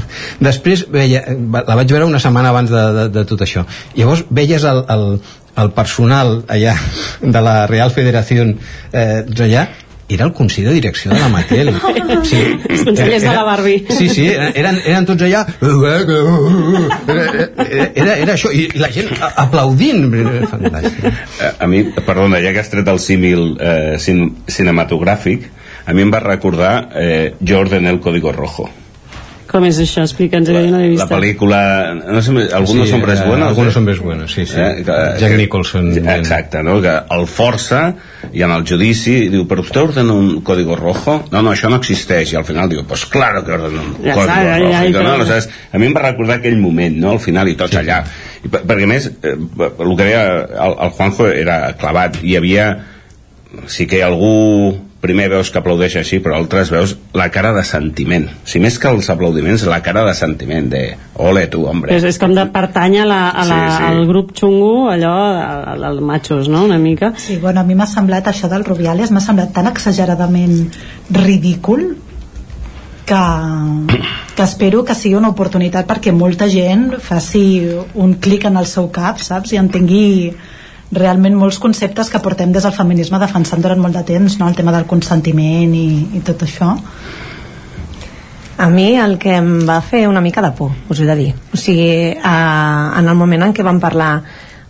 després 0.48 0.86
veia, 0.90 1.24
la 1.28 1.76
vaig 1.76 1.90
veure 1.90 2.08
una 2.08 2.22
setmana 2.22 2.54
abans 2.54 2.70
de, 2.70 2.86
de, 2.98 3.08
de 3.18 3.26
tot 3.28 3.44
això. 3.46 3.66
Llavors 3.96 4.24
veies 4.30 4.64
el, 4.64 4.84
el, 4.88 5.06
el 5.60 5.70
personal 5.76 6.40
allà 6.48 6.76
de 7.20 7.44
la 7.44 7.66
Real 7.70 7.90
Federació 7.94 8.46
eh, 8.92 9.24
allà 9.26 9.68
era 10.14 10.26
el 10.26 10.32
Consell 10.32 10.66
de 10.68 10.74
Direcció 10.74 11.10
de 11.12 11.18
la 11.20 11.28
Mattel. 11.28 11.72
Sí, 12.30 12.36
Els 12.68 12.82
consellers 12.84 13.22
de 13.22 13.32
la 13.32 13.42
Barbie. 13.46 13.84
Sí, 13.96 14.08
sí, 14.12 14.26
eren, 14.28 14.80
eren 14.84 15.06
tots 15.08 15.24
allà 15.24 15.44
era, 17.06 17.46
era, 17.94 18.16
era 18.24 18.34
això, 18.34 18.50
i 18.52 18.66
la 18.78 18.90
gent 18.92 19.08
aplaudint 19.30 20.10
A, 21.40 21.52
a 21.64 21.70
mi, 21.70 21.84
perdona, 22.06 22.42
ja 22.42 22.52
que 22.54 22.62
has 22.62 22.70
tret 22.72 22.88
el 22.90 23.00
símil 23.02 23.54
eh, 23.56 23.96
cin 24.02 24.26
cinematogràfic, 24.50 25.48
a 25.86 25.96
mi 25.96 26.04
em 26.04 26.12
va 26.12 26.22
recordar 26.24 26.74
eh, 26.98 27.32
Jo 27.40 27.62
ordené 27.64 27.90
el 27.90 28.00
código 28.00 28.32
rojo. 28.32 28.68
Com 29.50 29.64
és 29.66 29.78
això? 29.82 30.04
Explica'ns, 30.06 30.46
que 30.46 30.60
jo 30.62 30.70
no 30.70 30.78
vist. 30.84 31.00
La 31.02 31.08
pel·lícula... 31.10 31.58
No 32.06 32.20
sé, 32.22 32.30
algunos 32.54 32.88
Sí, 32.88 32.94
hombres 32.94 33.18
eh, 33.20 33.24
buenos. 33.26 33.48
algunos 33.48 33.76
hombres 33.80 33.98
buenos, 33.98 34.32
sí, 34.32 34.44
sí. 34.46 34.54
Jack 34.86 35.34
Nicholson. 35.36 35.88
Exacte, 35.98 36.62
no? 36.62 36.76
Que 36.84 36.92
el 37.16 37.26
força 37.26 37.80
i 38.32 38.44
en 38.46 38.52
el 38.54 38.62
judici 38.68 39.16
diu, 39.32 39.42
però 39.50 39.64
vostè 39.64 39.82
ordena 39.82 40.14
un 40.14 40.40
código 40.46 40.76
rojo? 40.78 41.16
No, 41.32 41.42
no, 41.42 41.50
això 41.50 41.70
no 41.72 41.80
existeix. 41.82 42.30
I 42.34 42.38
al 42.38 42.46
final 42.46 42.70
diu, 42.70 42.84
pues 42.86 43.02
claro 43.10 43.42
que 43.44 43.56
ordena 43.56 43.82
un 43.82 43.96
Ja 44.04 44.14
código 44.14 44.36
ja, 44.36 44.58
rojo. 44.60 44.72
ja, 44.76 44.84
I 44.86 44.92
que, 44.92 44.98
no, 45.02 45.08
ja. 45.08 45.14
aleshores, 45.18 45.48
a 45.72 45.78
mi 45.82 45.86
em 45.90 45.96
va 45.98 46.04
recordar 46.06 46.36
aquell 46.38 46.58
moment, 46.62 47.00
no? 47.02 47.16
Al 47.16 47.22
final, 47.26 47.50
i 47.50 47.56
tots 47.58 47.74
allà. 47.80 48.04
I, 48.44 48.48
per- 48.48 48.62
perquè 48.70 48.86
a 48.86 48.92
més, 48.92 49.10
eh, 49.22 49.34
el 49.34 49.96
que 49.96 50.04
deia 50.06 50.22
el, 50.46 50.76
el 50.86 50.94
Juanjo 51.00 51.26
era 51.32 51.58
clavat. 51.80 52.20
Hi 52.22 52.36
havia... 52.38 52.70
Sí 53.66 53.88
que 53.90 53.98
algú 54.06 54.76
primer 55.00 55.30
veus 55.32 55.48
que 55.50 55.58
aplaudeix 55.60 55.94
així, 55.96 56.18
però 56.20 56.36
altres 56.36 56.68
veus 56.72 56.92
la 57.16 57.30
cara 57.32 57.54
de 57.56 57.62
sentiment. 57.64 58.26
Si 58.44 58.60
més 58.60 58.76
que 58.78 58.90
els 58.92 59.08
aplaudiments, 59.12 59.64
la 59.68 59.80
cara 59.84 60.02
de 60.04 60.12
sentiment, 60.14 60.68
de 60.68 60.82
ole 61.24 61.46
tu, 61.52 61.62
hombre. 61.68 61.94
És, 61.96 62.04
és 62.04 62.18
com 62.20 62.34
de 62.36 62.44
pertany 62.52 62.98
a 63.00 63.06
la, 63.08 63.20
a 63.30 63.46
la, 63.48 63.60
Sí, 63.70 63.78
sí. 63.78 63.86
al 63.88 64.04
grup 64.10 64.34
xungo, 64.36 64.90
allò, 64.92 65.14
al, 65.72 65.86
al 65.88 66.02
machos, 66.04 66.48
no?, 66.52 66.66
una 66.68 66.78
mica. 66.78 67.14
Sí, 67.16 67.38
bueno, 67.40 67.60
a 67.60 67.64
mi 67.64 67.74
m'ha 67.78 67.88
semblat 67.88 68.28
això 68.28 68.50
del 68.52 68.64
Rubiales, 68.68 69.10
m'ha 69.10 69.24
semblat 69.24 69.54
tan 69.56 69.72
exageradament 69.72 70.68
ridícul 71.16 71.94
que, 73.08 73.24
que 74.36 74.42
espero 74.42 74.84
que 74.84 74.94
sigui 74.94 75.16
una 75.18 75.32
oportunitat 75.32 75.88
perquè 75.88 76.12
molta 76.14 76.46
gent 76.52 76.92
faci 77.02 77.42
un 77.98 78.14
clic 78.22 78.44
en 78.46 78.60
el 78.60 78.68
seu 78.70 78.86
cap, 78.94 79.18
saps? 79.18 79.56
I 79.56 79.58
entengui 79.64 80.36
realment 80.92 81.36
molts 81.38 81.60
conceptes 81.62 82.10
que 82.10 82.20
portem 82.22 82.52
des 82.52 82.64
del 82.66 82.74
feminisme 82.74 83.18
defensant 83.22 83.62
durant 83.62 83.80
molt 83.80 83.94
de 83.94 84.04
temps, 84.06 84.38
no? 84.40 84.48
el 84.48 84.56
tema 84.58 84.74
del 84.74 84.88
consentiment 84.90 85.74
i, 85.74 85.88
i 86.18 86.22
tot 86.26 86.42
això. 86.46 86.74
A 88.60 88.68
mi 88.68 88.90
el 88.98 89.16
que 89.18 89.36
em 89.38 89.52
va 89.68 89.78
fer 89.80 90.06
una 90.08 90.20
mica 90.20 90.42
de 90.44 90.50
por, 90.56 90.74
us 90.90 91.00
he 91.00 91.06
de 91.08 91.16
dir. 91.16 91.30
O 91.54 91.56
sigui, 91.56 91.90
eh, 92.12 92.18
en 92.20 93.06
el 93.08 93.16
moment 93.16 93.46
en 93.46 93.54
què 93.56 93.64
vam 93.64 93.80
parlar 93.80 94.10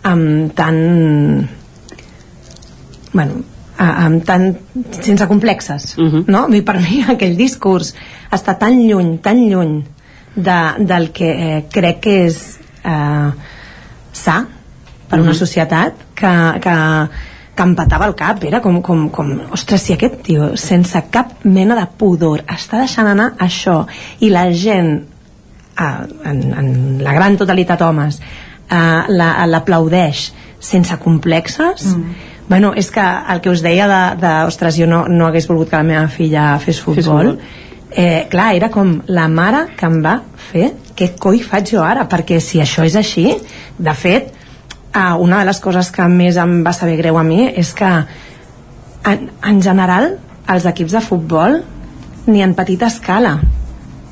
amb 0.07 0.53
tan... 0.55 0.77
Bueno, 3.11 3.41
amb 3.81 4.23
tan... 4.23 4.47
sense 5.01 5.27
complexes, 5.27 5.97
uh 5.97 6.07
-huh. 6.07 6.23
no? 6.27 6.47
I 6.53 6.61
per 6.61 6.79
mi 6.79 7.03
aquell 7.03 7.35
discurs 7.35 7.95
està 8.31 8.57
tan 8.57 8.79
lluny, 8.87 9.17
tan 9.19 9.49
lluny 9.49 9.83
de, 10.35 10.59
del 10.79 11.11
que 11.11 11.29
eh, 11.57 11.65
crec 11.69 11.99
que 11.99 12.25
és 12.25 12.59
eh, 12.85 13.31
sa 14.13 14.45
per 15.11 15.19
una 15.21 15.35
societat 15.37 15.93
que, 16.15 16.31
que, 16.63 16.75
que 17.55 17.65
em 17.67 17.75
patava 17.77 18.07
el 18.09 18.15
cap 18.17 18.43
era 18.47 18.61
com, 18.63 18.79
com, 18.81 19.09
com, 19.13 19.33
ostres, 19.53 19.83
si 19.83 19.93
aquest 19.97 20.21
tio 20.25 20.53
sense 20.57 21.01
cap 21.13 21.43
mena 21.43 21.75
de 21.77 21.85
pudor 21.99 22.41
està 22.47 22.79
deixant 22.81 23.11
anar 23.11 23.33
això 23.43 23.81
i 24.23 24.31
la 24.31 24.47
gent 24.55 24.93
en, 25.81 26.41
en 26.57 26.71
la 27.03 27.13
gran 27.13 27.37
totalitat 27.39 27.81
homes 27.81 28.19
eh, 28.21 29.03
la- 29.09 29.45
l'aplaudeix 29.47 30.31
sense 30.61 30.95
complexes 31.01 31.87
mm. 31.95 32.13
bueno, 32.49 32.73
és 32.75 32.91
que 32.91 33.01
el 33.33 33.39
que 33.41 33.49
us 33.49 33.61
deia 33.63 33.87
de, 33.87 34.01
de 34.21 34.31
ostres, 34.47 34.75
jo 34.77 34.87
no, 34.87 35.05
no 35.07 35.27
hagués 35.29 35.47
volgut 35.49 35.69
que 35.71 35.79
la 35.79 35.87
meva 35.87 36.07
filla 36.11 36.57
fes 36.59 36.79
futbol, 36.83 37.33
futbol. 37.33 37.37
eh, 37.91 38.27
clar, 38.29 38.51
era 38.55 38.69
com 38.69 38.97
la 39.07 39.27
mare 39.31 39.65
que 39.79 39.87
em 39.87 40.01
va 40.03 40.17
fer 40.51 40.71
què 40.97 41.13
coi 41.19 41.39
faig 41.41 41.71
jo 41.73 41.81
ara? 41.83 42.05
perquè 42.11 42.39
si 42.43 42.59
això 42.61 42.83
és 42.85 42.95
així 42.99 43.29
de 43.79 43.93
fet, 43.95 44.33
eh, 44.93 45.13
una 45.19 45.39
de 45.39 45.45
les 45.49 45.59
coses 45.63 45.91
que 45.91 46.07
més 46.11 46.37
em 46.41 46.61
va 46.65 46.73
saber 46.73 46.97
greu 46.99 47.17
a 47.17 47.23
mi 47.23 47.45
és 47.47 47.73
que 47.77 47.91
en, 49.11 49.29
en 49.47 49.61
general 49.63 50.15
els 50.51 50.67
equips 50.69 50.97
de 50.97 51.01
futbol 51.05 51.61
ni 52.27 52.43
en 52.43 52.53
petita 52.57 52.89
escala 52.91 53.39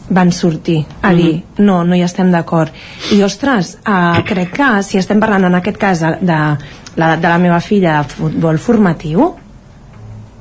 van 0.09 0.31
sortir 0.33 0.79
a 1.05 1.11
dir 1.13 1.43
no, 1.59 1.83
no 1.85 1.95
hi 1.95 2.01
estem 2.01 2.31
d'acord 2.33 2.73
i 3.13 3.19
ostres, 3.23 3.75
uh, 3.85 4.23
crec 4.25 4.55
que 4.57 4.69
si 4.85 4.97
estem 4.97 5.19
parlant 5.21 5.45
en 5.45 5.59
aquest 5.59 5.77
cas 5.77 6.01
de, 6.01 6.15
de 6.25 6.39
l'edat 6.95 7.21
de 7.21 7.29
la 7.29 7.37
meva 7.37 7.59
filla 7.61 7.99
de 7.99 8.15
futbol 8.15 8.57
formatiu 8.57 9.29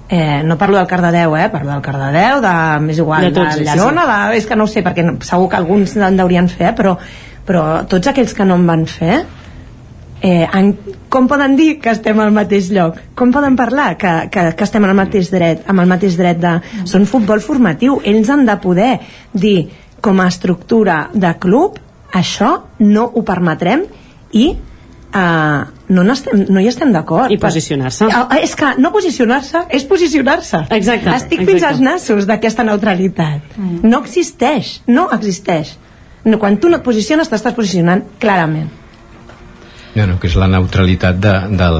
eh, 0.08 0.42
no 0.42 0.56
parlo 0.56 0.78
del 0.78 0.86
Cardedeu, 0.86 1.36
eh? 1.36 1.48
parlo 1.52 1.74
del 1.74 1.82
Cardedeu, 1.82 2.40
de, 2.40 2.54
més 2.80 2.98
igual, 2.98 3.28
De 3.28 3.30
de, 3.30 3.40
tots, 3.42 3.58
sí, 3.58 3.64
Llerona, 3.66 4.06
de, 4.08 4.38
és 4.38 4.46
que 4.48 4.56
no 4.56 4.64
ho 4.64 4.70
sé, 4.70 4.82
perquè 4.84 5.04
segur 5.20 5.50
que 5.52 5.58
alguns 5.58 5.92
en 6.00 6.16
deurien 6.16 6.48
fer, 6.48 6.72
però, 6.78 6.94
però 7.44 7.64
tots 7.88 8.08
aquells 8.08 8.32
que 8.32 8.46
no 8.48 8.56
en 8.56 8.64
van 8.68 8.86
fer, 8.88 9.20
eh, 10.22 10.46
en, 10.52 10.72
com 11.08 11.28
poden 11.30 11.56
dir 11.56 11.78
que 11.82 11.92
estem 11.94 12.18
al 12.20 12.32
mateix 12.34 12.70
lloc? 12.74 12.98
Com 13.18 13.32
poden 13.34 13.56
parlar 13.56 13.92
que, 14.00 14.14
que, 14.32 14.46
que 14.56 14.66
estem 14.66 14.84
al 14.84 14.96
mateix 14.98 15.30
dret, 15.32 15.64
amb 15.68 15.84
el 15.84 15.90
mateix 15.90 16.16
dret 16.18 16.40
de... 16.42 16.54
Són 16.88 17.06
futbol 17.06 17.42
formatiu, 17.44 18.00
ells 18.04 18.30
han 18.32 18.46
de 18.48 18.56
poder 18.62 18.92
dir 19.32 19.68
com 20.04 20.20
a 20.22 20.28
estructura 20.30 21.08
de 21.14 21.34
club 21.40 21.78
això 22.14 22.54
no 22.80 23.04
ho 23.14 23.22
permetrem 23.26 23.84
i 24.38 24.46
uh, 24.54 25.66
no, 25.88 26.04
n'estem, 26.04 26.44
no 26.48 26.62
hi 26.62 26.68
estem 26.70 26.92
d'acord. 26.92 27.32
I 27.32 27.38
posicionar-se. 27.40 28.08
Ah, 28.12 28.26
És 28.40 28.54
que 28.58 28.74
no 28.80 28.92
posicionar-se 28.94 29.66
és 29.74 29.84
posicionar-se. 29.88 30.64
Exacte, 30.76 31.14
Estic 31.14 31.42
exacte. 31.42 31.50
fins 31.50 31.68
als 31.68 31.84
nassos 31.84 32.28
d'aquesta 32.28 32.66
neutralitat. 32.68 33.56
Mm. 33.56 33.84
No 33.88 34.02
existeix, 34.04 34.78
no 34.86 35.08
existeix. 35.16 35.76
No, 36.28 36.38
quan 36.38 36.58
tu 36.60 36.68
no 36.68 36.80
et 36.80 36.84
posiciones, 36.84 37.30
t'estàs 37.30 37.54
posicionant 37.56 38.02
clarament. 38.20 38.68
No, 39.94 40.04
no, 40.06 40.18
que 40.20 40.28
és 40.28 40.34
la 40.38 40.46
neutralitat 40.52 41.16
de, 41.18 41.32
del, 41.58 41.78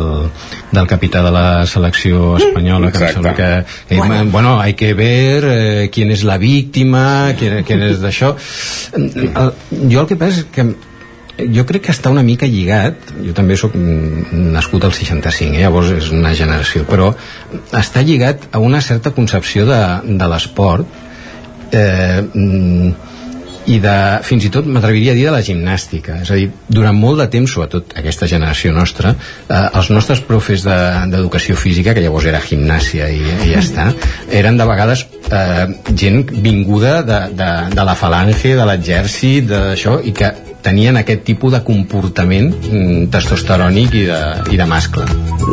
del 0.72 0.86
capità 0.90 1.20
de 1.22 1.30
la 1.30 1.66
selecció 1.68 2.36
espanyola 2.38 2.90
que 2.90 2.98
Exacte. 3.04 3.14
sembla 3.14 3.34
que 3.36 3.48
eh, 3.94 3.96
Bueno. 3.96 4.14
bueno. 4.14 4.30
bueno, 4.32 4.60
hay 4.60 4.74
que 4.74 4.94
ver 4.94 5.44
eh, 5.46 5.90
quién 5.92 6.10
es 6.10 6.24
la 6.24 6.38
víctima 6.38 7.34
quién, 7.38 7.62
quién 7.64 7.82
és 7.84 8.00
d'això 8.00 8.34
el, 8.96 9.52
jo 9.92 10.00
el 10.00 10.06
que 10.08 10.16
passa 10.16 10.40
és 10.40 10.48
que 10.50 10.64
jo 11.54 11.62
crec 11.68 11.84
que 11.86 11.92
està 11.94 12.10
una 12.10 12.24
mica 12.26 12.48
lligat 12.50 13.12
jo 13.22 13.34
també 13.36 13.54
sóc 13.60 13.76
nascut 13.76 14.88
al 14.88 14.96
65 14.96 15.54
eh? 15.54 15.60
llavors 15.62 15.92
és 15.94 16.08
una 16.10 16.32
generació 16.34 16.82
però 16.88 17.12
està 17.76 18.02
lligat 18.02 18.48
a 18.50 18.58
una 18.58 18.80
certa 18.82 19.12
concepció 19.14 19.68
de, 19.68 19.78
de 20.08 20.30
l'esport 20.32 20.88
eh, 21.70 22.24
i 23.68 23.78
de, 23.84 23.94
fins 24.24 24.46
i 24.48 24.50
tot 24.54 24.66
m'atreviria 24.66 25.12
a 25.12 25.16
dir 25.18 25.26
de 25.28 25.32
la 25.34 25.42
gimnàstica. 25.44 26.22
És 26.24 26.30
a 26.32 26.38
dir, 26.40 26.48
durant 26.72 26.96
molt 26.96 27.20
de 27.20 27.26
temps, 27.32 27.52
sobretot 27.52 27.92
aquesta 28.00 28.26
generació 28.30 28.72
nostra, 28.72 29.12
eh, 29.48 29.62
els 29.76 29.90
nostres 29.92 30.20
profes 30.24 30.64
de- 30.64 30.78
d'educació 31.12 31.54
de, 31.54 31.60
física, 31.60 31.94
que 31.94 32.00
llavors 32.04 32.24
era 32.30 32.40
gimnàsia 32.40 33.10
i, 33.12 33.20
i 33.44 33.52
ja 33.52 33.60
està 33.60 33.88
eren 34.32 34.56
de 34.56 34.64
vegades 34.68 35.06
eh, 35.30 35.66
gent 35.94 36.24
vinguda 36.42 37.02
de, 37.02 37.20
de, 37.36 37.50
de 37.74 37.84
la 37.84 37.94
falange 37.94 38.54
de 38.56 38.64
l'exèrcit, 38.72 39.48
d'això 39.52 39.98
i 40.04 40.12
que 40.16 40.32
tenien 40.62 40.96
aquest 40.98 41.22
tipus 41.26 41.52
de 41.54 41.60
comportament 41.64 42.50
mm, 42.50 43.08
testosterònic 43.14 43.94
i 43.94 44.04
de, 44.08 44.20
i 44.52 44.58
de 44.58 44.66
mascle. 44.68 45.06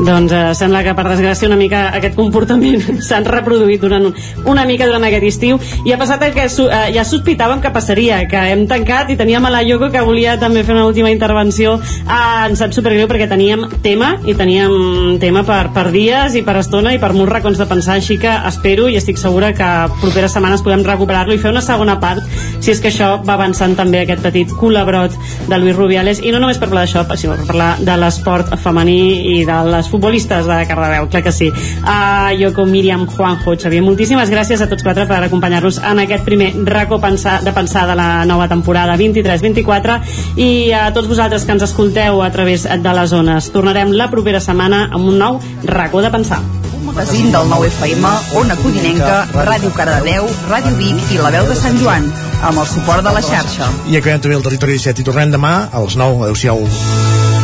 Doncs 0.06 0.34
eh, 0.34 0.44
sembla 0.58 0.82
que 0.84 0.96
per 0.98 1.06
desgràcia 1.08 1.48
una 1.48 1.60
mica 1.60 1.86
aquest 1.96 2.18
comportament 2.18 2.82
s'han 3.08 3.28
reproduït 3.28 3.82
durant 3.82 4.10
un, 4.10 4.16
una 4.52 4.66
mica 4.68 4.88
durant 4.90 5.06
aquest 5.08 5.28
estiu 5.30 5.60
i 5.86 5.94
ha 5.94 6.00
passat 6.02 6.26
el 6.26 6.34
que 6.36 6.48
eh, 6.48 6.82
ja 6.96 7.06
sospitàvem 7.08 7.62
que 7.64 7.72
passaria, 7.76 8.24
que 8.30 8.42
hem 8.52 8.66
tancat 8.72 9.14
i 9.14 9.20
teníem 9.20 9.46
a 9.46 9.54
la 9.54 9.64
Yoko 9.66 9.92
que 9.94 10.04
volia 10.06 10.36
també 10.42 10.66
fer 10.66 10.76
una 10.76 10.88
última 10.90 11.14
intervenció 11.14 11.78
eh, 11.78 12.20
ens 12.50 12.60
sap 12.62 12.74
supergreu 12.76 13.08
perquè 13.12 13.30
teníem 13.32 13.68
tema 13.86 14.16
i 14.26 14.36
teníem 14.38 15.20
tema 15.22 15.46
per, 15.48 15.70
per 15.76 15.88
dies 15.94 16.36
i 16.36 16.44
per 16.46 16.58
estona 16.64 16.96
i 16.96 17.00
per 17.02 17.14
molts 17.16 17.32
racons 17.32 17.62
de 17.62 17.70
pensar 17.70 18.00
així 18.00 18.20
que 18.22 18.34
espero 18.50 18.90
i 18.90 18.98
estic 19.00 19.22
segura 19.22 19.54
que 19.56 19.72
properes 20.02 20.36
setmanes 20.36 20.66
podem 20.66 20.84
recuperar-lo 20.86 21.36
i 21.36 21.42
fer 21.42 21.54
una 21.54 21.64
segona 21.66 22.00
part 22.02 22.26
si 22.60 22.74
és 22.74 22.82
que 22.82 22.92
això 22.92 23.16
va 23.24 23.38
avançant 23.38 23.78
també 23.78 24.04
aquest 24.04 24.26
petit 24.26 24.52
colabrot 24.96 25.48
de 25.48 25.58
Luis 25.60 25.76
Rubiales 25.76 26.22
i 26.24 26.32
no 26.32 26.40
només 26.40 26.58
per 26.58 26.70
parlar 26.70 26.86
d'això 26.86 27.04
sinó 27.18 27.36
per 27.36 27.48
parlar 27.50 27.70
de 27.80 27.98
l'esport 28.00 28.56
femení 28.62 28.98
i 29.36 29.46
de 29.46 29.58
les 29.70 29.90
futbolistes 29.92 30.48
de 30.48 30.60
Cardedeu, 30.68 31.10
clar 31.10 31.24
que 31.24 31.32
sí. 31.32 31.52
Uh, 31.52 32.32
Yoko, 32.40 32.66
Míriam, 32.66 33.06
Juanjo, 33.08 33.56
Xavier 33.60 33.84
moltíssimes 33.84 34.32
gràcies 34.32 34.62
a 34.62 34.70
tots 34.72 34.84
quatre 34.84 35.06
per 35.10 35.22
acompanyar-nos 35.26 35.80
en 35.84 36.04
aquest 36.06 36.26
primer 36.26 36.52
racó 36.66 37.00
pensar, 37.02 37.42
de 37.44 37.54
pensar 37.54 37.88
de 37.88 37.96
la 37.96 38.26
nova 38.26 38.48
temporada 38.48 38.98
23-24 38.98 40.00
i 40.38 40.72
a 40.74 40.90
tots 40.94 41.10
vosaltres 41.12 41.46
que 41.46 41.56
ens 41.56 41.68
escolteu 41.68 42.22
a 42.24 42.32
través 42.32 42.66
de 42.66 42.94
les 43.00 43.10
zones. 43.10 43.52
Tornarem 43.52 43.94
la 43.94 44.10
propera 44.12 44.42
setmana 44.42 44.88
amb 44.92 45.12
un 45.12 45.20
nou 45.20 45.42
racó 45.66 46.02
de 46.02 46.12
pensar. 46.12 46.42
Magazín 46.86 47.32
del 47.32 47.50
9 47.50 47.68
FM, 47.68 48.08
Ona 48.38 48.56
Codinenca, 48.62 49.26
Ràdio 49.34 49.72
Cardedeu, 49.74 50.28
Ràdio 50.52 50.76
Vic 50.78 51.16
i 51.16 51.18
La 51.18 51.32
Veu 51.34 51.50
de 51.50 51.58
Sant 51.58 51.80
Joan, 51.82 52.06
amb 52.42 52.60
el 52.60 52.68
suport 52.68 53.06
de 53.06 53.14
la 53.16 53.24
xarxa. 53.24 53.70
I 53.88 54.00
acabem 54.02 54.24
també 54.26 54.40
el 54.40 54.46
territori 54.50 54.80
17 54.80 55.04
i 55.04 55.08
tornem 55.08 55.34
demà 55.36 55.56
a 55.72 55.86
les 55.86 56.00
9. 56.00 56.24
Adéu-siau. 56.28 57.35